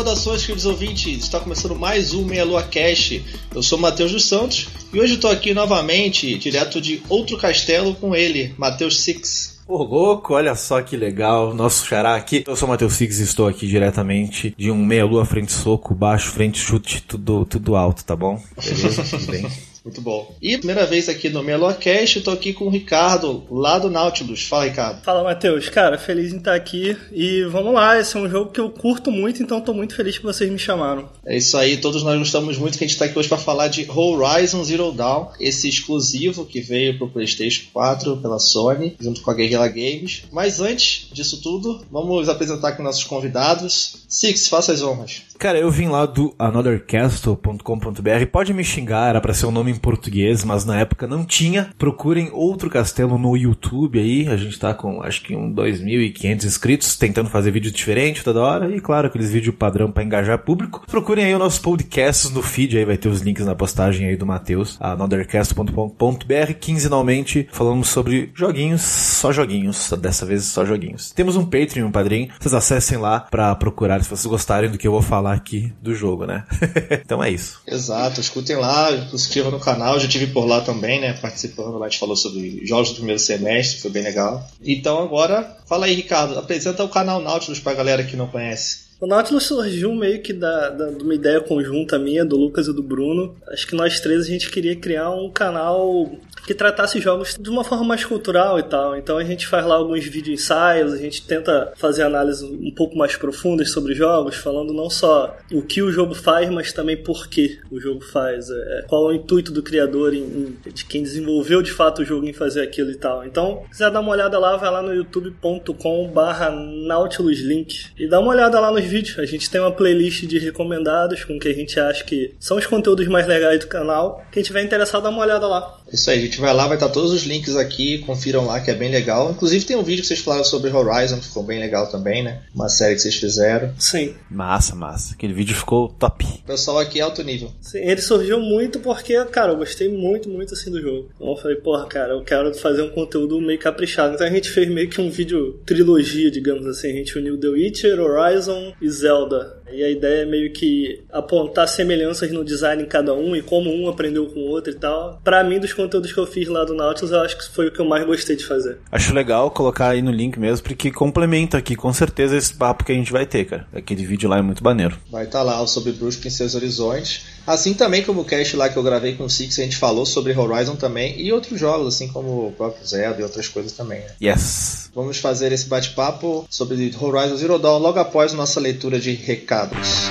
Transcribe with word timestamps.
Saudações, 0.00 0.40
queridos 0.40 0.64
ouvintes! 0.64 1.24
Está 1.24 1.38
começando 1.38 1.76
mais 1.76 2.14
um 2.14 2.24
Meia 2.24 2.42
Lua 2.42 2.62
Cast. 2.62 3.22
Eu 3.54 3.62
sou 3.62 3.78
Matheus 3.78 4.10
dos 4.10 4.24
Santos 4.24 4.66
e 4.90 4.98
hoje 4.98 5.16
estou 5.16 5.30
aqui 5.30 5.52
novamente, 5.52 6.38
direto 6.38 6.80
de 6.80 7.02
outro 7.06 7.36
castelo, 7.36 7.94
com 7.94 8.16
ele, 8.16 8.54
Matheus 8.56 9.02
Six. 9.02 9.60
Ô, 9.68 9.82
louco, 9.82 10.32
olha 10.32 10.54
só 10.54 10.80
que 10.80 10.96
legal. 10.96 11.54
Nosso 11.54 11.84
xará 11.84 12.14
aqui. 12.16 12.42
Eu 12.46 12.56
sou 12.56 12.66
o 12.66 12.70
Matheus 12.70 12.94
Six 12.94 13.20
e 13.20 13.24
estou 13.24 13.46
aqui 13.46 13.66
diretamente 13.66 14.54
de 14.56 14.70
um 14.70 14.82
meia-lua 14.82 15.26
frente 15.26 15.52
soco, 15.52 15.94
baixo, 15.94 16.30
frente 16.30 16.58
chute, 16.58 17.02
tudo, 17.02 17.44
tudo 17.44 17.76
alto, 17.76 18.02
tá 18.02 18.16
bom? 18.16 18.42
Beleza? 18.56 19.04
Tudo 19.04 19.30
bem? 19.30 19.46
Muito 19.84 20.00
bom. 20.00 20.34
E 20.40 20.58
primeira 20.58 20.86
vez 20.86 21.08
aqui 21.08 21.28
no 21.28 21.42
Meloacast, 21.42 22.16
eu 22.16 22.24
tô 22.24 22.30
aqui 22.30 22.52
com 22.52 22.66
o 22.66 22.70
Ricardo, 22.70 23.44
lá 23.50 23.78
do 23.78 23.90
Nautilus. 23.90 24.42
Fala, 24.42 24.64
Ricardo. 24.64 25.02
Fala, 25.02 25.24
Matheus. 25.24 25.68
Cara, 25.68 25.98
feliz 25.98 26.32
em 26.32 26.38
estar 26.38 26.54
aqui. 26.54 26.96
E 27.12 27.44
vamos 27.44 27.72
lá, 27.72 27.98
esse 27.98 28.16
é 28.16 28.20
um 28.20 28.28
jogo 28.28 28.50
que 28.50 28.60
eu 28.60 28.70
curto 28.70 29.10
muito, 29.10 29.42
então 29.42 29.60
tô 29.60 29.72
muito 29.72 29.94
feliz 29.94 30.18
que 30.18 30.24
vocês 30.24 30.50
me 30.50 30.58
chamaram. 30.58 31.08
É 31.24 31.36
isso 31.36 31.56
aí, 31.56 31.76
todos 31.76 32.02
nós 32.02 32.18
gostamos 32.18 32.58
muito 32.58 32.76
que 32.76 32.84
a 32.84 32.86
gente 32.86 32.98
tá 32.98 33.06
aqui 33.06 33.18
hoje 33.18 33.28
para 33.28 33.38
falar 33.38 33.68
de 33.68 33.86
Horizon 33.90 34.62
Zero 34.64 34.92
Dawn, 34.92 35.28
esse 35.40 35.68
exclusivo 35.68 36.44
que 36.44 36.60
veio 36.60 36.98
pro 36.98 37.08
PlayStation 37.08 37.64
4 37.72 38.16
pela 38.18 38.38
Sony, 38.38 38.96
junto 39.00 39.22
com 39.22 39.30
a 39.30 39.34
Guerrilla 39.34 39.68
Games. 39.68 40.24
Mas 40.30 40.60
antes 40.60 41.08
disso 41.12 41.40
tudo, 41.40 41.84
vamos 41.90 42.28
apresentar 42.28 42.68
aqui 42.68 42.82
nossos 42.82 43.04
convidados. 43.04 44.04
Six, 44.08 44.48
faça 44.48 44.72
as 44.72 44.82
honras. 44.82 45.22
Cara, 45.40 45.58
eu 45.58 45.70
vim 45.70 45.88
lá 45.88 46.04
do 46.04 46.34
anothercastle.com.br. 46.38 48.26
Pode 48.30 48.52
me 48.52 48.62
xingar, 48.62 49.08
era 49.08 49.22
pra 49.22 49.32
ser 49.32 49.46
um 49.46 49.50
nome 49.50 49.70
em 49.70 49.74
português, 49.74 50.44
mas 50.44 50.66
na 50.66 50.78
época 50.78 51.06
não 51.06 51.24
tinha. 51.24 51.70
Procurem 51.78 52.28
outro 52.30 52.68
castelo 52.68 53.16
no 53.16 53.34
YouTube 53.34 53.98
aí. 53.98 54.28
A 54.28 54.36
gente 54.36 54.60
tá 54.60 54.74
com 54.74 55.02
acho 55.02 55.22
que 55.22 55.34
um 55.34 55.50
2.500 55.50 56.44
inscritos, 56.44 56.94
tentando 56.94 57.30
fazer 57.30 57.52
vídeo 57.52 57.72
diferente 57.72 58.22
toda 58.22 58.42
hora. 58.42 58.68
E 58.76 58.82
claro, 58.82 59.06
aqueles 59.06 59.30
vídeos 59.30 59.54
padrão 59.54 59.90
para 59.90 60.02
engajar 60.04 60.36
público. 60.40 60.84
Procurem 60.86 61.24
aí 61.24 61.32
os 61.32 61.38
nossos 61.38 61.58
podcasts 61.58 62.30
no 62.30 62.42
feed, 62.42 62.76
aí 62.76 62.84
vai 62.84 62.98
ter 62.98 63.08
os 63.08 63.22
links 63.22 63.46
na 63.46 63.54
postagem 63.54 64.08
aí 64.08 64.16
do 64.16 64.26
Matheus, 64.26 64.76
anothercast.com.br. 64.78 66.52
Quinzenalmente 66.60 67.48
falamos 67.50 67.88
sobre 67.88 68.30
joguinhos, 68.34 68.82
só 68.82 69.32
joguinhos. 69.32 69.90
Dessa 69.98 70.26
vez 70.26 70.44
só 70.44 70.66
joguinhos. 70.66 71.12
Temos 71.12 71.34
um 71.34 71.46
Patreon, 71.46 71.86
um 71.86 71.90
padrinho. 71.90 72.28
Vocês 72.38 72.52
acessem 72.52 72.98
lá 72.98 73.20
para 73.20 73.54
procurar 73.54 74.04
se 74.04 74.10
vocês 74.10 74.26
gostarem 74.26 74.68
do 74.68 74.76
que 74.76 74.86
eu 74.86 74.92
vou 74.92 75.00
falar 75.00 75.29
aqui 75.32 75.72
do 75.80 75.94
jogo, 75.94 76.26
né? 76.26 76.44
então 77.04 77.22
é 77.22 77.30
isso. 77.30 77.60
Exato, 77.66 78.20
escutem 78.20 78.56
lá, 78.56 78.90
inscrevam 79.12 79.50
no 79.50 79.60
canal, 79.60 79.98
já 79.98 80.08
tive 80.08 80.28
por 80.28 80.46
lá 80.46 80.60
também, 80.60 81.00
né? 81.00 81.12
Participando 81.14 81.78
lá, 81.78 81.86
a 81.86 81.88
gente 81.88 81.98
falou 81.98 82.16
sobre 82.16 82.64
jogos 82.66 82.90
do 82.90 82.96
primeiro 82.96 83.20
semestre, 83.20 83.80
foi 83.80 83.90
bem 83.90 84.02
legal. 84.02 84.46
Então 84.62 85.02
agora, 85.02 85.56
fala 85.66 85.86
aí, 85.86 85.94
Ricardo, 85.94 86.38
apresenta 86.38 86.84
o 86.84 86.88
canal 86.88 87.20
Nautilus 87.20 87.60
pra 87.60 87.74
galera 87.74 88.04
que 88.04 88.16
não 88.16 88.26
conhece. 88.26 88.89
O 89.00 89.06
Nautilus 89.06 89.44
surgiu 89.46 89.94
meio 89.94 90.20
que 90.20 90.30
da, 90.30 90.68
da, 90.68 90.90
de 90.90 91.02
uma 91.02 91.14
ideia 91.14 91.40
conjunta 91.40 91.98
minha, 91.98 92.22
do 92.22 92.36
Lucas 92.36 92.68
e 92.68 92.72
do 92.74 92.82
Bruno. 92.82 93.34
Acho 93.48 93.66
que 93.66 93.74
nós 93.74 93.98
três 93.98 94.26
a 94.26 94.28
gente 94.28 94.50
queria 94.50 94.76
criar 94.76 95.10
um 95.10 95.30
canal 95.30 96.10
que 96.46 96.54
tratasse 96.54 97.00
jogos 97.00 97.36
de 97.38 97.48
uma 97.48 97.64
forma 97.64 97.84
mais 97.84 98.04
cultural 98.04 98.58
e 98.58 98.62
tal. 98.62 98.96
Então 98.96 99.16
a 99.16 99.24
gente 99.24 99.46
faz 99.46 99.64
lá 99.64 99.76
alguns 99.76 100.04
vídeo 100.04 100.34
ensaios, 100.34 100.92
a 100.92 100.98
gente 100.98 101.26
tenta 101.26 101.72
fazer 101.76 102.02
análises 102.02 102.42
um 102.42 102.70
pouco 102.74 102.96
mais 102.96 103.16
profundas 103.16 103.70
sobre 103.70 103.94
jogos, 103.94 104.36
falando 104.36 104.74
não 104.74 104.90
só 104.90 105.34
o 105.50 105.62
que 105.62 105.80
o 105.80 105.90
jogo 105.90 106.14
faz, 106.14 106.50
mas 106.50 106.72
também 106.72 106.96
por 106.96 107.28
que 107.28 107.58
o 107.70 107.80
jogo 107.80 108.02
faz, 108.02 108.50
é, 108.50 108.84
qual 108.86 109.10
é 109.10 109.14
o 109.14 109.16
intuito 109.16 109.50
do 109.50 109.62
criador, 109.62 110.12
em, 110.12 110.22
em, 110.22 110.58
de 110.72 110.84
quem 110.84 111.02
desenvolveu 111.02 111.62
de 111.62 111.72
fato 111.72 112.02
o 112.02 112.04
jogo 112.04 112.26
em 112.26 112.32
fazer 112.34 112.62
aquilo 112.62 112.90
e 112.90 112.96
tal. 112.96 113.24
Então, 113.24 113.62
se 113.64 113.70
quiser 113.70 113.90
dar 113.90 114.00
uma 114.00 114.12
olhada 114.12 114.38
lá, 114.38 114.56
vai 114.56 114.70
lá 114.70 114.82
no 114.82 114.92
youtube.com/barra 114.92 116.50
nautiluslink 116.50 117.92
e 117.98 118.06
dá 118.06 118.20
uma 118.20 118.30
olhada 118.30 118.60
lá 118.60 118.70
nos 118.70 118.89
vídeos. 118.90 119.18
A 119.18 119.24
gente 119.24 119.48
tem 119.48 119.60
uma 119.60 119.72
playlist 119.72 120.26
de 120.26 120.38
recomendados 120.38 121.24
com 121.24 121.36
o 121.36 121.40
que 121.40 121.48
a 121.48 121.54
gente 121.54 121.78
acha 121.78 122.04
que 122.04 122.34
são 122.38 122.58
os 122.58 122.66
conteúdos 122.66 123.06
mais 123.08 123.26
legais 123.26 123.60
do 123.60 123.68
canal. 123.68 124.24
Quem 124.30 124.42
tiver 124.42 124.62
interessado, 124.62 125.04
dá 125.04 125.10
uma 125.10 125.22
olhada 125.22 125.46
lá. 125.46 125.79
Isso 125.92 126.10
aí, 126.10 126.18
a 126.18 126.22
gente 126.22 126.40
vai 126.40 126.54
lá, 126.54 126.66
vai 126.66 126.76
estar 126.76 126.88
todos 126.88 127.12
os 127.12 127.24
links 127.24 127.56
aqui, 127.56 127.98
confiram 127.98 128.46
lá 128.46 128.60
que 128.60 128.70
é 128.70 128.74
bem 128.74 128.90
legal. 128.90 129.30
Inclusive 129.30 129.64
tem 129.64 129.76
um 129.76 129.82
vídeo 129.82 130.02
que 130.02 130.08
vocês 130.08 130.20
falaram 130.20 130.44
sobre 130.44 130.70
Horizon, 130.70 131.18
que 131.18 131.26
ficou 131.26 131.42
bem 131.42 131.58
legal 131.60 131.88
também, 131.88 132.22
né? 132.22 132.42
Uma 132.54 132.68
série 132.68 132.94
que 132.94 133.02
vocês 133.02 133.16
fizeram. 133.16 133.72
Sim. 133.78 134.14
Massa, 134.30 134.74
massa. 134.74 135.14
Aquele 135.14 135.32
vídeo 135.32 135.54
ficou 135.54 135.88
top. 135.88 136.24
O 136.24 136.46
pessoal 136.46 136.78
aqui 136.78 137.00
é 137.00 137.02
alto 137.02 137.22
nível. 137.22 137.50
Sim, 137.60 137.78
ele 137.78 138.00
surgiu 138.00 138.40
muito 138.40 138.80
porque, 138.80 139.22
cara, 139.26 139.52
eu 139.52 139.56
gostei 139.56 139.88
muito, 139.88 140.28
muito 140.28 140.54
assim 140.54 140.70
do 140.70 140.80
jogo. 140.80 141.08
Então 141.14 141.28
eu 141.28 141.36
falei, 141.36 141.56
porra, 141.56 141.86
cara, 141.86 142.12
eu 142.12 142.22
quero 142.22 142.54
fazer 142.54 142.82
um 142.82 142.90
conteúdo 142.90 143.40
meio 143.40 143.58
caprichado. 143.58 144.14
Então 144.14 144.26
a 144.26 144.30
gente 144.30 144.50
fez 144.50 144.68
meio 144.68 144.88
que 144.88 145.00
um 145.00 145.10
vídeo 145.10 145.60
trilogia, 145.66 146.30
digamos 146.30 146.66
assim. 146.66 146.90
A 146.90 146.94
gente 146.94 147.18
uniu 147.18 147.38
The 147.38 147.48
Witcher, 147.48 148.00
Horizon 148.00 148.72
e 148.80 148.88
Zelda. 148.88 149.59
E 149.72 149.82
a 149.82 149.90
ideia 149.90 150.22
é 150.22 150.26
meio 150.26 150.52
que 150.52 151.02
apontar 151.12 151.68
semelhanças 151.68 152.30
no 152.30 152.44
design 152.44 152.82
em 152.82 152.86
cada 152.86 153.14
um 153.14 153.34
e 153.36 153.42
como 153.42 153.70
um 153.70 153.88
aprendeu 153.88 154.26
com 154.26 154.40
o 154.40 154.48
outro 154.48 154.72
e 154.72 154.76
tal. 154.76 155.20
Pra 155.22 155.42
mim, 155.44 155.58
dos 155.58 155.72
conteúdos 155.72 156.12
que 156.12 156.18
eu 156.18 156.26
fiz 156.26 156.48
lá 156.48 156.64
do 156.64 156.74
Nautilus, 156.74 157.10
eu 157.12 157.20
acho 157.20 157.38
que 157.38 157.48
foi 157.48 157.68
o 157.68 157.72
que 157.72 157.80
eu 157.80 157.84
mais 157.84 158.04
gostei 158.04 158.36
de 158.36 158.46
fazer. 158.46 158.78
Acho 158.90 159.14
legal 159.14 159.50
colocar 159.50 159.88
aí 159.88 160.02
no 160.02 160.10
link 160.10 160.38
mesmo, 160.38 160.64
porque 160.64 160.90
complementa 160.90 161.58
aqui 161.58 161.76
com 161.76 161.92
certeza 161.92 162.36
esse 162.36 162.54
papo 162.54 162.84
que 162.84 162.92
a 162.92 162.94
gente 162.94 163.12
vai 163.12 163.26
ter, 163.26 163.44
cara. 163.44 163.66
Aquele 163.72 164.04
vídeo 164.04 164.28
lá 164.28 164.38
é 164.38 164.42
muito 164.42 164.62
maneiro. 164.62 164.96
Vai 165.10 165.24
estar 165.24 165.38
tá 165.38 165.44
lá 165.44 165.60
o 165.60 165.66
sobre 165.66 165.92
Brusque 165.92 166.28
em 166.28 166.30
seus 166.30 166.54
horizontes. 166.54 167.39
Assim 167.50 167.74
também 167.74 168.04
como 168.04 168.20
o 168.20 168.24
cast 168.24 168.54
lá 168.54 168.68
que 168.68 168.76
eu 168.76 168.82
gravei 168.82 169.16
com 169.16 169.24
o 169.24 169.28
Six, 169.28 169.58
a 169.58 169.62
gente 169.64 169.76
falou 169.76 170.06
sobre 170.06 170.32
Horizon 170.32 170.76
também 170.76 171.20
e 171.20 171.32
outros 171.32 171.58
jogos, 171.58 171.96
assim 171.96 172.06
como 172.06 172.46
o 172.46 172.52
próprio 172.52 172.86
Zelda 172.86 173.20
e 173.20 173.24
outras 173.24 173.48
coisas 173.48 173.72
também. 173.72 173.98
Né? 173.98 174.12
Yes. 174.22 174.88
Vamos 174.94 175.18
fazer 175.18 175.50
esse 175.50 175.66
bate-papo 175.66 176.46
sobre 176.48 176.94
Horizon 176.96 177.36
Zero 177.36 177.58
Dawn 177.58 177.78
logo 177.78 177.98
após 177.98 178.32
nossa 178.32 178.60
leitura 178.60 179.00
de 179.00 179.14
recados. 179.14 180.10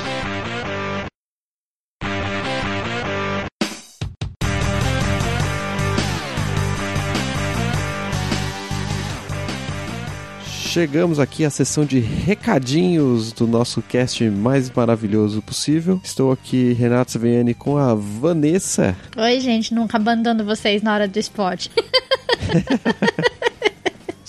Chegamos 10.69 11.19
aqui 11.19 11.44
à 11.44 11.50
sessão 11.50 11.84
de 11.84 12.00
recadinhos 12.00 13.31
do 13.34 13.47
nosso 13.47 13.81
cast 13.81 14.24
mais 14.30 14.69
maravilhoso 14.69 15.41
possível. 15.41 16.00
Estou 16.03 16.31
aqui, 16.31 16.74
Renato 16.74 17.12
Saviani, 17.12 17.56
com 17.56 17.75
a 17.75 17.96
Vanessa. 17.96 18.96
Oi, 19.18 19.40
gente, 19.40 19.74
nunca 19.74 19.97
abandono 19.97 20.46
vocês 20.46 20.84
na 20.84 20.94
hora 20.94 21.08
do 21.08 21.18
esporte. 21.18 21.72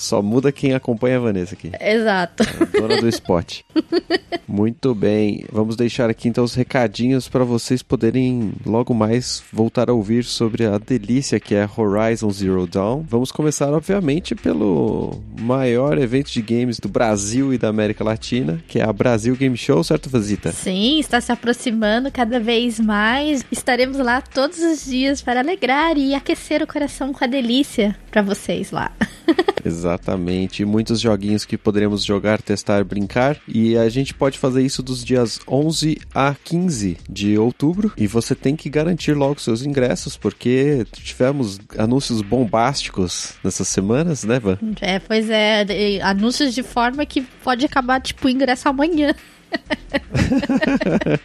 Só 0.00 0.22
muda 0.22 0.50
quem 0.50 0.72
acompanha 0.72 1.18
a 1.18 1.20
Vanessa 1.20 1.54
aqui. 1.54 1.70
Exato. 1.78 2.42
A 2.42 2.64
dona 2.64 3.02
do 3.02 3.08
spot. 3.10 3.60
Muito 4.48 4.94
bem. 4.94 5.44
Vamos 5.52 5.76
deixar 5.76 6.08
aqui 6.08 6.26
então 6.26 6.42
os 6.42 6.54
recadinhos 6.54 7.28
para 7.28 7.44
vocês 7.44 7.82
poderem 7.82 8.50
logo 8.64 8.94
mais 8.94 9.42
voltar 9.52 9.90
a 9.90 9.92
ouvir 9.92 10.24
sobre 10.24 10.64
a 10.64 10.78
delícia 10.78 11.38
que 11.38 11.54
é 11.54 11.68
Horizon 11.76 12.30
Zero 12.30 12.66
Dawn. 12.66 13.04
Vamos 13.06 13.30
começar, 13.30 13.70
obviamente, 13.74 14.34
pelo 14.34 15.22
maior 15.38 15.98
evento 15.98 16.32
de 16.32 16.40
games 16.40 16.80
do 16.80 16.88
Brasil 16.88 17.52
e 17.52 17.58
da 17.58 17.68
América 17.68 18.02
Latina, 18.02 18.58
que 18.66 18.80
é 18.80 18.82
a 18.82 18.92
Brasil 18.92 19.36
Game 19.36 19.56
Show, 19.56 19.84
certo, 19.84 20.08
Vazita? 20.08 20.50
Sim, 20.50 20.98
está 20.98 21.20
se 21.20 21.30
aproximando 21.30 22.10
cada 22.10 22.40
vez 22.40 22.80
mais. 22.80 23.44
Estaremos 23.52 23.98
lá 23.98 24.22
todos 24.22 24.60
os 24.60 24.86
dias 24.86 25.20
para 25.20 25.40
alegrar 25.40 25.98
e 25.98 26.14
aquecer 26.14 26.62
o 26.62 26.66
coração 26.66 27.12
com 27.12 27.22
a 27.22 27.26
delícia 27.26 27.94
para 28.10 28.22
vocês 28.22 28.70
lá. 28.70 28.90
Exatamente. 29.90 30.64
Muitos 30.64 31.00
joguinhos 31.00 31.44
que 31.44 31.58
poderemos 31.58 32.04
jogar, 32.04 32.40
testar, 32.40 32.84
brincar. 32.84 33.36
E 33.48 33.76
a 33.76 33.88
gente 33.88 34.14
pode 34.14 34.38
fazer 34.38 34.62
isso 34.62 34.82
dos 34.82 35.04
dias 35.04 35.40
11 35.48 35.98
a 36.14 36.34
15 36.44 36.98
de 37.08 37.36
outubro. 37.36 37.92
E 37.96 38.06
você 38.06 38.34
tem 38.34 38.54
que 38.54 38.70
garantir 38.70 39.14
logo 39.14 39.40
seus 39.40 39.64
ingressos, 39.64 40.16
porque 40.16 40.86
tivemos 40.92 41.58
anúncios 41.76 42.22
bombásticos 42.22 43.34
nessas 43.42 43.68
semanas, 43.68 44.24
né, 44.24 44.38
Van? 44.38 44.58
É, 44.80 44.98
pois 44.98 45.28
é. 45.28 45.66
Anúncios 46.02 46.54
de 46.54 46.62
forma 46.62 47.04
que 47.04 47.22
pode 47.42 47.64
acabar, 47.64 48.00
tipo, 48.00 48.26
o 48.26 48.30
ingresso 48.30 48.68
amanhã. 48.68 49.14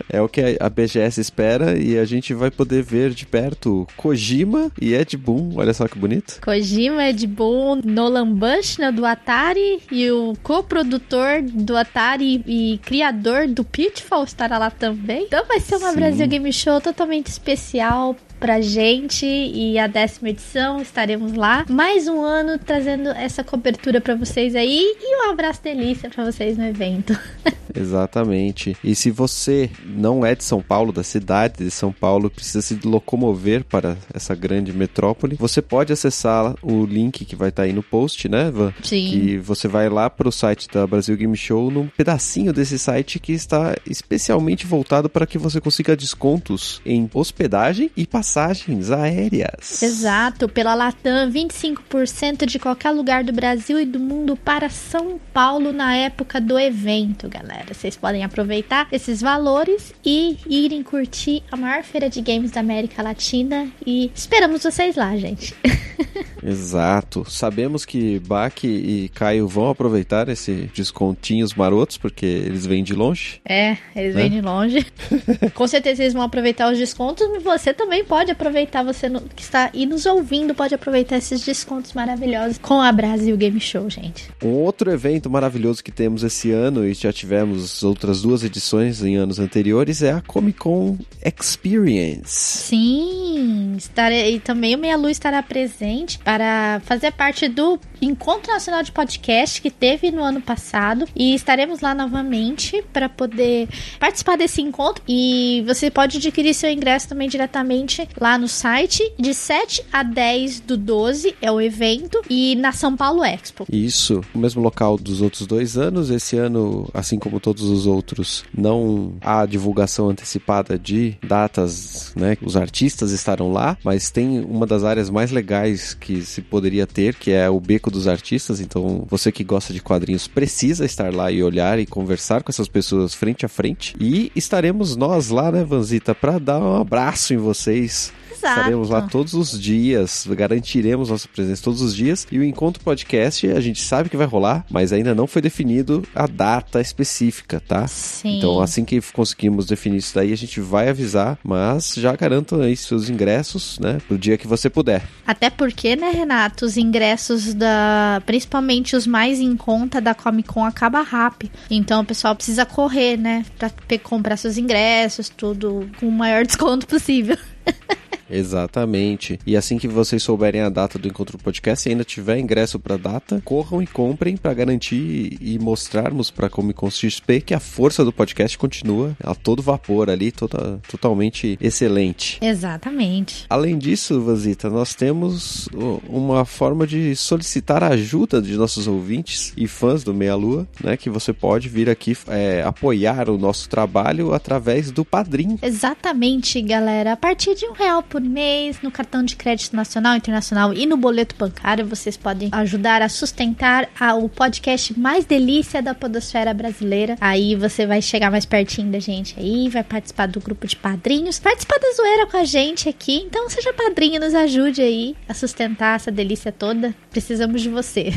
É 0.10 0.22
o 0.22 0.28
que 0.28 0.58
a 0.60 0.70
BGS 0.70 1.20
espera 1.20 1.78
e 1.78 1.98
a 1.98 2.06
gente 2.06 2.34
vai 2.34 2.52
poder 2.52 2.84
ver 2.84 3.12
de 3.12 3.26
perto 3.26 3.88
Kojima 3.96 4.72
e 4.82 4.94
Ed 4.94 5.16
Boon. 5.18 5.54
Olha 5.56 5.74
só 5.74 5.88
que 5.88 5.98
bonito. 5.98 6.40
Kojima, 6.42 7.08
Ed 7.10 7.26
Boon, 7.28 7.82
Nolan 7.84 8.34
Bushnell 8.34 8.92
do 8.92 9.06
Atari 9.06 9.82
e 9.92 10.10
o 10.12 10.34
coprodutor 10.42 11.42
do 11.44 11.76
Atari 11.76 12.44
e 12.46 12.80
criador 12.84 13.48
do 13.48 13.64
Pitfall 13.64 14.24
estará 14.24 14.58
lá 14.58 14.70
também. 14.70 15.26
Então 15.26 15.46
vai 15.46 15.60
ser 15.60 15.76
uma 15.78 15.92
Sim. 15.92 15.96
Brasil 15.96 16.28
Game 16.28 16.52
Show 16.54 16.82
totalmente 16.82 17.28
especial 17.28 18.16
pra 18.40 18.62
gente 18.62 19.26
e 19.26 19.78
a 19.80 19.88
décima 19.88 20.30
edição 20.30 20.82
estaremos 20.82 21.34
lá. 21.34 21.66
Mais 21.70 22.08
um 22.08 22.22
ano 22.22 22.58
trazendo 22.58 23.10
essa 23.10 23.44
cobertura 23.44 24.02
para 24.02 24.16
vocês 24.16 24.56
aí 24.56 24.82
e 25.00 25.26
um 25.26 25.30
abraço 25.30 25.64
delícia 25.64 26.10
para 26.10 26.26
vocês 26.26 26.58
no 26.58 26.66
evento. 26.66 27.18
Exatamente. 27.76 28.78
E 28.84 28.96
se 28.96 29.12
você 29.12 29.70
não 29.86 30.26
é 30.26 30.34
de 30.34 30.44
São 30.44 30.62
Paulo, 30.62 30.92
da 30.92 31.04
cidade 31.04 31.64
de 31.64 31.72
São 31.72 31.92
Paulo, 31.92 32.30
precisa 32.30 32.62
se 32.62 32.80
locomover 32.86 33.64
para 33.66 33.98
essa 34.14 34.34
grande 34.34 34.72
metrópole, 34.72 35.36
você 35.36 35.62
pode 35.62 35.92
acessar 35.92 36.56
o 36.62 36.86
link 36.86 37.26
que 37.26 37.36
vai 37.36 37.50
estar 37.50 37.64
tá 37.64 37.68
aí 37.68 37.74
no 37.74 37.84
post, 37.84 38.30
né, 38.30 38.50
Van? 38.50 38.74
Sim. 38.82 39.10
Que 39.10 39.38
você 39.38 39.68
vai 39.68 39.90
lá 39.90 40.10
para 40.10 40.28
o 40.28 40.32
site 40.32 40.70
da 40.72 40.88
Brasil 40.88 41.18
Game 41.18 41.36
Show, 41.36 41.70
num 41.70 41.88
pedacinho 41.88 42.54
desse 42.54 42.80
site 42.80 43.20
que 43.20 43.34
está 43.34 43.76
especialmente 43.86 44.66
voltado 44.66 45.10
para 45.10 45.28
que 45.28 45.38
você 45.38 45.60
consiga 45.60 45.96
descontos 45.96 46.82
em 46.86 47.10
hospedagem 47.14 47.92
e 47.96 48.06
passagens 48.36 48.92
aéreas. 48.92 49.82
Exato. 49.82 50.50
Pela 50.50 50.76
Latam, 50.76 51.32
25% 51.32 52.46
de 52.46 52.60
qualquer 52.60 52.92
lugar 52.92 53.24
do 53.24 53.32
Brasil 53.32 53.80
e 53.80 53.86
do 53.86 53.98
mundo 53.98 54.36
para 54.36 54.70
São 54.70 55.18
Paulo 55.34 55.72
na 55.72 55.96
época 55.96 56.42
do 56.42 56.60
evento, 56.60 57.30
galera. 57.30 57.74
Vocês 57.74 57.96
podem 57.96 58.26
aproveitar 58.26 58.90
esses 58.92 59.22
valores 59.22 59.94
e 60.04 60.38
irem 60.50 60.84
curtir 60.84 61.44
a 61.50 61.56
maior 61.56 61.84
feira 61.84 62.10
de 62.10 62.20
games 62.20 62.52
da 62.52 62.60
América 62.60 63.02
Latina. 63.02 63.70
E 63.88 64.12
esperamos 64.14 64.64
vocês 64.64 64.98
lá, 64.98 65.16
gente. 65.16 65.56
Exato. 66.44 67.26
Sabemos 67.28 67.86
que 67.86 68.20
Bach 68.20 68.64
e 68.64 69.10
Caio 69.16 69.48
vão 69.48 69.70
aproveitar 69.70 70.28
esses 70.30 70.70
descontinhos 70.72 71.54
marotos, 71.54 71.98
porque 71.98 72.26
eles 72.26 72.66
vêm 72.66 72.84
de 72.84 72.94
longe. 72.94 73.42
É, 73.46 73.78
eles 73.96 74.14
né? 74.14 74.22
vêm 74.22 74.30
de 74.30 74.42
longe. 74.42 74.86
Com 75.56 75.68
certeza 75.68 76.04
eles 76.04 76.14
vão 76.14 76.22
aproveitar 76.22 76.72
os 76.72 76.78
descontos, 76.78 77.28
mas 77.32 77.42
você 77.42 77.74
também 77.74 78.04
pode 78.04 78.15
aproveitar, 78.32 78.84
você 78.84 79.10
que 79.36 79.42
está 79.42 79.70
aí 79.74 79.86
nos 79.86 80.06
ouvindo, 80.06 80.54
pode 80.54 80.74
aproveitar 80.74 81.18
esses 81.18 81.44
descontos 81.44 81.94
maravilhosos 81.94 82.58
com 82.58 82.82
a 82.82 82.92
Brasil 82.92 83.36
Game 83.38 83.60
Show, 83.60 83.90
gente. 83.90 84.30
Um 84.44 84.50
outro 84.50 84.92
evento 84.92 85.30
maravilhoso 85.30 85.84
que 85.84 85.92
temos 85.92 86.24
esse 86.24 86.52
ano 86.52 86.86
e 86.86 86.94
já 86.94 87.12
tivemos 87.12 87.84
outras 87.84 88.22
duas 88.22 88.44
edições 88.44 89.04
em 89.04 89.16
anos 89.16 89.40
anteriores, 89.40 90.02
é 90.02 90.12
a 90.12 90.22
Comic 90.22 90.60
Con 90.60 90.98
Experience. 91.24 92.30
Sim, 92.30 93.76
estarei, 93.78 94.36
e 94.36 94.40
também 94.40 94.76
o 94.76 94.78
Meia 94.78 94.98
Luz 94.98 95.12
estará 95.12 95.42
presente 95.44 96.20
para 96.20 96.82
fazer 96.86 97.12
parte 97.12 97.48
do 97.48 97.80
Encontro 98.02 98.52
Nacional 98.52 98.84
de 98.84 98.92
Podcast 98.92 99.62
que 99.62 99.72
teve 99.72 100.12
no 100.12 100.24
ano 100.24 100.42
passado 100.42 101.08
e 101.16 101.34
estaremos 101.34 101.82
lá 101.82 101.94
novamente 101.94 102.84
para 102.94 103.10
poder 103.10 103.68
participar 104.00 104.38
desse 104.38 104.62
encontro 104.62 105.04
e 105.08 105.64
você 105.66 105.90
pode 105.90 106.18
adquirir 106.18 106.54
seu 106.54 106.70
ingresso 106.70 107.08
também 107.08 107.30
diretamente 107.30 108.05
lá 108.20 108.38
no 108.38 108.48
site 108.48 109.14
de 109.18 109.34
7 109.34 109.86
a 109.92 110.04
10 110.04 110.62
do 110.62 110.78
12 110.78 111.36
é 111.42 111.52
o 111.52 111.62
evento 111.62 112.22
e 112.30 112.56
na 112.56 112.72
São 112.72 112.96
Paulo 112.96 113.24
Expo. 113.24 113.66
Isso, 113.72 114.22
o 114.34 114.38
mesmo 114.38 114.62
local 114.62 114.98
dos 114.98 115.22
outros 115.22 115.48
dois 115.48 115.78
anos, 115.78 116.10
esse 116.10 116.38
ano, 116.38 116.90
assim 116.94 117.18
como 117.18 117.40
todos 117.40 117.64
os 117.64 117.86
outros, 117.86 118.44
não 118.56 119.14
há 119.22 119.46
divulgação 119.46 120.10
antecipada 120.10 120.78
de 120.78 121.16
datas, 121.26 122.14
né? 122.16 122.38
Os 122.42 122.56
artistas 122.56 123.12
estarão 123.12 123.52
lá, 123.52 123.78
mas 123.84 124.10
tem 124.10 124.40
uma 124.40 124.66
das 124.66 124.84
áreas 124.84 125.10
mais 125.10 125.32
legais 125.32 125.94
que 125.94 126.22
se 126.22 126.42
poderia 126.42 126.86
ter, 126.86 127.16
que 127.16 127.32
é 127.32 127.50
o 127.50 127.60
beco 127.60 127.92
dos 127.92 128.08
artistas. 128.08 128.60
Então, 128.60 129.06
você 129.10 129.32
que 129.32 129.44
gosta 129.44 129.74
de 129.74 129.82
quadrinhos 129.82 130.28
precisa 130.28 130.86
estar 130.86 131.14
lá 131.14 131.32
e 131.32 131.44
olhar 131.44 131.80
e 131.80 131.86
conversar 131.86 132.44
com 132.44 132.52
essas 132.52 132.68
pessoas 132.68 133.14
frente 133.14 133.46
a 133.46 133.50
frente. 133.50 133.96
E 134.00 134.32
estaremos 134.36 134.96
nós 134.96 135.30
lá, 135.30 135.52
né, 135.52 135.64
Vanzita, 135.64 136.14
para 136.14 136.40
dar 136.40 136.60
um 136.60 136.82
abraço 136.82 137.34
em 137.34 137.38
vocês 137.38 137.95
Exato. 138.36 138.60
Estaremos 138.60 138.90
lá 138.90 139.02
todos 139.04 139.34
os 139.34 139.60
dias, 139.60 140.28
garantiremos 140.30 141.10
nossa 141.10 141.28
presença 141.28 141.64
todos 141.64 141.82
os 141.82 141.96
dias. 141.96 142.28
E 142.32 142.38
o 142.38 142.44
encontro 142.44 142.84
podcast, 142.84 143.48
a 143.48 143.62
gente 143.62 143.82
sabe 143.82 144.10
que 144.10 144.18
vai 144.18 144.28
rolar, 144.28 144.66
mas 144.70 144.92
ainda 144.92 145.16
não 145.16 145.28
foi 145.28 145.42
definido 145.42 146.04
a 146.14 146.28
data 146.28 146.82
específica, 146.82 147.62
tá? 147.66 147.88
Sim. 147.88 148.38
Então, 148.38 148.60
assim 148.60 148.84
que 148.84 149.02
conseguimos 149.14 149.66
definir 149.66 149.98
isso 149.98 150.16
daí, 150.16 150.34
a 150.34 150.38
gente 150.38 150.60
vai 150.60 150.90
avisar, 150.90 151.38
mas 151.44 151.96
já 151.96 152.16
garantam 152.16 152.62
aí 152.62 152.76
seus 152.76 153.10
ingressos, 153.10 153.80
né, 153.80 154.00
pro 154.08 154.18
dia 154.18 154.38
que 154.38 154.48
você 154.48 154.70
puder. 154.70 155.04
Até 155.26 155.50
porque, 155.50 155.96
né, 155.96 156.12
Renato, 156.12 156.66
os 156.66 156.78
ingressos 156.78 157.54
da, 157.54 158.22
principalmente 158.26 158.96
os 158.96 159.08
mais 159.08 159.40
em 159.40 159.56
conta 159.56 160.02
da 160.02 160.14
Comic 160.14 160.50
Con 160.50 160.64
acaba 160.64 161.02
rápido. 161.02 161.52
Então, 161.70 162.02
o 162.02 162.06
pessoal 162.06 162.36
precisa 162.36 162.66
correr, 162.66 163.18
né, 163.18 163.46
para 163.58 163.72
comprar 164.00 164.38
seus 164.38 164.58
ingressos, 164.58 165.30
tudo 165.30 165.90
com 166.00 166.08
o 166.08 166.12
maior 166.12 166.46
desconto 166.46 166.88
possível. 166.88 167.38
Exatamente. 168.30 169.40
E 169.46 169.56
assim 169.56 169.78
que 169.78 169.88
vocês 169.88 170.22
souberem 170.24 170.62
a 170.62 170.70
data 170.70 170.98
do 170.98 171.08
encontro 171.08 171.38
podcast 171.38 171.88
e 171.88 171.92
ainda 171.92 172.04
tiver 172.04 172.40
ingresso 172.40 172.80
para 172.80 172.98
data, 172.98 173.42
corram 173.44 173.82
e 173.82 173.88
comprem 173.88 174.38
para 174.38 174.54
garantir 174.54 175.38
e 175.40 175.58
mostrarmos 175.60 176.32
para 176.32 176.50
Comic 176.50 176.80
Con 176.80 176.90
XP 176.90 177.42
que 177.42 177.54
a 177.54 177.60
força 177.60 178.04
do 178.04 178.12
podcast 178.12 178.58
continua 178.58 179.16
a 179.24 179.34
todo 179.34 179.62
vapor 179.62 180.10
ali, 180.10 180.32
toda, 180.32 180.80
totalmente 180.90 181.58
excelente. 181.62 182.38
Exatamente. 182.42 183.46
Além 183.50 183.78
disso, 183.78 184.22
Vazita, 184.22 184.70
nós 184.70 184.94
temos 184.94 185.68
uma 186.08 186.46
forma 186.46 186.86
de 186.86 187.16
solicitar 187.16 187.84
a 187.84 187.90
ajuda 187.90 188.42
de 188.42 188.56
nossos 188.56 188.88
ouvintes 188.88 189.54
e 189.56 189.68
fãs 189.68 190.04
do 190.04 190.14
Meia 190.14 190.36
Lua, 190.36 190.68
né? 190.84 190.98
Que 190.98 191.10
você 191.10 191.34
pode 191.34 191.70
vir 191.70 191.90
aqui 191.90 192.18
é, 192.28 192.64
apoiar 192.64 193.30
o 193.30 193.38
nosso 193.38 193.70
trabalho 193.70 194.34
através 194.34 194.92
do 194.92 195.04
Padrim. 195.04 195.58
Exatamente, 195.62 196.62
galera. 196.62 197.14
A 197.14 197.18
partir 197.18 197.56
de 197.56 197.66
um 197.66 197.74
real 197.74 198.04
por 198.16 198.22
mês 198.22 198.78
no 198.82 198.90
cartão 198.90 199.22
de 199.22 199.36
crédito 199.36 199.76
nacional, 199.76 200.16
internacional 200.16 200.74
e 200.74 200.86
no 200.86 200.96
boleto 200.96 201.36
bancário. 201.38 201.86
Vocês 201.86 202.16
podem 202.16 202.48
ajudar 202.50 203.02
a 203.02 203.10
sustentar 203.10 203.90
a, 204.00 204.16
o 204.16 204.30
podcast 204.30 204.98
mais 204.98 205.26
delícia 205.26 205.82
da 205.82 205.94
podosfera 205.94 206.54
brasileira. 206.54 207.18
Aí 207.20 207.58
você 207.58 207.86
vai 207.86 208.02
chegar 208.02 208.32
mais 208.32 208.46
pertinho 208.46 208.90
da 208.90 209.00
gente 209.00 209.38
aí, 209.38 209.68
vai 209.68 209.84
participar 209.84 210.28
do 210.28 210.40
grupo 210.40 210.66
de 210.66 210.78
padrinhos, 210.78 211.40
participar 211.40 211.78
da 211.78 211.92
zoeira 211.92 212.26
com 212.26 212.38
a 212.38 212.46
gente 212.46 212.88
aqui. 212.88 213.18
Então 213.18 213.50
seja 213.50 213.74
padrinho, 213.74 214.22
nos 214.22 214.34
ajude 214.34 214.82
aí 214.82 215.14
a 215.28 215.34
sustentar 215.34 215.98
essa 215.98 216.10
delícia 216.10 216.54
toda. 216.54 216.96
Precisamos 217.12 217.62
de 217.62 217.68
você. 217.68 218.14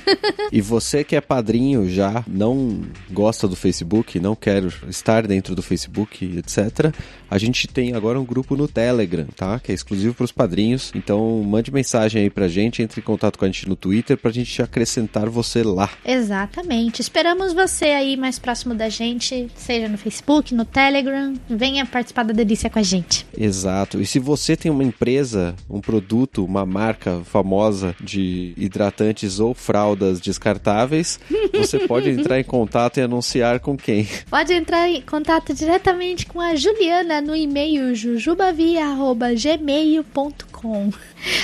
e 0.50 0.62
você 0.62 1.04
que 1.04 1.14
é 1.14 1.20
padrinho 1.20 1.90
já, 1.90 2.24
não 2.26 2.80
gosta 3.10 3.46
do 3.46 3.54
Facebook, 3.54 4.18
não 4.18 4.34
quer 4.34 4.62
estar 4.88 5.26
dentro 5.26 5.54
do 5.54 5.62
Facebook, 5.62 6.38
etc. 6.38 6.94
A 7.30 7.36
gente 7.36 7.68
tem 7.68 7.94
agora 7.94 8.18
um 8.18 8.24
grupo 8.24 8.56
no 8.56 8.66
Telegram, 8.66 9.26
tá? 9.42 9.58
Que 9.58 9.72
é 9.72 9.74
exclusivo 9.74 10.14
para 10.14 10.24
os 10.24 10.30
padrinhos. 10.30 10.92
Então 10.94 11.42
mande 11.42 11.72
mensagem 11.72 12.22
aí 12.22 12.30
pra 12.30 12.46
gente, 12.46 12.80
entre 12.80 13.00
em 13.00 13.04
contato 13.04 13.36
com 13.36 13.44
a 13.44 13.48
gente 13.48 13.68
no 13.68 13.74
Twitter 13.74 14.16
pra 14.16 14.30
gente 14.30 14.62
acrescentar 14.62 15.28
você 15.28 15.64
lá. 15.64 15.90
Exatamente. 16.04 17.00
Esperamos 17.00 17.52
você 17.52 17.86
aí 17.86 18.16
mais 18.16 18.38
próximo 18.38 18.74
da 18.74 18.88
gente, 18.88 19.48
seja 19.56 19.88
no 19.88 19.98
Facebook, 19.98 20.54
no 20.54 20.64
Telegram. 20.64 21.34
Venha 21.48 21.84
participar 21.84 22.22
da 22.22 22.32
delícia 22.32 22.70
com 22.70 22.78
a 22.78 22.82
gente. 22.82 23.26
Exato. 23.36 24.00
E 24.00 24.06
se 24.06 24.20
você 24.20 24.56
tem 24.56 24.70
uma 24.70 24.84
empresa, 24.84 25.56
um 25.68 25.80
produto, 25.80 26.44
uma 26.44 26.64
marca 26.64 27.20
famosa 27.24 27.96
de 28.00 28.52
hidratantes 28.56 29.40
ou 29.40 29.54
fraldas 29.54 30.20
descartáveis, 30.20 31.18
você 31.52 31.80
pode 31.80 32.08
entrar 32.10 32.38
em 32.38 32.44
contato 32.44 32.98
e 32.98 33.00
anunciar 33.00 33.58
com 33.58 33.76
quem? 33.76 34.06
Pode 34.30 34.52
entrar 34.52 34.88
em 34.88 35.00
contato 35.00 35.52
diretamente 35.52 36.26
com 36.26 36.40
a 36.40 36.54
Juliana 36.54 37.20
no 37.20 37.34
e-mail 37.34 37.94
jujubavia.com 37.94 39.31
gmail.com. 39.34 40.92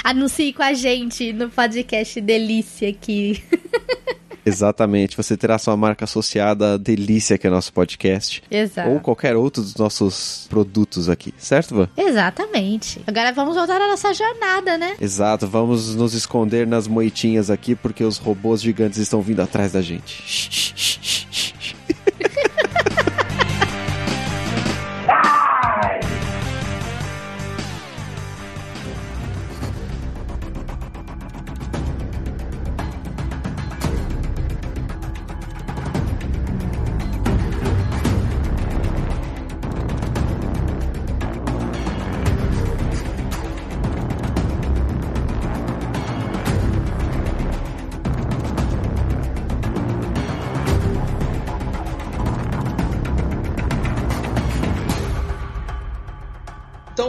Anuncie 0.04 0.52
com 0.52 0.62
a 0.62 0.72
gente 0.72 1.32
no 1.32 1.48
podcast 1.50 2.20
Delícia 2.20 2.88
aqui. 2.88 3.42
Exatamente, 4.48 5.14
você 5.14 5.36
terá 5.36 5.58
sua 5.58 5.76
marca 5.76 6.04
associada 6.04 6.74
à 6.74 6.76
Delícia, 6.78 7.36
que 7.36 7.46
é 7.46 7.50
nosso 7.50 7.70
podcast. 7.70 8.42
Exato. 8.50 8.88
Ou 8.88 9.00
qualquer 9.00 9.36
outro 9.36 9.62
dos 9.62 9.76
nossos 9.76 10.46
produtos 10.48 11.08
aqui, 11.10 11.34
certo, 11.36 11.74
Van? 11.74 11.88
Exatamente. 11.94 13.02
Agora 13.06 13.30
vamos 13.32 13.54
voltar 13.56 13.80
à 13.80 13.88
nossa 13.88 14.14
jornada, 14.14 14.78
né? 14.78 14.96
Exato, 15.00 15.46
vamos 15.46 15.94
nos 15.94 16.14
esconder 16.14 16.66
nas 16.66 16.88
moitinhas 16.88 17.50
aqui, 17.50 17.74
porque 17.74 18.02
os 18.02 18.16
robôs 18.16 18.62
gigantes 18.62 18.98
estão 18.98 19.20
vindo 19.20 19.40
atrás 19.40 19.72
da 19.72 19.82
gente. 19.82 21.47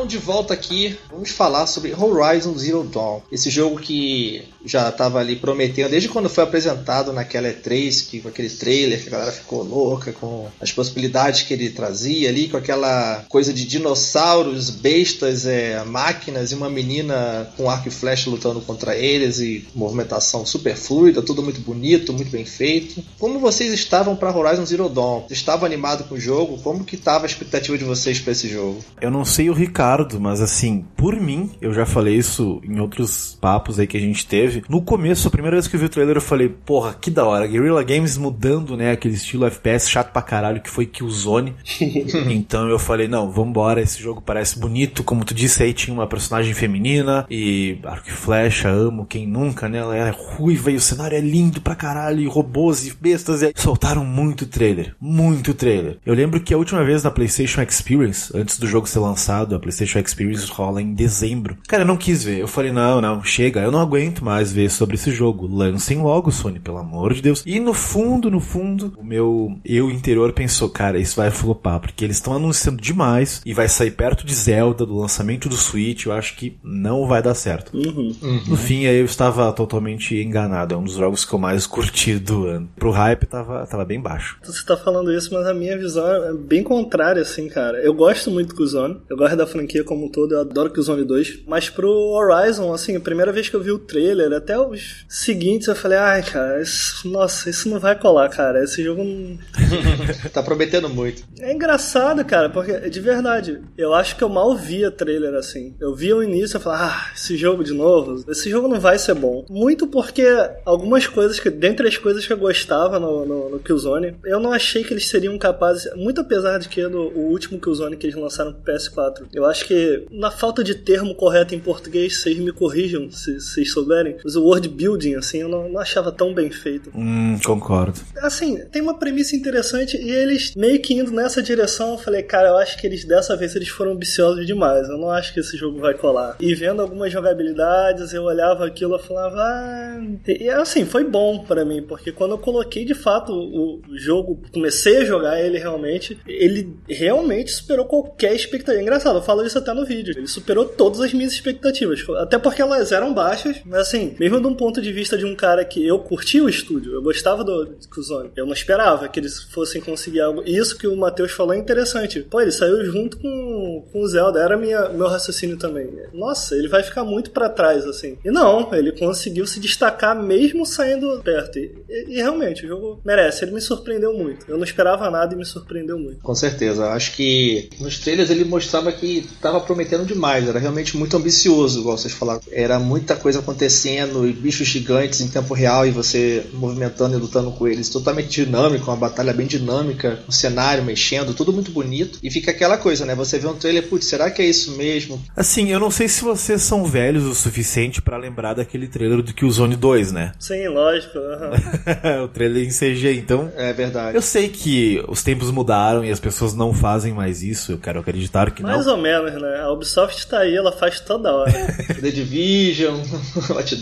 De 0.10 0.18
volta 0.18 0.56
aqui, 0.56 0.98
vamos 1.10 1.30
falar 1.30 1.68
sobre 1.68 1.94
Horizon 1.94 2.58
Zero 2.58 2.84
Dawn. 2.84 3.22
Esse 3.32 3.50
jogo 3.50 3.80
que 3.80 4.44
já 4.70 4.90
estava 4.90 5.20
ali 5.20 5.36
prometendo, 5.36 5.90
desde 5.90 6.10
quando 6.10 6.30
foi 6.30 6.44
apresentado 6.44 7.12
naquela 7.12 7.50
E3, 7.50 8.10
que, 8.10 8.20
com 8.20 8.28
aquele 8.28 8.50
trailer 8.50 9.02
que 9.02 9.08
a 9.08 9.12
galera 9.12 9.32
ficou 9.32 9.64
louca 9.64 10.12
com 10.12 10.48
as 10.62 10.72
possibilidades 10.72 11.44
que 11.44 11.54
ele 11.54 11.70
trazia 11.70 12.30
ali, 12.30 12.48
com 12.48 12.58
aquela 12.58 13.24
coisa 13.28 13.54
de 13.54 13.66
dinossauros, 13.66 14.70
bestas, 14.70 15.46
é, 15.46 15.84
máquinas 15.84 16.52
e 16.52 16.56
uma 16.56 16.70
menina 16.70 17.52
com 17.58 17.70
arco 17.70 17.88
e 17.88 17.92
flecha 17.92 18.30
lutando 18.30 18.62
contra 18.62 18.96
eles 18.96 19.40
e 19.40 19.68
movimentação 19.74 20.46
super 20.46 20.76
fluida, 20.76 21.22
tudo 21.22 21.44
muito 21.44 21.62
bonito, 21.62 22.14
muito 22.14 22.32
bem 22.32 22.46
feito. 22.46 23.04
Como 23.18 23.40
vocês 23.40 23.74
estavam 23.74 24.16
para 24.16 24.36
Horizon 24.36 24.66
Zero 24.66 24.90
Dawn? 24.90 25.26
Estavam 25.30 25.66
animados 25.66 26.06
com 26.08 26.16
o 26.16 26.20
jogo? 26.20 26.58
Como 26.62 26.84
que 26.84 26.96
estava 26.96 27.26
a 27.26 27.28
expectativa 27.28 27.78
de 27.78 27.84
vocês 27.84 28.20
para 28.20 28.32
esse 28.32 28.48
jogo? 28.48 28.84
Eu 29.02 29.12
não 29.12 29.26
sei 29.26 29.50
o 29.50 29.54
Ricardo, 29.54 30.20
mas 30.20 30.42
assim, 30.42 30.86
por 30.96 31.20
mim, 31.20 31.52
eu 31.62 31.74
já 31.74 31.86
falei 31.86 32.16
isso 32.16 32.62
em 32.64 32.80
outros 32.80 33.38
papos 33.40 33.80
aí 33.80 33.88
que 33.88 33.98
a 33.98 34.02
gente 34.02 34.26
teve. 34.26 34.59
No 34.68 34.82
começo, 34.82 35.28
a 35.28 35.32
primeira 35.32 35.56
vez 35.56 35.68
que 35.68 35.75
eu 35.75 35.80
vi 35.80 35.86
o 35.86 35.89
trailer, 35.89 36.18
eu 36.18 36.22
falei, 36.22 36.50
porra, 36.50 36.94
que 36.94 37.10
da 37.10 37.25
hora. 37.25 37.48
Guerrilla 37.48 37.84
Games 37.84 38.18
mudando, 38.18 38.75
né, 38.75 38.92
aquele 38.92 39.16
estilo 39.16 39.46
FPS 39.46 39.89
chato 39.89 40.12
pra 40.12 40.22
caralho 40.22 40.62
que 40.62 40.70
foi 40.70 40.86
Killzone. 40.86 41.56
então 42.30 42.68
eu 42.68 42.80
falei, 42.80 43.08
não, 43.08 43.32
vambora, 43.32 43.82
esse 43.82 44.01
jogo 44.01 44.22
parece 44.22 44.60
bonito. 44.60 45.04
Como 45.04 45.24
tu 45.24 45.34
disse 45.34 45.63
aí, 45.63 45.74
tinha 45.74 45.94
uma 45.94 46.08
personagem 46.08 46.54
feminina 46.54 47.25
e 47.30 47.80
arco 47.84 48.10
e 48.10 48.12
flecha, 48.12 48.70
amo 48.70 49.06
quem 49.06 49.28
nunca, 49.28 49.70
né? 49.70 49.80
Ela 49.80 49.96
é 49.96 50.10
ruiva 50.10 50.72
e 50.72 50.75
o 50.75 50.82
cenário 50.82 51.18
é 51.18 51.22
lindo 51.22 51.62
pra 51.62 51.75
caralho, 51.75 52.20
e 52.20 52.28
robôs 52.28 52.86
e 52.88 52.94
bestas. 52.94 53.42
E 53.42 53.54
soltaram 53.56 54.04
muito 54.04 54.46
trailer, 54.46 54.96
muito 55.00 55.54
trailer. 55.54 55.98
Eu 56.06 56.13
lembro 56.13 56.39
que 56.39 56.54
a 56.54 56.58
última 56.58 56.84
vez 56.84 57.04
na 57.04 57.12
PlayStation 57.12 57.62
Experience, 57.62 58.32
antes 58.36 58.60
do 58.60 58.68
jogo 58.68 58.88
ser 58.88 59.00
lançado, 59.00 59.56
a 59.56 59.60
PlayStation 59.60 60.00
Experience 60.00 60.51
rola 60.51 60.82
em 60.82 60.94
dezembro. 60.94 61.58
Cara, 61.68 61.84
eu 61.84 61.88
não 61.88 61.98
quis 61.98 62.24
ver. 62.24 62.39
Eu 62.39 62.48
falei, 62.48 62.72
não, 62.72 63.01
não, 63.01 63.24
chega, 63.24 63.62
eu 63.62 63.72
não 63.72 63.80
aguento 63.80 64.24
mais 64.24 64.49
ver 64.51 64.70
sobre 64.70 64.96
esse 64.96 65.12
jogo. 65.12 65.48
Lancem 65.48 66.01
logo, 66.01 66.32
Sony, 66.32 66.60
pelo 66.60 66.77
amor 66.77 67.13
de 67.13 67.22
Deus. 67.22 67.44
E 67.46 67.60
no 67.60 67.74
fundo, 67.74 68.29
no 68.29 68.39
fundo, 68.39 68.94
o 68.98 69.03
meu 69.03 69.58
eu 69.65 69.89
interior 69.89 70.34
pensou, 70.34 70.70
cara, 70.70 71.00
isso 71.00 71.15
vai 71.15 71.32
flopar, 71.32 71.79
porque 71.79 72.03
eles 72.03 72.18
estão 72.18 72.34
anunciando 72.34 72.82
demais 72.82 73.41
e 73.46 73.53
vai 73.53 73.68
sair 73.68 73.91
perto 73.91 74.25
de 74.25 74.34
Zelda, 74.34 74.86
do 74.86 74.98
lançamento 74.98 75.50
do 75.50 75.56
Switch. 75.56 76.06
Eu 76.06 76.13
acho 76.13 76.36
que 76.36 76.58
não 76.63 77.08
vai 77.08 77.22
dar 77.22 77.34
certo. 77.34 77.75
Uhum. 77.75 78.15
Uhum. 78.22 78.41
No 78.48 78.58
fim, 78.58 78.86
aí 78.86 78.98
eu 78.98 79.06
estava 79.06 79.51
totalmente 79.53 80.15
enganado. 80.15 80.74
É 80.74 80.77
um 80.77 80.84
dos 80.84 80.96
jogos 80.96 81.25
que 81.25 81.34
eu 81.34 81.39
mais 81.39 81.65
curti 81.65 82.18
do 82.18 82.46
ano. 82.46 82.70
Pro 82.75 82.91
hype, 82.91 83.25
tava, 83.25 83.65
tava 83.65 83.86
bem 83.86 84.00
baixo. 84.00 84.38
Você 84.44 84.65
tá 84.65 84.77
falando 84.77 85.12
isso, 85.12 85.34
mas 85.34 85.46
a 85.46 85.53
minha 85.53 85.77
visão 85.77 86.06
é 86.08 86.34
bem 86.34 86.63
contrária, 86.63 87.22
assim, 87.22 87.48
cara. 87.48 87.77
Eu 87.79 87.94
gosto 87.94 88.32
muito 88.32 88.50
do 88.50 88.56
Killzone, 88.56 88.98
eu 89.10 89.18
gosto 89.18 89.36
da 89.36 89.48
franquia 89.48 89.84
como 89.84 90.06
um 90.06 90.10
todo, 90.10 90.34
eu 90.34 90.41
adoro 90.41 90.72
Killzone 90.72 91.03
2, 91.03 91.44
mas 91.48 91.70
pro 91.70 91.89
Horizon, 91.89 92.74
assim, 92.74 92.96
a 92.96 93.00
primeira 93.00 93.32
vez 93.32 93.50
que 93.50 93.56
eu 93.56 93.63
vi 93.63 93.72
o 93.72 93.79
trailer, 93.79 94.32
até 94.39 94.58
os 94.58 95.05
seguintes, 95.08 95.67
eu 95.67 95.75
falei, 95.75 95.98
ai, 95.98 96.24
cara, 96.24 96.62
isso, 96.62 97.08
nossa, 97.08 97.50
isso 97.50 97.69
não 97.69 97.79
vai 97.79 97.98
colar, 97.98 98.29
cara. 98.29 98.63
Esse 98.63 98.84
jogo 98.84 99.03
não. 99.03 99.38
tá 100.34 100.43
prometendo 100.43 100.89
muito. 100.89 101.24
É 101.39 101.53
engraçado, 101.53 102.24
cara, 102.25 102.50
porque, 102.50 102.89
de 102.89 103.00
verdade, 103.00 103.62
eu 103.77 103.93
acho 103.93 104.15
que 104.15 104.24
eu 104.24 104.29
mal 104.29 104.55
via 104.55 104.91
trailer 104.91 105.34
assim. 105.36 105.75
Eu 105.79 105.96
via 105.96 106.15
o 106.15 106.24
início 106.24 106.58
e 106.58 106.60
falava, 106.60 106.86
ah, 106.86 107.12
esse 107.15 107.38
jogo 107.38 107.63
de 107.63 107.74
novo, 107.74 108.24
esse 108.29 108.50
jogo 108.50 108.67
não 108.67 108.79
vai 108.79 108.98
ser 108.98 109.13
bom. 109.13 109.46
Muito 109.50 109.88
porque 109.88 110.25
algumas 110.65 111.08
coisas 111.08 111.39
que, 111.39 111.50
dentre 111.50 111.88
as 111.88 111.98
coisas 111.98 112.25
que 112.25 112.34
eu 112.34 112.38
gostava 112.38 113.00
no, 113.00 113.25
no, 113.25 113.50
no 113.50 113.60
Killzone, 113.60 114.15
eu 114.25 114.39
não 114.39 114.51
achei 114.51 114.84
que 114.84 114.93
eles 114.93 115.08
seriam 115.08 115.38
capazes, 115.38 115.89
muito 115.96 116.22
apesar 116.22 116.58
de 116.58 116.67
que 116.67 116.86
no 116.88 117.10
o 117.10 117.29
último 117.31 117.60
Killzone 117.60 117.98
que 117.98 118.05
eles 118.05 118.15
lançaram 118.15 118.53
pro 118.53 118.74
PS4, 118.74 119.27
eu 119.34 119.46
acho 119.46 119.65
que, 119.65 120.05
na 120.12 120.29
falta 120.29 120.63
de 120.63 120.75
termo 120.75 121.15
correto 121.15 121.55
em 121.55 121.60
português, 121.60 122.17
vocês 122.17 122.38
me 122.38 122.51
corrijam 122.51 123.10
se 123.10 123.29
se 123.39 123.39
vocês 123.39 123.72
souberem, 123.72 124.17
mas 124.24 124.36
o 124.36 124.44
world 124.44 124.68
building, 124.70 125.16
assim, 125.16 125.40
eu 125.40 125.50
não, 125.50 125.70
não 125.70 125.80
achava 125.80 126.12
tão 126.12 126.34
bem 126.34 126.50
feito. 126.50 126.92
Hum, 126.96 127.38
concordo. 127.44 128.00
Assim, 128.18 128.58
tem 128.72 128.82
uma 128.82 128.98
premissa 128.98 129.36
interessante 129.36 129.98
e 129.98 130.12
eles 130.12 130.54
meio 130.56 130.80
que 130.82 130.94
indo 130.94 131.12
nessa 131.12 131.42
direção, 131.42 131.92
eu 131.92 131.98
falei, 131.98 132.24
cara, 132.24 132.50
eu 132.50 132.58
acho 132.58 132.78
que 132.78 132.86
eles 132.86 133.06
dessa 133.06 133.36
vez 133.36 133.56
eles 133.56 133.70
foram 133.70 133.92
ambiciosos 133.92 134.46
demais. 134.46 134.88
Eu 134.88 134.98
não 134.98 135.10
acho 135.10 135.34
que 135.34 135.40
esse 135.40 135.58
jogo 135.58 135.80
vai 135.80 135.94
colar. 135.94 136.36
E 136.40 136.54
vendo 136.56 136.82
algumas 136.82 137.12
jogabilidades, 137.12 138.14
eu 138.14 138.24
olhava 138.24 138.66
aquilo 138.66 138.96
e 138.96 139.00
falava, 139.00 139.38
ah... 139.38 140.02
e 140.28 140.50
assim, 140.50 140.86
foi 140.86 141.04
bom 141.04 141.40
para 141.40 141.66
mim, 141.66 141.82
porque 141.82 142.12
quando 142.12 142.32
eu 142.32 142.38
coloquei 142.38 142.86
de 142.86 142.94
fato 142.94 143.34
o 143.34 143.98
jogo, 143.98 144.42
comecei 144.52 144.98
a 144.98 145.06
jogar 145.06 145.42
ele 145.42 145.58
realmente, 145.58 146.20
ele 146.28 146.76
realmente 146.88 147.52
superou 147.52 147.86
qualquer 147.86 148.34
expectativa. 148.36 148.82
Engraçado, 148.82 149.18
eu 149.18 149.24
falo 149.24 149.46
isso 149.46 149.58
até 149.58 149.74
no 149.74 149.86
vídeo. 149.86 150.14
Ele 150.18 150.28
superou 150.28 150.66
todas 150.66 151.00
as 151.02 151.14
minhas 151.14 151.34
expectativas. 151.34 152.04
Até 152.18 152.38
porque 152.38 152.62
elas 152.62 152.92
eram 152.92 153.14
baixas, 153.14 153.58
mas 153.66 153.82
assim, 153.82 154.09
mesmo 154.20 154.39
de 154.39 154.48
um 154.48 154.56
ponto 154.56 154.82
de 154.82 154.92
vista 154.92 155.18
de 155.18 155.25
um 155.25 155.36
cara 155.36 155.66
que 155.66 155.86
eu 155.86 156.00
curti 156.00 156.39
o 156.39 156.50
estúdio, 156.50 156.94
eu 156.94 157.01
gostava 157.01 157.44
do 157.44 157.78
Kuzone, 157.89 158.32
eu 158.36 158.46
não 158.46 158.54
esperava 158.54 159.08
que 159.08 159.20
eles 159.20 159.44
fossem 159.44 159.82
conseguir 159.82 160.22
algo. 160.22 160.44
E 160.46 160.58
isso 160.58 160.78
que 160.78 160.88
o 160.88 160.96
Matheus 160.96 161.32
falou 161.32 161.54
é 161.54 161.58
interessante. 161.58 162.22
Pô, 162.22 162.42
ele 162.42 162.51
saiu 162.51 162.84
junto 162.86 163.18
com, 163.18 163.86
com 163.92 164.01
o 164.01 164.08
Zelda, 164.08 164.42
era 164.42 164.58
minha, 164.58 164.89
meu 164.89 165.08
raciocínio 165.08 165.58
também. 165.58 165.89
Nossa, 166.13 166.56
ele 166.56 166.68
vai 166.68 166.84
ficar 166.84 167.04
muito 167.04 167.32
para 167.32 167.50
trás, 167.50 167.86
assim. 167.86 168.18
E 168.24 168.32
não, 168.32 168.74
ele 168.74 168.92
conseguiu 168.92 169.46
se 169.46 169.60
destacar 169.60 170.22
mesmo 170.22 170.66
saindo 170.66 171.22
perto. 171.24 171.58
E, 171.58 171.72
e, 171.89 172.16
realmente, 172.16 172.66
o 172.66 172.68
jogo 172.68 173.01
merece. 173.04 173.44
Ele 173.44 173.51
me 173.51 173.62
surpreendeu 173.62 174.13
muito. 174.13 174.46
Eu 174.48 174.58
não 174.58 174.63
esperava 174.63 175.10
nada 175.10 175.34
e 175.34 175.38
me 175.38 175.46
surpreendeu 175.46 175.98
muito. 175.98 176.22
Com 176.22 176.36
certeza. 176.36 176.89
Acho 176.89 177.16
que 177.16 177.70
nos 177.80 178.00
trailers 178.00 178.30
ele 178.30 178.44
mostrava 178.44 178.92
que 178.92 179.20
estava 179.20 179.60
prometendo 179.62 180.06
demais. 180.06 180.48
Era 180.48 180.60
realmente 180.60 180.98
muito 180.98 181.16
ambicioso, 181.18 181.80
igual 181.80 181.98
vocês 181.98 182.13
falaram. 182.13 182.42
Era 182.51 182.80
muita 182.80 183.16
coisa 183.16 183.39
acontecendo 183.39 183.99
e 184.00 184.34
bichos 184.34 184.68
gigantes 184.68 185.22
em 185.22 185.27
tempo 185.27 185.53
real 185.53 185.86
e 185.86 185.91
você 185.91 186.46
movimentando 186.53 187.18
e 187.18 187.20
lutando 187.20 187.51
com 187.51 187.68
eles. 187.68 187.89
Totalmente 187.89 188.29
dinâmico, 188.29 188.89
uma 188.89 188.98
batalha 188.98 189.34
bem 189.34 189.48
dinâmica, 189.48 190.20
o 190.27 190.32
cenário 190.32 190.84
mexendo, 190.84 191.34
tudo 191.34 191.51
muito 191.53 191.72
bonito. 191.72 192.20
E 192.22 192.29
fica 192.32 192.51
aquela 192.51 192.77
coisa, 192.77 193.06
né? 193.06 193.15
Você 193.15 193.39
vê 193.39 193.48
um 193.48 193.56
trailer, 193.56 193.88
putz, 193.88 194.06
será 194.06 194.29
que 194.32 194.41
é 194.41 194.46
isso 194.46 194.77
mesmo? 194.77 195.22
Assim, 195.36 195.72
eu 195.72 195.79
não 195.79 195.91
sei 195.91 196.08
se 196.08 196.24
vocês 196.24 196.62
são 196.62 196.86
velhos 196.86 197.24
o 197.25 197.36
suficiente 197.36 198.01
para 198.01 198.18
lembrar 198.18 198.53
daquele 198.53 198.88
trailer 198.88 199.22
do 199.22 199.34
Killzone 199.34 199.75
2, 199.75 200.12
né? 200.12 200.32
Sim, 200.39 200.68
lógico. 200.68 201.18
uhum. 201.18 202.24
o 202.25 202.27
trailer 202.27 202.65
em 202.65 202.70
CG, 202.70 203.13
então. 203.13 203.51
É 203.56 203.74
verdade. 203.74 204.15
Eu 204.15 204.22
sei 204.22 204.50
que 204.50 205.03
os 205.08 205.24
tempos 205.24 205.51
mudaram 205.51 206.03
e 206.03 206.12
as 206.12 206.20
pessoas 206.20 206.53
não 206.53 206.74
fazem 206.74 207.13
mais 207.13 207.41
isso. 207.44 207.72
Eu 207.72 207.77
quero 207.77 208.00
acreditar 208.00 208.51
que 208.51 208.63
Mais 208.63 208.86
não. 208.86 208.96
ou 208.96 209.01
menos, 209.01 209.34
né? 209.41 209.62
A 209.62 209.72
Ubisoft 209.72 210.27
tá 210.27 210.39
aí, 210.39 210.56
ela 210.56 210.72
faz 210.72 211.00
toda 211.00 211.34
hora. 211.34 211.51
The 212.01 212.12
Division, 212.12 213.00
Hot 213.50 213.75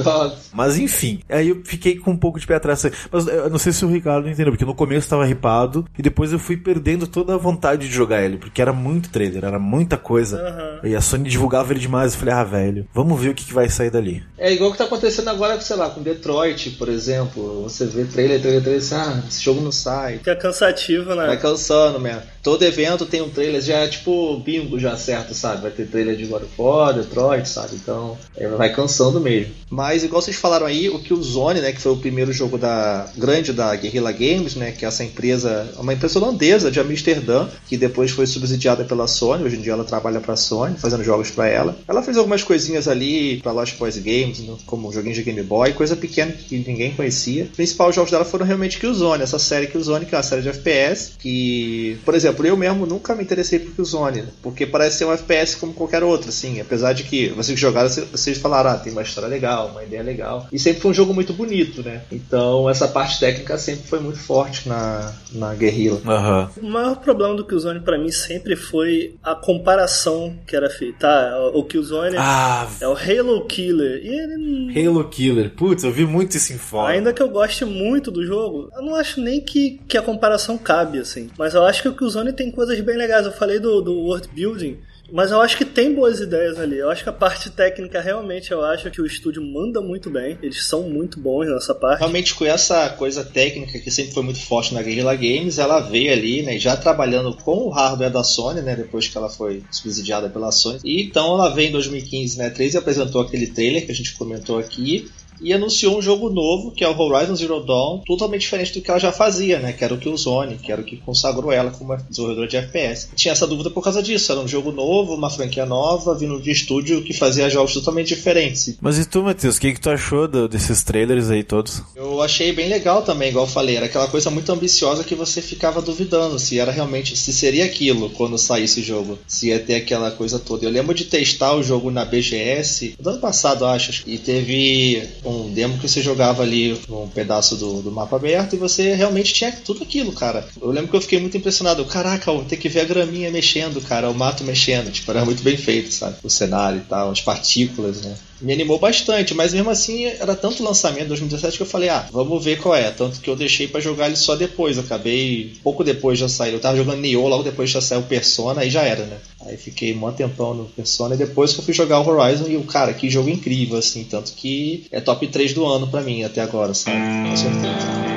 Mas 0.53 0.77
enfim, 0.77 1.19
aí 1.29 1.49
eu 1.49 1.61
fiquei 1.63 1.97
com 1.97 2.11
um 2.11 2.17
pouco 2.17 2.39
de 2.39 2.47
pé 2.47 2.55
atrás. 2.55 2.83
Mas 3.11 3.27
eu 3.27 3.49
não 3.49 3.57
sei 3.57 3.71
se 3.71 3.85
o 3.85 3.89
Ricardo 3.89 4.27
entendeu, 4.27 4.51
porque 4.51 4.65
no 4.65 4.75
começo 4.75 5.09
tava 5.09 5.25
ripado 5.25 5.85
e 5.97 6.01
depois 6.01 6.31
eu 6.31 6.39
fui 6.39 6.57
perdendo 6.57 7.07
toda 7.07 7.35
a 7.35 7.37
vontade 7.37 7.87
de 7.87 7.93
jogar 7.93 8.23
ele, 8.23 8.37
porque 8.37 8.61
era 8.61 8.73
muito 8.73 9.09
trailer, 9.09 9.45
era 9.45 9.59
muita 9.59 9.97
coisa. 9.97 10.39
Aham. 10.39 10.79
E 10.83 10.95
a 10.95 11.01
Sony 11.01 11.29
divulgava 11.29 11.73
ele 11.73 11.79
demais. 11.79 12.13
Eu 12.13 12.19
falei, 12.19 12.33
ah, 12.33 12.43
velho, 12.43 12.87
vamos 12.93 13.19
ver 13.19 13.29
o 13.29 13.33
que, 13.33 13.45
que 13.45 13.53
vai 13.53 13.69
sair 13.69 13.89
dali. 13.89 14.23
É 14.37 14.51
igual 14.51 14.69
o 14.69 14.71
que 14.73 14.77
tá 14.77 14.85
acontecendo 14.85 15.29
agora, 15.29 15.59
sei 15.61 15.75
lá, 15.75 15.89
com 15.89 16.01
Detroit, 16.01 16.71
por 16.71 16.89
exemplo. 16.89 17.63
Você 17.63 17.85
vê 17.85 18.05
trailer, 18.05 18.41
trailer, 18.41 18.61
trailer, 18.61 18.81
assim, 18.81 18.95
ah, 18.95 19.23
esse 19.27 19.43
jogo 19.43 19.61
não 19.61 19.71
sai. 19.71 20.17
Fica 20.19 20.35
cansativo, 20.35 21.15
né? 21.15 21.27
Vai 21.27 21.37
cansando 21.37 21.99
mesmo. 21.99 22.21
Todo 22.43 22.63
evento 22.63 23.05
tem 23.05 23.21
um 23.21 23.29
trailer, 23.29 23.61
já 23.61 23.79
é 23.79 23.87
tipo 23.87 24.37
bingo 24.39 24.79
já 24.79 24.95
certo, 24.95 25.33
sabe? 25.33 25.63
Vai 25.63 25.71
ter 25.71 25.87
trailer 25.87 26.15
de 26.15 26.25
God 26.25 26.43
of 26.43 26.53
War, 26.57 26.93
Detroit, 26.93 27.47
sabe? 27.47 27.75
Então, 27.75 28.17
é, 28.35 28.47
vai 28.47 28.71
cansando 28.71 29.19
mesmo. 29.19 29.53
Mas, 29.69 29.96
igual 30.03 30.21
vocês 30.21 30.35
falaram 30.37 30.65
aí, 30.65 30.89
o 30.89 30.99
Killzone, 30.99 31.59
né? 31.61 31.71
Que 31.71 31.81
foi 31.81 31.91
o 31.91 31.97
primeiro 31.97 32.31
jogo 32.33 32.57
da 32.57 33.07
grande 33.17 33.53
da 33.53 33.75
Guerrilla 33.75 34.11
Games, 34.11 34.55
né? 34.55 34.71
Que 34.71 34.85
é 34.85 34.87
essa 34.87 35.03
empresa, 35.03 35.69
uma 35.77 35.93
empresa 35.93 36.19
holandesa 36.19 36.69
de 36.71 36.79
Amsterdã, 36.79 37.47
que 37.67 37.77
depois 37.77 38.11
foi 38.11 38.25
subsidiada 38.27 38.83
pela 38.83 39.07
Sony. 39.07 39.43
Hoje 39.43 39.57
em 39.57 39.61
dia 39.61 39.73
ela 39.73 39.83
trabalha 39.83 40.19
pra 40.19 40.35
Sony, 40.35 40.75
fazendo 40.77 41.03
jogos 41.03 41.31
pra 41.31 41.47
ela. 41.47 41.77
Ela 41.87 42.01
fez 42.03 42.17
algumas 42.17 42.43
coisinhas 42.43 42.87
ali 42.87 43.39
pra 43.41 43.51
Lost 43.51 43.75
Boys 43.77 43.97
Games, 43.97 44.39
no- 44.39 44.57
como 44.65 44.91
joguinhos 44.91 45.17
de 45.17 45.23
Game 45.23 45.41
Boy, 45.43 45.73
coisa 45.73 45.95
pequena 45.95 46.31
que 46.31 46.57
ninguém 46.67 46.91
conhecia. 46.93 47.43
Os 47.45 47.51
principais 47.55 47.95
jogos 47.95 48.11
dela 48.11 48.25
foram 48.25 48.45
realmente 48.45 48.79
Killzone, 48.79 49.23
essa 49.23 49.39
série 49.39 49.67
Killzone, 49.67 50.05
que 50.05 50.13
é 50.15 50.17
uma 50.17 50.23
série 50.23 50.41
de 50.41 50.49
FPS, 50.49 51.11
que, 51.19 51.97
por 52.05 52.15
exemplo, 52.15 52.45
eu 52.45 52.55
mesmo 52.57 52.85
nunca 52.85 53.15
me 53.15 53.23
interessei 53.23 53.59
por 53.59 53.71
Killzone, 53.73 54.23
porque 54.41 54.65
parece 54.65 54.97
ser 54.97 55.05
um 55.05 55.11
FPS 55.13 55.55
como 55.57 55.73
qualquer 55.73 56.03
outro, 56.03 56.29
assim, 56.29 56.59
apesar 56.59 56.93
de 56.93 57.03
que 57.03 57.29
vocês 57.29 57.59
jogaram, 57.59 57.89
vocês- 57.89 58.37
falaram, 58.37 58.71
ah, 58.71 58.75
tem 58.77 58.91
uma 58.91 59.01
história 59.01 59.27
legal, 59.29 59.69
uma 59.69 59.83
ideia 59.87 60.03
legal, 60.03 60.47
e 60.51 60.59
sempre 60.59 60.81
foi 60.81 60.91
um 60.91 60.93
jogo 60.93 61.13
muito 61.13 61.33
bonito, 61.33 61.81
né? 61.83 62.01
Então 62.11 62.69
essa 62.69 62.87
parte 62.87 63.19
técnica 63.19 63.57
sempre 63.57 63.87
foi 63.87 63.99
muito 63.99 64.19
forte 64.19 64.67
na, 64.67 65.13
na 65.33 65.53
Guerrilla. 65.55 65.99
Aham. 66.05 66.49
O 66.61 66.67
maior 66.69 66.97
problema 66.97 67.35
do 67.35 67.45
Killzone 67.45 67.79
pra 67.79 67.97
mim 67.97 68.11
sempre 68.11 68.55
foi 68.55 69.15
a 69.23 69.35
comparação 69.35 70.35
que 70.45 70.55
era 70.55 70.69
feita. 70.69 70.97
Tá, 70.99 71.51
o 71.53 71.63
Killzone 71.63 72.15
Ah, 72.17 72.67
é 72.81 72.87
o 72.87 72.93
Halo 72.93 73.45
Killer. 73.45 74.01
E 74.03 74.07
ele, 74.07 74.87
Halo 74.87 75.03
Killer. 75.09 75.51
Putz, 75.51 75.83
eu 75.83 75.91
vi 75.91 76.05
muito 76.05 76.35
isso 76.37 76.53
em 76.53 76.57
fora. 76.57 76.93
ainda 76.93 77.13
que 77.13 77.21
eu 77.21 77.29
goste 77.29 77.65
muito 77.65 78.09
do 78.09 78.25
jogo, 78.25 78.69
eu 78.75 78.81
não 78.81 78.95
acho 78.95 79.21
nem 79.21 79.39
que, 79.41 79.79
que 79.87 79.97
a 79.97 80.01
comparação 80.01 80.57
cabe, 80.57 80.99
assim. 80.99 81.29
Mas 81.37 81.53
eu 81.53 81.63
acho 81.63 81.81
que 81.81 81.89
o 81.89 81.95
Killzone 81.95 82.33
tem 82.33 82.51
coisas 82.51 82.79
bem 82.81 82.97
legais. 82.97 83.25
Eu 83.25 83.31
falei 83.31 83.59
do, 83.59 83.81
do 83.81 83.93
world 83.93 84.27
building. 84.33 84.77
Mas 85.11 85.31
eu 85.31 85.41
acho 85.41 85.57
que 85.57 85.65
tem 85.65 85.93
boas 85.93 86.19
ideias 86.19 86.59
ali. 86.59 86.77
Eu 86.77 86.89
acho 86.89 87.03
que 87.03 87.09
a 87.09 87.13
parte 87.13 87.49
técnica 87.49 88.01
realmente 88.01 88.51
eu 88.51 88.63
acho 88.63 88.91
que 88.91 89.01
o 89.01 89.05
estúdio 89.05 89.41
manda 89.41 89.81
muito 89.81 90.09
bem. 90.09 90.37
Eles 90.41 90.65
são 90.65 90.83
muito 90.83 91.19
bons 91.19 91.47
nessa 91.47 91.73
parte. 91.73 91.99
Realmente 91.99 92.35
com 92.35 92.45
essa 92.45 92.89
coisa 92.89 93.23
técnica 93.23 93.79
que 93.79 93.89
sempre 93.89 94.13
foi 94.13 94.23
muito 94.23 94.39
forte 94.39 94.73
na 94.73 94.81
Guerrilla 94.81 95.15
Games, 95.15 95.59
ela 95.59 95.79
veio 95.79 96.11
ali, 96.11 96.43
né, 96.43 96.59
já 96.59 96.75
trabalhando 96.75 97.35
com 97.37 97.67
o 97.67 97.69
hardware 97.69 98.11
da 98.11 98.23
Sony, 98.23 98.61
né, 98.61 98.75
depois 98.75 99.07
que 99.07 99.17
ela 99.17 99.29
foi 99.29 99.63
subsidiada 99.71 100.29
pela 100.29 100.51
Sony. 100.51 100.79
E 100.83 101.03
então 101.03 101.35
ela 101.35 101.49
veio 101.49 101.69
em 101.69 101.71
2015, 101.71 102.37
né, 102.37 102.49
13 102.49 102.77
apresentou 102.77 103.21
aquele 103.21 103.47
trailer 103.47 103.85
que 103.85 103.91
a 103.91 103.95
gente 103.95 104.15
comentou 104.15 104.57
aqui 104.57 105.09
e 105.41 105.53
anunciou 105.53 105.97
um 105.97 106.01
jogo 106.01 106.29
novo, 106.29 106.71
que 106.71 106.83
é 106.83 106.89
o 106.89 106.97
Horizon 106.97 107.35
Zero 107.35 107.63
Dawn, 107.63 108.01
totalmente 108.05 108.41
diferente 108.41 108.73
do 108.73 108.81
que 108.81 108.89
ela 108.89 108.99
já 108.99 109.11
fazia, 109.11 109.59
né? 109.59 109.73
Que 109.73 109.83
era 109.83 109.93
o 109.93 109.97
Killzone, 109.97 110.57
que 110.57 110.71
era 110.71 110.81
o 110.81 110.83
que 110.83 110.97
consagrou 110.97 111.51
ela 111.51 111.71
como 111.71 111.95
desenvolvedora 112.09 112.47
de 112.47 112.57
FPS. 112.57 113.09
Tinha 113.15 113.31
essa 113.31 113.47
dúvida 113.47 113.69
por 113.69 113.83
causa 113.83 114.01
disso, 114.01 114.31
era 114.31 114.41
um 114.41 114.47
jogo 114.47 114.71
novo, 114.71 115.15
uma 115.15 115.29
franquia 115.29 115.65
nova, 115.65 116.15
vindo 116.15 116.41
de 116.41 116.51
estúdio 116.51 117.03
que 117.03 117.13
fazia 117.13 117.49
jogos 117.49 117.73
totalmente 117.73 118.09
diferentes. 118.09 118.77
Mas 118.81 118.97
e 118.97 119.05
tu, 119.05 119.23
Matheus, 119.23 119.57
o 119.57 119.61
que, 119.61 119.73
que 119.73 119.81
tu 119.81 119.89
achou 119.89 120.27
do, 120.27 120.47
desses 120.47 120.83
trailers 120.83 121.29
aí 121.29 121.43
todos? 121.43 121.81
Eu 121.95 122.21
achei 122.21 122.51
bem 122.51 122.69
legal 122.69 123.01
também, 123.01 123.29
igual 123.29 123.45
eu 123.45 123.51
falei, 123.51 123.75
era 123.75 123.85
aquela 123.85 124.07
coisa 124.07 124.29
muito 124.29 124.51
ambiciosa 124.51 125.03
que 125.03 125.15
você 125.15 125.41
ficava 125.41 125.81
duvidando 125.81 126.39
se 126.39 126.59
era 126.59 126.71
realmente, 126.71 127.15
se 127.15 127.33
seria 127.33 127.65
aquilo 127.65 128.09
quando 128.11 128.37
saísse 128.37 128.81
o 128.81 128.83
jogo, 128.83 129.17
se 129.27 129.47
ia 129.47 129.59
ter 129.59 129.75
aquela 129.75 130.11
coisa 130.11 130.39
toda. 130.39 130.65
Eu 130.65 130.71
lembro 130.71 130.93
de 130.93 131.05
testar 131.05 131.55
o 131.55 131.63
jogo 131.63 131.91
na 131.91 132.05
BGS, 132.05 132.95
no 132.99 133.11
ano 133.11 133.19
passado, 133.19 133.65
acho, 133.65 134.03
e 134.07 134.17
teve 134.17 135.01
um 135.29 135.51
demo 135.53 135.77
que 135.77 135.87
você 135.87 136.01
jogava 136.01 136.43
ali 136.43 136.79
um 136.89 137.07
pedaço 137.07 137.55
do, 137.55 137.81
do 137.81 137.91
mapa 137.91 138.15
aberto 138.15 138.53
e 138.53 138.59
você 138.59 138.93
realmente 138.93 139.33
tinha 139.33 139.51
tudo 139.51 139.83
aquilo, 139.83 140.11
cara. 140.11 140.47
Eu 140.61 140.69
lembro 140.69 140.89
que 140.89 140.95
eu 140.95 141.01
fiquei 141.01 141.19
muito 141.19 141.37
impressionado. 141.37 141.85
Caraca, 141.85 142.31
vou 142.31 142.45
ter 142.45 142.57
que 142.57 142.69
ver 142.69 142.81
a 142.81 142.85
graminha 142.85 143.31
mexendo, 143.31 143.81
cara, 143.81 144.09
o 144.09 144.15
mato 144.15 144.43
mexendo. 144.43 144.91
Tipo, 144.91 145.11
era 145.11 145.25
muito 145.25 145.43
bem 145.43 145.57
feito, 145.57 145.93
sabe? 145.93 146.17
O 146.23 146.29
cenário 146.29 146.79
e 146.79 146.89
tal, 146.89 147.11
as 147.11 147.21
partículas, 147.21 148.01
né? 148.01 148.15
me 148.41 148.53
animou 148.53 148.79
bastante, 148.79 149.33
mas 149.33 149.53
mesmo 149.53 149.69
assim 149.69 150.05
era 150.05 150.35
tanto 150.35 150.63
lançamento 150.63 151.05
em 151.05 151.07
2017 151.07 151.57
que 151.57 151.63
eu 151.63 151.67
falei, 151.67 151.89
ah, 151.89 152.07
vamos 152.11 152.43
ver 152.43 152.59
qual 152.59 152.75
é. 152.75 152.89
Tanto 152.91 153.19
que 153.19 153.29
eu 153.29 153.35
deixei 153.35 153.67
para 153.67 153.81
jogar 153.81 154.07
ele 154.07 154.15
só 154.15 154.35
depois. 154.35 154.77
Eu 154.77 154.83
acabei 154.83 155.53
pouco 155.63 155.83
depois 155.83 156.19
já 156.19 156.29
saiu. 156.29 156.53
Eu 156.53 156.59
tava 156.59 156.77
jogando 156.77 157.01
Nioh, 157.01 157.27
logo 157.27 157.43
depois 157.43 157.69
já 157.69 157.81
saiu 157.81 158.03
Persona, 158.03 158.61
aí 158.61 158.69
já 158.69 158.83
era, 158.83 159.05
né? 159.05 159.17
Aí 159.45 159.55
fiquei 159.55 159.95
um 159.95 160.11
tempão 160.11 160.53
no 160.53 160.65
Persona 160.65 161.15
e 161.15 161.17
depois 161.17 161.53
que 161.53 161.59
eu 161.59 161.63
fui 161.63 161.73
jogar 161.73 161.99
o 161.99 162.07
Horizon 162.07 162.47
e 162.47 162.57
o 162.57 162.63
cara, 162.63 162.93
que 162.93 163.09
jogo 163.09 163.29
incrível, 163.29 163.77
assim, 163.77 164.03
tanto 164.03 164.33
que 164.33 164.85
é 164.91 164.99
top 164.99 165.27
3 165.27 165.53
do 165.53 165.65
ano 165.65 165.87
para 165.87 166.01
mim 166.01 166.23
até 166.23 166.41
agora, 166.41 166.73
sabe? 166.73 166.97
Com 167.29 167.37
certeza. 167.37 168.16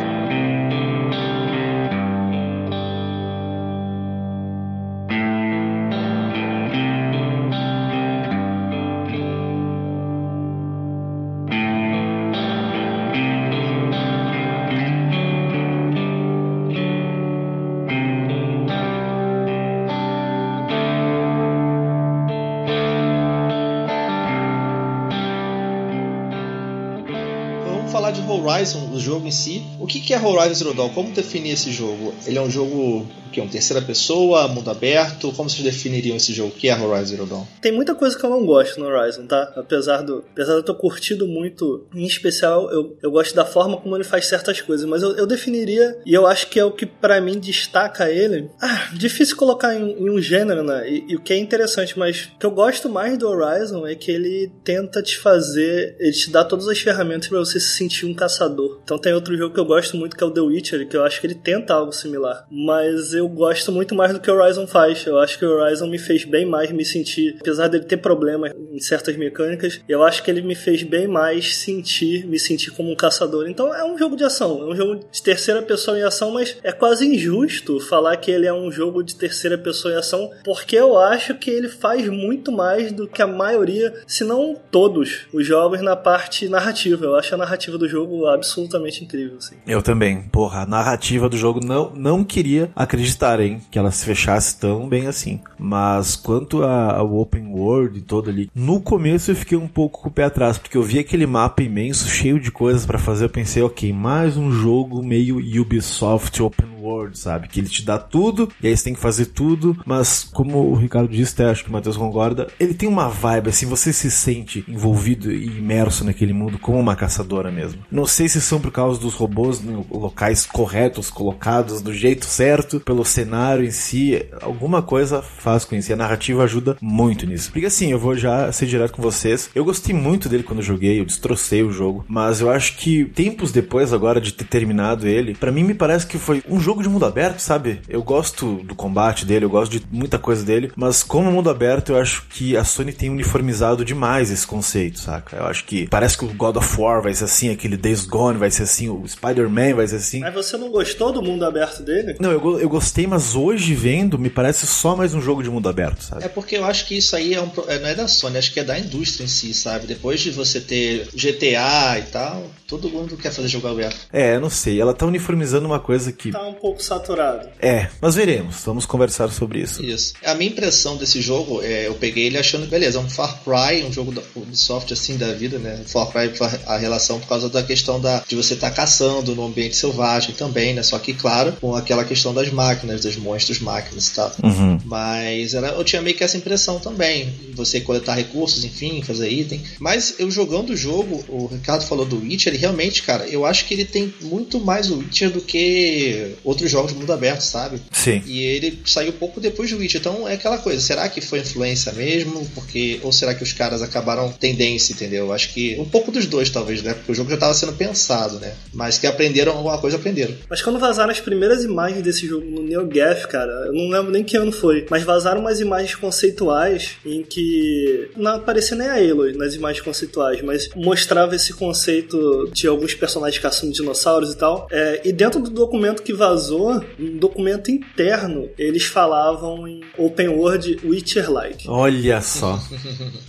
Em 29.30 29.32
si. 29.32 29.62
O 29.78 29.86
que, 29.86 30.12
é 30.12 30.20
Horizon 30.20 30.54
Zero 30.54 30.74
Dawn? 30.74 30.90
Como 30.90 31.12
definir 31.12 31.52
esse 31.52 31.70
jogo? 31.70 32.12
Ele 32.26 32.36
é 32.36 32.42
um 32.42 32.50
jogo 32.50 33.06
que 33.32 33.38
é 33.38 33.42
um 33.42 33.48
terceira 33.48 33.80
pessoa, 33.80 34.48
mundo 34.48 34.68
aberto? 34.70 35.32
Como 35.32 35.48
vocês 35.48 35.62
definiriam 35.62 36.16
esse 36.16 36.32
jogo? 36.32 36.50
O 36.50 36.52
que 36.52 36.68
é 36.68 36.74
Horizon 36.74 37.06
Zero 37.06 37.26
Dawn? 37.26 37.46
Tem 37.60 37.72
muita 37.72 37.94
coisa 37.94 38.18
que 38.18 38.24
eu 38.24 38.30
não 38.30 38.44
gosto 38.44 38.80
no 38.80 38.86
Horizon, 38.86 39.26
tá? 39.26 39.52
Apesar 39.56 40.02
do, 40.02 40.24
apesar 40.32 40.52
de 40.52 40.58
eu 40.58 40.62
ter 40.64 40.74
curtido 40.74 41.26
muito, 41.26 41.86
em 41.94 42.04
especial 42.04 42.70
eu, 42.70 42.96
eu 43.02 43.10
gosto 43.10 43.34
da 43.34 43.44
forma 43.44 43.76
como 43.76 43.96
ele 43.96 44.04
faz 44.04 44.26
certas 44.26 44.60
coisas, 44.60 44.86
mas 44.88 45.02
eu, 45.02 45.16
eu 45.16 45.26
definiria 45.26 45.96
e 46.04 46.12
eu 46.12 46.26
acho 46.26 46.48
que 46.48 46.58
é 46.58 46.64
o 46.64 46.72
que 46.72 46.84
para 46.84 47.20
mim 47.20 47.38
destaca 47.38 48.10
ele. 48.10 48.50
Ah, 48.60 48.90
difícil 48.92 49.36
colocar 49.36 49.74
em, 49.74 49.92
em 49.92 50.10
um 50.10 50.20
gênero, 50.20 50.62
né? 50.62 50.88
E, 50.90 51.04
e, 51.08 51.16
o 51.16 51.20
que 51.20 51.32
é 51.32 51.38
interessante, 51.38 51.98
mas 51.98 52.30
o 52.34 52.38
que 52.38 52.46
eu 52.46 52.50
gosto 52.50 52.88
mais 52.88 53.16
do 53.16 53.28
Horizon 53.28 53.86
é 53.86 53.94
que 53.94 54.10
ele 54.10 54.50
tenta 54.64 55.02
te 55.02 55.16
fazer, 55.18 55.96
ele 56.00 56.12
te 56.12 56.30
dá 56.30 56.44
todas 56.44 56.66
as 56.68 56.78
ferramentas 56.78 57.28
para 57.28 57.38
você 57.38 57.60
se 57.60 57.76
sentir 57.76 58.06
um 58.06 58.14
caçador. 58.14 58.80
Então 58.82 58.98
tem 58.98 59.12
outro 59.20 59.36
jogo 59.36 59.54
que 59.54 59.60
eu 59.60 59.64
gosto 59.64 59.96
muito 59.96 60.16
que 60.16 60.24
é 60.24 60.26
o 60.26 60.30
The 60.30 60.40
Witcher, 60.40 60.88
que 60.88 60.96
eu 60.96 61.04
acho 61.04 61.20
que 61.20 61.26
ele 61.26 61.34
tenta 61.34 61.74
algo 61.74 61.92
similar, 61.92 62.46
mas 62.50 63.14
eu 63.14 63.28
gosto 63.28 63.70
muito 63.70 63.94
mais 63.94 64.12
do 64.12 64.20
que 64.20 64.30
o 64.30 64.34
Horizon 64.34 64.66
faz. 64.66 65.06
Eu 65.06 65.18
acho 65.18 65.38
que 65.38 65.44
o 65.44 65.50
Horizon 65.50 65.86
me 65.86 65.98
fez 65.98 66.24
bem 66.24 66.44
mais 66.44 66.72
me 66.72 66.84
sentir, 66.84 67.36
apesar 67.40 67.68
dele 67.68 67.84
ter 67.84 67.98
problemas 67.98 68.52
em 68.72 68.80
certas 68.80 69.16
mecânicas, 69.16 69.80
eu 69.88 70.02
acho 70.02 70.22
que 70.22 70.30
ele 70.30 70.42
me 70.42 70.54
fez 70.54 70.82
bem 70.82 71.06
mais 71.06 71.56
sentir, 71.56 72.26
me 72.26 72.38
sentir 72.38 72.70
como 72.72 72.90
um 72.90 72.96
caçador. 72.96 73.48
Então 73.48 73.74
é 73.74 73.84
um 73.84 73.96
jogo 73.96 74.16
de 74.16 74.24
ação, 74.24 74.62
é 74.62 74.64
um 74.66 74.76
jogo 74.76 75.04
de 75.10 75.22
terceira 75.22 75.62
pessoa 75.62 75.98
em 75.98 76.02
ação, 76.02 76.32
mas 76.32 76.56
é 76.62 76.72
quase 76.72 77.06
injusto 77.06 77.78
falar 77.80 78.16
que 78.16 78.30
ele 78.30 78.46
é 78.46 78.52
um 78.52 78.70
jogo 78.70 79.02
de 79.02 79.14
terceira 79.14 79.58
pessoa 79.58 79.94
em 79.94 79.96
ação, 79.96 80.30
porque 80.44 80.76
eu 80.76 80.98
acho 80.98 81.34
que 81.34 81.50
ele 81.50 81.68
faz 81.68 82.08
muito 82.08 82.50
mais 82.50 82.92
do 82.92 83.06
que 83.06 83.22
a 83.22 83.26
maioria, 83.26 83.92
se 84.06 84.24
não 84.24 84.56
todos, 84.70 85.26
os 85.32 85.46
jogos 85.46 85.80
na 85.80 85.96
parte 85.96 86.48
narrativa. 86.48 87.04
Eu 87.04 87.16
acho 87.16 87.34
a 87.34 87.38
narrativa 87.38 87.76
do 87.76 87.88
jogo 87.88 88.26
absolutamente 88.26 89.02
incrível. 89.10 89.36
Assim. 89.38 89.56
Eu 89.66 89.82
também. 89.82 90.22
Porra, 90.22 90.62
a 90.62 90.66
narrativa 90.66 91.28
do 91.28 91.36
jogo 91.36 91.60
não, 91.64 91.92
não 91.94 92.24
queria 92.24 92.70
acreditar 92.74 93.10
acreditarem 93.10 93.60
que 93.70 93.78
ela 93.78 93.90
se 93.90 94.04
fechasse 94.04 94.58
tão 94.58 94.88
bem 94.88 95.06
assim. 95.06 95.40
Mas 95.58 96.16
quanto 96.16 96.62
ao 96.62 97.16
open 97.16 97.48
world 97.48 97.98
e 97.98 98.02
todo 98.02 98.30
ali, 98.30 98.50
no 98.54 98.80
começo 98.80 99.30
eu 99.30 99.36
fiquei 99.36 99.58
um 99.58 99.68
pouco 99.68 100.02
com 100.02 100.08
o 100.08 100.12
pé 100.12 100.24
atrás, 100.24 100.58
porque 100.58 100.76
eu 100.76 100.82
vi 100.82 100.98
aquele 100.98 101.26
mapa 101.26 101.62
imenso, 101.62 102.08
cheio 102.08 102.40
de 102.40 102.50
coisas 102.50 102.86
para 102.86 102.98
fazer, 102.98 103.24
eu 103.24 103.30
pensei, 103.30 103.62
ok, 103.62 103.92
mais 103.92 104.36
um 104.36 104.50
jogo 104.50 105.02
meio 105.02 105.38
Ubisoft 105.60 106.42
open 106.42 106.70
world, 106.80 107.18
sabe? 107.18 107.48
Que 107.48 107.60
ele 107.60 107.68
te 107.68 107.84
dá 107.84 107.98
tudo, 107.98 108.50
e 108.62 108.66
aí 108.66 108.76
você 108.76 108.84
tem 108.84 108.94
que 108.94 109.00
fazer 109.00 109.26
tudo, 109.26 109.76
mas 109.84 110.24
como 110.24 110.58
o 110.58 110.74
Ricardo 110.74 111.08
disse, 111.08 111.42
acho 111.42 111.62
que 111.62 111.70
o 111.70 111.72
Matheus 111.72 111.96
concorda, 111.96 112.48
ele 112.58 112.74
tem 112.74 112.88
uma 112.88 113.08
vibe, 113.08 113.50
assim, 113.50 113.66
você 113.66 113.92
se 113.92 114.10
sente 114.10 114.64
envolvido 114.66 115.30
e 115.30 115.58
imerso 115.58 116.04
naquele 116.04 116.32
mundo 116.32 116.58
como 116.58 116.78
uma 116.78 116.96
caçadora 116.96 117.50
mesmo. 117.50 117.82
Não 117.90 118.06
sei 118.06 118.28
se 118.28 118.40
são 118.40 118.60
por 118.60 118.70
causa 118.70 118.89
dos 118.98 119.14
robôs 119.14 119.60
em 119.64 119.84
locais 119.90 120.46
corretos, 120.46 121.10
colocados 121.10 121.80
do 121.80 121.92
jeito 121.92 122.26
certo, 122.26 122.80
pelo 122.80 123.04
cenário 123.04 123.64
em 123.64 123.70
si, 123.70 124.24
alguma 124.40 124.82
coisa 124.82 125.22
faz 125.22 125.64
com 125.64 125.74
isso, 125.74 125.90
e 125.90 125.92
a 125.92 125.96
narrativa 125.96 126.44
ajuda 126.44 126.76
muito 126.80 127.26
nisso. 127.26 127.50
Porque 127.52 127.66
assim, 127.66 127.90
eu 127.90 127.98
vou 127.98 128.16
já 128.16 128.50
ser 128.52 128.66
direto 128.66 128.92
com 128.92 129.02
vocês, 129.02 129.50
eu 129.54 129.64
gostei 129.64 129.94
muito 129.94 130.28
dele 130.28 130.42
quando 130.42 130.60
eu 130.60 130.64
joguei, 130.64 131.00
eu 131.00 131.04
destrocei 131.04 131.62
o 131.62 131.72
jogo, 131.72 132.04
mas 132.08 132.40
eu 132.40 132.50
acho 132.50 132.76
que 132.76 133.04
tempos 133.06 133.52
depois 133.52 133.92
agora 133.92 134.20
de 134.20 134.32
ter 134.32 134.44
terminado 134.44 135.06
ele, 135.06 135.34
para 135.34 135.52
mim 135.52 135.64
me 135.64 135.74
parece 135.74 136.06
que 136.06 136.18
foi 136.18 136.42
um 136.48 136.60
jogo 136.60 136.82
de 136.82 136.88
mundo 136.88 137.04
aberto, 137.04 137.40
sabe? 137.40 137.80
Eu 137.88 138.02
gosto 138.02 138.56
do 138.64 138.74
combate 138.74 139.24
dele, 139.24 139.44
eu 139.44 139.50
gosto 139.50 139.72
de 139.72 139.82
muita 139.90 140.18
coisa 140.18 140.44
dele, 140.44 140.72
mas 140.76 141.02
como 141.02 141.30
mundo 141.30 141.50
aberto, 141.50 141.92
eu 141.92 142.00
acho 142.00 142.26
que 142.28 142.56
a 142.56 142.64
Sony 142.64 142.92
tem 142.92 143.10
uniformizado 143.10 143.84
demais 143.84 144.30
esse 144.30 144.46
conceito, 144.46 144.98
saca? 144.98 145.36
Eu 145.36 145.46
acho 145.46 145.64
que 145.64 145.88
parece 145.88 146.18
que 146.18 146.24
o 146.24 146.28
God 146.28 146.56
of 146.56 146.80
War 146.80 147.02
vai 147.02 147.14
ser 147.14 147.24
assim, 147.24 147.50
aquele 147.50 147.76
Days 147.76 148.04
Gone 148.04 148.38
vai 148.38 148.50
ser 148.50 148.64
assim, 148.64 148.79
o 148.88 149.06
Spider-Man 149.06 149.74
vai 149.74 149.86
ser 149.86 149.96
assim. 149.96 150.20
Mas 150.20 150.34
você 150.34 150.56
não 150.56 150.70
gostou 150.70 151.12
do 151.12 151.22
mundo 151.22 151.44
aberto 151.44 151.82
dele? 151.82 152.16
Não, 152.20 152.30
eu, 152.30 152.60
eu 152.60 152.68
gostei, 152.68 153.06
mas 153.06 153.34
hoje 153.34 153.74
vendo, 153.74 154.18
me 154.18 154.30
parece 154.30 154.66
só 154.66 154.96
mais 154.96 155.14
um 155.14 155.20
jogo 155.20 155.42
de 155.42 155.50
mundo 155.50 155.68
aberto, 155.68 156.02
sabe? 156.02 156.24
É 156.24 156.28
porque 156.28 156.56
eu 156.56 156.64
acho 156.64 156.86
que 156.86 156.96
isso 156.96 157.14
aí 157.16 157.34
é 157.34 157.40
um, 157.40 157.50
é, 157.68 157.78
não 157.78 157.88
é 157.88 157.94
da 157.94 158.08
Sony, 158.08 158.38
acho 158.38 158.52
que 158.52 158.60
é 158.60 158.64
da 158.64 158.78
indústria 158.78 159.24
em 159.24 159.28
si, 159.28 159.52
sabe? 159.52 159.86
Depois 159.86 160.20
de 160.20 160.30
você 160.30 160.60
ter 160.60 161.08
GTA 161.14 161.98
e 161.98 162.02
tal, 162.10 162.50
todo 162.66 162.88
mundo 162.88 163.16
quer 163.16 163.32
fazer 163.32 163.48
jogo 163.48 163.68
aberto. 163.68 163.98
É, 164.12 164.36
eu 164.36 164.40
não 164.40 164.50
sei, 164.50 164.80
ela 164.80 164.94
tá 164.94 165.06
uniformizando 165.06 165.66
uma 165.66 165.80
coisa 165.80 166.12
que. 166.12 166.30
Tá 166.30 166.46
um 166.46 166.54
pouco 166.54 166.82
saturado. 166.82 167.48
É, 167.60 167.88
mas 168.00 168.14
veremos. 168.14 168.62
Vamos 168.64 168.86
conversar 168.86 169.30
sobre 169.30 169.60
isso. 169.60 169.84
Isso. 169.84 170.14
A 170.24 170.34
minha 170.34 170.50
impressão 170.50 170.96
desse 170.96 171.20
jogo, 171.20 171.62
é, 171.62 171.88
eu 171.88 171.94
peguei 171.94 172.26
ele 172.26 172.38
achando, 172.38 172.66
beleza, 172.66 172.98
é 172.98 173.00
um 173.00 173.10
Far 173.10 173.40
Cry, 173.42 173.84
um 173.84 173.92
jogo 173.92 174.12
da 174.12 174.22
Ubisoft 174.34 174.92
assim 174.92 175.16
da 175.16 175.32
vida, 175.32 175.58
né? 175.58 175.82
Far 175.86 176.08
Cry 176.10 176.30
a 176.66 176.76
relação 176.76 177.18
por 177.20 177.28
causa 177.28 177.48
da 177.48 177.62
questão 177.62 178.00
da, 178.00 178.22
de 178.26 178.36
você 178.36 178.54
estar 178.54 178.69
tá 178.69 178.69
caçando 178.70 179.34
no 179.34 179.46
ambiente 179.46 179.76
selvagem 179.76 180.34
também, 180.34 180.74
né? 180.74 180.82
Só 180.82 180.98
que, 180.98 181.12
claro, 181.12 181.52
com 181.60 181.74
aquela 181.74 182.04
questão 182.04 182.32
das 182.32 182.50
máquinas, 182.50 183.02
dos 183.02 183.16
monstros 183.16 183.60
máquinas 183.60 184.08
e 184.08 184.14
tal. 184.14 184.32
Uhum. 184.42 184.78
Mas 184.84 185.54
era, 185.54 185.68
eu 185.68 185.84
tinha 185.84 186.02
meio 186.02 186.16
que 186.16 186.24
essa 186.24 186.36
impressão 186.36 186.78
também. 186.78 187.32
Você 187.54 187.80
coletar 187.80 188.14
recursos, 188.14 188.64
enfim, 188.64 189.02
fazer 189.02 189.30
item. 189.30 189.60
Mas 189.78 190.14
eu 190.18 190.30
jogando 190.30 190.70
o 190.70 190.76
jogo, 190.76 191.24
o 191.28 191.46
Ricardo 191.46 191.84
falou 191.84 192.04
do 192.04 192.20
Witcher, 192.20 192.54
e 192.54 192.56
realmente, 192.56 193.02
cara, 193.02 193.26
eu 193.26 193.44
acho 193.44 193.66
que 193.66 193.74
ele 193.74 193.84
tem 193.84 194.12
muito 194.20 194.60
mais 194.60 194.90
o 194.90 194.98
Witcher 194.98 195.30
do 195.30 195.40
que 195.40 196.34
outros 196.44 196.70
jogos 196.70 196.92
de 196.92 196.98
mundo 196.98 197.12
aberto, 197.12 197.42
sabe? 197.42 197.80
Sim. 197.92 198.22
E 198.26 198.42
ele 198.42 198.80
saiu 198.84 199.12
pouco 199.12 199.40
depois 199.40 199.70
do 199.70 199.78
Witch. 199.78 199.94
Então 199.94 200.28
é 200.28 200.34
aquela 200.34 200.58
coisa, 200.58 200.80
será 200.80 201.08
que 201.08 201.20
foi 201.20 201.40
influência 201.40 201.92
mesmo? 201.92 202.44
Porque 202.54 203.00
ou 203.02 203.12
será 203.12 203.34
que 203.34 203.42
os 203.42 203.52
caras 203.52 203.82
acabaram 203.82 204.30
tendência, 204.32 204.92
entendeu? 204.92 205.32
Acho 205.32 205.52
que 205.52 205.76
um 205.78 205.84
pouco 205.84 206.10
dos 206.10 206.26
dois 206.26 206.50
talvez, 206.50 206.82
né? 206.82 206.94
Porque 206.94 207.12
o 207.12 207.14
jogo 207.14 207.28
já 207.30 207.34
estava 207.34 207.54
sendo 207.54 207.72
pensado, 207.72 208.38
né? 208.38 208.54
Mas 208.72 208.98
que 208.98 209.06
aprenderam 209.06 209.52
alguma 209.52 209.78
coisa, 209.78 209.96
aprenderam. 209.96 210.34
Mas 210.48 210.62
quando 210.62 210.78
vazaram 210.78 211.10
as 211.10 211.20
primeiras 211.20 211.64
imagens 211.64 212.02
desse 212.02 212.26
jogo 212.26 212.46
no 212.46 212.62
NeoGaf, 212.62 213.26
cara, 213.28 213.50
eu 213.66 213.72
não 213.72 213.88
lembro 213.88 214.12
nem 214.12 214.22
que 214.22 214.36
ano 214.36 214.52
foi, 214.52 214.86
mas 214.90 215.02
vazaram 215.02 215.40
umas 215.40 215.60
imagens 215.60 215.94
conceituais 215.94 216.96
em 217.04 217.22
que 217.22 218.10
não 218.16 218.36
aparecia 218.36 218.76
nem 218.76 218.88
a 218.88 218.94
Aloy 218.94 219.32
nas 219.32 219.54
imagens 219.54 219.84
conceituais, 219.84 220.40
mas 220.42 220.70
mostrava 220.74 221.34
esse 221.34 221.52
conceito 221.52 222.48
de 222.52 222.66
alguns 222.66 222.94
personagens 222.94 223.40
caçando 223.42 223.72
dinossauros 223.72 224.32
e 224.32 224.36
tal. 224.36 224.68
É, 224.70 225.00
e 225.04 225.12
dentro 225.12 225.40
do 225.40 225.50
documento 225.50 226.02
que 226.02 226.12
vazou, 226.12 226.80
um 226.98 227.18
documento 227.18 227.70
interno, 227.70 228.48
eles 228.58 228.84
falavam 228.84 229.66
em 229.66 229.80
open 229.96 230.28
world 230.28 230.80
Witcher-like. 230.84 231.68
Olha 231.68 232.20
só. 232.20 232.60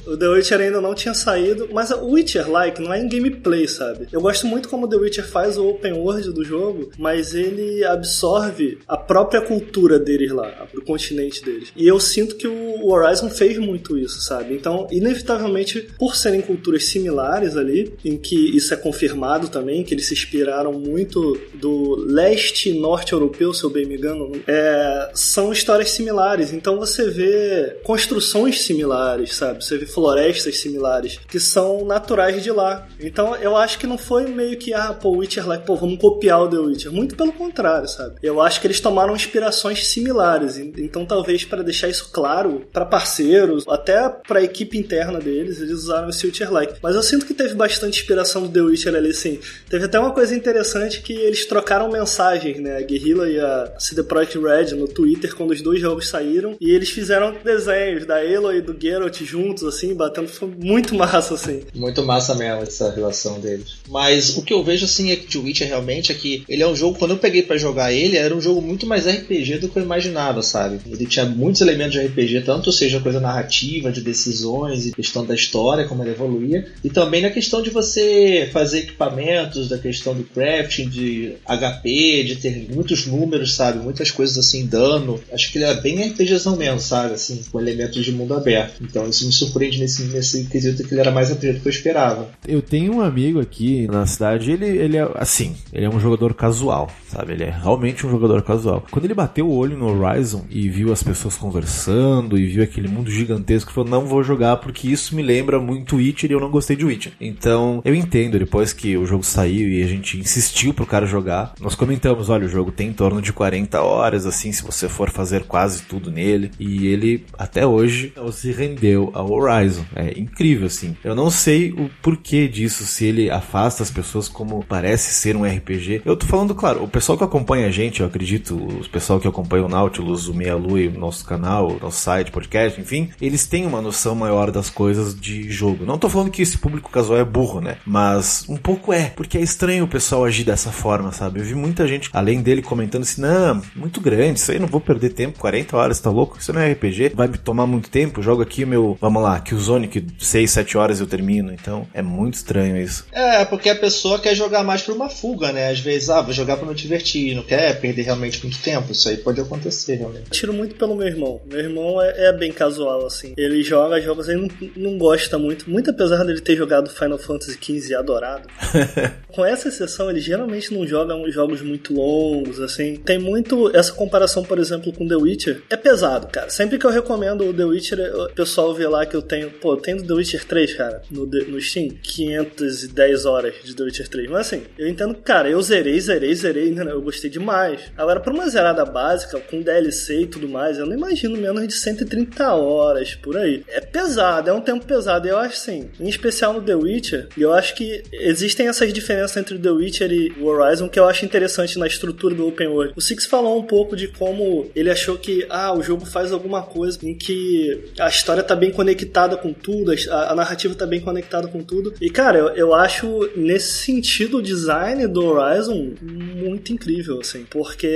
O 0.05 0.17
The 0.17 0.27
Witcher 0.27 0.59
ainda 0.59 0.81
não 0.81 0.93
tinha 0.93 1.13
saído, 1.13 1.69
mas 1.71 1.91
o 1.91 2.05
Witcher-like 2.11 2.81
não 2.81 2.93
é 2.93 2.99
em 2.99 3.07
gameplay, 3.07 3.67
sabe? 3.67 4.07
Eu 4.11 4.21
gosto 4.21 4.45
muito 4.45 4.69
como 4.69 4.87
The 4.87 4.97
Witcher 4.97 5.20
faz 5.21 5.57
o 5.57 5.67
open 5.67 5.93
world 5.93 6.31
do 6.31 6.43
jogo, 6.43 6.91
mas 6.97 7.33
ele 7.33 7.83
absorve 7.83 8.79
a 8.87 8.97
própria 8.97 9.41
cultura 9.41 9.99
deles 9.99 10.31
lá, 10.31 10.67
do 10.73 10.81
continente 10.81 11.43
deles. 11.43 11.71
E 11.75 11.87
eu 11.87 11.99
sinto 11.99 12.35
que 12.35 12.47
o 12.47 12.89
Horizon 12.89 13.29
fez 13.29 13.57
muito 13.57 13.97
isso, 13.97 14.21
sabe? 14.21 14.53
Então, 14.53 14.87
inevitavelmente, 14.91 15.87
por 15.97 16.15
serem 16.15 16.41
culturas 16.41 16.85
similares 16.85 17.55
ali, 17.55 17.93
em 18.03 18.17
que 18.17 18.35
isso 18.55 18.73
é 18.73 18.77
confirmado 18.77 19.47
também, 19.47 19.83
que 19.83 19.93
eles 19.93 20.05
se 20.05 20.13
inspiraram 20.13 20.73
muito 20.73 21.39
do 21.53 21.95
leste 21.95 22.69
e 22.69 22.79
norte 22.79 23.13
europeu, 23.13 23.53
se 23.53 23.63
eu 23.63 23.69
bem 23.69 23.85
me 23.85 23.95
engano, 23.95 24.31
é, 24.47 25.11
são 25.13 25.51
histórias 25.51 25.91
similares. 25.91 26.53
Então 26.53 26.77
você 26.77 27.09
vê 27.09 27.77
construções 27.83 28.61
similares, 28.61 29.35
sabe? 29.35 29.63
Você 29.63 29.77
vê 29.77 29.85
florestas 29.85 30.57
similares, 30.57 31.19
que 31.27 31.39
são 31.39 31.85
naturais 31.85 32.43
de 32.43 32.51
lá. 32.51 32.87
Então 32.99 33.35
eu 33.35 33.55
acho 33.55 33.79
que 33.79 33.87
não 33.87 33.97
foi 33.97 34.27
meio 34.27 34.57
que, 34.57 34.73
ah, 34.73 34.93
pô, 34.93 35.10
Witcher 35.17 35.47
like, 35.47 35.65
pô, 35.65 35.75
vamos 35.75 35.99
copiar 35.99 36.41
o 36.41 36.47
The 36.47 36.57
Witcher. 36.57 36.91
Muito 36.91 37.15
pelo 37.15 37.31
contrário, 37.33 37.87
sabe? 37.87 38.15
Eu 38.21 38.41
acho 38.41 38.59
que 38.59 38.67
eles 38.67 38.79
tomaram 38.79 39.15
inspirações 39.15 39.87
similares. 39.87 40.57
Então 40.57 41.05
talvez 41.05 41.43
para 41.43 41.63
deixar 41.63 41.89
isso 41.89 42.09
claro 42.11 42.65
para 42.71 42.85
parceiros, 42.85 43.65
até 43.67 44.09
para 44.09 44.39
a 44.39 44.43
equipe 44.43 44.77
interna 44.77 45.19
deles, 45.19 45.59
eles 45.59 45.71
usaram 45.71 46.09
esse 46.09 46.25
Witcher 46.25 46.51
like. 46.51 46.75
Mas 46.81 46.95
eu 46.95 47.03
sinto 47.03 47.25
que 47.25 47.33
teve 47.33 47.53
bastante 47.55 47.99
inspiração 47.99 48.43
do 48.43 48.49
The 48.49 48.61
Witcher 48.61 48.95
ali, 48.95 49.09
assim. 49.09 49.39
Teve 49.69 49.85
até 49.85 49.99
uma 49.99 50.11
coisa 50.11 50.35
interessante 50.35 51.01
que 51.01 51.13
eles 51.13 51.45
trocaram 51.45 51.89
mensagens, 51.89 52.59
né? 52.59 52.77
A 52.77 52.81
Guerrilla 52.81 53.29
e 53.29 53.39
a 53.39 53.73
CD 53.79 54.03
Projekt 54.03 54.37
Red 54.37 54.75
no 54.75 54.87
Twitter 54.87 55.35
quando 55.35 55.51
os 55.51 55.61
dois 55.61 55.79
jogos 55.79 56.07
saíram. 56.07 56.55
E 56.59 56.71
eles 56.71 56.89
fizeram 56.89 57.35
desenhos 57.43 58.05
da 58.05 58.17
Aloy 58.17 58.57
e 58.57 58.61
do 58.61 58.75
Geralt 58.79 59.21
juntos, 59.23 59.63
assim, 59.63 59.93
batendo. 59.93 60.27
Foi 60.27 60.47
muito 60.47 60.93
massa, 60.95 61.33
assim. 61.33 61.61
Muito 61.73 62.03
massa 62.03 62.35
mesmo 62.35 62.63
essa 62.63 62.91
relação 62.91 63.39
deles. 63.39 63.77
Mas 63.89 64.37
o 64.37 64.43
que 64.43 64.53
eu 64.53 64.63
vejo, 64.63 64.85
assim, 64.85 65.00
é 65.09 65.15
que 65.15 65.37
o 65.37 65.43
Witcher 65.43 65.67
realmente 65.67 66.11
é 66.11 66.15
que 66.15 66.43
ele 66.47 66.61
é 66.61 66.67
um 66.67 66.75
jogo, 66.75 66.99
quando 66.99 67.11
eu 67.11 67.17
peguei 67.17 67.41
para 67.41 67.57
jogar 67.57 67.93
ele, 67.93 68.17
era 68.17 68.35
um 68.35 68.41
jogo 68.41 68.61
muito 68.61 68.85
mais 68.85 69.07
RPG 69.07 69.59
do 69.59 69.69
que 69.69 69.77
eu 69.77 69.83
imaginava, 69.83 70.43
sabe? 70.43 70.79
Ele 70.85 71.05
tinha 71.05 71.25
muitos 71.25 71.61
elementos 71.61 71.93
de 71.93 72.05
RPG, 72.05 72.41
tanto 72.41 72.71
seja 72.71 72.99
coisa 72.99 73.19
narrativa, 73.19 73.91
de 73.91 74.01
decisões 74.01 74.85
e 74.85 74.91
questão 74.91 75.25
da 75.25 75.33
história, 75.33 75.85
como 75.85 76.03
ele 76.03 76.11
evoluía, 76.11 76.67
e 76.83 76.89
também 76.89 77.21
na 77.21 77.29
questão 77.29 77.61
de 77.61 77.69
você 77.69 78.49
fazer 78.51 78.79
equipamentos, 78.79 79.69
da 79.69 79.77
questão 79.77 80.13
do 80.13 80.23
crafting, 80.23 80.89
de 80.89 81.33
HP, 81.45 82.23
de 82.23 82.35
ter 82.35 82.67
muitos 82.69 83.05
números, 83.05 83.53
sabe? 83.53 83.79
Muitas 83.79 84.11
coisas 84.11 84.37
assim, 84.37 84.65
dano. 84.65 85.19
Acho 85.31 85.51
que 85.51 85.57
ele 85.57 85.65
era 85.65 85.79
bem 85.79 86.01
RPGzão 86.01 86.57
mesmo, 86.57 86.79
sabe? 86.79 87.13
Assim, 87.13 87.41
com 87.51 87.59
elementos 87.59 88.03
de 88.03 88.11
mundo 88.11 88.33
aberto. 88.33 88.83
Então 88.83 89.07
isso 89.07 89.25
me 89.25 89.31
surpreende 89.31 89.79
nesse, 89.79 90.03
nesse 90.03 90.45
quesito 90.45 90.83
que 90.83 90.93
ele 90.93 91.01
era 91.01 91.11
mais 91.11 91.31
RPG 91.31 91.53
do 91.53 91.59
que 91.61 91.67
eu 91.67 91.71
esperava. 91.71 92.29
Eu 92.47 92.61
tenho 92.61 92.95
um 92.95 93.01
amigo 93.01 93.39
aqui 93.39 93.87
na 93.87 94.05
cidade, 94.05 94.51
ele, 94.51 94.65
ele 94.65 94.90
é 94.97 95.09
assim, 95.15 95.55
ele 95.73 95.85
é 95.85 95.89
um 95.89 95.99
jogador 95.99 96.33
casual, 96.33 96.89
sabe? 97.07 97.33
Ele 97.33 97.43
é 97.43 97.49
realmente 97.49 98.05
um 98.05 98.11
jogador 98.11 98.41
casual. 98.41 98.83
Quando 98.91 99.05
ele 99.05 99.13
bateu 99.13 99.47
o 99.47 99.55
olho 99.55 99.77
no 99.77 99.87
Horizon 99.87 100.45
e 100.49 100.69
viu 100.69 100.91
as 100.91 101.03
pessoas 101.03 101.35
conversando 101.37 102.37
e 102.37 102.45
viu 102.45 102.63
aquele 102.63 102.87
mundo 102.87 103.09
gigantesco, 103.11 103.71
falou: 103.71 103.89
Não 103.89 104.05
vou 104.05 104.23
jogar 104.23 104.57
porque 104.57 104.87
isso 104.87 105.15
me 105.15 105.21
lembra 105.21 105.59
muito 105.59 105.97
Witcher 105.97 106.29
e 106.29 106.33
eu 106.33 106.39
não 106.39 106.49
gostei 106.49 106.75
de 106.75 106.85
Witcher. 106.85 107.13
Então 107.19 107.81
eu 107.85 107.93
entendo, 107.93 108.39
depois 108.39 108.73
que 108.73 108.97
o 108.97 109.05
jogo 109.05 109.23
saiu 109.23 109.69
e 109.69 109.83
a 109.83 109.87
gente 109.87 110.19
insistiu 110.19 110.73
pro 110.73 110.85
cara 110.85 111.05
jogar, 111.05 111.53
nós 111.59 111.75
comentamos: 111.75 112.29
olha, 112.29 112.45
o 112.45 112.49
jogo 112.49 112.71
tem 112.71 112.89
em 112.89 112.93
torno 112.93 113.21
de 113.21 113.33
40 113.33 113.81
horas, 113.81 114.25
assim, 114.25 114.51
se 114.51 114.63
você 114.63 114.87
for 114.87 115.09
fazer 115.09 115.43
quase 115.43 115.83
tudo 115.83 116.11
nele. 116.11 116.51
E 116.59 116.87
ele 116.87 117.25
até 117.37 117.65
hoje 117.65 118.13
se 118.31 118.51
rendeu 118.51 119.11
ao 119.13 119.31
Horizon. 119.31 119.85
É 119.95 120.19
incrível, 120.19 120.67
assim. 120.67 120.95
Eu 121.03 121.15
não 121.15 121.29
sei 121.29 121.71
o 121.71 121.89
porquê 122.01 122.47
disso, 122.47 122.85
se 122.85 123.05
ele 123.05 123.29
afasta 123.29 123.83
as 123.83 123.91
pessoas 123.91 124.27
como 124.27 124.63
parece 124.71 125.13
ser 125.13 125.35
um 125.35 125.43
RPG. 125.43 126.01
Eu 126.05 126.15
tô 126.15 126.25
falando, 126.25 126.55
claro, 126.55 126.81
o 126.81 126.87
pessoal 126.87 127.17
que 127.17 127.25
acompanha 127.25 127.67
a 127.67 127.71
gente, 127.71 127.99
eu 127.99 128.07
acredito, 128.07 128.55
o 128.55 128.87
pessoal 128.87 129.19
que 129.19 129.27
acompanha 129.27 129.65
o 129.65 129.67
Nautilus, 129.67 130.29
o 130.29 130.33
Meia 130.33 130.55
Lua, 130.55 130.87
o 130.87 130.97
nosso 130.97 131.25
canal, 131.25 131.71
o 131.71 131.77
nosso 131.77 131.99
site, 131.99 132.31
podcast, 132.31 132.79
enfim, 132.79 133.09
eles 133.19 133.45
têm 133.45 133.65
uma 133.65 133.81
noção 133.81 134.15
maior 134.15 134.49
das 134.49 134.69
coisas 134.69 135.13
de 135.13 135.51
jogo. 135.51 135.85
Não 135.85 135.97
tô 135.97 136.07
falando 136.07 136.31
que 136.31 136.41
esse 136.41 136.57
público 136.57 136.89
casual 136.89 137.19
é 137.19 137.25
burro, 137.25 137.59
né? 137.59 137.79
Mas 137.85 138.45
um 138.47 138.55
pouco 138.55 138.93
é, 138.93 139.11
porque 139.13 139.37
é 139.37 139.41
estranho 139.41 139.83
o 139.83 139.89
pessoal 139.89 140.23
agir 140.23 140.45
dessa 140.45 140.71
forma, 140.71 141.11
sabe? 141.11 141.41
Eu 141.41 141.43
vi 141.43 141.53
muita 141.53 141.85
gente, 141.85 142.09
além 142.13 142.41
dele, 142.41 142.61
comentando 142.61 143.01
assim: 143.01 143.19
não, 143.19 143.61
muito 143.75 143.99
grande, 143.99 144.39
isso 144.39 144.53
aí 144.53 144.59
não 144.59 144.67
vou 144.67 144.79
perder 144.79 145.09
tempo, 145.09 145.37
40 145.37 145.75
horas, 145.75 145.99
tá 145.99 146.09
louco? 146.09 146.37
Isso 146.39 146.53
não 146.53 146.61
é 146.61 146.71
RPG, 146.71 147.11
vai 147.13 147.27
me 147.27 147.37
tomar 147.37 147.67
muito 147.67 147.89
tempo, 147.89 148.21
jogo 148.21 148.41
aqui 148.41 148.63
meu, 148.63 148.97
vamos 149.01 149.21
lá, 149.21 149.41
que 149.41 149.53
o 149.53 149.59
Zone 149.59 149.89
que 149.89 150.01
6, 150.17 150.49
7 150.49 150.77
horas 150.77 151.01
eu 151.01 151.07
termino, 151.07 151.51
então 151.51 151.85
é 151.93 152.01
muito 152.01 152.35
estranho 152.35 152.77
isso. 152.77 153.05
É, 153.11 153.43
porque 153.43 153.69
a 153.69 153.75
pessoa 153.75 154.17
quer 154.17 154.33
jogar 154.33 154.60
mais 154.63 154.81
por 154.81 154.95
uma 154.95 155.09
fuga, 155.09 155.51
né? 155.51 155.69
Às 155.69 155.79
vezes, 155.79 156.09
ah, 156.09 156.21
vou 156.21 156.33
jogar 156.33 156.57
pra 156.57 156.67
me 156.67 156.75
divertir, 156.75 157.35
não 157.35 157.43
quer 157.43 157.79
perder 157.79 158.03
realmente 158.03 158.41
muito 158.43 158.61
tempo, 158.61 158.91
isso 158.91 159.09
aí 159.09 159.17
pode 159.17 159.41
acontecer 159.41 159.95
realmente. 159.95 160.29
Tiro 160.31 160.53
muito 160.53 160.75
pelo 160.75 160.95
meu 160.95 161.07
irmão. 161.07 161.41
Meu 161.45 161.59
irmão 161.59 162.01
é, 162.01 162.29
é 162.29 162.33
bem 162.33 162.51
casual, 162.51 163.05
assim. 163.05 163.33
Ele 163.37 163.63
joga 163.63 163.99
jogos, 164.01 164.27
ele 164.27 164.41
não, 164.41 164.69
não 164.91 164.97
gosta 164.97 165.37
muito, 165.37 165.69
muito 165.69 165.89
apesar 165.89 166.23
dele 166.23 166.41
ter 166.41 166.55
jogado 166.55 166.89
Final 166.89 167.17
Fantasy 167.17 167.57
XV 167.61 167.95
adorado. 167.95 168.47
Com 169.33 169.45
essa 169.45 169.69
exceção, 169.69 170.09
ele 170.09 170.19
geralmente 170.19 170.73
não 170.73 170.85
joga 170.85 171.15
jogos 171.31 171.61
muito 171.61 171.93
longos, 171.93 172.59
assim. 172.59 172.97
Tem 172.97 173.17
muito 173.17 173.75
essa 173.75 173.93
comparação, 173.93 174.43
por 174.43 174.59
exemplo, 174.59 174.91
com 174.91 175.07
The 175.07 175.15
Witcher. 175.15 175.61
É 175.69 175.77
pesado, 175.77 176.27
cara. 176.27 176.49
Sempre 176.49 176.77
que 176.77 176.85
eu 176.85 176.89
recomendo 176.89 177.45
o 177.45 177.53
The 177.53 177.63
Witcher, 177.63 178.13
o 178.15 178.29
pessoal 178.33 178.73
vê 178.73 178.87
lá 178.87 179.05
que 179.05 179.15
eu 179.15 179.21
tenho. 179.21 179.49
Pô, 179.51 179.73
eu 179.73 179.77
tenho 179.77 180.05
The 180.05 180.13
Witcher 180.13 180.45
3, 180.45 180.73
cara, 180.73 181.01
no, 181.09 181.25
no 181.25 181.61
Steam. 181.61 181.89
510 182.03 183.25
horas 183.25 183.53
de 183.63 183.75
The 183.75 183.83
Witcher 183.83 184.07
3. 184.07 184.29
Mas 184.29 184.47
assim, 184.51 184.63
eu 184.77 184.87
entendo 184.87 185.15
cara, 185.15 185.49
eu 185.49 185.61
zerei, 185.61 185.99
zerei, 185.99 186.35
zerei, 186.35 186.71
né? 186.71 186.85
Eu 186.89 187.01
gostei 187.01 187.29
demais. 187.29 187.81
Agora, 187.97 188.19
pra 188.19 188.33
uma 188.33 188.49
zerada 188.49 188.83
básica, 188.85 189.39
com 189.39 189.61
DLC 189.61 190.21
e 190.21 190.27
tudo 190.27 190.49
mais, 190.49 190.77
eu 190.77 190.85
não 190.85 190.95
imagino 190.95 191.37
menos 191.37 191.67
de 191.67 191.73
130 191.73 192.53
horas 192.53 193.15
por 193.15 193.37
aí. 193.37 193.63
É 193.69 193.79
pesado, 193.79 194.49
é 194.49 194.53
um 194.53 194.61
tempo 194.61 194.85
pesado. 194.85 195.27
Eu 195.27 195.37
acho 195.37 195.55
assim, 195.55 195.89
em 195.99 196.09
especial 196.09 196.53
no 196.53 196.61
The 196.61 196.75
Witcher, 196.75 197.27
eu 197.37 197.53
acho 197.53 197.75
que 197.75 198.03
existem 198.11 198.67
essas 198.67 198.91
diferenças 198.91 199.37
entre 199.37 199.57
The 199.57 199.71
Witcher 199.71 200.11
e 200.11 200.31
o 200.39 200.45
Horizon 200.45 200.89
que 200.89 200.99
eu 200.99 201.07
acho 201.07 201.25
interessante 201.25 201.79
na 201.79 201.87
estrutura 201.87 202.35
do 202.35 202.47
Open 202.47 202.67
World. 202.67 202.93
O 202.95 203.01
Six 203.01 203.25
falou 203.25 203.57
um 203.57 203.63
pouco 203.63 203.95
de 203.95 204.07
como 204.07 204.69
ele 204.75 204.89
achou 204.89 205.17
que, 205.17 205.45
ah, 205.49 205.73
o 205.73 205.81
jogo 205.81 206.05
faz 206.05 206.31
alguma 206.31 206.63
coisa 206.63 206.99
em 207.03 207.15
que 207.15 207.91
a 207.99 208.07
história 208.07 208.43
tá 208.43 208.55
bem 208.55 208.71
conectada 208.71 209.37
com 209.37 209.53
tudo, 209.53 209.91
a, 209.91 210.31
a 210.31 210.35
narrativa 210.35 210.75
tá 210.75 210.85
bem 210.85 210.99
conectada 210.99 211.47
com 211.47 211.63
tudo. 211.63 211.93
E, 212.01 212.09
cara, 212.09 212.37
eu, 212.37 212.47
eu 212.49 212.73
acho, 212.73 213.29
nesse 213.35 213.73
sentido, 213.73 214.40
design 214.41 215.07
do 215.07 215.25
Horizon 215.25 215.93
muito 216.01 216.73
incrível, 216.73 217.19
assim. 217.19 217.45
Porque, 217.49 217.89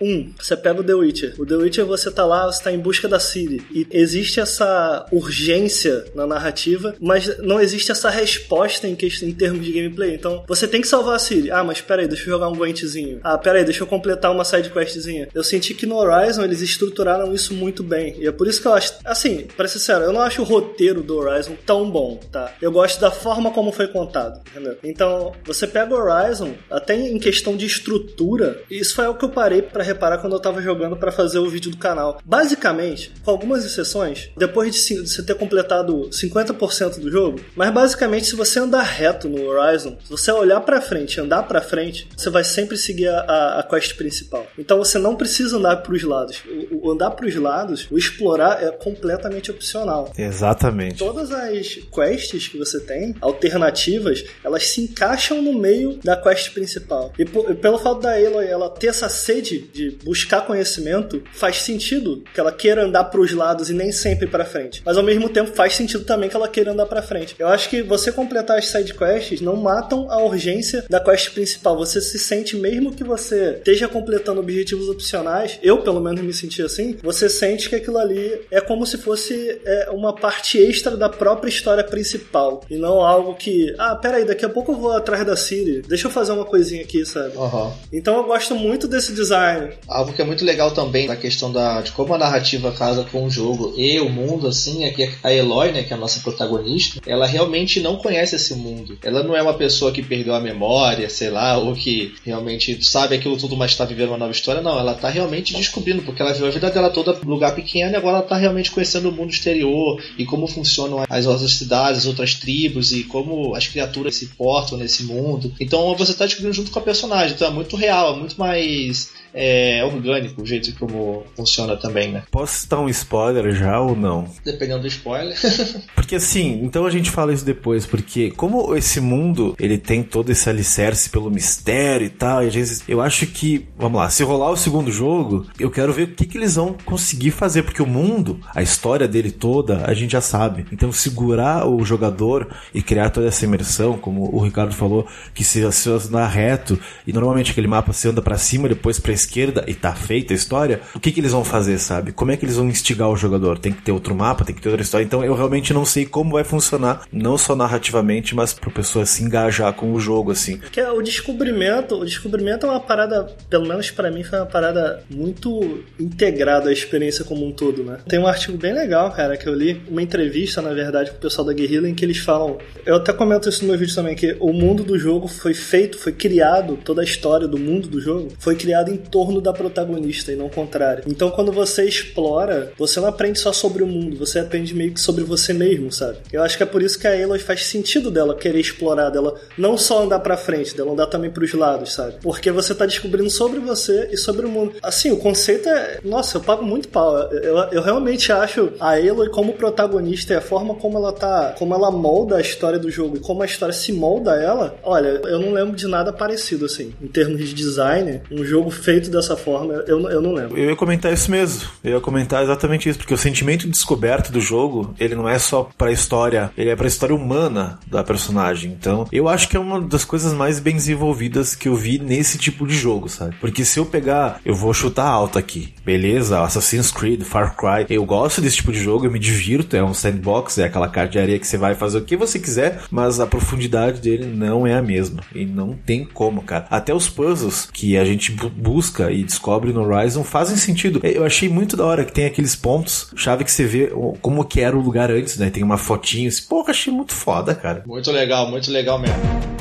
um, 0.00 0.32
você 0.38 0.56
pega 0.56 0.80
o 0.80 0.84
The 0.84 0.94
Witcher. 0.94 1.34
O 1.38 1.46
The 1.46 1.56
Witcher, 1.56 1.86
você 1.86 2.10
tá 2.10 2.24
lá, 2.24 2.46
você 2.46 2.62
tá 2.62 2.72
em 2.72 2.78
busca 2.78 3.08
da 3.08 3.18
Ciri. 3.18 3.62
E 3.72 3.86
existe 3.90 4.40
essa 4.40 5.06
urgência 5.12 6.04
na 6.14 6.26
narrativa, 6.26 6.94
mas 7.00 7.38
não 7.38 7.60
existe 7.60 7.92
essa 7.92 8.10
resposta 8.10 8.86
em, 8.88 8.94
questão, 8.94 9.28
em 9.28 9.32
termos 9.32 9.64
de 9.64 9.72
gameplay. 9.72 10.14
Então, 10.14 10.44
você 10.46 10.66
tem 10.66 10.80
que 10.80 10.88
salvar 10.88 11.16
a 11.16 11.18
Ciri. 11.18 11.50
Ah, 11.50 11.64
mas 11.64 11.80
peraí, 11.80 12.06
deixa 12.06 12.24
eu 12.24 12.30
jogar 12.30 12.48
um 12.48 12.56
guantezinho. 12.56 13.20
Ah, 13.22 13.38
peraí, 13.38 13.64
deixa 13.64 13.82
eu 13.82 13.86
completar 13.86 14.30
uma 14.30 14.44
side 14.44 14.70
questzinha. 14.70 15.28
Eu 15.34 15.44
senti 15.44 15.74
que 15.74 15.86
no 15.86 15.96
Horizon 15.96 16.42
eles 16.42 16.60
estruturaram 16.60 17.32
isso 17.32 17.54
muito 17.54 17.82
bem. 17.82 18.16
E 18.18 18.26
é 18.26 18.32
por 18.32 18.46
isso 18.46 18.60
que 18.60 18.68
eu 18.68 18.74
acho. 18.74 18.94
Assim, 19.04 19.46
pra 19.56 19.68
ser 19.68 19.78
sincero, 19.78 20.04
eu 20.04 20.12
não 20.12 20.20
acho 20.20 20.42
o 20.42 20.44
roteiro 20.44 21.02
do 21.02 21.16
Horizon 21.16 21.56
tão 21.66 21.90
bom, 21.90 22.18
tá? 22.30 22.52
Eu 22.60 22.72
gosto 22.72 23.00
da 23.00 23.10
forma 23.10 23.50
como 23.50 23.72
foi 23.72 23.88
contado, 23.88 24.40
entendeu? 24.50 24.76
Então, 24.82 25.32
você 25.44 25.66
pega 25.74 25.92
o 25.92 25.98
Horizon, 25.98 26.54
até 26.70 26.94
em 26.94 27.18
questão 27.18 27.56
de 27.56 27.66
estrutura, 27.66 28.62
isso 28.70 28.94
foi 28.94 29.08
o 29.08 29.16
que 29.16 29.24
eu 29.24 29.28
parei 29.28 29.60
para 29.60 29.82
reparar 29.82 30.18
quando 30.18 30.34
eu 30.34 30.40
tava 30.40 30.62
jogando 30.62 30.96
para 30.96 31.10
fazer 31.10 31.40
o 31.40 31.50
vídeo 31.50 31.72
do 31.72 31.76
canal. 31.76 32.20
Basicamente, 32.24 33.12
com 33.24 33.32
algumas 33.32 33.64
exceções, 33.64 34.30
depois 34.36 34.72
de 34.72 34.98
você 35.04 35.20
ter 35.24 35.34
completado 35.34 36.08
50% 36.10 37.00
do 37.00 37.10
jogo, 37.10 37.40
mas 37.56 37.72
basicamente 37.72 38.28
se 38.28 38.36
você 38.36 38.60
andar 38.60 38.82
reto 38.82 39.28
no 39.28 39.44
Horizon, 39.44 39.98
se 40.04 40.08
você 40.08 40.30
olhar 40.30 40.60
para 40.60 40.80
frente, 40.80 41.20
andar 41.20 41.42
para 41.42 41.60
frente, 41.60 42.08
você 42.16 42.30
vai 42.30 42.44
sempre 42.44 42.76
seguir 42.76 43.08
a, 43.08 43.20
a, 43.22 43.34
a, 43.34 43.60
a 43.60 43.62
quest 43.64 43.96
principal. 43.96 44.46
Então 44.56 44.78
você 44.78 44.96
não 44.96 45.16
precisa 45.16 45.56
andar 45.56 45.78
para 45.78 45.92
os 45.92 46.04
lados. 46.04 46.40
O, 46.70 46.86
o 46.86 46.92
andar 46.92 47.10
para 47.10 47.26
os 47.26 47.34
lados, 47.34 47.88
o 47.90 47.98
explorar 47.98 48.62
é 48.62 48.70
completamente 48.70 49.50
opcional. 49.50 50.12
Exatamente. 50.16 50.98
Todas 50.98 51.32
as 51.32 51.80
quests 51.92 52.46
que 52.46 52.58
você 52.58 52.78
tem, 52.78 53.16
alternativas, 53.20 54.24
elas 54.44 54.68
se 54.68 54.82
encaixam 54.82 55.42
no 55.42 55.63
meio 55.64 55.98
da 56.04 56.14
quest 56.14 56.52
principal. 56.52 57.10
E, 57.18 57.22
e 57.22 57.54
pelo 57.54 57.78
fato 57.78 58.00
da 58.00 58.12
Aloy 58.14 58.46
ela 58.46 58.68
ter 58.68 58.88
essa 58.88 59.08
sede 59.08 59.58
de 59.72 59.98
buscar 60.04 60.42
conhecimento, 60.42 61.22
faz 61.32 61.62
sentido 61.62 62.22
que 62.32 62.38
ela 62.38 62.52
queira 62.52 62.84
andar 62.84 63.04
para 63.04 63.20
os 63.20 63.32
lados 63.32 63.70
e 63.70 63.74
nem 63.74 63.90
sempre 63.90 64.26
para 64.26 64.44
frente. 64.44 64.82
Mas 64.84 64.96
ao 64.96 65.02
mesmo 65.02 65.28
tempo 65.28 65.54
faz 65.54 65.74
sentido 65.74 66.04
também 66.04 66.28
que 66.28 66.36
ela 66.36 66.48
queira 66.48 66.72
andar 66.72 66.86
para 66.86 67.00
frente. 67.00 67.34
Eu 67.38 67.48
acho 67.48 67.70
que 67.70 67.82
você 67.82 68.12
completar 68.12 68.58
as 68.58 68.68
side 68.68 68.92
quests 68.92 69.40
não 69.40 69.56
matam 69.56 70.10
a 70.10 70.22
urgência 70.22 70.84
da 70.90 71.00
quest 71.00 71.30
principal. 71.32 71.76
Você 71.78 72.00
se 72.00 72.18
sente 72.18 72.56
mesmo 72.56 72.94
que 72.94 73.04
você 73.04 73.54
esteja 73.58 73.88
completando 73.88 74.40
objetivos 74.40 74.88
opcionais, 74.88 75.58
eu 75.62 75.78
pelo 75.78 76.00
menos 76.00 76.20
me 76.20 76.32
senti 76.32 76.62
assim, 76.62 76.96
você 77.02 77.28
sente 77.28 77.68
que 77.68 77.76
aquilo 77.76 77.98
ali 77.98 78.40
é 78.50 78.60
como 78.60 78.86
se 78.86 78.98
fosse 78.98 79.60
é, 79.64 79.90
uma 79.90 80.14
parte 80.14 80.58
extra 80.58 80.96
da 80.96 81.08
própria 81.08 81.48
história 81.48 81.84
principal 81.84 82.62
e 82.68 82.76
não 82.76 83.00
algo 83.00 83.34
que, 83.34 83.74
ah, 83.78 83.94
peraí, 83.96 84.24
daqui 84.24 84.44
a 84.44 84.48
pouco 84.48 84.72
eu 84.72 84.76
vou 84.76 84.92
atrás 84.92 85.24
da 85.24 85.36
Siri, 85.36 85.53
deixa 85.86 86.06
eu 86.06 86.10
fazer 86.10 86.32
uma 86.32 86.44
coisinha 86.44 86.82
aqui, 86.82 87.04
sabe? 87.04 87.36
Uhum. 87.36 87.72
Então 87.92 88.16
eu 88.16 88.24
gosto 88.24 88.54
muito 88.54 88.88
desse 88.88 89.12
design. 89.12 89.70
Algo 89.88 90.12
que 90.12 90.22
é 90.22 90.24
muito 90.24 90.44
legal 90.44 90.70
também 90.72 91.06
na 91.06 91.16
questão 91.16 91.52
da, 91.52 91.80
de 91.80 91.92
como 91.92 92.14
a 92.14 92.18
narrativa 92.18 92.72
casa 92.72 93.04
com 93.10 93.24
o 93.26 93.30
jogo 93.30 93.74
e 93.76 93.98
o 94.00 94.08
mundo, 94.08 94.48
assim, 94.48 94.84
é 94.84 94.90
que 94.90 95.10
a 95.22 95.32
Eloy, 95.32 95.72
né, 95.72 95.82
que 95.82 95.92
é 95.92 95.96
a 95.96 96.00
nossa 96.00 96.20
protagonista, 96.20 97.00
ela 97.06 97.26
realmente 97.26 97.80
não 97.80 97.96
conhece 97.96 98.36
esse 98.36 98.54
mundo. 98.54 98.98
Ela 99.02 99.22
não 99.22 99.36
é 99.36 99.42
uma 99.42 99.54
pessoa 99.54 99.92
que 99.92 100.02
perdeu 100.02 100.34
a 100.34 100.40
memória, 100.40 101.08
sei 101.08 101.30
lá, 101.30 101.56
ou 101.58 101.74
que 101.74 102.14
realmente 102.24 102.84
sabe 102.84 103.16
aquilo 103.16 103.36
tudo, 103.36 103.56
mas 103.56 103.72
está 103.72 103.84
vivendo 103.84 104.08
uma 104.08 104.18
nova 104.18 104.32
história. 104.32 104.62
Não, 104.62 104.78
ela 104.78 104.92
está 104.92 105.08
realmente 105.08 105.54
descobrindo, 105.54 106.02
porque 106.02 106.22
ela 106.22 106.32
viu 106.32 106.46
a 106.46 106.50
vida 106.50 106.70
dela 106.70 106.90
toda 106.90 107.18
num 107.22 107.30
lugar 107.30 107.54
pequeno 107.54 107.92
e 107.92 107.96
agora 107.96 108.16
ela 108.16 108.24
está 108.24 108.36
realmente 108.36 108.70
conhecendo 108.70 109.08
o 109.08 109.12
mundo 109.12 109.30
exterior 109.30 110.02
e 110.18 110.24
como 110.24 110.46
funcionam 110.46 111.04
as 111.08 111.26
outras 111.26 111.52
cidades, 111.52 112.00
as 112.00 112.06
outras 112.06 112.34
tribos 112.34 112.92
e 112.92 113.04
como 113.04 113.54
as 113.54 113.66
criaturas 113.66 114.16
se 114.16 114.26
portam 114.26 114.78
nesse 114.78 115.04
mundo. 115.04 115.43
Então 115.60 115.94
você 115.96 116.12
está 116.12 116.24
descobrindo 116.24 116.54
junto 116.54 116.70
com 116.70 116.78
a 116.78 116.82
personagem, 116.82 117.34
então 117.34 117.48
é 117.48 117.50
muito 117.50 117.76
real, 117.76 118.14
é 118.14 118.18
muito 118.18 118.38
mais 118.38 119.12
é, 119.34 119.84
orgânico 119.84 120.42
o 120.42 120.46
jeito 120.46 120.72
como 120.78 121.24
funciona 121.36 121.76
também, 121.76 122.12
né? 122.12 122.22
Posso 122.30 122.68
dar 122.68 122.80
um 122.80 122.88
spoiler 122.88 123.52
já 123.52 123.80
ou 123.80 123.96
não? 123.96 124.28
Dependendo 124.44 124.82
do 124.82 124.86
spoiler. 124.86 125.36
porque 125.94 126.14
assim, 126.14 126.60
então 126.62 126.86
a 126.86 126.90
gente 126.90 127.10
fala 127.10 127.32
isso 127.32 127.44
depois, 127.44 127.84
porque 127.84 128.30
como 128.30 128.74
esse 128.76 129.00
mundo 129.00 129.56
ele 129.58 129.76
tem 129.76 130.02
todo 130.02 130.30
esse 130.30 130.48
alicerce 130.48 131.10
pelo 131.10 131.30
mistério 131.30 132.06
e 132.06 132.10
tal, 132.10 132.44
e 132.44 132.48
às 132.48 132.54
vezes 132.54 132.84
eu 132.88 133.00
acho 133.00 133.26
que, 133.26 133.66
vamos 133.76 133.98
lá, 133.98 134.08
se 134.08 134.22
rolar 134.22 134.50
o 134.50 134.56
segundo 134.56 134.92
jogo, 134.92 135.46
eu 135.58 135.70
quero 135.70 135.92
ver 135.92 136.04
o 136.04 136.08
que, 136.08 136.26
que 136.26 136.38
eles 136.38 136.54
vão 136.54 136.76
conseguir 136.84 137.32
fazer, 137.32 137.62
porque 137.62 137.82
o 137.82 137.86
mundo, 137.86 138.40
a 138.54 138.62
história 138.62 139.08
dele 139.08 139.32
toda, 139.32 139.84
a 139.86 139.94
gente 139.94 140.12
já 140.12 140.20
sabe. 140.20 140.66
Então 140.70 140.92
segurar 140.92 141.66
o 141.66 141.84
jogador 141.84 142.48
e 142.72 142.80
criar 142.82 143.10
toda 143.10 143.26
essa 143.26 143.44
imersão, 143.44 143.98
como 143.98 144.34
o 144.34 144.40
Ricardo 144.40 144.74
falou, 144.74 145.06
que 145.34 145.42
se 145.42 145.62
você 145.62 145.90
andar 145.90 146.28
reto, 146.28 146.78
e 147.06 147.12
normalmente 147.12 147.50
aquele 147.50 147.66
mapa 147.66 147.92
você 147.92 148.08
anda 148.08 148.22
para 148.22 148.38
cima, 148.38 148.68
depois 148.68 148.98
para 148.98 149.12
esquerda 149.24 149.64
e 149.66 149.74
tá 149.74 149.94
feita 149.94 150.32
a 150.32 150.36
história, 150.36 150.80
o 150.94 151.00
que, 151.00 151.10
que 151.10 151.20
eles 151.20 151.32
vão 151.32 151.44
fazer, 151.44 151.78
sabe? 151.78 152.12
Como 152.12 152.30
é 152.30 152.36
que 152.36 152.44
eles 152.44 152.56
vão 152.56 152.68
instigar 152.68 153.08
o 153.08 153.16
jogador? 153.16 153.58
Tem 153.58 153.72
que 153.72 153.82
ter 153.82 153.92
outro 153.92 154.14
mapa, 154.14 154.44
tem 154.44 154.54
que 154.54 154.62
ter 154.62 154.68
outra 154.68 154.82
história. 154.82 155.04
Então 155.04 155.24
eu 155.24 155.34
realmente 155.34 155.72
não 155.72 155.84
sei 155.84 156.06
como 156.06 156.32
vai 156.32 156.44
funcionar, 156.44 157.06
não 157.12 157.36
só 157.36 157.56
narrativamente, 157.56 158.34
mas 158.34 158.52
pra 158.52 158.70
pessoa 158.70 159.06
se 159.06 159.22
engajar 159.22 159.72
com 159.72 159.92
o 159.92 160.00
jogo, 160.00 160.30
assim. 160.30 160.58
Que 160.70 160.80
é 160.80 160.90
o 160.90 161.02
descobrimento, 161.02 161.96
o 161.96 162.04
descobrimento 162.04 162.66
é 162.66 162.70
uma 162.70 162.80
parada, 162.80 163.24
pelo 163.48 163.66
menos 163.66 163.90
para 163.90 164.10
mim, 164.10 164.22
foi 164.22 164.38
uma 164.38 164.46
parada 164.46 165.02
muito 165.10 165.82
integrada 165.98 166.70
à 166.70 166.72
experiência 166.72 167.24
como 167.24 167.46
um 167.46 167.52
todo, 167.52 167.82
né? 167.84 167.98
Tem 168.08 168.18
um 168.18 168.26
artigo 168.26 168.56
bem 168.58 168.72
legal, 168.72 169.10
cara, 169.12 169.36
que 169.36 169.48
eu 169.48 169.54
li, 169.54 169.80
uma 169.88 170.02
entrevista, 170.02 170.60
na 170.60 170.72
verdade, 170.72 171.10
com 171.10 171.16
o 171.16 171.20
pessoal 171.20 171.46
da 171.46 171.52
Guerrilla, 171.52 171.88
em 171.88 171.94
que 171.94 172.04
eles 172.04 172.18
falam, 172.18 172.58
eu 172.84 172.96
até 172.96 173.12
comento 173.12 173.48
isso 173.48 173.62
no 173.62 173.70
meu 173.70 173.78
vídeo 173.78 173.94
também, 173.94 174.14
que 174.14 174.36
o 174.40 174.52
mundo 174.52 174.84
do 174.84 174.98
jogo 174.98 175.28
foi 175.28 175.54
feito, 175.54 175.98
foi 175.98 176.12
criado, 176.12 176.78
toda 176.84 177.00
a 177.00 177.04
história 177.04 177.48
do 177.48 177.58
mundo 177.58 177.88
do 177.88 178.00
jogo 178.00 178.32
foi 178.38 178.54
criado 178.54 178.90
em 178.90 178.96
torno 179.14 179.40
da 179.40 179.52
protagonista 179.52 180.32
e 180.32 180.36
não 180.36 180.46
o 180.46 180.50
contrário. 180.50 181.04
Então 181.06 181.30
quando 181.30 181.52
você 181.52 181.84
explora, 181.84 182.72
você 182.76 182.98
não 182.98 183.06
aprende 183.06 183.38
só 183.38 183.52
sobre 183.52 183.84
o 183.84 183.86
mundo, 183.86 184.16
você 184.16 184.40
aprende 184.40 184.74
meio 184.74 184.92
que 184.92 185.00
sobre 185.00 185.22
você 185.22 185.52
mesmo, 185.52 185.92
sabe? 185.92 186.18
Eu 186.32 186.42
acho 186.42 186.56
que 186.56 186.64
é 186.64 186.66
por 186.66 186.82
isso 186.82 186.98
que 186.98 187.06
a 187.06 187.12
Aloy 187.12 187.38
faz 187.38 187.64
sentido 187.66 188.10
dela 188.10 188.34
querer 188.34 188.58
explorar, 188.58 189.10
dela 189.10 189.40
não 189.56 189.78
só 189.78 190.02
andar 190.02 190.18
para 190.18 190.36
frente, 190.36 190.76
dela 190.76 190.90
andar 190.90 191.06
também 191.06 191.30
para 191.30 191.44
os 191.44 191.52
lados, 191.54 191.92
sabe? 191.92 192.16
Porque 192.20 192.50
você 192.50 192.74
tá 192.74 192.86
descobrindo 192.86 193.30
sobre 193.30 193.60
você 193.60 194.08
e 194.10 194.16
sobre 194.16 194.46
o 194.46 194.48
mundo. 194.48 194.72
Assim, 194.82 195.12
o 195.12 195.16
conceito 195.16 195.68
é, 195.68 196.00
nossa, 196.02 196.38
eu 196.38 196.40
pago 196.40 196.64
muito 196.64 196.88
pau. 196.88 197.16
Eu, 197.30 197.56
eu 197.70 197.82
realmente 197.82 198.32
acho 198.32 198.72
a 198.80 198.94
Aloy 198.96 199.28
como 199.28 199.52
protagonista 199.52 200.32
e 200.32 200.36
a 200.36 200.40
forma 200.40 200.74
como 200.74 200.98
ela 200.98 201.12
tá, 201.12 201.54
como 201.56 201.72
ela 201.72 201.92
molda 201.92 202.38
a 202.38 202.40
história 202.40 202.80
do 202.80 202.90
jogo 202.90 203.16
e 203.16 203.20
como 203.20 203.44
a 203.44 203.46
história 203.46 203.72
se 203.72 203.92
molda 203.92 204.32
a 204.32 204.42
ela. 204.42 204.76
Olha, 204.82 205.20
eu 205.24 205.38
não 205.38 205.52
lembro 205.52 205.76
de 205.76 205.86
nada 205.86 206.12
parecido 206.12 206.64
assim, 206.64 206.92
em 207.00 207.06
termos 207.06 207.38
de 207.38 207.54
design, 207.54 208.20
um 208.28 208.44
jogo 208.44 208.70
feito 208.70 209.03
feito 209.04 209.10
dessa 209.10 209.36
forma, 209.36 209.74
eu, 209.86 210.00
eu 210.08 210.20
não 210.20 210.32
lembro. 210.32 210.58
Eu 210.58 210.70
ia 210.70 210.76
comentar 210.76 211.12
isso 211.12 211.30
mesmo. 211.30 211.68
Eu 211.82 211.94
ia 211.94 212.00
comentar 212.00 212.42
exatamente 212.42 212.88
isso, 212.88 212.98
porque 212.98 213.14
o 213.14 213.18
sentimento 213.18 213.68
descoberto 213.68 214.32
do 214.32 214.40
jogo, 214.40 214.94
ele 214.98 215.14
não 215.14 215.28
é 215.28 215.38
só 215.38 215.68
pra 215.76 215.92
história, 215.92 216.50
ele 216.56 216.70
é 216.70 216.76
pra 216.76 216.86
história 216.86 217.14
humana 217.14 217.78
da 217.86 218.02
personagem. 218.02 218.72
Então, 218.72 219.06
eu 219.12 219.28
acho 219.28 219.48
que 219.48 219.56
é 219.56 219.60
uma 219.60 219.80
das 219.80 220.04
coisas 220.04 220.32
mais 220.32 220.58
bem 220.58 220.74
desenvolvidas 220.74 221.54
que 221.54 221.68
eu 221.68 221.74
vi 221.74 221.98
nesse 221.98 222.38
tipo 222.38 222.66
de 222.66 222.74
jogo, 222.74 223.08
sabe? 223.08 223.36
Porque 223.40 223.64
se 223.64 223.78
eu 223.78 223.86
pegar, 223.86 224.40
eu 224.44 224.54
vou 224.54 224.72
chutar 224.72 225.06
alto 225.06 225.38
aqui, 225.38 225.74
beleza? 225.84 226.40
Assassin's 226.40 226.90
Creed, 226.90 227.22
Far 227.22 227.56
Cry, 227.56 227.86
eu 227.90 228.04
gosto 228.04 228.40
desse 228.40 228.56
tipo 228.56 228.72
de 228.72 228.82
jogo, 228.82 229.06
eu 229.06 229.10
me 229.10 229.18
divirto, 229.18 229.76
é 229.76 229.84
um 229.84 229.94
sandbox, 229.94 230.58
é 230.58 230.64
aquela 230.64 230.88
carta 230.88 231.12
de 231.12 231.18
areia 231.18 231.38
que 231.38 231.46
você 231.46 231.58
vai 231.58 231.74
fazer 231.74 231.98
o 231.98 232.04
que 232.04 232.16
você 232.16 232.38
quiser, 232.38 232.82
mas 232.90 233.20
a 233.20 233.26
profundidade 233.26 234.00
dele 234.00 234.26
não 234.26 234.66
é 234.66 234.74
a 234.74 234.82
mesma. 234.82 235.22
E 235.34 235.44
não 235.44 235.74
tem 235.74 236.04
como, 236.04 236.42
cara. 236.42 236.66
Até 236.70 236.94
os 236.94 237.08
puzzles 237.08 237.68
que 237.72 237.96
a 237.96 238.04
gente 238.04 238.32
busca 238.32 238.93
busca 238.94 239.10
e 239.10 239.24
descobre 239.24 239.72
no 239.72 239.82
Horizon 239.82 240.22
fazem 240.22 240.56
sentido. 240.56 241.00
Eu 241.02 241.24
achei 241.24 241.48
muito 241.48 241.76
da 241.76 241.84
hora 241.84 242.04
que 242.04 242.12
tem 242.12 242.26
aqueles 242.26 242.54
pontos 242.54 243.08
chave 243.16 243.44
que 243.44 243.50
você 243.50 243.64
vê 243.64 243.92
como 244.22 244.44
que 244.44 244.60
era 244.60 244.76
o 244.76 244.80
lugar 244.80 245.10
antes, 245.10 245.36
né? 245.36 245.50
Tem 245.50 245.62
uma 245.62 245.76
fotinha. 245.76 246.28
Assim, 246.28 246.44
Porra, 246.48 246.70
achei 246.70 246.92
muito 246.92 247.12
foda, 247.12 247.54
cara. 247.54 247.82
Muito 247.86 248.10
legal, 248.12 248.48
muito 248.48 248.70
legal 248.70 248.98
mesmo. 248.98 249.53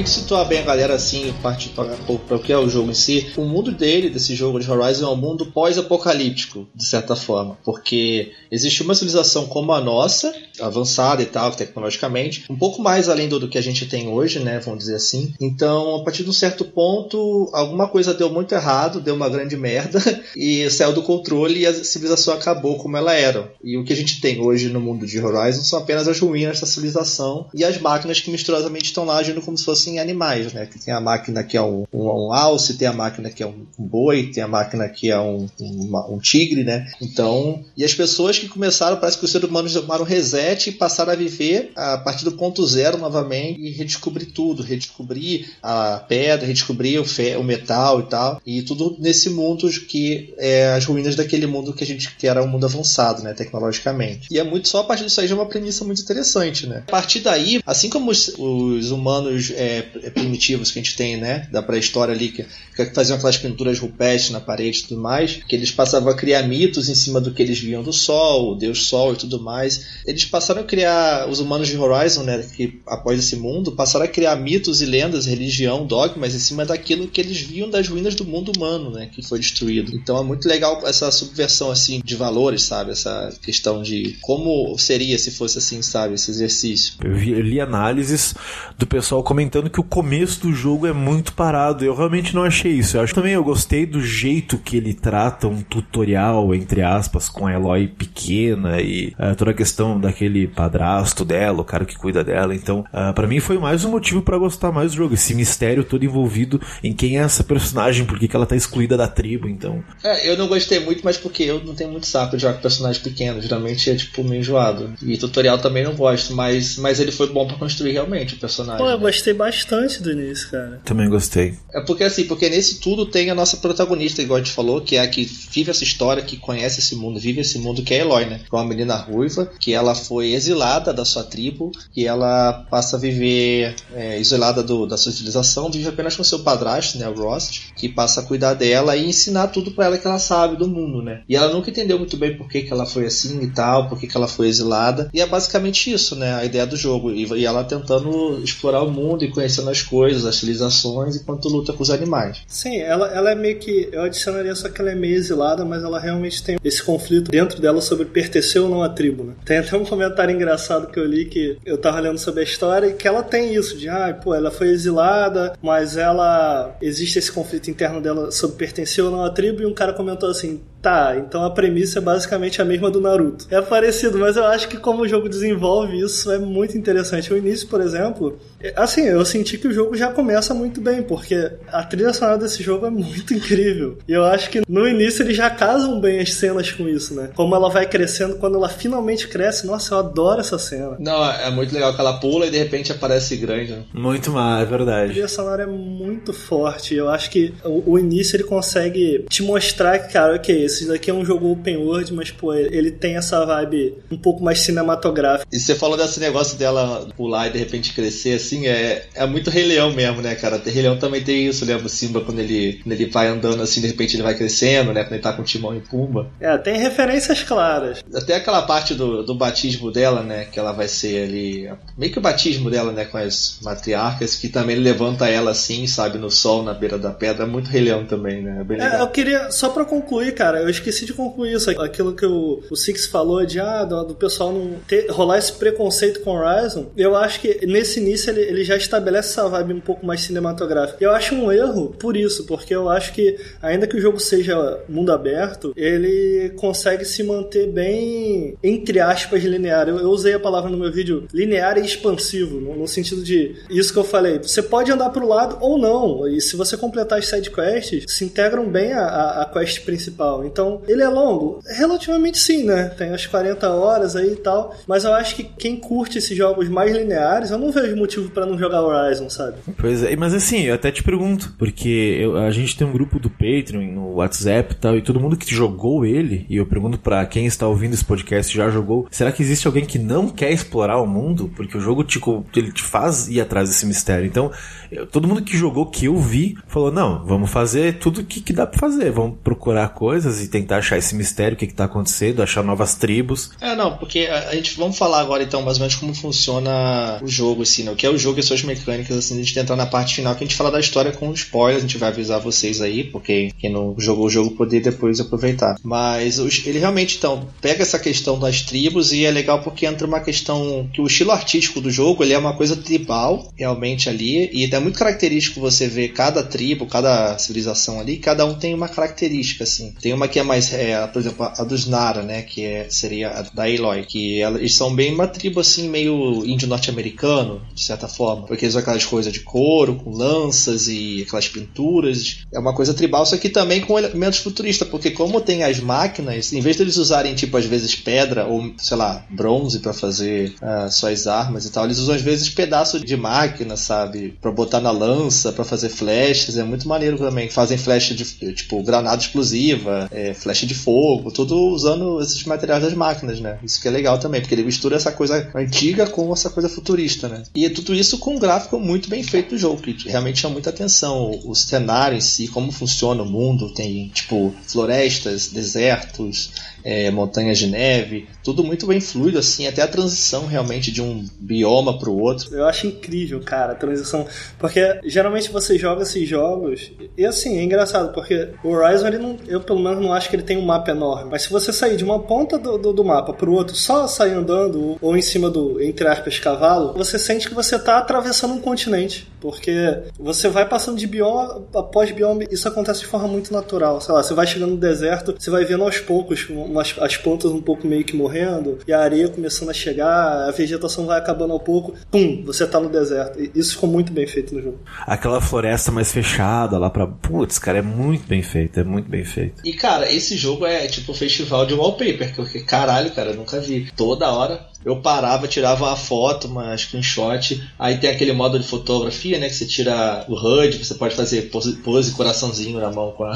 Gente 0.00 0.10
situar 0.10 0.46
bem 0.46 0.58
a 0.60 0.62
galera 0.62 0.94
assim, 0.94 1.32
partir 1.42 1.70
para 1.70 2.36
o 2.36 2.38
que 2.38 2.52
é 2.52 2.58
o 2.58 2.68
jogo 2.68 2.90
em 2.90 2.94
si, 2.94 3.30
o 3.36 3.44
mundo 3.44 3.70
dele, 3.70 4.08
desse 4.08 4.34
jogo 4.34 4.58
de 4.58 4.70
Horizon, 4.70 5.06
é 5.06 5.12
um 5.12 5.16
mundo 5.16 5.46
pós-apocalíptico, 5.46 6.66
de 6.74 6.84
certa 6.84 7.14
forma. 7.14 7.58
Porque 7.64 8.32
existe 8.50 8.82
uma 8.82 8.94
civilização 8.94 9.46
como 9.46 9.72
a 9.72 9.80
nossa, 9.80 10.34
avançada 10.60 11.22
e 11.22 11.26
tal, 11.26 11.52
tecnologicamente, 11.52 12.44
um 12.50 12.56
pouco 12.56 12.82
mais 12.82 13.08
além 13.08 13.28
do, 13.28 13.38
do 13.38 13.48
que 13.48 13.58
a 13.58 13.62
gente 13.62 13.86
tem 13.86 14.08
hoje, 14.08 14.38
né? 14.38 14.58
Vamos 14.60 14.80
dizer 14.80 14.96
assim. 14.96 15.34
Então, 15.40 15.96
a 15.96 16.04
partir 16.04 16.24
de 16.24 16.30
um 16.30 16.34
certo 16.34 16.64
ponto, 16.64 17.50
alguma 17.52 17.88
coisa 17.88 18.14
deu 18.14 18.30
muito 18.30 18.54
errado, 18.54 19.00
deu 19.00 19.14
uma 19.14 19.28
grande 19.28 19.56
merda, 19.56 20.00
e 20.34 20.68
saiu 20.70 20.92
do 20.92 21.02
controle 21.02 21.60
e 21.60 21.66
a 21.66 21.84
civilização 21.84 22.34
acabou 22.34 22.76
como 22.78 22.96
ela 22.96 23.14
era. 23.14 23.52
E 23.62 23.76
o 23.76 23.84
que 23.84 23.92
a 23.92 23.96
gente 23.96 24.20
tem 24.20 24.40
hoje 24.40 24.68
no 24.68 24.80
mundo 24.80 25.06
de 25.06 25.20
Horizon 25.20 25.62
são 25.62 25.78
apenas 25.78 26.08
as 26.08 26.18
ruínas 26.18 26.60
da 26.60 26.66
civilização 26.66 27.48
e 27.54 27.64
as 27.64 27.78
máquinas 27.78 28.20
que 28.20 28.30
misturosamente 28.30 28.86
estão 28.86 29.04
lá 29.04 29.18
agindo 29.18 29.42
como 29.42 29.58
se 29.58 29.64
fossem 29.64 29.89
animais, 29.98 30.52
né? 30.52 30.66
Que 30.66 30.78
tem 30.78 30.92
a 30.92 31.00
máquina 31.00 31.42
que 31.42 31.56
é 31.56 31.62
um, 31.62 31.84
um, 31.92 32.04
um 32.28 32.32
alce, 32.32 32.76
tem 32.76 32.88
a 32.88 32.92
máquina 32.92 33.30
que 33.30 33.42
é 33.42 33.46
um, 33.46 33.66
um 33.78 33.86
boi, 33.86 34.30
tem 34.32 34.42
a 34.42 34.48
máquina 34.48 34.88
que 34.88 35.10
é 35.10 35.18
um, 35.18 35.48
um, 35.60 36.14
um, 36.14 36.18
tigre, 36.18 36.64
né? 36.64 36.90
Então, 37.00 37.64
e 37.76 37.84
as 37.84 37.94
pessoas 37.94 38.38
que 38.38 38.48
começaram, 38.48 38.98
parece 38.98 39.18
que 39.18 39.24
os 39.24 39.30
seres 39.30 39.48
humanos 39.48 39.72
tomaram 39.72 40.04
reset 40.04 40.68
e 40.68 40.72
passaram 40.72 41.12
a 41.12 41.16
viver 41.16 41.72
a 41.76 41.98
partir 41.98 42.24
do 42.24 42.32
ponto 42.32 42.66
zero 42.66 42.98
novamente 42.98 43.60
e 43.60 43.70
redescobrir 43.70 44.32
tudo, 44.32 44.62
redescobrir 44.62 45.50
a 45.62 45.98
pedra, 46.08 46.46
redescobrir 46.46 47.00
o, 47.00 47.04
fe, 47.04 47.36
o 47.36 47.42
metal 47.42 48.00
e 48.00 48.02
tal, 48.04 48.42
e 48.46 48.62
tudo 48.62 48.96
nesse 48.98 49.30
mundo 49.30 49.68
que 49.88 50.34
é 50.38 50.72
as 50.72 50.84
ruínas 50.84 51.16
daquele 51.16 51.46
mundo 51.46 51.72
que 51.72 51.84
a 51.84 51.86
gente 51.86 52.14
que 52.16 52.26
era 52.26 52.42
um 52.42 52.46
mundo 52.46 52.66
avançado, 52.66 53.22
né, 53.22 53.32
tecnologicamente. 53.32 54.28
E 54.30 54.38
é 54.38 54.44
muito 54.44 54.68
só 54.68 54.80
a 54.80 54.84
partir 54.84 55.04
disso 55.04 55.20
aí 55.20 55.26
já 55.26 55.34
é 55.34 55.38
uma 55.38 55.46
premissa 55.46 55.84
muito 55.84 56.02
interessante, 56.02 56.66
né? 56.66 56.84
A 56.86 56.90
partir 56.90 57.20
daí, 57.20 57.60
assim 57.66 57.88
como 57.88 58.10
os, 58.10 58.28
os 58.38 58.90
humanos 58.90 59.52
é, 59.54 59.79
é, 60.02 60.10
primitivos 60.10 60.70
que 60.70 60.78
a 60.78 60.82
gente 60.82 60.96
tem, 60.96 61.16
né? 61.16 61.48
Da 61.50 61.62
pré-história 61.62 62.14
ali, 62.14 62.28
que, 62.28 62.44
que 62.76 62.94
faziam 62.94 63.16
aquelas 63.16 63.36
pinturas 63.36 63.78
rupestres 63.78 64.30
na 64.30 64.40
parede 64.40 64.78
e 64.78 64.82
tudo 64.84 65.00
mais, 65.00 65.42
que 65.46 65.54
eles 65.54 65.70
passavam 65.70 66.10
a 66.10 66.16
criar 66.16 66.42
mitos 66.42 66.88
em 66.88 66.94
cima 66.94 67.20
do 67.20 67.32
que 67.32 67.42
eles 67.42 67.58
viam 67.58 67.82
do 67.82 67.92
Sol, 67.92 68.52
o 68.52 68.54
Deus 68.54 68.86
Sol 68.86 69.12
e 69.12 69.16
tudo 69.16 69.40
mais. 69.40 69.86
Eles 70.06 70.24
passaram 70.24 70.62
a 70.62 70.64
criar, 70.64 71.28
os 71.28 71.40
humanos 71.40 71.68
de 71.68 71.76
Horizon, 71.76 72.22
né? 72.22 72.44
Que 72.56 72.80
após 72.86 73.18
esse 73.18 73.36
mundo, 73.36 73.72
passaram 73.72 74.04
a 74.04 74.08
criar 74.08 74.36
mitos 74.36 74.80
e 74.82 74.86
lendas, 74.86 75.26
religião, 75.26 75.86
dogmas 75.86 76.34
em 76.34 76.38
cima 76.38 76.64
daquilo 76.64 77.08
que 77.08 77.20
eles 77.20 77.40
viam 77.40 77.70
das 77.70 77.88
ruínas 77.88 78.14
do 78.14 78.24
mundo 78.24 78.52
humano, 78.56 78.90
né? 78.90 79.08
Que 79.12 79.22
foi 79.22 79.38
destruído. 79.38 79.94
Então 79.94 80.18
é 80.18 80.22
muito 80.22 80.48
legal 80.48 80.80
essa 80.84 81.10
subversão, 81.10 81.70
assim, 81.70 82.00
de 82.04 82.16
valores, 82.16 82.62
sabe? 82.62 82.90
Essa 82.90 83.32
questão 83.42 83.82
de 83.82 84.16
como 84.20 84.76
seria 84.78 85.18
se 85.18 85.30
fosse 85.30 85.58
assim, 85.58 85.82
sabe? 85.82 86.14
Esse 86.14 86.30
exercício. 86.30 86.94
Eu, 87.02 87.14
vi, 87.14 87.30
eu 87.30 87.40
li 87.40 87.60
análises 87.60 88.34
do 88.78 88.86
pessoal 88.86 89.22
comentando 89.22 89.69
que 89.70 89.80
o 89.80 89.84
começo 89.84 90.40
do 90.42 90.52
jogo 90.52 90.86
é 90.86 90.92
muito 90.92 91.32
parado. 91.32 91.84
Eu 91.84 91.94
realmente 91.94 92.34
não 92.34 92.42
achei 92.42 92.72
isso. 92.72 92.96
Eu 92.96 93.02
acho 93.02 93.14
também 93.14 93.32
eu 93.32 93.44
gostei 93.44 93.86
do 93.86 94.00
jeito 94.00 94.58
que 94.58 94.76
ele 94.76 94.92
trata 94.92 95.46
um 95.46 95.62
tutorial, 95.62 96.54
entre 96.54 96.82
aspas, 96.82 97.28
com 97.28 97.46
a 97.46 97.52
Eloy 97.52 97.86
pequena 97.86 98.80
e 98.80 99.14
uh, 99.18 99.34
toda 99.36 99.52
a 99.52 99.54
questão 99.54 99.98
daquele 100.00 100.46
padrasto 100.46 101.24
dela, 101.24 101.60
o 101.60 101.64
cara 101.64 101.84
que 101.84 101.96
cuida 101.96 102.24
dela. 102.24 102.54
Então, 102.54 102.80
uh, 102.92 103.14
para 103.14 103.26
mim 103.26 103.40
foi 103.40 103.58
mais 103.58 103.84
um 103.84 103.90
motivo 103.90 104.22
para 104.22 104.36
gostar 104.38 104.72
mais 104.72 104.92
do 104.92 104.96
jogo. 104.96 105.14
Esse 105.14 105.34
mistério 105.34 105.84
todo 105.84 106.04
envolvido 106.04 106.60
em 106.82 106.92
quem 106.92 107.18
é 107.18 107.22
essa 107.22 107.44
personagem, 107.44 108.04
por 108.04 108.18
que 108.18 108.34
ela 108.34 108.46
tá 108.46 108.56
excluída 108.56 108.96
da 108.96 109.08
tribo, 109.08 109.48
então. 109.48 109.82
É, 110.02 110.30
eu 110.30 110.36
não 110.36 110.48
gostei 110.48 110.80
muito, 110.80 111.02
mas 111.04 111.16
porque 111.16 111.44
eu 111.44 111.62
não 111.64 111.74
tenho 111.74 111.90
muito 111.90 112.06
saco 112.06 112.36
de 112.36 112.42
jogar 112.42 112.54
com 112.54 112.62
personagem 112.62 113.02
pequeno. 113.02 113.40
Geralmente 113.40 113.88
é 113.90 113.94
tipo 113.94 114.24
meio 114.24 114.40
enjoado. 114.40 114.92
E 115.02 115.16
tutorial 115.16 115.58
também 115.58 115.84
não 115.84 115.94
gosto, 115.94 116.34
mas, 116.34 116.76
mas 116.76 117.00
ele 117.00 117.12
foi 117.12 117.28
bom 117.28 117.46
para 117.46 117.56
construir 117.56 117.92
realmente 117.92 118.34
o 118.34 118.38
personagem. 118.38 118.78
Pô, 118.78 118.90
eu 118.90 118.98
né? 118.98 119.02
gostei 119.02 119.32
bastante 119.32 119.59
do 120.02 120.12
início, 120.12 120.50
cara. 120.50 120.80
Também 120.84 121.08
gostei. 121.08 121.54
É 121.72 121.80
porque 121.80 122.04
assim, 122.04 122.24
porque 122.24 122.48
nesse 122.48 122.80
tudo 122.80 123.06
tem 123.06 123.30
a 123.30 123.34
nossa 123.34 123.56
protagonista, 123.56 124.22
igual 124.22 124.38
a 124.38 124.42
gente 124.42 124.52
falou, 124.52 124.80
que 124.80 124.96
é 124.96 125.00
a 125.00 125.08
que 125.08 125.24
vive 125.24 125.70
essa 125.70 125.84
história, 125.84 126.22
que 126.22 126.36
conhece 126.36 126.80
esse 126.80 126.96
mundo, 126.96 127.20
vive 127.20 127.40
esse 127.40 127.58
mundo, 127.58 127.82
que 127.82 127.94
é 127.94 127.98
a 127.98 128.04
Eloy, 128.04 128.26
né? 128.26 128.40
Que 128.48 128.54
é 128.54 128.58
uma 128.58 128.68
menina 128.68 128.96
ruiva, 128.96 129.50
que 129.58 129.72
ela 129.72 129.94
foi 129.94 130.32
exilada 130.32 130.92
da 130.92 131.04
sua 131.04 131.24
tribo, 131.24 131.72
e 131.96 132.06
ela 132.06 132.64
passa 132.70 132.96
a 132.96 133.00
viver 133.00 133.74
é, 133.94 134.18
isolada 134.18 134.62
do, 134.62 134.86
da 134.86 134.96
sua 134.96 135.12
civilização, 135.12 135.70
vive 135.70 135.88
apenas 135.88 136.16
com 136.16 136.24
seu 136.24 136.40
padrasto, 136.40 136.98
né? 136.98 137.08
O 137.08 137.14
Rost, 137.14 137.72
que 137.76 137.88
passa 137.88 138.20
a 138.20 138.24
cuidar 138.24 138.54
dela 138.54 138.96
e 138.96 139.08
ensinar 139.08 139.48
tudo 139.48 139.70
para 139.72 139.86
ela 139.86 139.98
que 139.98 140.06
ela 140.06 140.18
sabe 140.18 140.56
do 140.56 140.68
mundo, 140.68 141.02
né? 141.02 141.22
E 141.28 141.36
ela 141.36 141.52
nunca 141.52 141.70
entendeu 141.70 141.98
muito 141.98 142.16
bem 142.16 142.36
por 142.36 142.48
que, 142.48 142.62
que 142.62 142.72
ela 142.72 142.86
foi 142.86 143.06
assim 143.06 143.40
e 143.42 143.50
tal, 143.50 143.88
por 143.88 143.98
que, 143.98 144.06
que 144.06 144.16
ela 144.16 144.28
foi 144.28 144.48
exilada. 144.48 145.10
E 145.12 145.20
é 145.20 145.26
basicamente 145.26 145.92
isso, 145.92 146.16
né? 146.16 146.34
A 146.34 146.44
ideia 146.44 146.66
do 146.66 146.76
jogo. 146.76 147.10
E, 147.10 147.26
e 147.26 147.44
ela 147.44 147.64
tentando 147.64 148.40
explorar 148.42 148.82
o 148.82 148.90
mundo 148.90 149.24
e 149.24 149.30
conhecendo 149.50 149.70
as 149.70 149.82
coisas, 149.82 150.24
as 150.24 150.36
civilizações, 150.36 151.16
enquanto 151.16 151.48
luta 151.48 151.72
com 151.72 151.82
os 151.82 151.90
animais. 151.90 152.42
Sim, 152.46 152.78
ela, 152.78 153.08
ela 153.08 153.30
é 153.32 153.34
meio 153.34 153.58
que. 153.58 153.88
Eu 153.92 154.02
adicionaria 154.02 154.54
só 154.54 154.68
que 154.68 154.80
ela 154.80 154.90
é 154.90 154.94
meio 154.94 155.16
exilada, 155.16 155.64
mas 155.64 155.82
ela 155.82 155.98
realmente 155.98 156.42
tem 156.42 156.58
esse 156.62 156.82
conflito 156.82 157.30
dentro 157.30 157.60
dela 157.60 157.80
sobre 157.80 158.06
pertencer 158.06 158.62
ou 158.62 158.68
não 158.68 158.82
à 158.82 158.88
tribo, 158.88 159.24
né? 159.24 159.34
Tem 159.44 159.58
até 159.58 159.76
um 159.76 159.84
comentário 159.84 160.34
engraçado 160.34 160.88
que 160.88 160.98
eu 160.98 161.06
li 161.06 161.24
que 161.24 161.58
eu 161.64 161.76
tava 161.76 162.00
lendo 162.00 162.18
sobre 162.18 162.40
a 162.40 162.44
história 162.44 162.86
e 162.88 162.94
que 162.94 163.06
ela 163.06 163.22
tem 163.22 163.54
isso, 163.54 163.76
de 163.76 163.88
ah, 163.88 164.16
pô, 164.22 164.34
ela 164.34 164.50
foi 164.50 164.68
exilada, 164.68 165.54
mas 165.62 165.96
ela. 165.96 166.76
Existe 166.80 167.18
esse 167.18 167.32
conflito 167.32 167.70
interno 167.70 168.00
dela 168.00 168.30
sobre 168.30 168.56
pertencer 168.56 169.04
ou 169.04 169.10
não 169.10 169.24
à 169.24 169.30
tribo, 169.30 169.62
e 169.62 169.66
um 169.66 169.74
cara 169.74 169.92
comentou 169.92 170.30
assim: 170.30 170.60
Tá, 170.82 171.14
então 171.16 171.44
a 171.44 171.50
premissa 171.50 171.98
é 171.98 172.02
basicamente 172.02 172.60
a 172.60 172.64
mesma 172.64 172.90
do 172.90 173.00
Naruto. 173.00 173.46
É 173.50 173.60
parecido, 173.60 174.18
mas 174.18 174.36
eu 174.36 174.44
acho 174.44 174.68
que 174.68 174.78
como 174.78 175.02
o 175.02 175.08
jogo 175.08 175.28
desenvolve 175.28 176.00
isso 176.00 176.30
é 176.30 176.38
muito 176.38 176.76
interessante. 176.76 177.32
O 177.32 177.36
início, 177.36 177.68
por 177.68 177.80
exemplo, 177.80 178.38
assim, 178.76 179.02
eu 179.02 179.24
senti 179.24 179.58
que 179.58 179.68
o 179.68 179.72
jogo 179.72 179.94
já 179.94 180.10
começa 180.10 180.54
muito 180.54 180.80
bem, 180.80 181.02
porque 181.02 181.52
a 181.70 181.82
trilha 181.82 182.12
sonora 182.12 182.38
desse 182.38 182.62
jogo 182.62 182.86
é 182.86 182.90
muito 182.90 183.32
incrível. 183.34 183.98
E 184.08 184.12
eu 184.12 184.24
acho 184.24 184.48
que 184.48 184.62
no 184.66 184.88
início 184.88 185.22
eles 185.22 185.36
já 185.36 185.50
casam 185.50 186.00
bem 186.00 186.20
as 186.20 186.32
cenas 186.32 186.72
com 186.72 186.88
isso, 186.88 187.14
né? 187.14 187.30
Como 187.34 187.54
ela 187.54 187.68
vai 187.68 187.86
crescendo, 187.86 188.36
quando 188.36 188.56
ela 188.56 188.68
finalmente 188.68 189.28
cresce, 189.28 189.66
nossa, 189.66 189.94
eu 189.94 189.98
adoro 189.98 190.40
essa 190.40 190.58
cena. 190.58 190.96
Não, 190.98 191.30
é 191.30 191.50
muito 191.50 191.74
legal 191.74 191.94
que 191.94 192.00
ela 192.00 192.18
pula 192.18 192.46
e 192.46 192.50
de 192.50 192.58
repente 192.58 192.90
aparece 192.90 193.36
grande. 193.36 193.72
Né? 193.72 193.84
Muito 193.92 194.30
mal, 194.30 194.60
é 194.60 194.64
verdade. 194.64 195.10
A 195.10 195.12
trilha 195.12 195.28
sonora 195.28 195.64
é 195.64 195.66
muito 195.66 196.32
forte. 196.32 196.94
Eu 196.94 197.10
acho 197.10 197.30
que 197.30 197.52
o, 197.64 197.92
o 197.92 197.98
início 197.98 198.36
ele 198.36 198.44
consegue 198.44 199.26
te 199.28 199.42
mostrar 199.42 199.98
que, 199.98 200.12
cara, 200.12 200.36
ok, 200.36 200.69
esse 200.70 200.86
daqui 200.86 201.10
é 201.10 201.14
um 201.14 201.24
jogo 201.24 201.50
open 201.50 201.76
world, 201.76 202.12
mas, 202.12 202.30
pô, 202.30 202.54
ele 202.54 202.90
tem 202.90 203.16
essa 203.16 203.44
vibe 203.44 203.98
um 204.10 204.16
pouco 204.16 204.42
mais 204.42 204.60
cinematográfica. 204.60 205.46
E 205.52 205.58
você 205.58 205.74
falou 205.74 205.96
desse 205.96 206.20
negócio 206.20 206.58
dela 206.58 207.08
pular 207.16 207.48
e 207.48 207.50
de 207.50 207.58
repente 207.58 207.92
crescer, 207.92 208.34
assim, 208.34 208.66
é, 208.66 209.06
é 209.14 209.26
muito 209.26 209.50
Rei 209.50 209.64
Leão 209.64 209.92
mesmo, 209.92 210.22
né, 210.22 210.34
cara? 210.34 210.60
Rei 210.64 210.82
Leão 210.82 210.98
também 210.98 211.22
tem 211.22 211.46
isso, 211.46 211.64
lembra? 211.64 211.86
O 211.86 211.88
Simba, 211.88 212.20
quando 212.20 212.38
ele, 212.38 212.80
quando 212.82 212.92
ele 212.92 213.06
vai 213.06 213.26
andando 213.26 213.62
assim, 213.62 213.80
de 213.80 213.86
repente 213.86 214.16
ele 214.16 214.22
vai 214.22 214.34
crescendo, 214.34 214.92
né? 214.92 215.02
Quando 215.02 215.14
ele 215.14 215.22
tá 215.22 215.32
com 215.32 215.42
o 215.42 215.44
Timão 215.44 215.76
e 215.76 215.80
Pumba. 215.80 216.30
É, 216.40 216.56
tem 216.58 216.78
referências 216.78 217.42
claras. 217.42 218.02
Até 218.14 218.36
aquela 218.36 218.62
parte 218.62 218.94
do, 218.94 219.22
do 219.22 219.34
batismo 219.34 219.90
dela, 219.90 220.22
né? 220.22 220.46
Que 220.50 220.58
ela 220.58 220.72
vai 220.72 220.88
ser 220.88 221.24
ali. 221.24 221.70
Meio 221.96 222.12
que 222.12 222.18
o 222.18 222.22
batismo 222.22 222.70
dela, 222.70 222.92
né? 222.92 223.04
Com 223.04 223.18
as 223.18 223.58
matriarcas, 223.62 224.36
que 224.36 224.48
também 224.48 224.76
levanta 224.76 225.28
ela 225.28 225.50
assim, 225.50 225.86
sabe? 225.86 226.18
No 226.18 226.30
sol, 226.30 226.62
na 226.62 226.74
beira 226.74 226.98
da 226.98 227.10
pedra. 227.10 227.44
É 227.44 227.46
muito 227.46 227.70
Rei 227.70 227.82
Leão 227.82 228.04
também, 228.04 228.42
né? 228.42 228.64
É, 228.78 228.96
é 228.96 229.00
eu 229.00 229.08
queria, 229.08 229.50
só 229.50 229.70
pra 229.70 229.84
concluir, 229.84 230.34
cara, 230.34 230.59
eu 230.62 230.70
esqueci 230.70 231.04
de 231.04 231.12
concluir 231.12 231.54
isso. 231.54 231.70
Aquilo 231.70 232.14
que 232.14 232.26
o, 232.26 232.62
o 232.70 232.76
Six 232.76 233.06
falou 233.06 233.44
de, 233.44 233.60
ah, 233.60 233.84
do, 233.84 234.04
do 234.04 234.14
pessoal 234.14 234.52
não 234.52 234.76
ter, 234.86 235.10
rolar 235.10 235.38
esse 235.38 235.52
preconceito 235.52 236.20
com 236.20 236.36
Horizon. 236.36 236.86
Eu 236.96 237.16
acho 237.16 237.40
que 237.40 237.66
nesse 237.66 238.00
início 238.00 238.30
ele, 238.30 238.42
ele 238.42 238.64
já 238.64 238.76
estabelece 238.76 239.30
essa 239.30 239.48
vibe 239.48 239.74
um 239.74 239.80
pouco 239.80 240.04
mais 240.06 240.20
cinematográfica. 240.22 240.98
Eu 241.00 241.10
acho 241.10 241.34
um 241.34 241.50
erro 241.50 241.94
por 241.98 242.16
isso, 242.16 242.44
porque 242.46 242.74
eu 242.74 242.88
acho 242.88 243.12
que, 243.12 243.36
ainda 243.60 243.86
que 243.86 243.96
o 243.96 244.00
jogo 244.00 244.18
seja 244.18 244.80
mundo 244.88 245.12
aberto, 245.12 245.72
ele 245.76 246.50
consegue 246.56 247.04
se 247.04 247.22
manter 247.22 247.68
bem, 247.68 248.56
entre 248.62 249.00
aspas, 249.00 249.42
linear. 249.42 249.88
Eu, 249.88 249.98
eu 249.98 250.10
usei 250.10 250.34
a 250.34 250.40
palavra 250.40 250.70
no 250.70 250.76
meu 250.76 250.92
vídeo 250.92 251.26
linear 251.32 251.78
e 251.78 251.84
expansivo, 251.84 252.60
no, 252.60 252.76
no, 252.76 252.88
sentido 252.88 253.22
de 253.22 253.56
isso 253.70 253.92
que 253.92 253.98
eu 253.98 254.04
falei. 254.04 254.38
Você 254.38 254.62
pode 254.62 254.90
andar 254.90 255.10
pro 255.10 255.26
lado 255.26 255.58
ou 255.60 255.78
não, 255.78 256.26
e 256.26 256.40
se 256.40 256.56
você 256.56 256.76
completar 256.76 257.18
as 257.18 257.26
side 257.26 257.50
quests, 257.50 258.04
se 258.08 258.24
integram 258.24 258.68
bem 258.68 258.92
a, 258.92 259.04
a, 259.04 259.42
a 259.42 259.46
quest 259.46 259.84
principal. 259.84 260.44
Então, 260.50 260.82
ele 260.86 261.02
é 261.02 261.08
longo? 261.08 261.60
Relativamente 261.66 262.38
sim, 262.38 262.64
né? 262.64 262.90
Tem 262.96 263.10
as 263.10 263.26
40 263.26 263.68
horas 263.70 264.16
aí 264.16 264.32
e 264.32 264.36
tal, 264.36 264.74
mas 264.86 265.04
eu 265.04 265.12
acho 265.12 265.36
que 265.36 265.44
quem 265.44 265.76
curte 265.76 266.18
esses 266.18 266.36
jogos 266.36 266.68
mais 266.68 266.94
lineares, 266.94 267.50
eu 267.50 267.58
não 267.58 267.70
vejo 267.70 267.96
motivo 267.96 268.30
para 268.30 268.46
não 268.46 268.58
jogar 268.58 268.82
Horizon, 268.82 269.28
sabe? 269.28 269.56
Pois 269.78 270.02
é, 270.02 270.14
mas 270.16 270.34
assim, 270.34 270.62
eu 270.62 270.74
até 270.74 270.90
te 270.90 271.02
pergunto, 271.02 271.54
porque 271.58 272.18
eu, 272.20 272.36
a 272.36 272.50
gente 272.50 272.76
tem 272.76 272.86
um 272.86 272.92
grupo 272.92 273.18
do 273.18 273.30
Patreon 273.30 273.92
no 273.92 274.14
WhatsApp 274.14 274.72
e 274.72 274.76
tal, 274.76 274.96
e 274.96 275.02
todo 275.02 275.20
mundo 275.20 275.36
que 275.36 275.54
jogou 275.54 276.04
ele, 276.04 276.46
e 276.48 276.56
eu 276.56 276.66
pergunto 276.66 276.98
para 276.98 277.24
quem 277.26 277.46
está 277.46 277.66
ouvindo 277.66 277.94
esse 277.94 278.04
podcast 278.04 278.54
já 278.54 278.68
jogou, 278.70 279.06
será 279.10 279.32
que 279.32 279.42
existe 279.42 279.66
alguém 279.66 279.84
que 279.84 279.98
não 279.98 280.28
quer 280.28 280.52
explorar 280.52 281.00
o 281.00 281.06
mundo? 281.06 281.50
Porque 281.54 281.76
o 281.76 281.80
jogo 281.80 282.04
te, 282.04 282.20
ele 282.56 282.72
te 282.72 282.82
faz 282.82 283.28
ir 283.28 283.40
atrás 283.40 283.68
desse 283.68 283.86
mistério. 283.86 284.26
Então, 284.26 284.50
eu, 284.90 285.06
todo 285.06 285.28
mundo 285.28 285.42
que 285.42 285.56
jogou, 285.56 285.86
que 285.86 286.06
eu 286.06 286.16
vi, 286.16 286.56
falou: 286.66 286.90
não, 286.90 287.24
vamos 287.24 287.50
fazer 287.50 287.98
tudo 287.98 288.20
o 288.20 288.24
que, 288.24 288.40
que 288.40 288.52
dá 288.52 288.66
pra 288.66 288.78
fazer, 288.78 289.10
vamos 289.10 289.38
procurar 289.42 289.88
coisas 289.90 290.42
e 290.42 290.48
tentar 290.48 290.78
achar 290.78 290.98
esse 290.98 291.14
mistério, 291.14 291.54
o 291.54 291.58
que, 291.58 291.66
que 291.66 291.74
tá 291.74 291.84
acontecendo, 291.84 292.42
achar 292.42 292.62
novas 292.62 292.94
tribos. 292.94 293.50
É, 293.60 293.74
não, 293.74 293.96
porque 293.96 294.20
a, 294.20 294.50
a 294.50 294.54
gente 294.54 294.76
vamos 294.76 294.96
falar 294.96 295.20
agora 295.20 295.42
então 295.42 295.62
mais 295.62 295.76
ou 295.76 295.82
menos 295.82 295.94
como 295.94 296.14
funciona 296.14 297.18
o 297.22 297.28
jogo, 297.28 297.62
assim, 297.62 297.84
né? 297.84 297.92
O 297.92 297.96
que 297.96 298.06
é 298.06 298.10
o 298.10 298.18
jogo 298.18 298.40
e 298.40 298.42
suas 298.42 298.62
mecânicas, 298.62 299.16
assim, 299.16 299.34
a 299.34 299.38
gente 299.38 299.54
tentar 299.54 299.76
na 299.76 299.86
parte 299.86 300.16
final 300.16 300.34
que 300.34 300.44
a 300.44 300.46
gente 300.46 300.56
fala 300.56 300.70
da 300.70 300.80
história 300.80 301.12
com 301.12 301.32
spoilers, 301.32 301.84
a 301.84 301.86
gente 301.86 301.98
vai 301.98 302.08
avisar 302.08 302.40
vocês 302.40 302.80
aí, 302.80 303.04
porque 303.04 303.52
quem 303.58 303.70
não 303.70 303.94
jogou 303.98 304.26
o 304.26 304.30
jogo 304.30 304.50
poder 304.52 304.80
depois 304.80 305.20
aproveitar. 305.20 305.76
Mas 305.82 306.38
ele 306.66 306.78
realmente, 306.78 307.16
então, 307.16 307.48
pega 307.60 307.82
essa 307.82 307.98
questão 307.98 308.38
das 308.38 308.62
tribos 308.62 309.12
e 309.12 309.24
é 309.24 309.30
legal 309.30 309.62
porque 309.62 309.86
entra 309.86 310.06
uma 310.06 310.20
questão 310.20 310.88
que 310.92 311.00
o 311.00 311.06
estilo 311.06 311.30
artístico 311.30 311.80
do 311.80 311.90
jogo, 311.90 312.22
ele 312.22 312.32
é 312.32 312.38
uma 312.38 312.56
coisa 312.56 312.76
tribal, 312.76 313.52
realmente 313.56 314.08
ali, 314.08 314.50
e 314.52 314.66
é 314.80 314.82
muito 314.82 314.98
característico 314.98 315.60
você 315.60 315.86
ver 315.86 316.08
cada 316.08 316.42
tribo, 316.42 316.86
cada 316.86 317.38
civilização 317.38 318.00
ali, 318.00 318.16
cada 318.16 318.44
um 318.46 318.54
tem 318.54 318.74
uma 318.74 318.88
característica, 318.88 319.64
assim. 319.64 319.94
Tem 320.00 320.12
uma 320.12 320.26
que 320.26 320.38
é 320.38 320.42
mais, 320.42 320.72
é, 320.72 321.06
por 321.06 321.20
exemplo, 321.20 321.44
a 321.44 321.64
dos 321.64 321.86
Nara, 321.86 322.22
né, 322.22 322.42
que 322.42 322.64
é, 322.64 322.86
seria 322.88 323.30
a 323.30 323.42
da 323.42 323.68
Eloy, 323.68 324.04
que 324.06 324.40
eles 324.40 324.74
são 324.74 324.94
bem 324.94 325.12
uma 325.12 325.28
tribo, 325.28 325.60
assim, 325.60 325.88
meio 325.88 326.44
índio 326.46 326.66
norte-americano, 326.68 327.60
de 327.74 327.84
certa 327.84 328.08
forma, 328.08 328.46
porque 328.46 328.64
eles 328.64 328.74
usam 328.74 328.82
aquelas 328.82 329.04
coisas 329.04 329.32
de 329.32 329.40
couro, 329.40 329.96
com 329.96 330.10
lanças 330.10 330.88
e 330.88 331.24
aquelas 331.26 331.48
pinturas. 331.48 332.44
É 332.52 332.58
uma 332.58 332.74
coisa 332.74 332.94
tribal, 332.94 333.26
só 333.26 333.36
que 333.36 333.48
também 333.48 333.80
com 333.80 333.98
elementos 333.98 334.38
futuristas, 334.38 334.88
porque 334.88 335.10
como 335.10 335.40
tem 335.40 335.62
as 335.62 335.78
máquinas, 335.78 336.52
em 336.52 336.60
vez 336.60 336.76
de 336.76 336.82
eles 336.82 336.96
usarem, 336.96 337.34
tipo, 337.34 337.56
às 337.56 337.66
vezes 337.66 337.94
pedra 337.94 338.46
ou, 338.46 338.72
sei 338.78 338.96
lá, 338.96 339.24
bronze 339.28 339.80
para 339.80 339.92
fazer 339.92 340.54
uh, 340.62 340.90
suas 340.90 341.26
armas 341.26 341.66
e 341.66 341.72
tal, 341.72 341.84
eles 341.84 341.98
usam 341.98 342.14
às 342.14 342.22
vezes 342.22 342.48
pedaços 342.48 343.02
de 343.02 343.16
máquina, 343.16 343.76
sabe, 343.76 344.36
para 344.40 344.50
botar 344.50 344.69
na 344.78 344.90
lança, 344.90 345.50
para 345.52 345.64
fazer 345.64 345.88
flechas, 345.88 346.58
é 346.58 346.62
muito 346.62 346.86
maneiro 346.86 347.16
também. 347.16 347.48
Fazem 347.48 347.78
flecha 347.78 348.14
de, 348.14 348.24
tipo, 348.52 348.82
granada 348.82 349.20
explosiva, 349.20 350.06
é, 350.12 350.34
flecha 350.34 350.66
de 350.66 350.74
fogo, 350.74 351.32
tudo 351.32 351.56
usando 351.68 352.20
esses 352.20 352.44
materiais 352.44 352.82
das 352.82 352.92
máquinas, 352.92 353.40
né? 353.40 353.58
Isso 353.64 353.80
que 353.80 353.88
é 353.88 353.90
legal 353.90 354.18
também, 354.18 354.40
porque 354.40 354.54
ele 354.54 354.64
mistura 354.64 354.96
essa 354.96 355.10
coisa 355.10 355.50
antiga 355.54 356.06
com 356.06 356.30
essa 356.32 356.50
coisa 356.50 356.68
futurista, 356.68 357.28
né? 357.28 357.42
E 357.54 357.64
é 357.64 357.70
tudo 357.70 357.94
isso 357.94 358.18
com 358.18 358.36
um 358.36 358.38
gráfico 358.38 358.78
muito 358.78 359.08
bem 359.08 359.22
feito 359.22 359.50
do 359.50 359.58
jogo, 359.58 359.80
que 359.80 360.08
realmente 360.08 360.40
chama 360.40 360.54
muita 360.54 360.70
atenção. 360.70 361.30
O, 361.44 361.54
cenário 361.54 362.16
em 362.16 362.20
si, 362.20 362.48
como 362.48 362.72
funciona 362.72 363.22
o 363.22 363.26
mundo, 363.26 363.72
tem 363.72 364.08
tipo 364.08 364.52
florestas, 364.66 365.48
desertos, 365.48 366.52
é, 366.84 367.10
montanhas 367.10 367.58
de 367.58 367.66
neve, 367.66 368.28
tudo 368.42 368.64
muito 368.64 368.86
bem 368.86 369.00
fluido, 369.00 369.38
assim, 369.38 369.66
até 369.66 369.82
a 369.82 369.88
transição 369.88 370.46
realmente 370.46 370.90
de 370.90 371.02
um 371.02 371.26
bioma 371.38 371.98
para 371.98 372.10
o 372.10 372.18
outro. 372.18 372.54
Eu 372.54 372.66
acho 372.66 372.86
incrível, 372.86 373.40
cara, 373.40 373.72
a 373.72 373.76
transição, 373.76 374.26
porque 374.60 375.00
geralmente 375.04 375.50
você 375.50 375.78
joga 375.78 376.02
esses 376.02 376.28
jogos, 376.28 376.92
e 377.16 377.24
assim, 377.24 377.58
é 377.58 377.62
engraçado, 377.62 378.12
porque 378.12 378.50
o 378.62 378.68
Horizon, 378.68 379.06
ele 379.08 379.18
não, 379.18 379.36
eu 379.48 379.60
pelo 379.60 379.80
menos 379.80 380.00
não 380.00 380.12
acho 380.12 380.28
que 380.28 380.36
ele 380.36 380.42
tem 380.42 380.58
um 380.58 380.64
mapa 380.64 380.90
enorme, 380.90 381.30
mas 381.30 381.42
se 381.42 381.50
você 381.50 381.72
sair 381.72 381.96
de 381.96 382.04
uma 382.04 382.18
ponta 382.20 382.58
do, 382.58 382.76
do, 382.76 382.92
do 382.92 383.04
mapa 383.04 383.32
para 383.32 383.48
o 383.48 383.54
outro, 383.54 383.74
só 383.74 384.06
sair 384.06 384.34
andando, 384.34 384.98
ou 385.00 385.16
em 385.16 385.22
cima 385.22 385.48
do, 385.48 385.80
entre 385.82 386.06
aspas, 386.06 386.38
cavalo, 386.38 386.92
você 386.92 387.18
sente 387.18 387.48
que 387.48 387.54
você 387.54 387.76
está 387.76 387.98
atravessando 387.98 388.52
um 388.52 388.60
continente, 388.60 389.26
porque 389.40 390.02
você 390.18 390.48
vai 390.48 390.68
passando 390.68 390.98
de 390.98 391.06
bioma 391.06 391.64
após 391.74 392.10
bioma, 392.10 392.44
isso 392.50 392.68
acontece 392.68 393.00
de 393.00 393.06
forma 393.06 393.28
muito 393.28 393.52
natural, 393.52 394.00
sei 394.00 394.14
lá, 394.14 394.22
você 394.22 394.34
vai 394.34 394.46
chegando 394.46 394.72
no 394.72 394.76
deserto, 394.76 395.34
você 395.38 395.50
vai 395.50 395.64
vendo 395.64 395.84
aos 395.84 395.98
poucos 395.98 396.48
umas, 396.48 396.94
as 397.00 397.16
pontas 397.16 397.50
um 397.50 397.62
pouco 397.62 397.86
meio 397.86 398.04
que 398.04 398.16
morrendo, 398.16 398.78
e 398.86 398.92
a 398.92 399.00
areia 399.00 399.28
começando 399.28 399.70
a 399.70 399.74
chegar, 399.74 400.48
a 400.48 400.50
vegetação 400.50 401.06
vai 401.06 401.18
acabando 401.18 401.52
ao 401.52 401.60
pouco, 401.60 401.94
pum, 402.10 402.42
você 402.44 402.66
tá 402.66 402.78
no 402.78 402.88
deserto. 402.88 403.40
E 403.40 403.50
isso 403.54 403.74
ficou 403.74 403.88
muito 403.88 404.12
bem 404.12 404.26
feito 404.26 404.54
no 404.54 404.62
jogo. 404.62 404.78
Aquela 405.06 405.40
floresta 405.40 405.90
mais 405.90 406.12
fechada 406.12 406.78
lá 406.78 406.90
pra. 406.90 407.06
Putz, 407.06 407.58
cara, 407.58 407.78
é 407.78 407.82
muito 407.82 408.26
bem 408.26 408.42
feito, 408.42 408.80
é 408.80 408.84
muito 408.84 409.08
bem 409.08 409.24
feito. 409.24 409.62
E 409.64 409.72
cara, 409.72 410.10
esse 410.12 410.36
jogo 410.36 410.66
é 410.66 410.86
tipo 410.86 411.12
um 411.12 411.14
festival 411.14 411.66
de 411.66 411.74
wallpaper, 411.74 412.34
porque 412.34 412.60
caralho, 412.60 413.10
cara, 413.12 413.30
eu 413.30 413.36
nunca 413.36 413.60
vi. 413.60 413.90
Toda 413.96 414.30
hora 414.32 414.69
eu 414.84 414.96
parava, 414.96 415.46
tirava 415.46 415.86
uma 415.86 415.96
foto, 415.96 416.46
uma 416.46 416.76
screenshot. 416.76 417.62
Aí 417.78 417.98
tem 417.98 418.10
aquele 418.10 418.32
modo 418.32 418.58
de 418.58 418.66
fotografia, 418.66 419.38
né? 419.38 419.48
Que 419.48 419.54
você 419.54 419.66
tira 419.66 420.24
o 420.28 420.34
HUD, 420.34 420.78
você 420.78 420.94
pode 420.94 421.14
fazer 421.14 421.50
pose, 421.50 421.76
pose 421.76 422.12
coraçãozinho 422.12 422.80
na 422.80 422.90
mão 422.90 423.12
com 423.12 423.24
a, 423.24 423.34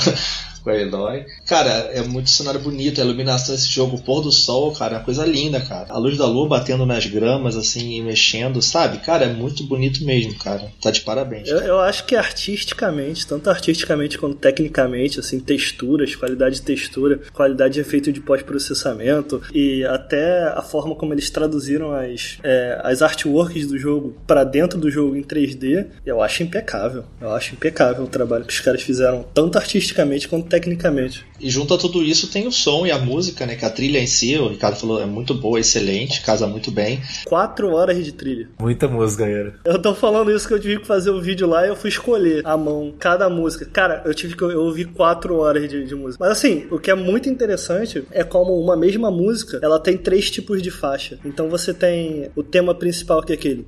a 0.71 0.77
Eloy. 0.77 1.25
Cara, 1.47 1.71
é 1.93 2.03
muito 2.03 2.31
cenário 2.31 2.61
bonito, 2.61 3.01
a 3.01 3.05
iluminação 3.05 3.55
desse 3.55 3.69
jogo, 3.69 3.97
o 3.97 4.03
pôr 4.03 4.23
do 4.23 4.33
sol, 4.33 4.73
cara, 4.73 4.95
é 4.95 4.99
uma 4.99 5.05
coisa 5.05 5.25
linda, 5.25 5.61
cara. 5.61 5.87
A 5.91 5.99
luz 5.99 6.17
da 6.17 6.27
lua 6.27 6.49
batendo 6.49 6.87
nas 6.87 7.07
gramas, 7.07 7.57
assim, 7.57 7.99
e 7.99 8.03
mexendo, 8.03 8.61
sabe? 8.63 8.99
Cara, 8.99 9.27
é 9.27 9.33
muito 9.33 9.65
bonito 9.65 10.05
mesmo, 10.05 10.39
cara. 10.39 10.71
Tá 10.81 10.91
de 10.91 11.01
parabéns. 11.01 11.49
Eu, 11.49 11.59
eu, 11.59 11.81
acho 11.81 12.05
que 12.05 12.17
artisticamente, 12.17 13.27
tanto 13.27 13.51
artisticamente 13.51 14.19
quanto 14.19 14.37
tecnicamente, 14.37 15.21
assim, 15.21 15.39
texturas, 15.41 16.15
qualidade 16.15 16.57
de 16.57 16.63
textura, 16.63 17.21
qualidade 17.33 17.75
de 17.75 17.81
efeito 17.81 18.13
de 18.13 18.21
pós-processamento 18.21 19.43
e 19.53 19.85
até 19.85 20.49
a 20.49 20.63
forma 20.63 20.95
como 20.95 21.13
eles 21.13 21.31
traduziram 21.31 21.93
as, 21.93 22.39
é, 22.43 22.81
as 22.83 23.03
artworks 23.03 23.67
do 23.67 23.79
jogo 23.79 24.17
para 24.27 24.45
dentro 24.45 24.79
do 24.79 24.91
jogo 24.91 25.17
em 25.17 25.23
3D, 25.23 25.87
eu 26.05 26.23
acho 26.23 26.43
impecável. 26.43 27.05
Eu 27.21 27.33
acho 27.33 27.55
impecável 27.55 28.05
o 28.05 28.09
trabalho 28.09 28.45
que 28.45 28.53
os 28.53 28.61
caras 28.61 28.83
fizeram, 28.83 29.25
tanto 29.35 29.59
artisticamente 29.59 30.29
quanto 30.29 30.49
tecnicamente. 30.55 31.25
E 31.41 31.51
junto 31.51 31.75
a 31.75 31.79
tudo 31.79 32.03
isso 32.03 32.31
tem 32.31 32.47
o 32.47 32.53
som 32.53 32.87
e 32.87 32.91
a 32.91 32.99
música, 32.99 33.45
né? 33.45 33.57
Que 33.57 33.65
a 33.65 33.71
trilha 33.71 33.99
em 33.99 34.07
si, 34.07 34.39
o 34.39 34.49
Ricardo 34.49 34.77
falou, 34.77 35.03
é 35.03 35.07
muito 35.07 35.35
boa, 35.35 35.59
excelente, 35.59 36.23
casa 36.23 36.47
muito 36.47 36.71
bem. 36.71 37.03
Quatro 37.25 37.73
horas 37.75 38.03
de 38.05 38.13
trilha. 38.13 38.49
Muita 38.59 38.87
música, 38.89 39.27
galera. 39.27 39.55
Eu 39.65 39.81
tô 39.81 39.95
falando 39.95 40.31
isso 40.31 40.47
que 40.47 40.55
eu 40.55 40.61
tive 40.61 40.81
que 40.81 40.87
fazer 40.87 41.11
o 41.11 41.21
vídeo 41.21 41.49
lá 41.49 41.67
e 41.67 41.69
eu 41.69 41.77
fui 41.77 41.91
escolher 41.91 42.43
a 42.47 42.57
mão, 42.57 42.95
cada 42.99 43.29
música. 43.29 43.67
Cara, 43.67 44.03
eu 44.05 44.15
tive 44.15 44.37
que 44.37 44.43
eu 44.43 44.63
ouvi 44.63 44.85
quatro 44.85 45.37
horas 45.39 45.69
de, 45.69 45.85
de 45.85 45.95
música. 45.95 46.25
Mas 46.25 46.39
assim, 46.39 46.67
o 46.71 46.79
que 46.79 46.91
é 46.91 46.95
muito 46.95 47.29
interessante 47.29 48.05
é 48.13 48.23
como 48.23 48.59
uma 48.59 48.77
mesma 48.77 49.11
música, 49.11 49.59
ela 49.63 49.81
tem 49.81 49.97
três 49.97 50.31
tipos 50.31 50.63
de 50.63 50.71
faixa. 50.71 51.19
Então 51.25 51.49
você 51.49 51.75
tem 51.75 52.31
o 52.37 52.43
tema 52.43 52.75
principal 52.75 53.23
que 53.23 53.33
é 53.33 53.35
aquele. 53.35 53.67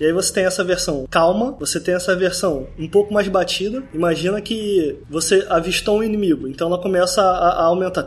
E 0.00 0.04
aí 0.04 0.12
você 0.12 0.32
tem 0.32 0.44
essa 0.44 0.64
versão 0.64 1.06
calma, 1.08 1.56
você 1.58 1.78
tem 1.78 1.94
essa 1.94 2.14
versão 2.16 2.66
um 2.78 2.88
pouco 2.88 3.14
mais 3.14 3.28
batida. 3.36 3.82
Imagina 3.92 4.40
que 4.40 4.98
você 5.08 5.46
avistou 5.48 5.98
um 5.98 6.02
inimigo, 6.02 6.48
então 6.48 6.68
ela 6.68 6.78
começa 6.78 7.22
a, 7.22 7.48
a 7.48 7.64
aumentar. 7.64 8.02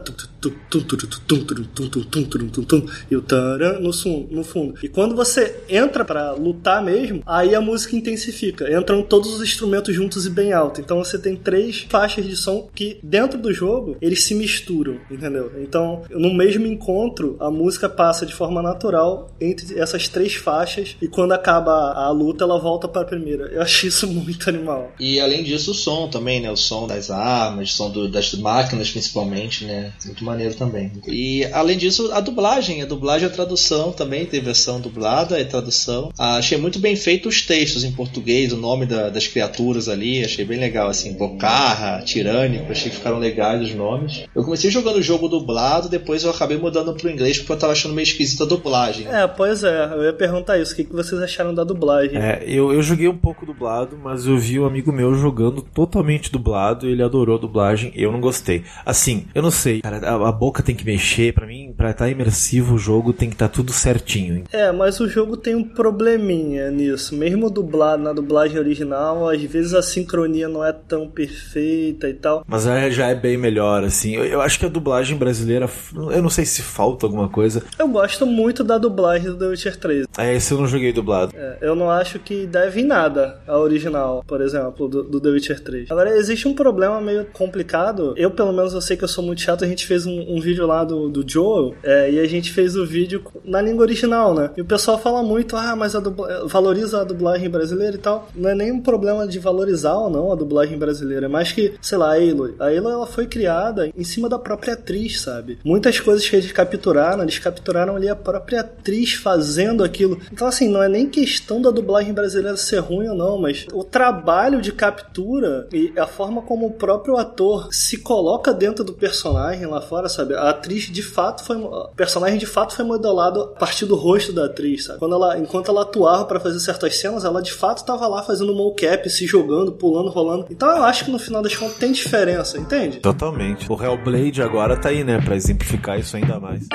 E 3.10 3.16
o 3.16 3.22
taran 3.22 3.80
no, 3.80 3.92
no 4.32 4.44
fundo. 4.44 4.76
E 4.82 4.88
quando 4.88 5.16
você 5.16 5.64
entra 5.68 6.06
para 6.06 6.32
lutar 6.34 6.84
mesmo, 6.84 7.22
aí 7.26 7.54
a 7.54 7.62
música 7.62 7.96
intensifica. 7.96 8.72
Entram 8.72 9.02
todos 9.04 9.34
os 9.34 9.42
instrumentos 9.42 9.94
juntos 9.94 10.26
e 10.26 10.30
bem 10.30 10.54
alto. 10.54 10.82
Então 10.82 10.98
você 10.98 11.18
tem 11.18 11.36
três 11.36 11.86
faixas 11.90 12.26
de 12.26 12.36
som 12.36 12.70
que 12.74 13.00
dentro 13.04 13.40
do 13.40 13.54
jogo 13.54 13.98
eles 14.02 14.24
se 14.24 14.34
misturam, 14.34 14.98
entendeu? 15.10 15.52
Então, 15.60 16.04
no 16.10 16.34
mesmo 16.34 16.66
encontro, 16.66 17.36
a 17.40 17.50
música 17.50 17.90
passa 17.90 18.26
de 18.26 18.34
forma 18.34 18.62
natural 18.62 19.32
entre 19.40 19.78
essas 19.80 20.08
três 20.08 20.36
faixas 20.36 20.96
e 21.02 21.08
quando 21.08 21.34
acaba 21.34 21.94
a 21.94 22.10
luta, 22.12 22.44
ela 22.44 22.60
volta 22.60 22.88
para 22.88 23.02
a 23.02 23.06
primeira. 23.06 23.46
Eu 23.46 23.62
achei 23.62 23.90
isso 23.90 24.08
muito 24.08 24.50
animal. 24.50 24.92
E 25.00 25.20
além 25.20 25.44
disso, 25.44 25.72
o 25.72 25.74
som 25.74 26.08
também, 26.08 26.40
né? 26.40 26.52
O 26.52 26.58
som 26.58 26.88
das 26.88 27.10
armas, 27.10 27.72
o 27.72 27.74
som 27.74 27.90
do, 27.90 28.08
das 28.08 28.34
máquinas 28.36 28.90
principalmente, 28.90 29.66
né? 29.66 29.94
Muito 30.06 30.24
maneiro 30.30 30.54
também. 30.56 30.92
E 31.08 31.46
além 31.52 31.78
disso, 31.78 32.12
a 32.14 32.20
dublagem, 32.20 32.82
a 32.82 32.86
dublagem 32.86 33.28
e 33.28 33.32
a 33.32 33.34
tradução 33.34 33.92
também, 33.92 34.26
tem 34.26 34.42
versão 34.42 34.80
dublada 34.80 35.40
e 35.40 35.46
tradução. 35.46 36.12
Ah, 36.18 36.36
achei 36.36 36.58
muito 36.58 36.80
bem 36.80 36.96
feito 36.96 37.28
os 37.28 37.42
textos 37.42 37.84
em 37.84 37.92
português, 37.92 38.54
o 38.54 38.58
nome 38.58 38.86
da, 38.86 39.10
das 39.10 39.28
criaturas 39.28 39.90
ali, 39.90 40.24
achei 40.24 40.46
bem 40.46 40.60
legal, 40.60 40.90
assim, 40.90 41.14
Bocarra, 41.14 42.02
Tirânico, 42.04 42.72
achei 42.72 42.90
que 42.90 42.98
ficaram 42.98 43.20
legais 43.20 43.62
os 43.62 43.74
nomes. 43.74 44.26
Eu 44.36 44.44
comecei 44.44 44.70
jogando 44.70 44.98
o 44.98 45.02
jogo 45.02 45.28
dublado, 45.28 45.90
depois 45.90 46.24
eu 46.24 46.32
acabei 46.32 46.58
mudando 46.58 46.94
pro 46.94 47.10
inglês 47.10 47.38
porque 47.38 47.52
eu 47.52 47.58
tava 47.58 47.74
achando 47.74 47.94
meio 47.94 48.04
esquisita 48.04 48.44
a 48.44 48.48
dublagem. 48.48 49.08
É, 49.08 49.28
pois 49.28 49.64
é, 49.64 49.86
eu 49.94 50.04
ia 50.04 50.14
perguntar 50.14 50.58
isso, 50.60 50.74
o 50.74 50.76
que 50.76 50.84
vocês 50.92 51.22
acharam 51.22 51.54
da 51.54 51.64
dublagem? 51.64 52.18
É, 52.18 52.44
eu, 52.46 52.72
eu 52.72 52.82
joguei 52.82 53.08
um 53.08 53.18
pouco 53.18 53.46
dublado, 53.46 53.98
mas 54.02 54.26
eu 54.26 54.38
vi 54.38 54.60
um 54.60 54.66
amigo 54.66 54.92
meu 54.92 55.14
jogando 55.16 55.62
totalmente 55.62 56.32
dublado, 56.32 56.88
ele 56.88 57.04
adorou 57.04 57.38
a 57.38 57.40
dublagem, 57.40 57.92
eu 57.96 58.12
não 58.12 58.20
gostei. 58.20 58.64
Assim, 58.86 59.26
eu 59.34 59.42
não 59.42 59.52
sei, 59.52 59.82
cara, 59.82 60.00
a, 60.26 60.32
boca 60.32 60.64
tem 60.64 60.76
que 60.76 60.86
mexer, 60.86 61.34
para 61.34 61.46
mim, 61.46 61.74
pra 61.76 61.92
estar 61.92 62.06
tá 62.06 62.12
imersivo 62.12 62.76
o 62.76 62.78
jogo 62.78 63.14
tem 63.14 63.30
que 63.30 63.36
estar 63.36 63.48
tá 63.48 63.54
tudo 63.54 63.72
certinho. 63.72 64.44
É, 64.52 64.72
mas 64.72 65.00
o 65.00 65.08
jogo 65.08 65.38
tem 65.38 65.56
um 65.56 65.64
probleminha 65.64 66.72
nisso, 66.72 67.16
mesmo 67.16 67.50
dublado 67.50 68.04
na 68.04 68.14
dublagem 68.14 68.58
original, 68.58 69.30
às 69.30 69.42
vezes 69.42 69.74
a 69.74 69.82
sincronia 69.82 70.48
não 70.48 70.64
é 70.64 70.72
tão 70.74 71.10
perfeita 71.10 72.10
e 72.10 72.14
tal. 72.14 72.44
Mas 72.48 72.64
já 72.64 73.08
é 73.08 73.16
bem 73.16 73.38
melhor, 73.38 73.84
assim, 73.84 74.16
eu, 74.16 74.26
eu 74.26 74.42
acho 74.42 74.60
que 74.60 74.66
a 74.66 74.70
dublagem 74.70 75.18
brasileira, 75.18 75.70
eu 75.96 76.22
não 76.22 76.30
sei 76.30 76.46
se 76.46 76.62
falta 76.62 77.06
alguma 77.06 77.30
coisa. 77.30 77.64
Eu 77.78 77.88
gosto 77.88 78.26
muito 78.26 78.64
da 78.64 78.78
dublagem 78.78 79.30
do 79.32 79.38
The 79.38 79.46
Witcher 79.48 79.78
3. 79.78 80.06
É, 80.18 80.36
esse 80.36 80.52
eu 80.52 80.58
não 80.58 80.68
joguei 80.68 80.94
dublado. 80.94 81.34
É, 81.36 81.58
eu 81.62 81.76
não 81.76 81.90
acho 81.90 82.20
que 82.20 82.46
deve 82.46 82.82
em 82.82 82.86
nada 82.86 83.42
a 83.48 83.58
original, 83.58 84.24
por 84.26 84.42
exemplo, 84.42 84.88
do, 84.88 85.04
do 85.04 85.20
The 85.20 85.30
Witcher 85.30 85.60
3. 85.60 85.92
Agora, 85.92 86.16
existe 86.18 86.48
um 86.48 86.54
problema 86.54 87.02
meio 87.02 87.26
complicado. 87.26 88.14
Eu, 88.18 88.32
pelo 88.32 88.52
menos, 88.52 88.74
eu 88.74 88.82
sei 88.82 88.98
que 88.98 89.04
eu 89.04 89.08
sou 89.08 89.24
muito 89.24 89.42
chato. 89.42 89.64
A 89.64 89.68
gente 89.68 89.86
fez 89.86 90.06
um, 90.06 90.09
um 90.10 90.40
vídeo 90.40 90.66
lá 90.66 90.84
do, 90.84 91.10
do 91.10 91.24
Joel 91.28 91.76
é, 91.84 92.12
e 92.12 92.20
a 92.20 92.26
gente 92.26 92.52
fez 92.52 92.76
o 92.76 92.86
vídeo 92.86 93.24
na 93.44 93.62
língua 93.62 93.84
original, 93.84 94.34
né? 94.34 94.52
E 94.56 94.62
o 94.62 94.66
pessoal 94.66 94.98
fala 94.98 95.24
muito, 95.24 95.56
ah, 95.56 95.76
mas 95.76 95.96
a 95.96 96.00
dubla... 96.00 96.48
valoriza 96.48 97.02
a 97.02 97.04
dublagem 97.04 97.50
brasileira 97.50 97.96
e 97.96 98.00
tal. 98.00 98.30
Não 98.36 98.50
é 98.50 98.56
nem 98.56 98.72
um 98.72 98.82
problema 98.82 99.28
de 99.28 99.40
valorizar 99.40 99.96
ou 99.96 100.10
não 100.10 100.32
a 100.32 100.36
dublagem 100.36 100.78
brasileira. 100.78 101.26
É 101.26 101.30
mais 101.30 101.52
que, 101.52 101.74
sei 101.82 101.98
lá, 101.98 102.14
a 102.14 102.16
Aloy. 102.16 102.56
A 102.60 102.66
Aloy, 102.66 102.94
ela 102.94 103.08
foi 103.08 103.28
criada 103.28 103.90
em 103.96 104.04
cima 104.04 104.30
da 104.30 104.40
própria 104.40 104.74
atriz, 104.74 105.22
sabe? 105.22 105.60
Muitas 105.64 106.00
coisas 106.00 106.28
que 106.28 106.36
eles 106.36 106.52
capturaram, 106.52 107.24
eles 107.24 107.40
capturaram 107.40 107.96
ali 107.96 108.08
a 108.08 108.16
própria 108.16 108.62
atriz 108.62 109.14
fazendo 109.14 109.84
aquilo. 109.84 110.20
Então, 110.32 110.48
assim, 110.48 110.70
não 110.70 110.82
é 110.82 110.90
nem 110.90 111.08
questão 111.08 111.62
da 111.62 111.72
dublagem 111.72 112.14
brasileira 112.14 112.58
ser 112.58 112.80
ruim 112.80 113.08
ou 113.10 113.16
não, 113.16 113.38
mas 113.38 113.66
o 113.74 113.84
trabalho 113.84 114.62
de 114.62 114.72
captura 114.72 115.68
e 115.74 115.94
a 115.98 116.08
forma 116.08 116.42
como 116.42 116.68
o 116.68 116.74
próprio 116.74 117.18
ator 117.18 117.68
se 117.72 117.98
coloca 117.98 118.54
dentro 118.54 118.84
do 118.84 118.94
personagem 118.94 119.66
lá 119.66 119.82
fora, 119.82 119.99
sabe? 120.08 120.36
A 120.36 120.50
atriz 120.50 120.84
de 120.84 121.02
fato 121.02 121.44
foi. 121.44 121.58
O 121.58 121.90
personagem 121.96 122.38
de 122.38 122.46
fato 122.46 122.76
foi 122.76 122.86
modelado 122.86 123.42
a 123.42 123.48
partir 123.48 123.86
do 123.86 123.96
rosto 123.96 124.32
da 124.32 124.46
atriz, 124.46 124.86
sabe? 124.86 125.00
Quando 125.00 125.16
ela, 125.16 125.38
enquanto 125.38 125.70
ela 125.70 125.82
atuava 125.82 126.26
para 126.26 126.40
fazer 126.40 126.60
certas 126.60 126.98
cenas, 126.98 127.26
ela 127.26 127.42
de 127.42 127.52
fato 127.52 127.80
estava 127.80 128.08
lá 128.08 128.24
fazendo 128.24 128.54
mocap, 128.54 129.10
se 129.10 129.26
jogando, 129.26 129.72
pulando, 129.72 130.10
rolando. 130.10 130.46
Então 130.50 130.70
eu 130.70 130.84
acho 130.84 131.06
que 131.06 131.12
no 131.12 131.20
final 131.20 131.42
das 131.42 131.56
contas 131.56 131.78
tem 131.78 131.92
diferença, 131.92 132.58
entende? 132.58 133.00
Totalmente. 133.00 133.72
O 133.72 133.84
Hellblade 133.84 134.42
agora 134.42 134.78
tá 134.78 134.90
aí, 134.90 135.04
né, 135.04 135.20
para 135.20 135.36
exemplificar 135.36 136.00
isso 136.00 136.16
ainda 136.16 136.40
mais. 136.40 136.68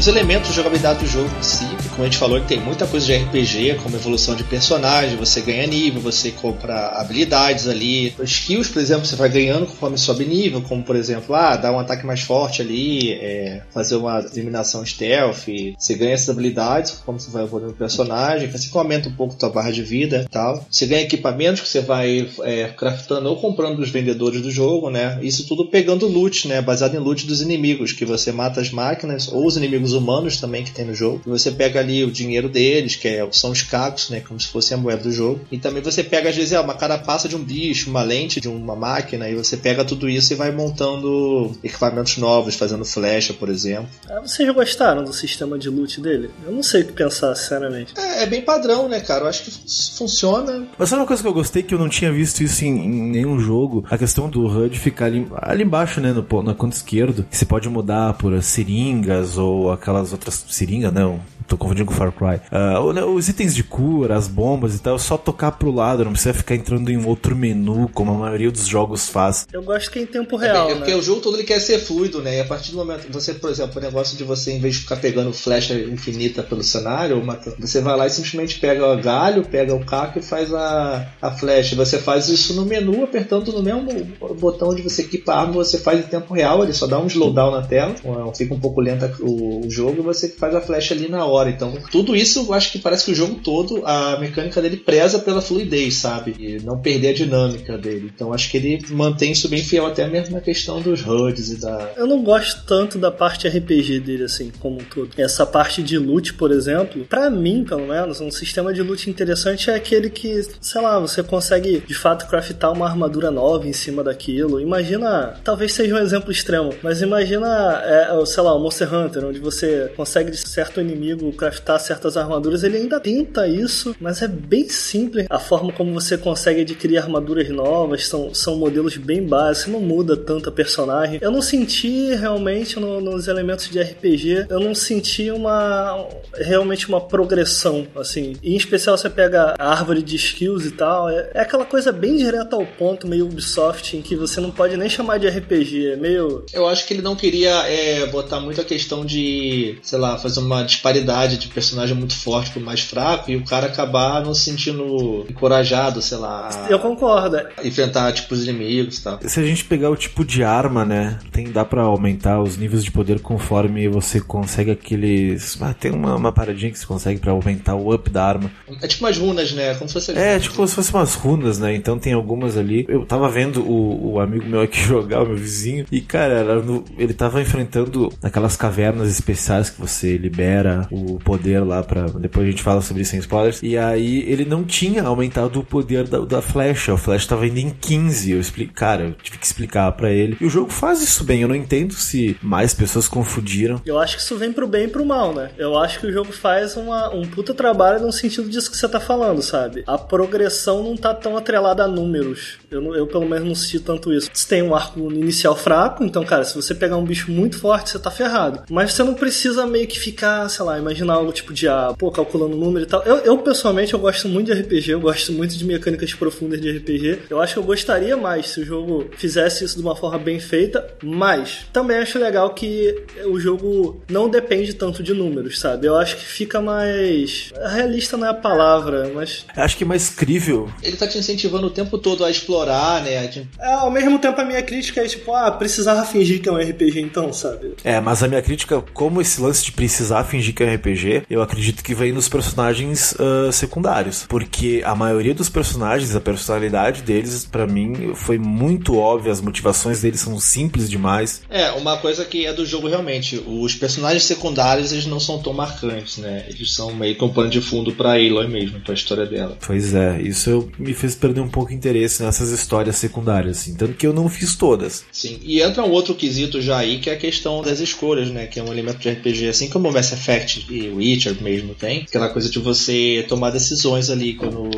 Os 0.00 0.08
elementos 0.08 0.48
de 0.48 0.56
jogabilidade 0.56 1.00
do 1.00 1.06
jogo 1.06 1.30
em 1.38 1.42
si, 1.42 1.66
como 1.90 2.02
a 2.02 2.04
gente 2.04 2.18
falou, 2.18 2.36
ele 2.36 2.46
tem 2.46 2.60
muita 2.60 2.86
coisa 2.86 3.06
de 3.06 3.16
RPG, 3.16 3.80
como 3.82 3.96
evolução 3.96 4.34
de 4.34 4.44
personagem, 4.44 5.16
você 5.16 5.40
ganha 5.40 5.66
nível, 5.66 6.00
você 6.00 6.30
compra 6.30 6.88
habilidades 6.88 7.68
ali. 7.68 8.14
Skills, 8.22 8.68
por 8.68 8.80
exemplo, 8.80 9.06
você 9.06 9.16
vai 9.16 9.28
ganhando 9.28 9.66
conforme 9.66 9.98
sobe 9.98 10.24
nível, 10.24 10.62
como 10.62 10.82
por 10.82 10.96
exemplo, 10.96 11.34
ah, 11.34 11.56
dar 11.56 11.72
um 11.72 11.78
ataque 11.78 12.06
mais 12.06 12.20
forte 12.20 12.62
ali, 12.62 13.12
é, 13.12 13.62
fazer 13.72 13.96
uma 13.96 14.24
eliminação 14.32 14.84
stealth, 14.84 15.46
você 15.78 15.94
ganha 15.94 16.12
essas 16.12 16.30
habilidades 16.30 17.00
como 17.04 17.18
você 17.18 17.30
vai 17.30 17.42
evoluindo 17.42 17.72
o 17.72 17.76
personagem, 17.76 18.48
você 18.48 18.68
aumenta 18.78 19.08
um 19.08 19.12
pouco 19.12 19.34
a 19.34 19.36
tua 19.36 19.50
barra 19.50 19.70
de 19.70 19.82
vida 19.82 20.24
e 20.26 20.28
tal. 20.28 20.64
Você 20.70 20.86
ganha 20.86 21.02
equipamentos 21.02 21.60
que 21.60 21.68
você 21.68 21.80
vai 21.80 22.28
é, 22.42 22.68
craftando 22.68 23.28
ou 23.28 23.36
comprando 23.36 23.76
dos 23.76 23.90
vendedores 23.90 24.40
do 24.40 24.50
jogo, 24.50 24.90
né? 24.90 25.18
Isso 25.22 25.46
tudo 25.46 25.68
pegando 25.68 26.06
loot, 26.06 26.48
né? 26.48 26.60
Baseado 26.60 26.94
em 26.94 26.98
loot 26.98 27.26
dos 27.26 27.40
inimigos, 27.40 27.92
que 27.92 28.04
você 28.04 28.32
mata 28.32 28.60
as 28.60 28.70
máquinas 28.70 29.28
ou 29.28 29.46
os 29.46 29.56
inimigos 29.56 29.92
humanos 29.92 30.38
também 30.38 30.64
que 30.64 30.72
tem 30.72 30.84
no 30.84 30.94
jogo. 30.94 31.22
E 31.26 31.30
você 31.30 31.50
pega 31.50 31.80
ali 31.80 31.89
o 32.04 32.10
dinheiro 32.10 32.48
deles, 32.48 32.96
que 32.96 33.08
é, 33.08 33.26
são 33.32 33.50
os 33.50 33.62
cacos, 33.62 34.10
né? 34.10 34.20
Como 34.20 34.38
se 34.38 34.48
fosse 34.48 34.74
a 34.74 34.76
moeda 34.76 35.02
do 35.02 35.12
jogo. 35.12 35.40
E 35.50 35.58
também 35.58 35.82
você 35.82 36.02
pega, 36.02 36.30
às 36.30 36.36
vezes, 36.36 36.52
é, 36.52 36.60
uma 36.60 36.74
carapaça 36.74 37.28
de 37.28 37.36
um 37.36 37.42
bicho, 37.42 37.90
uma 37.90 38.02
lente 38.02 38.40
de 38.40 38.48
uma 38.48 38.76
máquina, 38.76 39.28
e 39.28 39.34
você 39.34 39.56
pega 39.56 39.84
tudo 39.84 40.08
isso 40.08 40.32
e 40.32 40.36
vai 40.36 40.50
montando 40.50 41.52
equipamentos 41.62 42.16
novos, 42.16 42.54
fazendo 42.54 42.84
flecha, 42.84 43.32
por 43.34 43.48
exemplo. 43.48 43.88
Ah, 44.08 44.20
vocês 44.20 44.48
gostaram 44.54 45.04
do 45.04 45.12
sistema 45.12 45.58
de 45.58 45.68
loot 45.68 46.00
dele? 46.00 46.30
Eu 46.44 46.52
não 46.52 46.62
sei 46.62 46.82
o 46.82 46.86
que 46.86 46.92
pensar, 46.92 47.34
sinceramente. 47.34 47.94
É, 47.96 48.22
é 48.22 48.26
bem 48.26 48.42
padrão, 48.42 48.88
né, 48.88 49.00
cara? 49.00 49.24
Eu 49.24 49.28
acho 49.28 49.44
que 49.44 49.50
funciona. 49.96 50.66
Mas 50.78 50.88
sabe 50.88 51.00
uma 51.00 51.06
coisa 51.06 51.22
que 51.22 51.28
eu 51.28 51.32
gostei 51.32 51.62
que 51.62 51.74
eu 51.74 51.78
não 51.78 51.88
tinha 51.88 52.12
visto 52.12 52.42
isso 52.42 52.64
em, 52.64 52.70
em 52.70 53.10
nenhum 53.10 53.38
jogo? 53.38 53.84
A 53.90 53.98
questão 53.98 54.28
do 54.28 54.46
HUD 54.46 54.78
ficar 54.78 55.06
ali, 55.06 55.26
ali 55.42 55.64
embaixo, 55.64 56.00
né, 56.00 56.12
no, 56.12 56.42
na 56.42 56.54
canto 56.54 56.72
esquerdo. 56.72 57.26
Que 57.30 57.36
você 57.36 57.44
pode 57.44 57.68
mudar 57.68 58.14
por 58.14 58.40
seringas 58.42 59.36
ou 59.36 59.72
aquelas 59.72 60.12
outras 60.12 60.44
seringas, 60.48 60.92
não 60.92 61.20
tô 61.50 61.58
confundindo 61.58 61.86
com 61.86 61.94
Far 61.94 62.12
Cry. 62.12 62.40
Uh, 62.52 63.10
os 63.12 63.28
itens 63.28 63.54
de 63.54 63.64
cura, 63.64 64.16
as 64.16 64.28
bombas 64.28 64.76
e 64.76 64.78
tal, 64.78 64.94
é 64.94 64.98
só 64.98 65.18
tocar 65.18 65.52
pro 65.52 65.72
lado, 65.72 66.04
não 66.04 66.12
precisa 66.12 66.32
ficar 66.32 66.54
entrando 66.54 66.90
em 66.90 67.04
outro 67.04 67.34
menu, 67.34 67.90
como 67.92 68.12
a 68.12 68.14
maioria 68.14 68.50
dos 68.50 68.66
jogos 68.66 69.08
faz. 69.08 69.46
Eu 69.52 69.62
gosto 69.62 69.90
que 69.90 69.98
é 69.98 70.02
em 70.02 70.06
tempo 70.06 70.36
real. 70.36 70.68
É, 70.68 70.72
é 70.72 70.74
porque 70.76 70.92
né? 70.92 70.96
o 70.96 71.02
jogo 71.02 71.20
todo 71.20 71.36
ele 71.36 71.44
quer 71.44 71.58
ser 71.58 71.80
fluido, 71.80 72.22
né? 72.22 72.36
E 72.36 72.40
a 72.40 72.44
partir 72.44 72.70
do 72.70 72.78
momento 72.78 73.06
que 73.06 73.12
você, 73.12 73.34
por 73.34 73.50
exemplo, 73.50 73.78
o 73.78 73.80
negócio 73.80 74.16
de 74.16 74.22
você, 74.22 74.52
em 74.52 74.60
vez 74.60 74.76
de 74.76 74.82
ficar 74.82 74.96
pegando 74.96 75.32
flecha 75.32 75.74
infinita 75.74 76.42
pelo 76.42 76.62
cenário, 76.62 77.20
você 77.58 77.80
vai 77.80 77.96
lá 77.96 78.06
e 78.06 78.10
simplesmente 78.10 78.60
pega 78.60 78.86
o 78.86 79.02
galho, 79.02 79.44
pega 79.44 79.74
o 79.74 79.84
caco 79.84 80.20
e 80.20 80.22
faz 80.22 80.54
a, 80.54 81.08
a 81.20 81.30
flecha. 81.32 81.74
Você 81.74 81.98
faz 81.98 82.28
isso 82.28 82.54
no 82.54 82.64
menu, 82.64 83.02
apertando 83.02 83.52
no 83.52 83.62
mesmo 83.62 83.90
botão 84.38 84.68
onde 84.68 84.82
você 84.82 85.02
equipa 85.02 85.32
a 85.32 85.40
arma, 85.40 85.54
você 85.54 85.78
faz 85.78 85.98
em 85.98 86.08
tempo 86.08 86.32
real, 86.32 86.62
ele 86.62 86.72
só 86.72 86.86
dá 86.86 86.98
um 87.00 87.08
slowdown 87.08 87.50
na 87.50 87.62
tela, 87.62 87.94
fica 88.36 88.54
um 88.54 88.60
pouco 88.60 88.80
lento 88.80 89.10
o, 89.20 89.66
o 89.66 89.70
jogo 89.70 89.98
e 89.98 90.02
você 90.02 90.28
faz 90.28 90.54
a 90.54 90.60
flecha 90.60 90.94
ali 90.94 91.08
na 91.08 91.24
hora 91.24 91.39
Então, 91.48 91.78
tudo 91.90 92.14
isso 92.14 92.40
eu 92.40 92.52
acho 92.52 92.72
que 92.72 92.78
parece 92.78 93.06
que 93.06 93.12
o 93.12 93.14
jogo 93.14 93.36
todo, 93.36 93.82
a 93.86 94.18
mecânica 94.18 94.60
dele 94.60 94.76
preza 94.76 95.18
pela 95.18 95.40
fluidez, 95.40 95.94
sabe? 95.94 96.34
E 96.38 96.60
não 96.62 96.78
perder 96.78 97.08
a 97.08 97.14
dinâmica 97.14 97.78
dele. 97.78 98.10
Então, 98.14 98.32
acho 98.32 98.50
que 98.50 98.56
ele 98.56 98.84
mantém 98.90 99.32
isso 99.32 99.48
bem 99.48 99.62
fiel 99.62 99.86
até 99.86 100.06
mesmo 100.06 100.34
na 100.34 100.40
questão 100.40 100.80
dos 100.80 101.00
HUDs 101.00 101.52
e 101.52 101.60
da. 101.60 101.92
Eu 101.96 102.06
não 102.06 102.22
gosto 102.22 102.64
tanto 102.66 102.98
da 102.98 103.10
parte 103.10 103.48
RPG 103.48 104.00
dele, 104.00 104.24
assim, 104.24 104.50
como 104.58 104.80
um 104.80 104.84
todo. 104.84 105.10
Essa 105.16 105.46
parte 105.46 105.82
de 105.82 105.98
loot, 105.98 106.34
por 106.34 106.50
exemplo, 106.50 107.04
para 107.04 107.30
mim, 107.30 107.64
pelo 107.64 107.86
menos, 107.86 108.20
um 108.20 108.30
sistema 108.30 108.72
de 108.72 108.82
loot 108.82 109.08
interessante 109.08 109.70
é 109.70 109.74
aquele 109.74 110.10
que, 110.10 110.42
sei 110.60 110.80
lá, 110.80 110.98
você 110.98 111.22
consegue 111.22 111.82
de 111.86 111.94
fato 111.94 112.26
craftar 112.28 112.72
uma 112.72 112.86
armadura 112.86 113.30
nova 113.30 113.66
em 113.66 113.72
cima 113.72 114.02
daquilo. 114.02 114.60
Imagina, 114.60 115.38
talvez 115.44 115.72
seja 115.72 115.94
um 115.94 115.98
exemplo 115.98 116.30
extremo, 116.30 116.74
mas 116.82 117.02
imagina, 117.02 117.82
é, 117.84 118.26
sei 118.26 118.42
lá, 118.42 118.54
o 118.54 118.58
Monster 118.58 118.92
Hunter, 118.92 119.24
onde 119.24 119.38
você 119.38 119.92
consegue 119.96 120.30
de 120.30 120.36
certo 120.36 120.80
inimigo 120.80 121.29
craftar 121.32 121.78
certas 121.80 122.16
armaduras, 122.16 122.62
ele 122.62 122.76
ainda 122.76 123.00
tenta 123.00 123.46
isso, 123.46 123.94
mas 124.00 124.22
é 124.22 124.28
bem 124.28 124.68
simples 124.68 125.26
a 125.28 125.38
forma 125.38 125.72
como 125.72 125.92
você 125.92 126.16
consegue 126.16 126.62
adquirir 126.62 126.98
armaduras 126.98 127.48
novas, 127.48 128.06
são, 128.06 128.34
são 128.34 128.56
modelos 128.56 128.96
bem 128.96 129.26
básicos, 129.26 129.72
não 129.72 129.80
muda 129.80 130.16
tanto 130.16 130.48
a 130.48 130.52
personagem. 130.52 131.18
Eu 131.22 131.30
não 131.30 131.42
senti 131.42 132.14
realmente 132.14 132.78
no, 132.78 133.00
nos 133.00 133.28
elementos 133.28 133.68
de 133.68 133.80
RPG, 133.80 134.46
eu 134.48 134.60
não 134.60 134.74
senti 134.74 135.30
uma 135.30 136.06
realmente 136.34 136.88
uma 136.88 137.00
progressão, 137.00 137.86
assim. 137.96 138.36
E 138.42 138.54
em 138.54 138.56
especial 138.56 138.96
você 138.96 139.10
pega 139.10 139.54
a 139.58 139.70
árvore 139.70 140.02
de 140.02 140.16
skills 140.16 140.66
e 140.66 140.70
tal, 140.72 141.08
é, 141.08 141.30
é 141.34 141.40
aquela 141.40 141.64
coisa 141.64 141.92
bem 141.92 142.16
direta 142.16 142.56
ao 142.56 142.66
ponto, 142.66 143.06
meio 143.06 143.26
Ubisoft, 143.26 143.96
em 143.96 144.02
que 144.02 144.16
você 144.16 144.40
não 144.40 144.50
pode 144.50 144.76
nem 144.76 144.88
chamar 144.88 145.18
de 145.18 145.28
RPG, 145.28 145.92
é 145.92 145.96
meio... 145.96 146.44
Eu 146.52 146.66
acho 146.68 146.86
que 146.86 146.94
ele 146.94 147.02
não 147.02 147.16
queria 147.16 147.50
é, 147.66 148.06
botar 148.06 148.40
muito 148.40 148.60
a 148.60 148.64
questão 148.64 149.04
de, 149.04 149.78
sei 149.82 149.98
lá, 149.98 150.18
fazer 150.18 150.40
uma 150.40 150.62
disparidade 150.62 151.09
de 151.10 151.48
personagem 151.48 151.96
muito 151.96 152.16
forte 152.16 152.50
pro 152.50 152.60
mais 152.60 152.80
fraco 152.80 153.30
e 153.30 153.36
o 153.36 153.44
cara 153.44 153.66
acabar 153.66 154.22
não 154.22 154.32
se 154.32 154.44
sentindo 154.44 155.26
encorajado, 155.28 156.00
sei 156.00 156.18
lá. 156.18 156.48
Eu 156.68 156.78
concordo. 156.78 157.38
Enfrentar 157.64 158.12
tipos 158.12 158.44
de 158.44 158.50
inimigos 158.50 158.98
e 158.98 159.02
tal. 159.02 159.18
Se 159.24 159.40
a 159.40 159.44
gente 159.44 159.64
pegar 159.64 159.90
o 159.90 159.96
tipo 159.96 160.24
de 160.24 160.44
arma, 160.44 160.84
né? 160.84 161.18
Tem, 161.32 161.50
dá 161.50 161.64
pra 161.64 161.82
aumentar 161.82 162.40
os 162.40 162.56
níveis 162.56 162.84
de 162.84 162.90
poder 162.90 163.20
conforme 163.20 163.88
você 163.88 164.20
consegue 164.20 164.70
aqueles. 164.70 165.60
Ah, 165.60 165.74
tem 165.74 165.90
uma, 165.90 166.16
uma 166.16 166.32
paradinha 166.32 166.70
que 166.70 166.78
você 166.78 166.86
consegue 166.86 167.20
pra 167.20 167.32
aumentar 167.32 167.74
o 167.74 167.92
up 167.92 168.08
da 168.10 168.24
arma. 168.24 168.50
É 168.80 168.86
tipo 168.86 169.04
umas 169.04 169.18
runas, 169.18 169.52
né? 169.52 169.74
Como 169.74 169.88
se 169.88 169.94
fosse. 169.94 170.12
É, 170.12 170.38
tipo 170.38 170.54
como 170.54 170.68
se 170.68 170.74
fossem 170.74 170.94
umas 170.94 171.14
runas, 171.14 171.58
né? 171.58 171.74
Então 171.74 171.98
tem 171.98 172.12
algumas 172.12 172.56
ali. 172.56 172.86
Eu 172.88 173.04
tava 173.04 173.28
vendo 173.28 173.62
o, 173.62 174.12
o 174.12 174.20
amigo 174.20 174.46
meu 174.46 174.60
aqui 174.60 174.80
jogar, 174.82 175.22
o 175.22 175.26
meu 175.26 175.36
vizinho, 175.36 175.86
e 175.90 176.00
cara, 176.00 176.60
no, 176.62 176.84
ele 176.98 177.14
tava 177.14 177.40
enfrentando 177.40 178.12
aquelas 178.22 178.56
cavernas 178.56 179.10
especiais 179.10 179.70
que 179.70 179.80
você 179.80 180.16
libera 180.16 180.86
o 180.90 180.99
o 181.00 181.18
poder 181.18 181.60
lá 181.60 181.82
para 181.82 182.02
Depois 182.02 182.46
a 182.46 182.50
gente 182.50 182.62
fala 182.62 182.80
sobre 182.80 183.02
isso 183.02 183.16
em 183.16 183.18
spoilers. 183.18 183.60
E 183.62 183.76
aí 183.76 184.24
ele 184.30 184.44
não 184.44 184.64
tinha 184.64 185.02
aumentado 185.02 185.60
o 185.60 185.64
poder 185.64 186.06
da, 186.06 186.20
da 186.20 186.42
flecha. 186.42 186.94
O 186.94 186.96
flecha 186.96 187.28
tava 187.28 187.46
indo 187.46 187.58
em 187.58 187.70
15. 187.70 188.32
Eu 188.32 188.40
explico, 188.40 188.72
cara, 188.74 189.04
eu 189.04 189.12
tive 189.12 189.38
que 189.38 189.46
explicar 189.46 189.90
para 189.92 190.10
ele. 190.10 190.36
E 190.40 190.44
o 190.44 190.50
jogo 190.50 190.70
faz 190.70 191.02
isso 191.02 191.24
bem. 191.24 191.42
Eu 191.42 191.48
não 191.48 191.54
entendo 191.54 191.94
se 191.94 192.36
mais 192.42 192.74
pessoas 192.74 193.08
confundiram. 193.08 193.80
Eu 193.84 193.98
acho 193.98 194.16
que 194.16 194.22
isso 194.22 194.36
vem 194.36 194.52
pro 194.52 194.66
bem 194.66 194.84
e 194.84 194.88
pro 194.88 195.04
mal, 195.04 195.34
né? 195.34 195.50
Eu 195.58 195.78
acho 195.78 196.00
que 196.00 196.06
o 196.06 196.12
jogo 196.12 196.32
faz 196.32 196.76
uma, 196.76 197.14
um 197.14 197.22
puta 197.22 197.54
trabalho 197.54 198.00
no 198.04 198.12
sentido 198.12 198.48
disso 198.48 198.70
que 198.70 198.76
você 198.76 198.88
tá 198.88 199.00
falando, 199.00 199.42
sabe? 199.42 199.82
A 199.86 199.98
progressão 199.98 200.82
não 200.82 200.96
tá 200.96 201.14
tão 201.14 201.36
atrelada 201.36 201.84
a 201.84 201.88
números. 201.88 202.58
Eu, 202.70 202.94
eu 202.94 203.06
pelo 203.06 203.28
menos 203.28 203.48
não 203.48 203.54
senti 203.54 203.80
tanto 203.80 204.12
isso. 204.12 204.30
Você 204.32 204.48
tem 204.48 204.62
um 204.62 204.74
arco 204.74 205.00
inicial 205.12 205.56
fraco, 205.56 206.04
então, 206.04 206.24
cara, 206.24 206.44
se 206.44 206.54
você 206.54 206.74
pegar 206.74 206.96
um 206.96 207.04
bicho 207.04 207.30
muito 207.30 207.58
forte, 207.58 207.90
você 207.90 207.98
tá 207.98 208.10
ferrado. 208.10 208.62
Mas 208.70 208.92
você 208.92 209.02
não 209.02 209.14
precisa 209.14 209.66
meio 209.66 209.86
que 209.86 209.98
ficar, 209.98 210.48
sei 210.48 210.64
lá, 210.64 210.78
imaginar 210.90 211.14
algo 211.14 211.32
tipo 211.32 211.52
de, 211.52 211.68
ah, 211.68 211.94
pô, 211.96 212.10
calculando 212.10 212.56
número 212.56 212.84
e 212.84 212.88
tal. 212.88 213.02
Eu, 213.04 213.18
eu, 213.18 213.38
pessoalmente, 213.38 213.94
eu 213.94 214.00
gosto 214.00 214.28
muito 214.28 214.52
de 214.52 214.60
RPG, 214.60 214.90
eu 214.90 215.00
gosto 215.00 215.32
muito 215.32 215.56
de 215.56 215.64
mecânicas 215.64 216.12
profundas 216.14 216.60
de 216.60 216.70
RPG. 216.70 217.20
Eu 217.30 217.40
acho 217.40 217.54
que 217.54 217.58
eu 217.58 217.64
gostaria 217.64 218.16
mais 218.16 218.50
se 218.50 218.60
o 218.60 218.64
jogo 218.64 219.08
fizesse 219.16 219.64
isso 219.64 219.76
de 219.76 219.82
uma 219.82 219.96
forma 219.96 220.18
bem 220.18 220.40
feita, 220.40 220.86
mas 221.02 221.66
também 221.72 221.98
acho 221.98 222.18
legal 222.18 222.52
que 222.54 222.94
o 223.26 223.38
jogo 223.38 224.02
não 224.08 224.28
depende 224.28 224.74
tanto 224.74 225.02
de 225.02 225.14
números, 225.14 225.58
sabe? 225.58 225.86
Eu 225.86 225.96
acho 225.96 226.16
que 226.16 226.24
fica 226.24 226.60
mais. 226.60 227.52
Realista 227.72 228.16
não 228.16 228.26
é 228.26 228.30
a 228.30 228.34
palavra, 228.34 229.10
mas. 229.14 229.46
Eu 229.56 229.62
acho 229.62 229.76
que 229.76 229.84
mais 229.84 230.10
crível. 230.10 230.68
Ele 230.82 230.96
tá 230.96 231.06
te 231.06 231.18
incentivando 231.18 231.66
o 231.66 231.70
tempo 231.70 231.98
todo 231.98 232.24
a 232.24 232.30
explorar, 232.30 233.02
né? 233.02 233.30
É, 233.58 233.72
ao 233.72 233.90
mesmo 233.90 234.18
tempo 234.18 234.40
a 234.40 234.44
minha 234.44 234.62
crítica 234.62 235.02
é 235.02 235.06
tipo, 235.06 235.34
ah, 235.34 235.50
precisava 235.50 236.04
fingir 236.04 236.40
que 236.40 236.48
é 236.48 236.52
um 236.52 236.56
RPG 236.56 237.00
então, 237.00 237.32
sabe? 237.32 237.74
É, 237.84 238.00
mas 238.00 238.22
a 238.22 238.28
minha 238.28 238.42
crítica, 238.42 238.82
como 238.92 239.20
esse 239.20 239.40
lance 239.40 239.64
de 239.64 239.72
precisar 239.72 240.24
fingir 240.24 240.54
que 240.54 240.62
é 240.62 240.66
um 240.66 240.74
RPG, 240.74 240.79
eu 241.28 241.42
acredito 241.42 241.82
que 241.82 241.94
vem 241.94 242.12
nos 242.12 242.28
personagens 242.28 243.12
uh, 243.12 243.52
secundários. 243.52 244.24
Porque 244.28 244.82
a 244.84 244.94
maioria 244.94 245.34
dos 245.34 245.48
personagens, 245.48 246.14
a 246.14 246.20
personalidade 246.20 247.02
deles, 247.02 247.44
para 247.44 247.66
mim, 247.66 248.12
foi 248.14 248.38
muito 248.38 248.96
óbvia. 248.96 249.32
As 249.32 249.40
motivações 249.40 250.00
deles 250.00 250.20
são 250.20 250.38
simples 250.38 250.88
demais. 250.88 251.42
É, 251.48 251.70
uma 251.72 251.96
coisa 251.98 252.24
que 252.24 252.46
é 252.46 252.52
do 252.52 252.64
jogo 252.66 252.88
realmente. 252.88 253.42
Os 253.46 253.74
personagens 253.74 254.24
secundários, 254.24 254.92
eles 254.92 255.06
não 255.06 255.20
são 255.20 255.42
tão 255.42 255.52
marcantes, 255.52 256.18
né? 256.18 256.44
Eles 256.48 256.72
são 256.74 256.94
meio 256.94 257.14
que 257.16 257.24
um 257.24 257.32
pano 257.32 257.50
de 257.50 257.60
fundo 257.60 257.92
pra 257.92 258.12
Aloy 258.12 258.48
mesmo, 258.48 258.80
pra 258.80 258.94
história 258.94 259.26
dela. 259.26 259.58
Pois 259.64 259.94
é, 259.94 260.20
isso 260.20 260.70
me 260.78 260.94
fez 260.94 261.14
perder 261.14 261.40
um 261.40 261.48
pouco 261.48 261.70
de 261.70 261.76
interesse 261.76 262.22
nessas 262.22 262.50
histórias 262.50 262.96
secundárias, 262.96 263.58
assim. 263.58 263.74
Tanto 263.74 263.94
que 263.94 264.06
eu 264.06 264.12
não 264.12 264.28
fiz 264.28 264.56
todas. 264.56 265.04
Sim, 265.12 265.38
e 265.42 265.60
entra 265.60 265.84
um 265.84 265.90
outro 265.90 266.14
quesito 266.14 266.60
já 266.60 266.78
aí, 266.78 266.98
que 266.98 267.10
é 267.10 267.14
a 267.14 267.18
questão 267.18 267.62
das 267.62 267.80
escolhas, 267.80 268.30
né? 268.30 268.46
Que 268.46 268.60
é 268.60 268.62
um 268.62 268.72
elemento 268.72 268.98
de 268.98 269.10
RPG, 269.10 269.48
assim 269.48 269.68
como 269.68 269.88
o 269.88 269.92
Mass 269.92 270.12
Effect 270.12 270.66
e 270.70 270.88
Witcher 270.88 271.42
mesmo 271.42 271.74
tem. 271.74 272.02
Aquela 272.02 272.28
coisa 272.28 272.48
de 272.48 272.58
você 272.58 273.24
tomar 273.28 273.50
decisões 273.50 274.10
ali 274.10 274.34
quando 274.34 274.70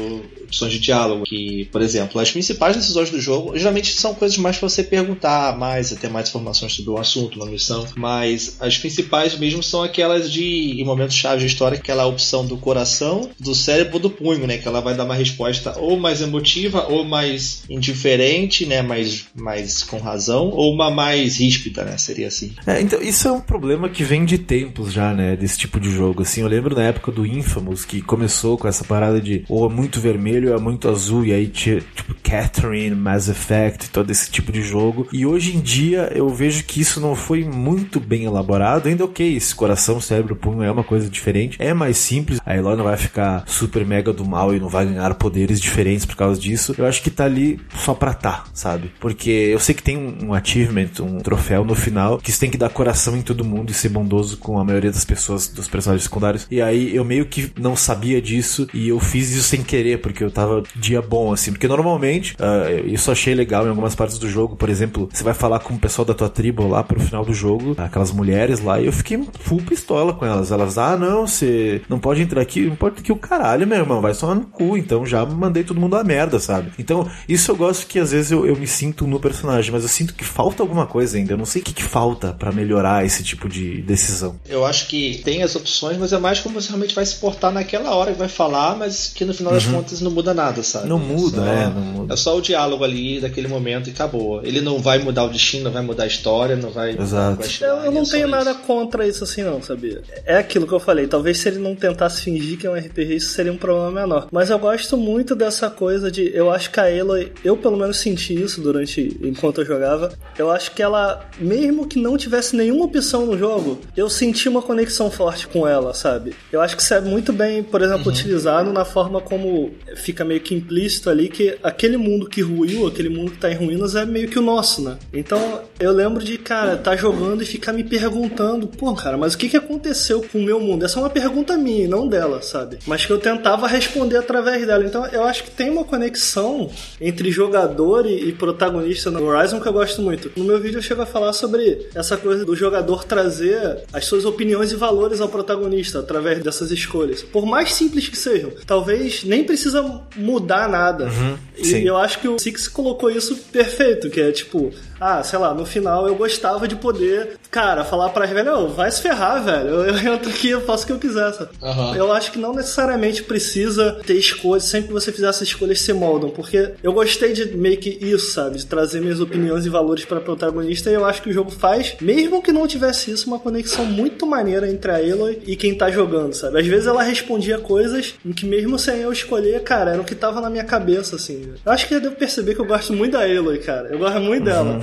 opções 0.52 0.72
de 0.72 0.78
diálogo. 0.78 1.24
Que, 1.24 1.68
por 1.72 1.80
exemplo, 1.80 2.20
as 2.20 2.30
principais 2.30 2.76
decisões 2.76 3.10
do 3.10 3.20
jogo 3.20 3.56
geralmente 3.56 3.92
são 3.92 4.14
coisas 4.14 4.36
mais 4.36 4.58
para 4.58 4.68
você 4.68 4.84
perguntar 4.84 5.58
mais, 5.58 5.90
ter 5.90 6.10
mais 6.10 6.28
informações 6.28 6.74
sobre 6.74 6.90
o 6.90 6.98
assunto, 6.98 7.36
uma 7.36 7.50
missão. 7.50 7.86
Mas 7.96 8.56
as 8.60 8.76
principais 8.78 9.36
mesmo 9.38 9.62
são 9.62 9.82
aquelas 9.82 10.30
de, 10.30 10.80
em 10.80 10.84
momentos 10.84 11.16
chave 11.16 11.40
de 11.40 11.46
história, 11.46 11.78
aquela 11.78 12.06
opção 12.06 12.46
do 12.46 12.56
coração, 12.56 13.30
do 13.40 13.54
cérebro 13.54 13.98
do 13.98 14.10
punho, 14.10 14.46
né? 14.46 14.58
Que 14.58 14.68
ela 14.68 14.80
vai 14.80 14.94
dar 14.94 15.04
uma 15.04 15.14
resposta 15.14 15.78
ou 15.78 15.98
mais 15.98 16.20
emotiva, 16.20 16.86
ou 16.88 17.04
mais 17.04 17.64
indiferente, 17.68 18.66
né? 18.66 18.82
Mais, 18.82 19.26
mais 19.34 19.82
com 19.82 19.98
razão, 19.98 20.50
ou 20.50 20.72
uma 20.72 20.90
mais 20.90 21.38
ríspida, 21.38 21.84
né? 21.84 21.96
Seria 21.96 22.28
assim. 22.28 22.52
É, 22.66 22.80
então, 22.80 23.00
isso 23.00 23.26
é 23.26 23.32
um 23.32 23.40
problema 23.40 23.88
que 23.88 24.04
vem 24.04 24.24
de 24.24 24.38
tempos 24.38 24.92
já, 24.92 25.14
né? 25.14 25.36
Desse 25.36 25.58
tipo 25.58 25.80
de 25.82 25.90
jogo. 25.90 26.22
Assim, 26.22 26.40
eu 26.40 26.48
lembro 26.48 26.74
na 26.74 26.84
época 26.84 27.12
do 27.12 27.26
Infamous, 27.26 27.84
que 27.84 28.00
começou 28.00 28.56
com 28.56 28.68
essa 28.68 28.84
parada 28.84 29.20
de 29.20 29.44
ou 29.48 29.68
é 29.68 29.72
muito 29.72 30.00
vermelho 30.00 30.50
ou 30.50 30.56
é 30.56 30.60
muito 30.60 30.88
azul, 30.88 31.24
e 31.24 31.32
aí 31.32 31.48
tinha, 31.48 31.82
tipo, 31.94 32.14
Catherine, 32.22 32.94
Mass 32.94 33.28
Effect, 33.28 33.90
todo 33.90 34.10
esse 34.10 34.30
tipo 34.30 34.50
de 34.50 34.62
jogo. 34.62 35.06
E 35.12 35.26
hoje 35.26 35.56
em 35.56 35.60
dia 35.60 36.10
eu 36.14 36.28
vejo 36.28 36.64
que 36.64 36.80
isso 36.80 37.00
não 37.00 37.14
foi 37.14 37.44
muito 37.44 38.00
bem 38.00 38.24
elaborado. 38.24 38.88
Ainda 38.88 39.04
ok, 39.04 39.36
esse 39.36 39.54
coração, 39.54 40.00
cérebro, 40.00 40.36
punho 40.36 40.62
é 40.62 40.70
uma 40.70 40.84
coisa 40.84 41.08
diferente. 41.08 41.56
É 41.60 41.74
mais 41.74 41.96
simples. 41.96 42.40
A 42.44 42.56
Eloy 42.56 42.76
não 42.76 42.84
vai 42.84 42.96
ficar 42.96 43.44
super 43.46 43.84
mega 43.84 44.12
do 44.12 44.24
mal 44.24 44.54
e 44.54 44.60
não 44.60 44.68
vai 44.68 44.86
ganhar 44.86 45.12
poderes 45.14 45.60
diferentes 45.60 46.06
por 46.06 46.16
causa 46.16 46.40
disso. 46.40 46.74
Eu 46.78 46.86
acho 46.86 47.02
que 47.02 47.10
tá 47.10 47.24
ali 47.24 47.60
só 47.76 47.94
pra 47.94 48.14
tá, 48.14 48.44
sabe? 48.54 48.90
Porque 49.00 49.30
eu 49.30 49.58
sei 49.58 49.74
que 49.74 49.82
tem 49.82 50.16
um 50.22 50.32
achievement, 50.32 50.90
um 51.00 51.18
troféu 51.18 51.64
no 51.64 51.74
final, 51.74 52.18
que 52.18 52.30
você 52.30 52.40
tem 52.40 52.50
que 52.50 52.58
dar 52.58 52.70
coração 52.70 53.16
em 53.16 53.22
todo 53.22 53.44
mundo 53.44 53.70
e 53.70 53.74
ser 53.74 53.88
bondoso 53.88 54.38
com 54.38 54.58
a 54.58 54.64
maioria 54.64 54.90
das 54.90 55.04
pessoas, 55.04 55.48
dos 55.48 55.68
personagens 55.72 56.04
secundários. 56.04 56.46
E 56.50 56.60
aí 56.60 56.94
eu 56.94 57.04
meio 57.04 57.26
que 57.26 57.50
não 57.58 57.74
sabia 57.74 58.20
disso 58.20 58.68
e 58.72 58.88
eu 58.88 59.00
fiz 59.00 59.30
isso 59.30 59.48
sem 59.48 59.62
querer, 59.62 59.98
porque 59.98 60.22
eu 60.22 60.30
tava 60.30 60.62
dia 60.76 61.00
bom, 61.02 61.32
assim. 61.32 61.50
Porque 61.50 61.66
normalmente, 61.66 62.34
uh, 62.34 62.86
isso 62.86 63.10
achei 63.10 63.34
legal 63.34 63.66
em 63.66 63.70
algumas 63.70 63.94
partes 63.94 64.18
do 64.18 64.28
jogo. 64.28 64.54
Por 64.54 64.68
exemplo, 64.68 65.08
você 65.10 65.24
vai 65.24 65.34
falar 65.34 65.58
com 65.60 65.74
o 65.74 65.78
pessoal 65.78 66.04
da 66.04 66.14
tua 66.14 66.28
tribo 66.28 66.68
lá 66.68 66.84
pro 66.84 67.00
final 67.00 67.24
do 67.24 67.32
jogo, 67.32 67.74
aquelas 67.78 68.12
mulheres 68.12 68.60
lá, 68.60 68.80
e 68.80 68.86
eu 68.86 68.92
fiquei 68.92 69.18
full 69.40 69.62
pistola 69.62 70.12
com 70.12 70.26
elas. 70.26 70.52
Elas, 70.52 70.76
ah, 70.76 70.96
não, 70.96 71.26
você 71.26 71.80
não 71.88 71.98
pode 71.98 72.20
entrar 72.20 72.42
aqui, 72.42 72.66
não 72.66 72.76
pode 72.76 73.00
aqui 73.00 73.10
o 73.10 73.16
caralho, 73.16 73.66
meu 73.66 73.78
irmão, 73.78 74.00
vai 74.00 74.14
só 74.14 74.34
no 74.34 74.42
cu. 74.42 74.76
Então 74.76 75.06
já 75.06 75.24
mandei 75.24 75.64
todo 75.64 75.80
mundo 75.80 75.96
a 75.96 76.04
merda, 76.04 76.38
sabe? 76.38 76.72
Então, 76.78 77.10
isso 77.28 77.50
eu 77.50 77.56
gosto 77.56 77.86
que 77.86 77.98
às 77.98 78.12
vezes 78.12 78.30
eu, 78.30 78.46
eu 78.46 78.56
me 78.56 78.66
sinto 78.66 79.06
no 79.06 79.18
personagem, 79.18 79.72
mas 79.72 79.82
eu 79.82 79.88
sinto 79.88 80.14
que 80.14 80.24
falta 80.24 80.62
alguma 80.62 80.86
coisa 80.86 81.16
ainda. 81.16 81.32
Eu 81.32 81.38
não 81.38 81.46
sei 81.46 81.62
o 81.62 81.64
que, 81.64 81.72
que 81.72 81.82
falta 81.82 82.32
para 82.32 82.52
melhorar 82.52 83.04
esse 83.04 83.22
tipo 83.22 83.48
de 83.48 83.80
decisão. 83.82 84.38
Eu 84.48 84.66
acho 84.66 84.88
que 84.88 85.20
tem 85.24 85.42
as 85.42 85.54
opções, 85.62 85.96
mas 85.96 86.12
é 86.12 86.18
mais 86.18 86.40
como 86.40 86.60
você 86.60 86.68
realmente 86.68 86.94
vai 86.94 87.06
se 87.06 87.16
portar 87.16 87.52
naquela 87.52 87.94
hora 87.94 88.12
que 88.12 88.18
vai 88.18 88.28
falar, 88.28 88.76
mas 88.76 89.12
que 89.14 89.24
no 89.24 89.32
final 89.32 89.52
das 89.52 89.64
uhum. 89.66 89.74
contas 89.74 90.00
não 90.00 90.10
muda 90.10 90.34
nada, 90.34 90.62
sabe? 90.62 90.88
Não 90.88 90.98
muda, 90.98 91.42
é, 91.42 91.44
só, 91.44 91.52
é, 91.52 91.66
não 91.66 91.80
muda. 91.80 92.14
É 92.14 92.16
só 92.16 92.36
o 92.36 92.40
diálogo 92.40 92.84
ali 92.84 93.20
daquele 93.20 93.48
momento 93.48 93.88
e 93.88 93.92
acabou. 93.92 94.44
Ele 94.44 94.60
não 94.60 94.78
vai 94.78 94.98
mudar 94.98 95.24
o 95.24 95.28
destino, 95.28 95.64
não 95.64 95.72
vai 95.72 95.82
mudar 95.82 96.04
a 96.04 96.06
história, 96.06 96.56
não 96.56 96.70
vai. 96.70 96.96
Exato. 96.98 97.46
eu, 97.60 97.76
eu 97.76 97.92
não 97.92 98.02
é 98.02 98.04
tenho 98.04 98.28
nada 98.28 98.54
contra 98.54 99.06
isso 99.06 99.24
assim, 99.24 99.42
não, 99.42 99.62
sabia? 99.62 100.02
É 100.24 100.36
aquilo 100.36 100.66
que 100.66 100.72
eu 100.72 100.80
falei. 100.80 101.06
Talvez 101.06 101.38
se 101.38 101.48
ele 101.48 101.58
não 101.58 101.74
tentasse 101.74 102.22
fingir 102.22 102.58
que 102.58 102.66
é 102.66 102.70
um 102.70 102.74
RPG, 102.74 103.16
isso 103.16 103.30
seria 103.30 103.52
um 103.52 103.56
problema 103.56 103.90
menor. 103.90 104.28
Mas 104.30 104.50
eu 104.50 104.58
gosto 104.58 104.96
muito 104.96 105.34
dessa 105.34 105.70
coisa 105.70 106.10
de. 106.10 106.30
Eu 106.34 106.50
acho 106.50 106.70
que 106.70 106.80
a 106.80 106.84
Aloy, 106.84 107.32
eu 107.44 107.56
pelo 107.56 107.76
menos 107.76 107.98
senti 107.98 108.34
isso 108.34 108.60
durante. 108.60 109.18
enquanto 109.22 109.60
eu 109.60 109.66
jogava. 109.66 110.12
Eu 110.38 110.50
acho 110.50 110.72
que 110.72 110.82
ela, 110.82 111.28
mesmo 111.38 111.86
que 111.86 111.98
não 111.98 112.16
tivesse 112.16 112.56
nenhuma 112.56 112.84
opção 112.84 113.26
no 113.26 113.38
jogo, 113.38 113.80
eu 113.96 114.08
senti 114.08 114.48
uma 114.48 114.62
conexão 114.62 115.10
forte 115.10 115.46
com 115.52 115.66
ela, 115.66 115.92
sabe? 115.94 116.34
Eu 116.50 116.60
acho 116.60 116.76
que 116.76 116.82
isso 116.82 116.94
é 116.94 117.00
muito 117.00 117.32
bem, 117.32 117.62
por 117.62 117.82
exemplo, 117.82 118.06
uhum. 118.06 118.12
utilizado 118.12 118.72
na 118.72 118.84
forma 118.84 119.20
como 119.20 119.72
fica 119.96 120.24
meio 120.24 120.40
que 120.40 120.54
implícito 120.54 121.10
ali 121.10 121.28
que 121.28 121.58
aquele 121.62 121.96
mundo 121.96 122.28
que 122.28 122.40
ruiu, 122.40 122.86
aquele 122.86 123.08
mundo 123.08 123.32
que 123.32 123.38
tá 123.38 123.50
em 123.50 123.54
ruínas 123.54 123.94
é 123.94 124.04
meio 124.04 124.28
que 124.28 124.38
o 124.38 124.42
nosso, 124.42 124.82
né? 124.82 124.98
Então 125.12 125.62
eu 125.78 125.92
lembro 125.92 126.24
de, 126.24 126.38
cara, 126.38 126.76
tá 126.76 126.96
jogando 126.96 127.42
e 127.42 127.46
ficar 127.46 127.72
me 127.72 127.84
perguntando, 127.84 128.66
pô, 128.66 128.94
cara, 128.94 129.16
mas 129.16 129.34
o 129.34 129.38
que 129.38 129.48
que 129.48 129.56
aconteceu 129.56 130.22
com 130.22 130.38
o 130.38 130.42
meu 130.42 130.58
mundo? 130.58 130.84
Essa 130.84 130.98
é 130.98 131.02
uma 131.02 131.10
pergunta 131.10 131.56
minha, 131.56 131.88
não 131.88 132.08
dela, 132.08 132.40
sabe? 132.42 132.78
Mas 132.86 133.04
que 133.04 133.12
eu 133.12 133.18
tentava 133.18 133.66
responder 133.66 134.16
através 134.16 134.66
dela. 134.66 134.84
Então 134.84 135.06
eu 135.06 135.24
acho 135.24 135.44
que 135.44 135.50
tem 135.50 135.70
uma 135.70 135.84
conexão 135.84 136.70
entre 137.00 137.30
jogador 137.30 138.06
e 138.06 138.32
protagonista 138.32 139.10
no 139.10 139.24
Horizon 139.24 139.60
que 139.60 139.68
eu 139.68 139.72
gosto 139.72 140.02
muito. 140.02 140.30
No 140.36 140.44
meu 140.44 140.60
vídeo 140.60 140.78
eu 140.78 140.82
chego 140.82 141.02
a 141.02 141.06
falar 141.06 141.32
sobre 141.32 141.86
essa 141.94 142.16
coisa 142.16 142.44
do 142.44 142.54
jogador 142.54 143.04
trazer 143.04 143.82
as 143.92 144.04
suas 144.04 144.24
opiniões 144.24 144.72
e 144.72 144.76
valores 144.76 145.20
ao 145.20 145.28
protagonista 145.32 145.98
através 145.98 146.42
dessas 146.42 146.70
escolhas. 146.70 147.22
Por 147.22 147.44
mais 147.44 147.72
simples 147.72 148.08
que 148.08 148.16
sejam. 148.16 148.52
Talvez 148.66 149.24
nem 149.24 149.42
precisa 149.42 149.82
mudar 150.16 150.68
nada. 150.68 151.06
Uhum, 151.06 151.36
e 151.58 151.86
eu 151.86 151.96
acho 151.96 152.20
que 152.20 152.28
o 152.28 152.38
Six 152.38 152.68
colocou 152.68 153.10
isso 153.10 153.36
perfeito, 153.50 154.10
que 154.10 154.20
é 154.20 154.30
tipo, 154.30 154.72
ah, 155.02 155.22
sei 155.22 155.38
lá, 155.38 155.52
no 155.52 155.66
final 155.66 156.06
eu 156.06 156.14
gostava 156.14 156.68
de 156.68 156.76
poder, 156.76 157.36
cara, 157.50 157.84
falar 157.84 158.10
pra 158.10 158.26
velho, 158.26 158.56
oh, 158.56 158.68
vai 158.68 158.90
se 158.90 159.02
ferrar, 159.02 159.42
velho. 159.44 159.68
Eu, 159.68 159.84
eu 159.84 160.14
entro 160.14 160.30
aqui, 160.30 160.50
eu 160.50 160.60
faço 160.60 160.84
o 160.84 160.86
que 160.86 160.92
eu 160.92 160.98
quiser. 160.98 161.22
Uhum. 161.60 161.94
Eu 161.94 162.12
acho 162.12 162.30
que 162.30 162.38
não 162.38 162.54
necessariamente 162.54 163.22
precisa 163.24 164.00
ter 164.06 164.14
escolhas, 164.14 164.64
sempre 164.64 164.88
que 164.88 164.92
você 164.92 165.10
fizer 165.10 165.28
essas 165.28 165.48
escolhas 165.48 165.80
se 165.80 165.92
moldam, 165.92 166.30
porque 166.30 166.72
eu 166.82 166.92
gostei 166.92 167.32
de 167.32 167.56
meio 167.56 167.76
que 167.78 167.90
isso, 167.90 168.32
sabe? 168.32 168.58
De 168.58 168.66
trazer 168.66 169.00
minhas 169.00 169.20
opiniões 169.20 169.66
e 169.66 169.68
valores 169.68 170.04
para 170.04 170.20
protagonista 170.20 170.90
e 170.90 170.94
eu 170.94 171.04
acho 171.04 171.22
que 171.22 171.30
o 171.30 171.32
jogo 171.32 171.50
faz, 171.50 171.96
mesmo 172.00 172.42
que 172.42 172.52
não 172.52 172.66
tivesse 172.66 173.10
isso, 173.10 173.26
uma 173.26 173.38
conexão 173.38 173.84
muito 173.84 174.26
maneira 174.26 174.70
entre 174.70 174.90
a 174.90 174.96
Aloy 174.96 175.42
e 175.46 175.56
quem 175.56 175.74
tá 175.74 175.90
jogando, 175.90 176.34
sabe? 176.34 176.60
Às 176.60 176.66
vezes 176.66 176.86
ela 176.86 177.02
respondia 177.02 177.58
coisas 177.58 178.14
em 178.24 178.32
que 178.32 178.46
mesmo 178.46 178.78
sem 178.78 179.00
eu 179.00 179.12
escolher, 179.12 179.62
cara, 179.62 179.92
era 179.92 180.00
o 180.00 180.04
que 180.04 180.14
tava 180.14 180.40
na 180.40 180.48
minha 180.48 180.64
cabeça, 180.64 181.16
assim. 181.16 181.52
Eu 181.64 181.72
acho 181.72 181.88
que 181.88 181.94
eu 181.94 182.00
devo 182.00 182.14
perceber 182.14 182.54
que 182.54 182.60
eu 182.60 182.66
gosto 182.66 182.92
muito 182.92 183.12
da 183.12 183.24
Aloy, 183.24 183.58
cara. 183.58 183.88
Eu 183.88 183.98
gosto 183.98 184.20
muito 184.20 184.44
dela. 184.44 184.80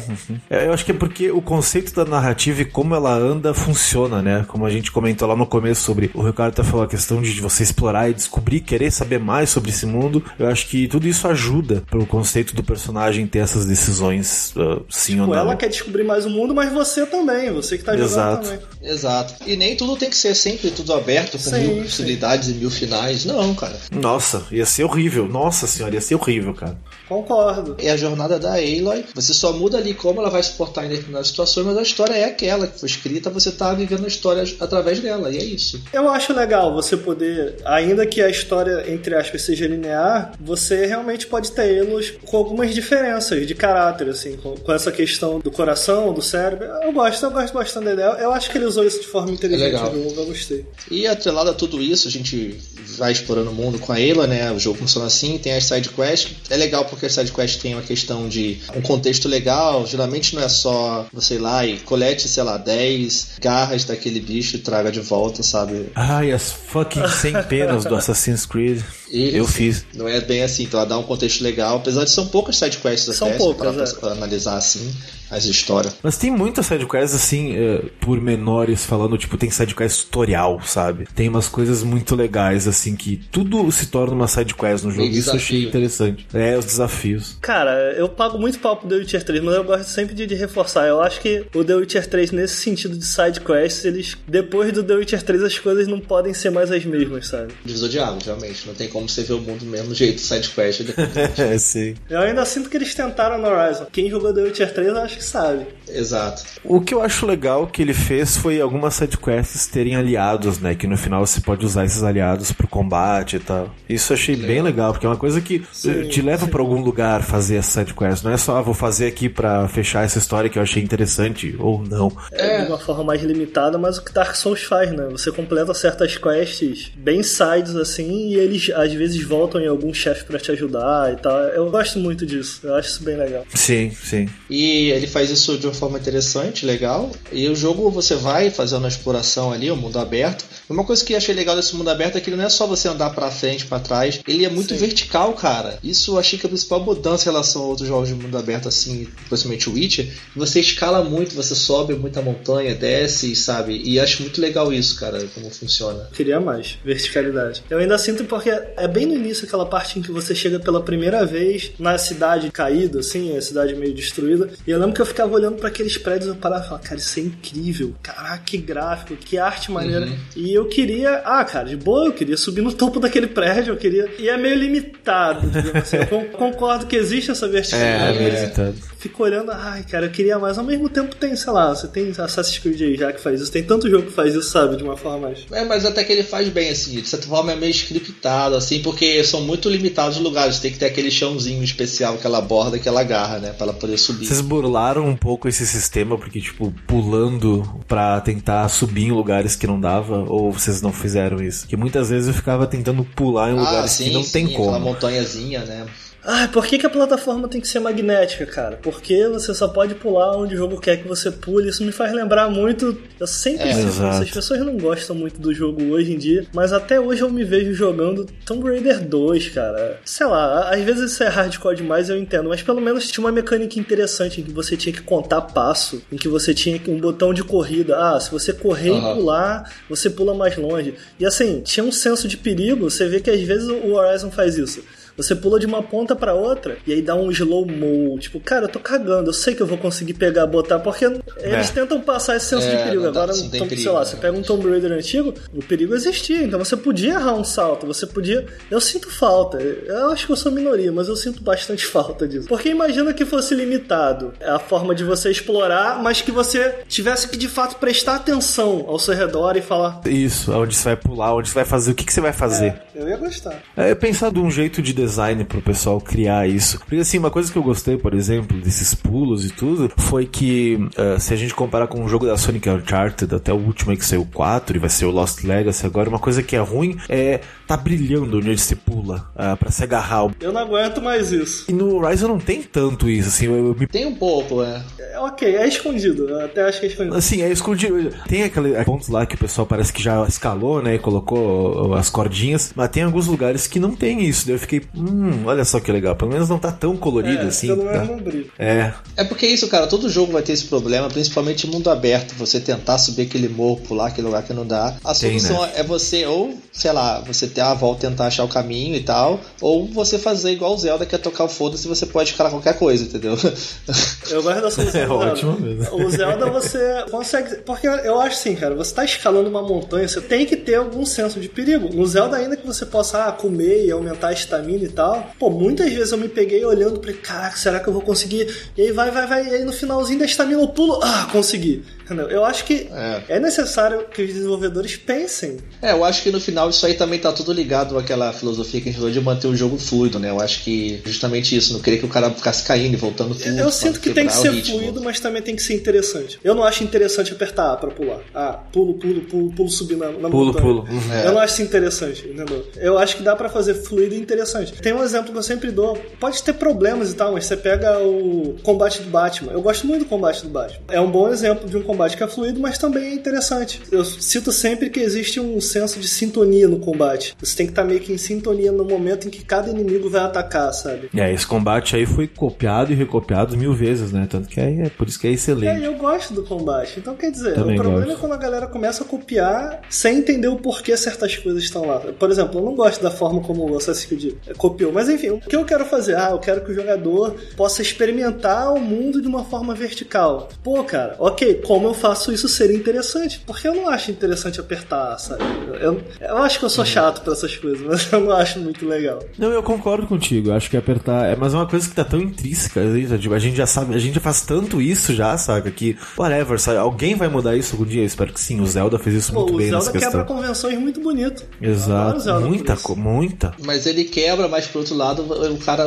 É, 0.50 0.68
eu 0.68 0.74
acho 0.74 0.86
que 0.86 0.92
é 0.92 0.96
porque 0.96 1.32
o 1.32 1.42
conceito 1.42 1.94
da 1.94 2.06
narrativa 2.06 2.62
e 2.62 2.66
como 2.66 2.96
ela 2.96 3.14
anda 3.14 3.54
funciona, 3.54 4.22
né? 4.22 4.46
Como 4.48 4.66
a 4.66 4.70
gente 4.70 4.92
comentou 4.92 5.28
lá 5.28 5.36
no 5.36 5.46
começo 5.46 5.82
sobre 5.82 6.10
o 6.14 6.22
Ricardo 6.22 6.56
tá 6.56 6.64
falando 6.64 6.86
a 6.86 6.90
questão 6.90 7.22
de 7.22 7.40
você 7.42 7.64
explorar 7.64 8.10
e 8.10 8.14
descobrir, 8.14 8.62
querer 8.62 8.92
saber 8.92 9.20
mais 9.20 9.50
sobre 9.50 9.70
esse 9.70 9.86
mundo. 9.86 10.24
Eu 10.38 10.48
acho 10.48 10.68
que 10.68 10.88
tudo 10.88 11.08
isso 11.08 11.28
ajuda 11.28 11.84
para 11.90 12.00
o 12.00 12.06
conceito 12.06 12.56
do 12.56 12.64
personagem 12.64 13.28
ter 13.28 13.40
essas 13.40 13.66
decisões, 13.66 14.54
uh, 14.56 14.86
sim 14.90 15.14
tipo, 15.14 15.24
ou 15.24 15.28
não. 15.28 15.36
Ela 15.36 15.56
quer 15.56 15.70
descobrir 15.70 16.04
mais 16.04 16.26
o 16.26 16.30
mundo, 16.30 16.54
mas 16.54 16.72
você 16.72 17.06
também, 17.06 17.52
você 17.52 17.78
que 17.78 17.84
tá 17.84 17.94
jogando 17.94 18.10
Exato. 18.10 18.44
também. 18.44 18.60
Exato. 18.82 19.34
E 19.46 19.56
nem 19.56 19.76
tudo 19.76 19.96
tem 19.96 20.10
que 20.10 20.18
ser 20.18 20.36
sempre 20.36 20.72
tudo 20.72 20.94
aberto, 20.94 21.34
com 21.34 21.40
sim, 21.40 21.60
mil 21.60 21.84
possibilidades 21.84 22.48
sim. 22.48 22.56
e 22.56 22.58
mil 22.58 22.72
finais. 22.72 23.26
Não, 23.26 23.54
cara. 23.56 23.78
Nossa, 23.92 24.46
ia 24.52 24.66
ser 24.66 24.84
horrível. 24.84 25.28
Nossa 25.28 25.68
senhora, 25.68 25.96
ia 25.96 26.02
ser 26.02 26.16
horrível, 26.16 26.54
cara. 26.54 26.78
Concordo. 27.08 27.76
É 27.80 27.90
a 27.90 27.98
jornada 27.98 28.40
da 28.40 28.54
Aloy. 28.54 29.04
Você 29.16 29.34
só 29.34 29.52
muda 29.52 29.78
ali 29.78 29.89
como 29.94 30.20
ela 30.20 30.30
vai 30.30 30.42
se 30.42 30.52
portar 30.54 30.86
em 30.86 30.90
determinadas 30.90 31.28
situações, 31.28 31.66
mas 31.66 31.78
a 31.78 31.82
história 31.82 32.14
é 32.14 32.26
aquela 32.26 32.68
que 32.68 32.80
foi 32.80 32.88
escrita, 32.88 33.30
você 33.30 33.52
tá 33.52 33.74
vivendo 33.74 34.06
a 34.06 34.08
história 34.08 34.44
através 34.60 35.00
dela, 35.00 35.32
e 35.32 35.38
é 35.38 35.44
isso. 35.44 35.82
Eu 35.94 36.10
acho 36.10 36.34
legal 36.34 36.74
você 36.74 36.98
poder, 36.98 37.58
ainda 37.66 38.06
que 38.06 38.22
a 38.22 38.30
história, 38.30 38.92
entre 38.92 39.16
aspas, 39.16 39.42
seja 39.42 39.68
linear, 39.68 40.34
você 40.40 40.86
realmente 40.86 41.28
pode 41.28 41.52
ter 41.52 41.78
elos 41.78 42.12
com 42.26 42.38
algumas 42.38 42.74
diferenças 42.74 43.46
de 43.48 43.56
caráter, 43.56 44.10
assim, 44.10 44.38
com, 44.38 44.56
com, 44.56 44.72
essa 44.72 44.92
questão 44.92 45.40
do 45.40 45.52
coração, 45.52 46.14
do 46.14 46.22
cérebro. 46.22 46.66
Eu 46.84 46.92
gosto, 46.92 47.24
eu 47.26 47.32
gosto 47.32 47.54
bastante 47.54 47.86
da 47.86 47.94
ideia. 47.94 48.08
Eu 48.20 48.32
acho 48.32 48.50
que 48.50 48.58
ele 48.58 48.66
usou 48.66 48.84
isso 48.84 49.02
de 49.02 49.08
forma 49.08 49.32
inteligente 49.32 49.76
é 49.76 49.80
legal. 49.80 49.94
eu 49.94 50.26
gostei. 50.26 50.66
E 50.90 51.08
atrelado 51.08 51.50
a 51.50 51.54
tudo 51.54 51.82
isso, 51.82 52.08
a 52.08 52.12
gente 52.12 52.58
vai 52.98 53.12
explorando 53.12 53.52
o 53.52 53.54
mundo 53.54 53.80
com 53.80 53.92
a 53.92 54.00
Ela, 54.00 54.28
né? 54.28 54.52
O 54.52 54.60
jogo 54.60 54.80
funciona 54.80 55.08
assim, 55.08 55.38
tem 55.38 55.54
as 55.54 55.66
side 55.66 55.90
quests. 55.90 56.36
É 56.50 56.58
legal 56.58 56.86
porque 56.86 57.06
as 57.06 57.14
side 57.14 57.32
quests 57.32 57.62
tem 57.62 57.74
uma 57.74 57.82
questão 57.82 58.28
de 58.28 58.60
um 58.76 58.82
contexto 58.82 59.28
legal. 59.28 59.86
Geralmente 59.86 60.36
não 60.36 60.42
é 60.42 60.50
só 60.50 61.06
você 61.14 61.36
ir 61.36 61.40
lá 61.40 61.66
e 61.66 61.78
colete, 61.80 62.28
sei 62.28 62.44
lá, 62.44 62.58
10 62.58 63.38
garras 63.42 63.84
daquele 63.84 64.20
bicho 64.20 64.56
e 64.56 64.60
traga 64.60 64.92
de 64.92 65.00
volta, 65.00 65.44
sabe? 65.44 65.88
Ai, 65.96 66.32
as 66.32 66.52
fucking 66.52 67.08
100 67.08 67.44
penas 67.48 67.86
do 67.86 67.96
Assassin's 67.96 68.46
Creed. 68.46 68.82
Isso. 69.12 69.36
Eu 69.36 69.48
fiz. 69.48 69.86
Não 69.94 70.08
é 70.08 70.22
bem 70.22 70.44
assim, 70.44 70.64
então 70.64 70.80
ela 70.80 70.88
dá 70.88 70.98
um 70.98 71.04
contexto 71.04 71.42
legal, 71.44 71.78
apesar 71.78 72.04
de 72.04 72.12
são 72.12 72.28
poucas 72.28 72.58
sidequests 72.58 73.16
são 73.16 73.28
até, 73.28 73.38
poucas, 73.38 73.76
pra, 73.76 73.84
é. 73.84 73.94
pra, 73.94 74.12
analisar 74.12 74.58
assim 74.58 74.94
as 75.32 75.46
histórias. 75.46 75.96
Mas 76.02 76.18
tem 76.18 76.32
muitas 76.32 76.66
sidequests 76.66 77.14
assim, 77.14 77.56
uh, 77.58 77.90
por 78.00 78.20
menores 78.20 78.86
falando, 78.86 79.18
tipo, 79.18 79.38
tem 79.38 79.50
sidequest 79.50 80.06
tutorial, 80.06 80.60
sabe? 80.64 81.08
Tem 81.16 81.28
umas 81.30 81.48
coisas 81.48 81.84
muito 81.84 82.16
legais, 82.16 82.68
assim, 82.70 82.96
que 82.96 83.18
tudo 83.32 83.72
se 83.72 83.88
torna 83.88 84.14
uma 84.14 84.28
sidequest 84.28 84.84
no 84.84 84.92
jogo. 84.92 85.08
Isso 85.08 85.30
eu 85.30 85.36
achei 85.36 85.64
interessante. 85.64 86.28
É, 86.34 86.58
os 86.58 86.66
desafios. 86.66 87.38
Cara, 87.42 87.94
eu 87.94 88.08
pago 88.08 88.38
muito 88.38 88.60
pau 88.60 88.78
pro 88.78 88.88
The 88.88 88.96
Witcher 88.96 89.24
3, 89.24 89.44
mas 89.44 89.56
eu, 89.56 89.64
gosto 89.64 89.90
sempre 89.90 90.16
de, 90.16 90.26
de, 90.26 90.36
reforçar. 90.36 90.88
Eu 90.88 91.02
acho 91.02 91.20
que 91.22 91.46
o 91.54 91.64
The 91.64 91.76
Witcher 91.76 92.08
3, 92.08 92.32
nesse 92.32 92.56
sentido 92.58 92.98
de 92.98 93.06
side 93.06 93.42
quests, 93.42 93.86
eles. 93.86 94.18
Depois 94.28 94.72
do 94.72 94.84
The 94.84 94.96
Witcher 94.96 95.22
3, 95.22 95.44
as 95.44 95.60
coisas 95.60 95.88
não 95.88 96.00
podem 96.00 96.34
ser 96.34 96.50
mais 96.50 96.72
as 96.72 96.86
mesmas, 96.86 97.28
sabe? 97.28 97.54
Divisor 97.66 97.90
de 97.90 98.00
águas, 98.00 98.26
realmente. 98.26 98.68
Não 98.68 98.74
tem 98.74 98.88
como 98.88 99.08
você 99.08 99.24
ver 99.24 99.34
o 99.34 99.42
mundo 99.42 99.60
do 99.60 99.66
mesmo 99.66 99.94
jeito, 99.94 100.22
side 100.22 100.50
quest. 100.50 100.82
é, 101.38 101.58
sim. 101.58 101.96
Eu 102.10 102.20
ainda 102.20 102.46
sinto 102.46 102.70
que 102.70 102.78
eles 102.78 102.94
tentaram 102.94 103.38
no 103.38 103.48
Horizon. 103.48 103.88
Quem 103.92 104.10
jogou 104.10 104.34
The 104.34 104.44
Witcher 104.44 104.74
3, 104.74 104.88
eu 104.88 104.98
acho 104.98 105.18
que 105.18 105.24
sabe. 105.24 105.66
Exato. 105.88 106.44
O 106.64 106.82
que 106.82 106.94
eu 106.94 107.02
acho 107.02 107.26
legal 107.26 107.68
que 107.68 107.82
ele 107.82 107.94
fez 107.94 108.38
foi 108.38 108.62
algumas 108.62 108.94
sidequests 108.94 109.68
terem 109.68 109.96
aliados, 109.96 110.60
né? 110.60 110.76
Que 110.76 110.88
no 110.88 110.98
final 110.98 111.26
você 111.26 111.42
pode 111.42 111.66
usar 111.66 111.86
esses 111.86 112.04
aliados 112.04 112.52
pro 112.60 112.68
combate 112.68 113.38
e 113.38 113.40
tal. 113.40 113.74
Isso 113.88 114.12
eu 114.12 114.18
achei 114.18 114.36
legal. 114.36 114.50
bem 114.50 114.62
legal, 114.62 114.92
porque 114.92 115.06
é 115.06 115.10
uma 115.10 115.16
coisa 115.16 115.40
que 115.40 115.64
sim, 115.72 116.10
te 116.10 116.22
leva 116.22 116.46
para 116.46 116.62
algum 116.62 116.82
lugar 116.82 117.24
fazer 117.24 117.56
essa 117.56 117.80
sidequest. 117.80 118.22
Não 118.22 118.32
é 118.32 118.38
só, 118.38 118.58
ah, 118.58 118.62
vou 118.62 118.74
fazer 118.74 119.08
aqui 119.08 119.30
para 119.30 119.66
fechar 119.70 120.04
essa 120.04 120.20
história 120.20 120.50
que 120.50 120.60
eu 120.60 120.64
achei 120.64 120.84
interessante, 120.84 121.56
ou 121.58 121.82
não. 121.82 122.12
É, 122.34 122.64
de 122.64 122.68
uma 122.68 122.78
forma 122.78 123.06
mais 123.06 123.24
limitada, 123.24 123.78
mas 123.78 123.98
o 123.98 124.04
que 124.04 124.12
Dark 124.12 124.36
Souls 124.36 124.62
faz, 124.64 124.92
né? 124.92 125.08
Você 125.12 125.32
completa 125.32 125.74
certas 125.74 126.18
quests 126.18 126.92
bem 126.98 127.24
sides 127.24 127.78
assim, 127.78 128.30
e 128.30 128.36
eles 128.36 128.70
às 128.72 128.94
vezes 128.94 129.24
voltam 129.24 129.62
em 129.62 129.68
algum 129.68 129.94
chefe 129.94 130.26
para 130.26 130.38
te 130.38 130.52
ajudar 130.52 131.14
e 131.14 131.16
tal. 131.16 131.38
Eu 131.40 131.72
gosto 131.72 131.98
muito 131.98 132.26
disso, 132.26 132.60
eu 132.64 132.76
acho 132.76 132.90
isso 132.90 133.04
bem 133.04 133.16
legal. 133.16 133.46
Sim, 133.54 133.90
sim. 133.92 134.28
E 134.50 134.92
ele 134.92 135.08
faz 135.08 135.30
isso 135.30 135.58
de 135.58 135.66
uma 135.66 135.74
forma 135.74 135.98
interessante, 135.98 136.66
legal. 136.66 137.10
E 137.32 137.48
o 137.48 137.56
jogo 137.56 137.90
você 137.90 138.16
vai 138.16 138.50
fazendo 138.50 138.84
a 138.84 138.90
exploração 138.90 139.54
ali, 139.54 139.72
o 139.72 139.78
mundo 139.78 139.98
aberto. 139.98 140.44
Uma 140.70 140.84
coisa 140.84 141.06
que 141.06 141.14
eu 141.14 141.18
achei 141.18 141.34
legal 141.34 141.56
desse 141.56 141.76
mundo 141.76 141.90
aberto 141.90 142.18
é 142.18 142.22
que 142.22 142.30
ele 142.30 142.36
não 142.36 142.44
é 142.44 142.49
só 142.50 142.66
você 142.68 142.88
andar 142.88 143.12
para 143.12 143.32
frente, 143.32 143.66
para 143.66 143.80
trás, 143.80 144.20
ele 144.28 144.46
é 144.46 144.50
muito 144.50 144.74
Sim. 144.74 144.80
vertical, 144.80 145.34
cara. 145.34 145.80
Isso 145.84 146.12
eu 146.12 146.20
achei 146.20 146.38
que 146.38 146.46
é 146.46 146.48
a 146.48 146.50
principal 146.50 146.84
mudança 146.84 147.24
em 147.24 147.32
relação 147.32 147.64
a 147.64 147.66
outros 147.66 147.88
jogos 147.88 148.10
de 148.10 148.16
mundo 148.16 148.38
aberto, 148.38 148.68
assim, 148.68 149.08
principalmente 149.28 149.70
o 149.70 149.74
Witcher. 149.74 150.12
Você 150.36 150.60
escala 150.60 151.04
muito, 151.04 151.36
você 151.36 151.56
sobe 151.56 151.94
muita 151.96 152.22
montanha, 152.22 152.76
desce, 152.76 153.36
sabe? 153.36 153.82
E 153.84 154.00
acho 154.00 154.22
muito 154.22 154.42
legal 154.42 154.72
isso, 154.74 155.00
cara, 155.00 155.20
como 155.34 155.50
funciona. 155.50 156.10
Queria 156.14 156.40
mais, 156.40 156.78
verticalidade. 156.84 157.64
Eu 157.70 157.78
ainda 157.78 157.98
sinto 157.98 158.24
porque 158.26 158.50
é 158.50 158.88
bem 158.88 159.06
no 159.06 159.16
início 159.16 159.46
aquela 159.46 159.66
parte 159.66 160.00
em 160.00 160.02
que 160.02 160.12
você 160.12 160.34
chega 160.36 160.60
pela 160.60 160.82
primeira 160.82 161.26
vez 161.26 161.72
na 161.80 161.98
cidade 161.98 162.52
caída, 162.52 163.00
assim, 163.00 163.36
a 163.36 163.42
cidade 163.42 163.76
meio 163.76 163.94
destruída. 163.94 164.50
E 164.66 164.72
eu 164.72 164.80
lembro 164.80 164.94
que 164.96 165.02
eu 165.02 165.06
ficava 165.06 165.34
olhando 165.34 165.58
para 165.58 165.70
aqueles 165.70 165.98
prédios 165.98 166.28
e 166.28 166.30
eu 166.30 166.36
parava 166.36 166.66
e 166.66 166.68
falava, 166.68 166.84
cara, 166.84 167.00
isso 167.00 167.20
é 167.20 167.24
incrível. 167.24 167.96
Caraca, 168.02 168.44
que 168.46 168.58
gráfico, 168.58 169.16
que 169.16 169.38
arte 169.38 169.72
maneira. 169.72 170.06
Uhum. 170.06 170.18
E 170.36 170.54
eu 170.54 170.68
queria, 170.68 171.22
ah, 171.26 171.44
cara, 171.44 171.70
de 171.70 171.78
boa, 171.78 172.06
eu 172.06 172.14
queria 172.14 172.38
subir 172.40 172.62
no 172.62 172.74
topo 172.74 173.00
daquele 173.00 173.28
prédio, 173.28 173.74
eu 173.74 173.78
queria. 173.78 174.10
E 174.18 174.30
é 174.30 174.38
meio 174.38 174.56
limitado, 174.56 175.50
assim. 175.78 175.98
Eu 175.98 176.26
concordo 176.38 176.86
que 176.86 176.96
existe 176.96 177.32
essa 177.32 177.48
verticalidade. 177.48 178.18
É, 178.18 178.22
é 178.22 178.42
limitado. 178.42 178.76
Fico 179.00 179.24
olhando, 179.24 179.52
ai, 179.52 179.84
cara, 179.84 180.08
eu 180.08 180.12
queria 180.12 180.38
mais. 180.38 180.58
Ao 180.58 180.64
mesmo 180.64 180.90
tempo 180.90 181.16
tem, 181.16 181.34
sei 181.34 181.54
lá, 181.54 181.74
você 181.74 181.88
tem 181.88 182.10
Assassin's 182.10 182.60
Creed 182.60 182.82
aí 182.82 182.96
já 182.98 183.14
que 183.14 183.22
faz 183.22 183.40
isso. 183.40 183.50
Tem 183.50 183.64
tanto 183.64 183.90
jogo 183.90 184.08
que 184.08 184.12
faz 184.12 184.36
isso, 184.36 184.50
sabe, 184.50 184.76
de 184.76 184.84
uma 184.84 184.98
forma 184.98 185.30
mais. 185.30 185.46
É, 185.52 185.64
mas 185.64 185.86
até 185.86 186.04
que 186.04 186.12
ele 186.12 186.24
faz 186.24 186.50
bem, 186.50 186.70
assim, 186.70 187.00
de 187.00 187.08
certa 187.08 187.26
forma 187.26 187.54
é 187.54 187.56
meio 187.56 187.72
scriptado, 187.72 188.56
assim, 188.56 188.82
porque 188.82 189.24
são 189.24 189.42
muito 189.42 189.70
limitados 189.70 190.18
os 190.18 190.24
lugares. 190.24 190.60
Tem 190.60 190.70
que 190.70 190.78
ter 190.78 190.88
aquele 190.88 191.10
chãozinho 191.10 191.64
especial, 191.64 192.16
aquela 192.16 192.42
borda 192.42 192.78
que 192.78 192.90
ela 192.90 193.00
agarra, 193.00 193.40
né, 193.40 193.54
pra 193.54 193.68
ela 193.68 193.74
poder 193.74 193.98
subir. 193.98 194.26
Vocês 194.26 194.42
burlaram 194.42 195.08
um 195.08 195.16
pouco 195.16 195.48
esse 195.48 195.66
sistema, 195.66 196.18
porque, 196.18 196.42
tipo, 196.42 196.74
pulando 196.86 197.64
pra 197.88 198.20
tentar 198.20 198.68
subir 198.68 199.06
em 199.06 199.12
lugares 199.12 199.56
que 199.56 199.66
não 199.66 199.80
dava, 199.80 200.26
ou 200.28 200.52
vocês 200.52 200.82
não 200.82 200.92
fizeram 200.92 201.42
isso? 201.42 201.66
Que 201.68 201.78
muitas 201.78 202.10
vezes 202.10 202.29
eu 202.30 202.34
ficava 202.34 202.66
tentando 202.68 203.04
pular 203.04 203.50
em 203.50 203.58
ah, 203.58 203.62
lugares 203.62 203.92
sim, 203.92 204.06
que 204.06 204.10
não 204.12 204.24
sim, 204.24 204.32
tem 204.32 204.48
como. 204.48 204.70
Aquela 204.70 204.80
montanhazinha, 204.80 205.66
né? 205.66 205.86
Ah, 206.32 206.48
por 206.48 206.68
que, 206.68 206.78
que 206.78 206.86
a 206.86 206.90
plataforma 206.92 207.48
tem 207.48 207.60
que 207.60 207.68
ser 207.68 207.80
magnética, 207.80 208.46
cara? 208.46 208.78
Porque 208.84 209.28
você 209.28 209.52
só 209.52 209.68
pode 209.68 209.96
pular 209.96 210.38
onde 210.38 210.54
o 210.54 210.58
jogo 210.60 210.80
quer 210.80 210.98
que 210.98 211.08
você 211.08 211.32
pule. 211.32 211.70
Isso 211.70 211.84
me 211.84 211.92
faz 211.92 212.14
lembrar 212.14 212.48
muito. 212.52 212.96
Eu 213.20 213.26
sempre 213.26 213.68
é, 213.68 213.74
sinto 213.74 214.06
as 214.06 214.30
pessoas 214.30 214.60
não 214.60 214.78
gostam 214.78 215.16
muito 215.16 215.42
do 215.42 215.52
jogo 215.52 215.84
hoje 215.86 216.14
em 216.14 216.20
dia, 216.20 216.46
mas 216.54 216.72
até 216.72 217.00
hoje 217.00 217.24
eu 217.24 217.32
me 217.32 217.44
vejo 217.44 217.74
jogando 217.74 218.28
Tomb 218.46 218.70
Raider 218.70 219.04
2, 219.04 219.50
cara. 219.50 220.00
Sei 220.06 220.28
lá, 220.28 220.72
às 220.72 220.84
vezes 220.84 221.14
isso 221.14 221.24
é 221.24 221.28
hardcore 221.28 221.78
demais, 221.78 222.12
eu 222.12 222.18
entendo, 222.18 222.50
mas 222.50 222.62
pelo 222.62 222.80
menos 222.80 223.10
tinha 223.10 223.26
uma 223.26 223.32
mecânica 223.32 223.80
interessante 223.80 224.40
em 224.40 224.44
que 224.44 224.52
você 224.52 224.78
tinha 224.78 224.94
que 224.94 225.02
contar 225.02 225.42
passo, 225.42 226.00
em 226.12 226.16
que 226.16 226.28
você 226.28 226.54
tinha 226.54 226.80
um 226.88 227.00
botão 227.00 227.34
de 227.34 227.44
corrida. 227.44 227.98
Ah, 227.98 228.20
se 228.20 228.30
você 228.30 228.54
correr 228.54 228.92
uhum. 228.92 229.14
e 229.14 229.16
pular, 229.16 229.74
você 229.90 230.12
pula 230.12 230.36
mais 230.36 230.56
longe. 230.56 230.94
E 231.20 231.26
assim, 231.26 231.62
tinha 231.62 231.84
um 231.84 231.92
senso 231.92 232.28
de 232.28 232.38
perigo. 232.38 232.88
Você 232.88 233.08
vê 233.08 233.20
que 233.20 233.32
às 233.32 233.42
vezes 233.42 233.68
o 233.68 233.94
Horizon 233.94 234.30
faz 234.30 234.56
isso. 234.56 234.84
Você 235.20 235.36
pula 235.36 235.60
de 235.60 235.66
uma 235.66 235.84
ponta 235.84 236.16
para 236.16 236.34
outra 236.34 236.78
e 236.88 236.94
aí 236.94 237.02
dá 237.02 237.14
um 237.14 237.30
slow 237.30 237.66
mo. 237.66 238.18
Tipo, 238.20 238.40
cara, 238.40 238.66
eu 238.66 238.70
tô 238.70 238.80
cagando, 238.80 239.30
eu 239.30 239.34
sei 239.34 239.54
que 239.54 239.62
eu 239.62 239.68
vou 239.68 239.78
conseguir 239.78 240.14
pegar, 240.14 240.48
botar, 240.48 240.80
porque 240.80 241.04
eles 241.04 241.70
é. 241.70 241.74
tentam 241.74 242.00
passar 242.00 242.38
esse 242.38 242.46
senso 242.46 242.66
é, 242.66 242.76
de 242.78 242.84
perigo. 242.84 243.06
Agora, 243.06 243.34
tom, 243.34 243.50
perigo, 243.50 243.76
sei 243.76 243.92
lá, 243.92 244.00
né? 244.00 244.06
você 244.06 244.16
pega 244.16 244.38
um 244.38 244.42
Tomb 244.42 244.70
Raider 244.70 244.94
antigo, 244.94 245.34
o 245.54 245.62
perigo 245.62 245.94
existia, 245.94 246.42
então 246.42 246.58
você 246.58 246.78
podia 246.78 247.16
errar 247.16 247.34
um 247.34 247.44
salto, 247.44 247.86
você 247.86 248.08
podia. 248.08 248.46
Eu 248.72 248.80
sinto 248.80 249.12
falta. 249.12 249.62
Eu 249.62 250.12
acho 250.12 250.26
que 250.26 250.32
eu 250.32 250.38
sou 250.38 250.52
minoria, 250.52 250.92
mas 250.92 251.10
eu 251.10 251.16
sinto 251.18 251.44
bastante 251.44 251.86
falta 251.88 252.26
disso. 252.26 252.48
Porque 252.48 252.70
imagina 252.70 253.14
que 253.14 253.26
fosse 253.26 253.54
limitado 253.54 254.34
a 254.42 254.58
forma 254.58 254.96
de 254.96 255.04
você 255.04 255.30
explorar, 255.30 256.02
mas 256.02 256.22
que 256.22 256.32
você 256.32 256.76
tivesse 256.88 257.28
que 257.28 257.38
de 257.38 257.50
fato 257.50 257.76
prestar 257.76 258.16
atenção 258.16 258.86
ao 258.88 258.98
seu 258.98 259.14
redor 259.14 259.58
e 259.58 259.62
falar. 259.62 260.02
Isso, 260.06 260.54
onde 260.54 260.76
você 260.76 260.84
vai 260.86 260.96
pular, 260.96 261.36
onde 261.36 261.50
você 261.50 261.56
vai 261.56 261.66
fazer, 261.66 261.92
o 261.92 261.96
que, 261.96 262.06
que 262.06 262.14
você 262.14 262.22
vai 262.22 262.34
fazer. 262.34 262.82
É, 262.96 263.02
eu 263.02 263.10
ia 263.10 263.18
gostar. 263.18 263.62
É 263.76 263.94
pensar 263.94 264.32
de 264.32 264.40
um 264.40 264.50
jeito 264.50 264.82
de 264.82 264.94
design 265.10 265.44
pro 265.44 265.62
pessoal 265.62 266.00
criar 266.00 266.48
isso. 266.48 266.80
Porque 266.80 266.98
assim, 266.98 267.18
uma 267.18 267.32
coisa 267.32 267.52
que 267.52 267.58
eu 267.58 267.64
gostei, 267.64 267.98
por 267.98 268.14
exemplo, 268.14 268.60
desses 268.62 268.94
pulos 268.94 269.46
e 269.46 269.50
tudo, 269.50 269.92
foi 269.98 270.26
que 270.26 270.76
uh, 270.76 271.20
se 271.20 271.34
a 271.34 271.38
gente 271.38 271.54
comparar 271.54 271.88
com 271.88 272.04
o 272.04 272.08
jogo 272.08 272.26
da 272.26 272.38
Sonic 272.38 272.70
Uncharted, 272.70 273.34
até 273.34 273.52
o 273.52 273.58
último 273.58 273.92
aí 273.92 273.98
que 273.98 274.06
saiu 274.06 274.28
4 274.34 274.78
e 274.78 274.80
vai 274.80 274.90
ser 274.90 275.06
o 275.06 275.12
Lost 275.12 275.44
Legacy 275.44 275.86
agora, 275.86 276.10
uma 276.10 276.20
coisa 276.20 276.44
que 276.44 276.56
é 276.56 276.60
ruim 276.60 276.98
é 277.10 277.42
tá 277.68 277.78
brilhando 277.78 278.38
onde 278.38 278.58
você 278.58 278.76
pula 278.76 279.30
uh, 279.36 279.56
pra 279.56 279.70
se 279.70 279.84
agarrar. 279.84 280.32
Eu 280.40 280.52
não 280.52 280.62
aguento 280.62 281.02
mais 281.02 281.32
isso. 281.32 281.66
E 281.70 281.74
no 281.74 281.98
Horizon 281.98 282.28
não 282.28 282.40
tem 282.40 282.64
tanto 282.64 283.08
isso, 283.08 283.30
assim. 283.30 283.46
Eu, 283.46 283.76
me... 283.78 283.86
Tem 283.86 284.08
um 284.08 284.16
pouco, 284.16 284.64
é. 284.64 284.84
é. 285.00 285.20
Ok, 285.20 285.56
é 285.56 285.68
escondido. 285.68 286.28
Eu 286.28 286.46
até 286.46 286.64
acho 286.64 286.80
que 286.80 286.88
é 286.88 286.90
escondido. 286.90 287.16
Assim, 287.16 287.42
é 287.42 287.52
escondido. 287.52 288.10
Tem 288.28 288.44
aquele 288.44 288.84
pontos 288.84 289.10
lá 289.10 289.26
que 289.26 289.36
o 289.36 289.38
pessoal 289.38 289.68
parece 289.68 289.94
que 289.94 290.02
já 290.02 290.26
escalou, 290.26 290.82
né? 290.82 290.96
E 290.96 291.00
colocou 291.00 291.94
as 291.94 292.10
cordinhas. 292.10 292.72
Mas 292.76 292.90
tem 292.90 293.04
alguns 293.04 293.28
lugares 293.28 293.68
que 293.68 293.80
não 293.80 293.96
tem 293.96 294.24
isso. 294.24 294.48
Daí 294.48 294.56
eu 294.56 294.60
fiquei, 294.60 294.82
hum, 295.00 295.46
olha 295.46 295.64
só 295.64 295.80
que 295.80 295.92
legal. 295.92 296.16
Pelo 296.16 296.32
menos 296.32 296.50
não 296.50 296.60
tá 296.60 296.72
tão 296.72 296.98
colorido 296.98 297.44
é, 297.44 297.48
assim. 297.48 297.68
Pelo 297.68 297.86
menos 297.86 298.00
tá? 298.00 298.06
não 298.06 298.18
brilha. 298.18 298.50
É. 298.58 298.94
É 299.16 299.24
porque 299.24 299.46
é 299.46 299.50
isso, 299.50 299.68
cara. 299.68 299.88
Todo 299.88 300.10
jogo 300.10 300.32
vai 300.32 300.42
ter 300.42 300.54
esse 300.54 300.66
problema, 300.66 301.08
principalmente 301.10 301.68
mundo 301.68 301.90
aberto. 301.90 302.34
Você 302.36 302.60
tentar 302.60 302.98
subir 302.98 303.24
aquele 303.24 303.48
morro, 303.48 303.82
pular 303.82 304.08
aquele 304.08 304.28
lugar 304.28 304.44
que 304.44 304.54
não 304.54 304.66
dá. 304.66 304.96
A 305.04 305.14
solução 305.14 305.58
tem, 305.58 305.68
né? 305.68 305.74
é 305.76 305.84
você, 305.84 306.26
ou, 306.26 306.58
sei 306.72 306.92
lá, 306.92 307.20
você 307.22 307.48
ter 307.48 307.62
a 307.62 307.74
volta 307.74 308.00
tentar 308.00 308.28
achar 308.28 308.44
o 308.44 308.48
caminho 308.48 308.96
e 308.96 309.04
tal, 309.04 309.40
ou 309.62 309.86
você 309.88 310.18
fazer 310.18 310.52
igual 310.52 310.74
o 310.74 310.78
Zelda, 310.78 311.06
que 311.06 311.16
é 311.16 311.18
tocar 311.18 311.44
o 311.44 311.50
foda-se 311.50 311.88
você 311.88 312.06
pode 312.06 312.32
escalar 312.32 312.52
qualquer 312.52 312.78
coisa, 312.78 313.04
entendeu? 313.04 313.38
Eu 314.30 314.44
gosto 314.44 314.62
da 314.62 314.72
solução. 314.72 315.00
É 315.00 315.08
ótimo 315.08 315.60
mesmo. 315.60 315.96
O 315.96 316.10
Zelda 316.10 316.50
você 316.50 317.06
consegue. 317.10 317.58
Porque 317.58 317.88
eu 317.88 318.20
acho 318.20 318.38
assim, 318.38 318.56
cara, 318.56 318.76
você 318.76 318.94
tá 318.94 319.06
escalando 319.06 319.50
uma 319.50 319.62
montanha, 319.62 320.08
você 320.08 320.20
tem 320.20 320.46
que 320.46 320.58
ter 320.58 320.76
algum 320.76 321.06
senso 321.06 321.40
de 321.40 321.48
perigo. 321.48 321.90
No 321.94 322.06
Zelda, 322.06 322.38
ainda 322.38 322.58
que 322.58 322.66
você 322.66 322.86
possa 322.86 323.26
ah, 323.26 323.32
comer 323.32 323.86
e 323.86 323.92
aumentar 323.92 324.30
a 324.30 324.34
estamina 324.34 324.84
tal, 324.90 325.34
pô, 325.40 325.50
muitas 325.50 325.92
vezes 325.92 326.12
eu 326.12 326.18
me 326.18 326.28
peguei 326.28 326.64
olhando 326.66 327.00
pra 327.00 327.14
caraca, 327.14 327.58
será 327.58 327.80
que 327.80 327.88
eu 327.88 327.94
vou 327.94 328.02
conseguir? 328.02 328.48
E 328.78 328.82
aí 328.82 328.92
vai, 328.92 329.12
vai, 329.12 329.28
vai, 329.28 329.48
e 329.48 329.56
aí 329.56 329.64
no 329.64 329.72
finalzinho 329.72 330.20
da 330.20 330.26
estamina 330.26 330.62
eu 330.62 330.68
pulo, 330.68 331.00
ah, 331.04 331.28
consegui. 331.32 331.84
Entendeu? 332.10 332.28
Eu 332.28 332.44
acho 332.44 332.66
que 332.66 332.90
é. 332.92 333.36
é. 333.36 333.40
necessário 333.40 334.06
que 334.06 334.24
os 334.24 334.34
desenvolvedores 334.34 334.96
pensem. 334.98 335.58
É, 335.80 335.92
eu 335.92 336.04
acho 336.04 336.24
que 336.24 336.32
no 336.32 336.42
final 336.42 336.68
isso 336.70 336.84
aí 336.84 336.96
também 336.96 337.20
tá 337.20 337.32
tudo 337.32 337.54
ligado 337.54 337.98
àquela 338.00 338.34
filosofia 338.34 338.82
que 338.82 338.90
a 338.90 338.92
gente 338.92 339.00
falou 339.00 339.14
de 339.14 339.22
manter 339.22 339.48
o 339.48 339.56
jogo 339.56 339.78
fluido, 339.78 340.18
né? 340.18 340.32
Eu 340.32 340.42
acho 340.42 340.64
que 340.64 341.00
justamente 341.06 341.56
isso, 341.56 341.72
não 341.72 341.80
querer 341.80 342.00
que 342.00 342.06
o 342.06 342.10
cara 342.10 342.32
ficasse 342.32 342.64
caindo 342.64 342.96
e 342.96 342.98
voltando 342.98 343.36
tudo. 343.36 343.60
Eu 343.60 343.72
sinto 343.72 344.00
que 344.00 344.12
tem 344.12 344.26
que 344.26 344.34
ser 344.34 344.52
fluido, 344.64 345.02
mas 345.04 345.20
também 345.20 345.42
tem 345.42 345.56
que 345.56 345.62
ser 345.62 345.76
interessante. 345.76 346.40
Eu 346.44 346.56
não 346.56 346.64
acho 346.64 346.84
interessante 346.84 347.32
apertar 347.32 347.74
A 347.74 347.78
pra 347.78 347.92
pular. 347.92 348.22
Ah, 348.34 348.60
pulo, 348.72 348.96
pulo, 348.96 349.22
pulo, 349.22 349.52
pulo, 349.52 349.70
subir 349.70 349.96
na, 349.96 350.08
na 350.08 350.30
pulo, 350.30 350.48
montanha. 350.48 350.64
Pulo, 350.64 350.86
pulo. 350.86 351.14
É. 351.14 351.28
Eu 351.28 351.34
não 351.34 351.40
acho 351.40 351.54
isso 351.54 351.62
interessante, 351.62 352.28
entendeu? 352.28 352.66
Eu 352.78 352.98
acho 352.98 353.18
que 353.18 353.24
dá 353.24 353.36
para 353.36 353.50
fazer 353.50 353.76
fluido 353.76 354.16
e 354.16 354.20
interessante. 354.20 354.74
Tem 354.74 354.94
um 354.94 355.04
exemplo 355.04 355.32
que 355.32 355.38
eu 355.38 355.44
sempre 355.44 355.70
dou. 355.70 355.96
Pode 356.20 356.42
ter 356.42 356.54
problemas 356.54 357.12
e 357.12 357.16
tal, 357.16 357.34
mas 357.34 357.46
você 357.46 357.56
pega 357.56 358.00
o 358.00 358.56
combate 358.64 359.02
do 359.02 359.10
Batman. 359.10 359.52
Eu 359.52 359.62
gosto 359.62 359.86
muito 359.86 360.06
do 360.06 360.10
combate 360.10 360.42
do 360.42 360.50
Batman. 360.50 360.82
É 360.90 361.00
um 361.00 361.12
bom 361.12 361.30
exemplo 361.30 361.70
de 361.70 361.78
um 361.78 361.84
combate 361.84 361.99
combate 362.00 362.16
que 362.16 362.24
é 362.24 362.28
fluido, 362.28 362.62
mas 362.62 362.78
também 362.78 363.12
é 363.12 363.14
interessante. 363.14 363.82
Eu 363.92 364.06
cito 364.06 364.54
sempre 364.54 364.90
que 364.90 365.02
existe 365.02 365.38
um 365.38 365.60
senso 365.60 366.00
de 366.00 366.08
sintonia 366.08 366.66
no 366.66 366.80
combate. 366.80 367.36
Você 367.42 367.58
tem 367.58 367.66
que 367.66 367.74
estar 367.74 367.84
meio 367.84 368.00
que 368.00 368.14
em 368.14 368.18
sintonia 368.18 368.72
no 368.72 368.86
momento 368.86 369.28
em 369.28 369.30
que 369.30 369.44
cada 369.44 369.70
inimigo 369.70 370.10
vai 370.10 370.22
atacar, 370.22 370.72
sabe? 370.74 371.10
É, 371.14 371.34
esse 371.34 371.46
combate 371.46 371.98
aí 371.98 372.06
foi 372.06 372.26
copiado 372.26 372.94
e 372.94 372.96
recopiado 372.96 373.58
mil 373.58 373.74
vezes, 373.74 374.14
né? 374.14 374.28
Tanto 374.30 374.48
que 374.48 374.62
é, 374.62 374.86
é 374.86 374.90
por 374.90 375.10
isso 375.10 375.20
que 375.20 375.28
é 375.28 375.32
excelente. 375.32 375.84
É, 375.84 375.88
eu 375.88 375.96
gosto 375.96 376.34
do 376.34 376.44
combate. 376.44 377.00
Então, 377.00 377.16
quer 377.16 377.32
dizer, 377.32 377.54
Também 377.56 377.76
o 377.78 377.82
problema 377.82 378.06
gosto. 378.06 378.18
é 378.18 378.22
quando 378.22 378.34
a 378.34 378.38
galera 378.38 378.68
começa 378.68 379.04
a 379.04 379.06
copiar 379.06 379.82
sem 379.90 380.20
entender 380.20 380.48
o 380.48 380.56
porquê 380.56 380.96
certas 380.96 381.36
coisas 381.36 381.62
estão 381.62 381.86
lá. 381.86 382.00
Por 382.00 382.32
exemplo, 382.32 382.62
eu 382.62 382.64
não 382.64 382.76
gosto 382.76 383.04
da 383.04 383.12
forma 383.12 383.42
como 383.42 383.70
o 383.70 383.76
Assassin's 383.76 384.06
Creed 384.06 384.36
copiou. 384.58 384.94
Mas 384.94 385.10
enfim, 385.10 385.32
o 385.32 385.40
que 385.42 385.56
eu 385.56 385.66
quero 385.66 385.84
fazer? 385.84 386.16
Ah, 386.16 386.30
eu 386.32 386.40
quero 386.40 386.62
que 386.64 386.72
o 386.72 386.74
jogador 386.76 387.36
possa 387.58 387.82
experimentar 387.82 388.74
o 388.74 388.80
mundo 388.80 389.22
de 389.22 389.28
uma 389.28 389.44
forma 389.44 389.76
vertical. 389.76 390.48
Pô, 390.64 390.82
cara, 390.86 391.18
ok, 391.20 391.56
como 391.56 391.89
eu 391.90 391.94
faço 391.94 392.32
isso 392.32 392.48
ser 392.48 392.74
interessante? 392.74 393.42
Porque 393.46 393.68
eu 393.68 393.74
não 393.76 393.90
acho 393.90 394.12
interessante 394.12 394.60
apertar, 394.60 395.18
sabe? 395.20 395.44
Eu, 395.82 396.02
eu 396.20 396.38
acho 396.38 396.60
que 396.60 396.66
eu 396.66 396.70
sou 396.70 396.86
chato 396.86 397.22
pra 397.22 397.34
essas 397.34 397.56
coisas, 397.56 397.82
mas 397.86 398.12
eu 398.12 398.20
não 398.22 398.32
acho 398.32 398.60
muito 398.60 398.88
legal. 398.88 399.20
Não, 399.38 399.52
eu 399.52 399.64
concordo 399.64 400.08
contigo. 400.08 400.52
Acho 400.52 400.70
que 400.70 400.78
apertar. 400.78 401.26
É, 401.28 401.36
mas 401.36 401.54
é 401.54 401.58
uma 401.58 401.68
coisa 401.68 401.88
que 401.88 401.96
tá 401.96 402.04
tão 402.04 402.20
intrínseca. 402.20 402.82
A 402.82 403.40
gente 403.40 403.56
já 403.56 403.66
sabe, 403.68 403.96
a 403.96 404.00
gente 404.00 404.16
já 404.16 404.22
faz 404.22 404.42
tanto 404.42 404.82
isso 404.82 405.14
já, 405.14 405.38
saca? 405.38 405.70
Que, 405.72 405.98
whatever, 406.18 406.60
sabe? 406.60 406.78
Alguém 406.78 407.16
vai 407.16 407.28
mudar 407.28 407.56
isso 407.56 407.76
algum 407.76 407.86
dia? 407.86 408.02
Eu 408.02 408.06
espero 408.08 408.34
que 408.34 408.40
sim. 408.40 408.60
O 408.62 408.66
Zelda 408.66 408.98
fez 409.00 409.16
isso 409.16 409.32
Pô, 409.34 409.42
muito 409.42 409.54
o 409.54 409.58
bem 409.58 409.70
Zelda 409.70 409.86
nessa 409.86 409.92
quebra 409.92 410.20
questão. 410.24 410.36
convenções 410.36 410.80
muito 410.80 411.00
bonito. 411.02 411.44
Eu 411.62 411.74
adoro 411.74 411.80
o 411.80 412.16
Exato. 412.16 412.20
Zelda 412.20 412.46
Muita, 412.46 412.78
muita. 412.96 413.54
Mas 413.64 413.86
ele 413.86 414.04
quebra, 414.06 414.48
mas 414.48 414.68
por 414.68 414.80
outro 414.80 414.96
lado, 414.96 415.22
o 415.24 415.58
cara 415.60 415.84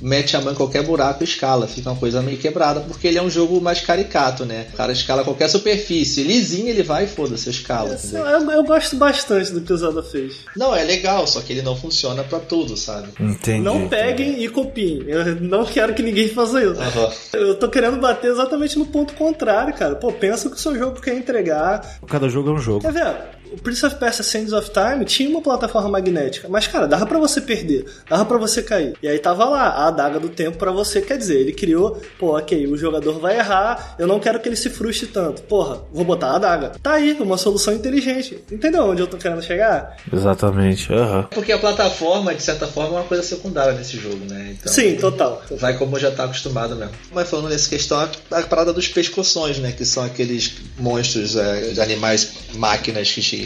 mete 0.00 0.36
a 0.36 0.40
mão 0.40 0.52
em 0.52 0.56
qualquer 0.56 0.84
buraco 0.84 1.22
e 1.22 1.24
escala. 1.24 1.66
Fica 1.66 1.90
uma 1.90 1.98
coisa 1.98 2.20
meio 2.22 2.38
quebrada, 2.38 2.80
porque 2.80 3.06
ele 3.06 3.18
é 3.18 3.22
um 3.22 3.30
jogo 3.30 3.60
mais 3.60 3.80
caricato, 3.80 4.44
né? 4.44 4.66
O 4.72 4.76
cara 4.76 4.92
escala 4.92 5.24
qualquer 5.24 5.39
superfície. 5.48 6.22
Lisinho 6.22 6.68
ele 6.68 6.82
vai 6.82 7.04
e 7.04 7.08
foda-se, 7.08 7.46
eu 7.46 7.50
escala. 7.50 7.94
Entendeu? 7.94 8.26
eu, 8.26 8.50
eu 8.50 8.64
gosto 8.64 8.96
bastante 8.96 9.52
do 9.52 9.60
que 9.60 9.72
o 9.72 9.76
Zelda 9.76 10.02
fez. 10.02 10.36
Não, 10.56 10.74
é 10.74 10.84
legal, 10.84 11.26
só 11.26 11.40
que 11.40 11.52
ele 11.52 11.62
não 11.62 11.76
funciona 11.76 12.22
pra 12.22 12.38
tudo, 12.38 12.76
sabe? 12.76 13.08
Entendi. 13.18 13.62
Não 13.62 13.88
peguem 13.88 14.42
e 14.42 14.48
copiem. 14.48 15.04
Eu 15.06 15.36
não 15.40 15.64
quero 15.64 15.94
que 15.94 16.02
ninguém 16.02 16.28
faça 16.28 16.62
isso. 16.62 16.80
Aham. 16.80 17.10
Eu 17.32 17.54
tô 17.54 17.68
querendo 17.68 17.98
bater 17.98 18.30
exatamente 18.30 18.78
no 18.78 18.86
ponto 18.86 19.14
contrário, 19.14 19.74
cara. 19.74 19.94
Pô, 19.94 20.12
pensa 20.12 20.48
que 20.48 20.56
o 20.56 20.58
seu 20.58 20.76
jogo 20.76 21.00
quer 21.00 21.14
entregar. 21.14 21.98
Cada 22.06 22.28
jogo 22.28 22.50
é 22.50 22.52
um 22.52 22.58
jogo. 22.58 22.80
Quer 22.80 22.92
ver? 22.92 23.39
O 23.52 23.58
Prince 23.58 23.84
of 23.84 23.96
Persia 23.96 24.22
Sands 24.22 24.52
of 24.52 24.70
Time 24.70 25.04
tinha 25.04 25.28
uma 25.28 25.42
plataforma 25.42 25.88
magnética, 25.88 26.48
mas 26.48 26.66
cara, 26.66 26.86
dava 26.86 27.06
pra 27.06 27.18
você 27.18 27.40
perder, 27.40 27.84
dava 28.08 28.24
pra 28.24 28.38
você 28.38 28.62
cair. 28.62 28.94
E 29.02 29.08
aí 29.08 29.18
tava 29.18 29.44
lá 29.44 29.68
a 29.68 29.88
adaga 29.88 30.20
do 30.20 30.28
tempo 30.28 30.58
pra 30.58 30.70
você, 30.70 31.00
quer 31.00 31.18
dizer, 31.18 31.40
ele 31.40 31.52
criou, 31.52 32.00
pô, 32.18 32.36
OK, 32.36 32.66
o 32.66 32.76
jogador 32.76 33.18
vai 33.18 33.38
errar, 33.38 33.96
eu 33.98 34.06
não 34.06 34.20
quero 34.20 34.38
que 34.40 34.48
ele 34.48 34.56
se 34.56 34.70
frustre 34.70 35.08
tanto. 35.08 35.42
Porra, 35.42 35.80
vou 35.92 36.04
botar 36.04 36.28
a 36.28 36.36
adaga. 36.36 36.72
Tá 36.82 36.94
aí, 36.94 37.16
uma 37.20 37.36
solução 37.36 37.74
inteligente. 37.74 38.42
Entendeu 38.50 38.84
onde 38.84 39.02
eu 39.02 39.06
tô 39.06 39.16
querendo 39.16 39.42
chegar? 39.42 39.96
Exatamente. 40.12 40.92
Aham. 40.92 41.28
Porque 41.30 41.52
a 41.52 41.58
plataforma, 41.58 42.34
de 42.34 42.42
certa 42.42 42.66
forma, 42.66 42.96
é 42.96 43.00
uma 43.00 43.06
coisa 43.06 43.22
secundária 43.22 43.72
nesse 43.72 43.96
jogo, 43.96 44.20
né? 44.28 44.56
Então, 44.58 44.72
Sim, 44.72 44.96
total. 44.96 45.42
Vai 45.52 45.76
como 45.76 45.98
já 45.98 46.10
tá 46.10 46.24
acostumado 46.24 46.76
mesmo. 46.76 46.92
Mas 47.12 47.28
falando 47.28 47.48
nessa 47.48 47.68
questão, 47.68 47.98
a, 47.98 48.38
a 48.38 48.42
parada 48.42 48.72
dos 48.72 48.88
pescoções, 48.88 49.58
né? 49.58 49.72
Que 49.72 49.84
são 49.84 50.04
aqueles 50.04 50.54
monstros 50.78 51.36
é, 51.36 51.72
de 51.72 51.80
animais, 51.80 52.32
máquinas 52.54 53.10
que. 53.10 53.39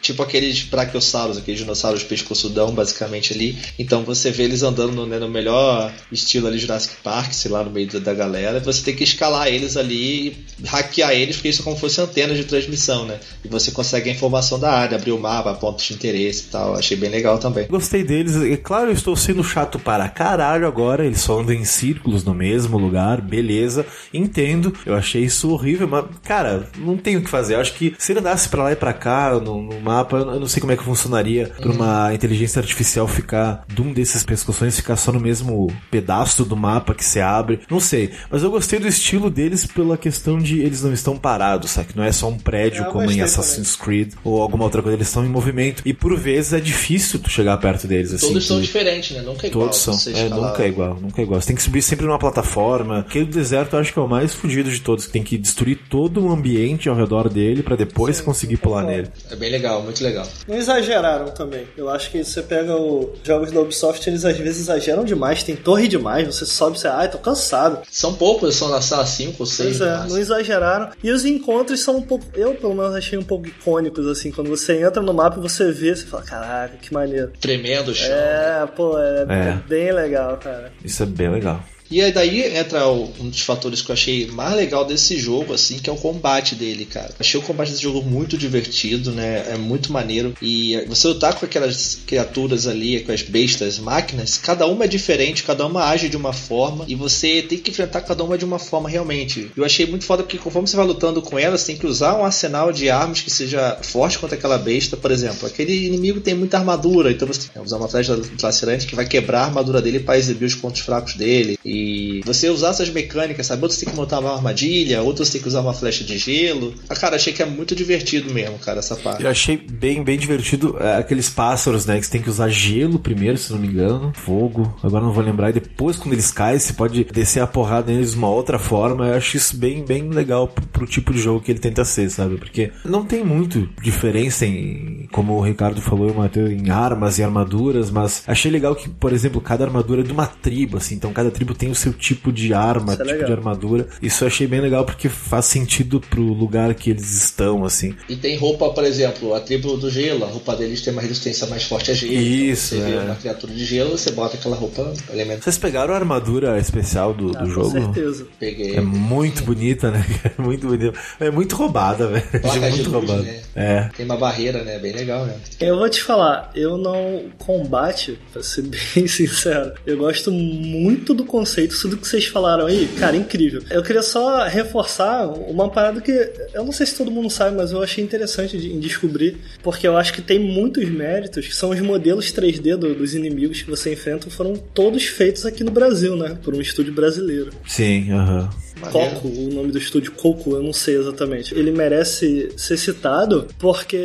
Tipo 0.00 0.22
aqueles 0.22 0.62
brachiosauros, 0.62 1.38
aqueles 1.38 1.60
dinossauros 1.60 2.02
pescoçudão, 2.02 2.72
basicamente 2.72 3.32
ali. 3.32 3.58
Então 3.78 4.02
você 4.02 4.30
vê 4.30 4.44
eles 4.44 4.62
andando 4.62 4.92
no, 4.92 5.06
né, 5.06 5.18
no 5.18 5.28
melhor 5.28 5.92
estilo 6.10 6.46
ali 6.46 6.58
Jurassic 6.58 6.96
Park, 7.02 7.32
sei 7.32 7.50
lá, 7.50 7.62
no 7.62 7.70
meio 7.70 7.88
da, 8.00 8.14
galera. 8.14 8.58
E 8.58 8.60
você 8.60 8.82
tem 8.82 8.94
que 8.94 9.04
escalar 9.04 9.48
eles 9.48 9.76
ali 9.76 10.28
e 10.60 10.66
hackear 10.66 11.12
eles, 11.12 11.36
porque 11.36 11.48
isso 11.48 11.62
é 11.62 11.64
como 11.64 11.76
se 11.76 11.80
fosse 11.80 12.00
antenas 12.00 12.36
de 12.36 12.44
transmissão, 12.44 13.06
né? 13.06 13.18
E 13.44 13.48
você 13.48 13.70
consegue 13.70 14.10
a 14.10 14.12
informação 14.12 14.58
da 14.58 14.72
área, 14.72 14.96
abrir 14.96 15.12
o 15.12 15.18
mapa, 15.18 15.54
pontos 15.54 15.84
de 15.84 15.94
interesse 15.94 16.44
e 16.48 16.50
tal. 16.50 16.74
Achei 16.74 16.96
bem 16.96 17.10
legal 17.10 17.38
também. 17.38 17.66
Gostei 17.68 18.02
deles. 18.02 18.36
É 18.36 18.56
claro, 18.56 18.88
eu 18.88 18.94
estou 18.94 19.16
sendo 19.16 19.42
chato 19.44 19.78
para 19.78 20.08
caralho 20.08 20.66
agora. 20.66 21.04
Eles 21.04 21.20
só 21.20 21.40
andam 21.40 21.54
em 21.54 21.64
círculos 21.64 22.24
no 22.24 22.34
mesmo 22.34 22.78
lugar, 22.78 23.20
beleza. 23.20 23.86
Entendo. 24.12 24.72
Eu 24.84 24.94
achei 24.94 25.24
isso 25.24 25.50
horrível, 25.50 25.88
mas, 25.88 26.04
cara, 26.22 26.68
não 26.76 26.96
tem 26.96 27.16
o 27.16 27.22
que 27.22 27.30
fazer. 27.30 27.54
Eu 27.54 27.60
acho 27.60 27.74
que 27.74 27.94
se 27.98 28.12
ele 28.12 28.20
andasse 28.20 28.48
pra 28.48 28.64
lá 28.64 28.72
e 28.72 28.76
pra 28.76 28.92
cá 28.92 29.29
no, 29.38 29.62
no 29.62 29.80
mapa, 29.80 30.16
eu 30.16 30.24
não- 30.26 30.34
eu 30.34 30.40
não 30.40 30.48
sei 30.48 30.60
como 30.60 30.72
é 30.72 30.76
que 30.76 30.82
funcionaria 30.82 31.52
pra 31.60 31.70
uma 31.70 32.14
inteligência 32.14 32.58
artificial 32.58 33.06
ficar 33.06 33.64
de 33.68 33.82
um 33.82 33.92
desses 33.92 34.22
pescoções 34.24 34.74
ficar 34.76 34.96
só 34.96 35.12
no 35.12 35.20
mesmo 35.20 35.70
pedaço 35.90 36.44
do 36.44 36.56
mapa 36.56 36.94
que 36.94 37.04
se 37.04 37.20
abre. 37.20 37.60
Não 37.70 37.78
sei. 37.80 38.10
Mas 38.30 38.42
eu 38.42 38.50
gostei 38.50 38.78
do 38.78 38.88
estilo 38.88 39.28
deles 39.30 39.66
pela 39.66 39.98
questão 39.98 40.38
de 40.38 40.60
eles 40.60 40.82
não 40.82 40.92
estão 40.92 41.16
parados, 41.16 41.70
sabe? 41.72 41.88
Não 41.94 42.02
é 42.04 42.12
só 42.12 42.28
um 42.28 42.38
prédio 42.38 42.84
É, 42.84 42.86
eu 42.86 42.92
como 42.92 43.10
em 43.10 43.20
Assassin's 43.20 43.76
Creed 43.76 44.14
ou 44.24 44.40
alguma 44.40 44.64
outra 44.64 44.80
coisa. 44.80 44.96
Eles 44.96 45.08
estão 45.08 45.24
em 45.24 45.28
movimento. 45.28 45.82
E 45.84 45.92
por 45.92 46.16
vezes 46.18 46.52
é 46.52 46.60
difícil 46.60 47.18
tu 47.20 47.28
chegar 47.28 47.56
perto 47.58 47.86
deles. 47.86 48.12
Assim, 48.14 48.28
Todos 48.28 48.46
são 48.46 48.56
tu- 48.58 48.62
diferentes, 48.62 49.10
né? 49.16 49.22
Nunca 49.22 49.46
é 49.46 49.50
igual. 49.50 49.64
Todos 49.66 49.78
são. 49.80 49.94
É, 50.14 50.28
nunca 50.28 50.62
é 50.62 50.68
igual, 50.68 50.98
nunca 51.00 51.20
é 51.20 51.24
igual. 51.24 51.40
Você 51.40 51.48
tem 51.48 51.56
que 51.56 51.62
subir 51.62 51.82
sempre 51.82 52.06
numa 52.06 52.18
plataforma. 52.18 53.00
Aquele 53.00 53.26
deserto 53.26 53.74
eu 53.74 53.80
acho 53.80 53.92
que 53.92 53.98
é 53.98 54.02
o 54.02 54.08
mais 54.08 54.32
fudido 54.32 54.70
de 54.70 54.80
todos. 54.80 55.06
Que 55.06 55.12
tem 55.12 55.22
que 55.22 55.36
destruir 55.36 55.78
todo 55.90 56.24
o 56.24 56.30
ambiente 56.32 56.88
ao 56.88 56.96
redor 56.96 57.28
dele 57.28 57.62
pra 57.62 57.76
depois 57.76 58.20
conseguir 58.20 58.56
pular 58.56 58.84
nele. 58.84 59.08
É 59.30 59.36
bem 59.36 59.50
legal, 59.50 59.82
muito 59.82 60.02
legal. 60.02 60.26
Não 60.46 60.56
exageraram 60.56 61.26
também. 61.26 61.66
Eu 61.76 61.88
acho 61.90 62.10
que 62.10 62.22
você 62.24 62.42
pega 62.42 62.74
os 62.76 63.18
jogos 63.24 63.50
da 63.52 63.60
Ubisoft, 63.60 64.08
eles 64.08 64.24
às 64.24 64.36
vezes 64.36 64.60
exageram 64.62 65.04
demais. 65.04 65.42
Tem 65.42 65.56
torre 65.56 65.88
demais, 65.88 66.26
você 66.26 66.46
sobe 66.46 66.76
e 66.76 66.80
você, 66.80 66.88
ai, 66.88 67.10
tô 67.10 67.18
cansado. 67.18 67.80
São 67.90 68.14
poucos, 68.14 68.56
são 68.56 68.68
na 68.68 68.80
sala 68.80 69.06
5 69.06 69.36
ou 69.40 69.46
6. 69.46 69.78
Pois 69.78 69.80
é, 69.88 70.08
não 70.08 70.18
exageraram. 70.18 70.90
E 71.02 71.10
os 71.10 71.24
encontros 71.24 71.80
são 71.80 71.96
um 71.98 72.02
pouco. 72.02 72.24
Eu, 72.34 72.54
pelo 72.54 72.74
menos, 72.74 72.94
achei 72.94 73.18
um 73.18 73.22
pouco 73.22 73.46
icônicos, 73.46 74.06
assim. 74.06 74.30
Quando 74.30 74.48
você 74.50 74.82
entra 74.82 75.02
no 75.02 75.12
mapa 75.14 75.38
e 75.38 75.42
você 75.42 75.70
vê, 75.72 75.94
você 75.94 76.06
fala, 76.06 76.22
caraca, 76.22 76.76
que 76.76 76.92
maneiro. 76.92 77.32
Tremendo 77.40 77.90
o 77.90 77.94
chão. 77.94 78.08
É, 78.10 78.66
pô, 78.74 78.98
é, 78.98 79.26
É. 79.28 79.48
é 79.50 79.62
bem 79.68 79.92
legal, 79.92 80.36
cara. 80.38 80.72
Isso 80.84 81.02
é 81.02 81.06
bem 81.06 81.30
legal. 81.30 81.62
E 81.90 82.00
aí 82.00 82.12
daí 82.12 82.56
entra 82.56 82.88
um 82.88 83.28
dos 83.28 83.40
fatores 83.40 83.82
que 83.82 83.90
eu 83.90 83.94
achei 83.94 84.26
mais 84.28 84.54
legal 84.54 84.84
desse 84.84 85.18
jogo, 85.18 85.52
assim, 85.52 85.78
que 85.78 85.90
é 85.90 85.92
o 85.92 85.96
combate 85.96 86.54
dele, 86.54 86.84
cara. 86.84 87.12
Achei 87.18 87.38
o 87.38 87.42
combate 87.42 87.70
desse 87.70 87.82
jogo 87.82 88.02
muito 88.02 88.38
divertido, 88.38 89.10
né? 89.10 89.44
É 89.50 89.56
muito 89.56 89.92
maneiro. 89.92 90.34
E 90.40 90.76
você 90.86 91.08
lutar 91.08 91.34
com 91.34 91.44
aquelas 91.44 91.98
criaturas 92.06 92.66
ali, 92.66 93.00
com 93.00 93.12
as 93.12 93.22
bestas, 93.22 93.78
máquinas, 93.78 94.38
cada 94.38 94.66
uma 94.66 94.84
é 94.84 94.88
diferente, 94.88 95.42
cada 95.42 95.66
uma 95.66 95.84
age 95.84 96.08
de 96.08 96.16
uma 96.16 96.32
forma, 96.32 96.84
e 96.86 96.94
você 96.94 97.42
tem 97.42 97.58
que 97.58 97.70
enfrentar 97.70 98.02
cada 98.02 98.22
uma 98.22 98.38
de 98.38 98.44
uma 98.44 98.58
forma 98.58 98.88
realmente. 98.88 99.50
Eu 99.56 99.64
achei 99.64 99.86
muito 99.86 100.04
foda 100.04 100.22
porque 100.22 100.38
conforme 100.38 100.68
você 100.68 100.76
vai 100.76 100.86
lutando 100.86 101.20
com 101.20 101.38
elas, 101.38 101.64
tem 101.64 101.76
que 101.76 101.86
usar 101.86 102.16
um 102.16 102.24
arsenal 102.24 102.72
de 102.72 102.88
armas 102.88 103.20
que 103.20 103.30
seja 103.30 103.78
forte 103.82 104.18
contra 104.18 104.36
aquela 104.36 104.58
besta, 104.58 104.96
por 104.96 105.10
exemplo. 105.10 105.46
Aquele 105.46 105.86
inimigo 105.86 106.20
tem 106.20 106.34
muita 106.34 106.58
armadura, 106.58 107.10
então 107.10 107.26
você 107.26 107.40
tem 107.40 107.50
que 107.50 107.58
usar 107.58 107.78
uma 107.78 107.88
flecha 107.88 108.16
lacerante 108.40 108.86
que 108.86 108.94
vai 108.94 109.06
quebrar 109.06 109.40
a 109.40 109.44
armadura 109.46 109.82
dele 109.82 110.00
para 110.00 110.18
exibir 110.18 110.46
os 110.46 110.54
pontos 110.54 110.82
fracos 110.82 111.14
dele. 111.14 111.58
E 111.64 111.79
você 112.24 112.48
usar 112.48 112.70
essas 112.70 112.90
mecânicas, 112.90 113.46
sabe? 113.46 113.62
Outros 113.62 113.78
tem 113.80 113.88
que 113.88 113.96
montar 113.96 114.20
uma 114.20 114.34
armadilha, 114.34 115.02
outros 115.02 115.30
tem 115.30 115.40
que 115.40 115.48
usar 115.48 115.60
uma 115.60 115.74
flecha 115.74 116.04
de 116.04 116.18
gelo. 116.18 116.74
Ah, 116.88 116.94
cara, 116.94 117.16
achei 117.16 117.32
que 117.32 117.42
é 117.42 117.46
muito 117.46 117.74
divertido 117.74 118.32
mesmo, 118.32 118.58
cara, 118.58 118.78
essa 118.78 118.96
parte. 118.96 119.22
Eu 119.22 119.30
achei 119.30 119.56
bem, 119.56 120.02
bem 120.02 120.18
divertido 120.18 120.76
é, 120.80 120.96
aqueles 120.96 121.28
pássaros, 121.28 121.86
né? 121.86 121.98
Que 121.98 122.06
você 122.06 122.12
tem 122.12 122.22
que 122.22 122.30
usar 122.30 122.48
gelo 122.48 122.98
primeiro, 122.98 123.36
se 123.36 123.52
não 123.52 123.58
me 123.58 123.68
engano. 123.68 124.12
Fogo, 124.14 124.76
agora 124.82 125.04
não 125.04 125.12
vou 125.12 125.22
lembrar. 125.22 125.50
E 125.50 125.54
depois, 125.54 125.96
quando 125.96 126.14
eles 126.14 126.30
caem, 126.30 126.58
você 126.58 126.72
pode 126.72 127.04
descer 127.04 127.40
a 127.40 127.46
porrada 127.46 127.92
neles 127.92 128.12
de 128.12 128.16
uma 128.16 128.30
outra 128.30 128.58
forma. 128.58 129.06
Eu 129.06 129.14
acho 129.14 129.36
isso 129.36 129.56
bem, 129.56 129.84
bem 129.84 130.08
legal 130.08 130.48
pro, 130.48 130.66
pro 130.66 130.86
tipo 130.86 131.12
de 131.12 131.20
jogo 131.20 131.40
que 131.40 131.50
ele 131.50 131.58
tenta 131.58 131.84
ser, 131.84 132.10
sabe? 132.10 132.36
Porque 132.36 132.72
não 132.84 133.04
tem 133.04 133.24
muito 133.24 133.68
diferença 133.82 134.46
em, 134.46 135.08
como 135.12 135.34
o 135.34 135.40
Ricardo 135.40 135.80
falou, 135.80 136.12
Matheus, 136.14 136.50
em 136.50 136.70
armas 136.70 137.18
e 137.18 137.22
armaduras, 137.22 137.90
mas 137.90 138.22
achei 138.26 138.50
legal 138.50 138.74
que, 138.74 138.88
por 138.88 139.12
exemplo, 139.12 139.40
cada 139.40 139.64
armadura 139.64 140.00
é 140.00 140.04
de 140.04 140.12
uma 140.12 140.26
tribo, 140.26 140.76
assim. 140.76 140.94
Então 140.94 141.12
cada 141.12 141.30
tribo 141.30 141.54
tem 141.54 141.69
o 141.70 141.74
seu 141.74 141.92
tipo 141.92 142.32
de 142.32 142.52
arma, 142.54 142.92
Isso 142.92 143.02
é 143.02 143.04
tipo 143.04 143.10
legal. 143.14 143.26
de 143.26 143.32
armadura. 143.32 143.88
Isso 144.02 144.24
eu 144.24 144.28
achei 144.28 144.46
bem 144.46 144.60
legal 144.60 144.84
porque 144.84 145.08
faz 145.08 145.46
sentido 145.46 146.00
pro 146.00 146.22
lugar 146.22 146.74
que 146.74 146.90
eles 146.90 147.12
estão, 147.24 147.64
assim. 147.64 147.94
E 148.08 148.16
tem 148.16 148.36
roupa, 148.36 148.70
por 148.70 148.84
exemplo, 148.84 149.34
a 149.34 149.40
tribo 149.40 149.76
do 149.76 149.90
gelo, 149.90 150.24
a 150.24 150.28
roupa 150.28 150.54
deles 150.56 150.82
tem 150.82 150.92
uma 150.92 151.02
resistência 151.02 151.46
mais 151.46 151.64
forte 151.64 151.90
a 151.90 151.94
gelo. 151.94 152.12
Isso, 152.12 152.74
Então, 152.74 152.86
você 152.86 152.92
vê 152.92 152.98
é. 152.98 153.04
uma 153.04 153.14
criatura 153.14 153.52
de 153.52 153.64
gelo, 153.64 153.90
você 153.98 154.10
bota 154.12 154.36
aquela 154.36 154.56
roupa, 154.56 154.92
elemento. 155.12 155.44
Vocês 155.44 155.58
pegaram 155.58 155.94
a 155.94 155.96
armadura 155.96 156.58
especial 156.58 157.12
do, 157.14 157.28
Ah, 157.36 157.40
do 157.42 157.46
com 157.46 157.50
jogo? 157.50 157.70
certeza. 157.70 158.26
Peguei. 158.38 158.76
É 158.76 158.80
muito 158.80 159.42
bonita, 159.44 159.90
né? 159.90 160.04
É 160.38 160.42
muito 160.42 160.66
bonita. 160.66 160.98
É 161.18 161.30
muito 161.30 161.54
roubada, 161.56 162.06
velho. 162.08 162.24
Placa 162.40 162.66
É 162.66 162.70
de 162.70 162.76
muito 162.76 162.90
luz, 162.90 163.08
roubada. 163.08 163.22
né? 163.22 163.40
É. 163.54 163.88
Tem 163.96 164.04
uma 164.06 164.16
barreira, 164.16 164.62
né? 164.64 164.78
Bem 164.78 164.92
legal, 164.92 165.24
né? 165.26 165.34
Eu 165.60 165.76
vou 165.78 165.88
te 165.88 166.02
falar, 166.02 166.50
eu 166.54 166.76
não. 166.78 167.24
Combate, 167.38 168.18
pra 168.32 168.42
ser 168.42 168.62
bem 168.94 169.06
sincero, 169.06 169.72
eu 169.86 169.96
gosto 169.98 170.30
muito 170.30 171.12
do 171.14 171.24
conceito, 171.24 171.59
tudo 171.68 171.96
que 171.96 172.06
vocês 172.06 172.26
falaram 172.26 172.66
aí, 172.66 172.88
cara, 172.98 173.16
incrível. 173.16 173.62
Eu 173.70 173.82
queria 173.82 174.02
só 174.02 174.46
reforçar 174.46 175.26
uma 175.26 175.68
parada 175.68 176.00
que 176.00 176.10
eu 176.54 176.64
não 176.64 176.72
sei 176.72 176.86
se 176.86 176.96
todo 176.96 177.10
mundo 177.10 177.30
sabe, 177.30 177.56
mas 177.56 177.72
eu 177.72 177.82
achei 177.82 178.02
interessante 178.02 178.56
de, 178.58 178.72
em 178.72 178.78
descobrir, 178.80 179.38
porque 179.62 179.86
eu 179.86 179.96
acho 179.96 180.12
que 180.12 180.22
tem 180.22 180.38
muitos 180.38 180.88
méritos, 180.88 181.46
que 181.46 181.54
são 181.54 181.70
os 181.70 181.80
modelos 181.80 182.32
3D 182.32 182.76
do- 182.76 182.94
dos 182.94 183.14
inimigos 183.14 183.62
que 183.62 183.70
você 183.70 183.92
enfrenta, 183.92 184.30
foram 184.30 184.54
todos 184.56 185.04
feitos 185.04 185.44
aqui 185.46 185.62
no 185.64 185.70
Brasil, 185.70 186.16
né? 186.16 186.36
Por 186.42 186.54
um 186.54 186.60
estúdio 186.60 186.92
brasileiro. 186.92 187.50
Sim, 187.66 188.10
aham. 188.12 188.50
Coco, 188.80 189.28
o 189.28 189.52
nome 189.52 189.70
do 189.70 189.78
estúdio 189.78 190.12
Coco, 190.12 190.54
eu 190.54 190.62
não 190.62 190.72
sei 190.72 190.96
exatamente. 190.96 191.54
Ele 191.54 191.70
merece 191.70 192.52
ser 192.56 192.76
citado 192.76 193.46
porque, 193.58 194.02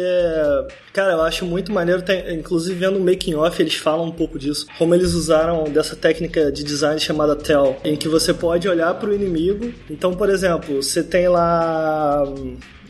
cara, 0.93 1.13
eu 1.13 1.21
acho 1.21 1.45
muito 1.45 1.71
maneiro. 1.71 2.01
Tem, 2.01 2.35
inclusive, 2.35 2.77
vendo 2.77 2.97
o 2.97 3.03
making 3.03 3.35
off, 3.35 3.61
eles 3.61 3.75
falam 3.75 4.05
um 4.05 4.11
pouco 4.11 4.37
disso. 4.37 4.65
Como 4.77 4.93
eles 4.93 5.13
usaram 5.13 5.63
dessa 5.65 5.95
técnica 5.95 6.51
de 6.51 6.63
design 6.63 6.99
chamada 6.99 7.35
Tell, 7.35 7.77
em 7.83 7.95
que 7.95 8.07
você 8.07 8.33
pode 8.33 8.67
olhar 8.67 8.93
para 8.95 9.09
o 9.09 9.13
inimigo. 9.13 9.73
Então, 9.89 10.13
por 10.13 10.29
exemplo, 10.29 10.81
você 10.81 11.03
tem 11.03 11.27
lá. 11.27 12.23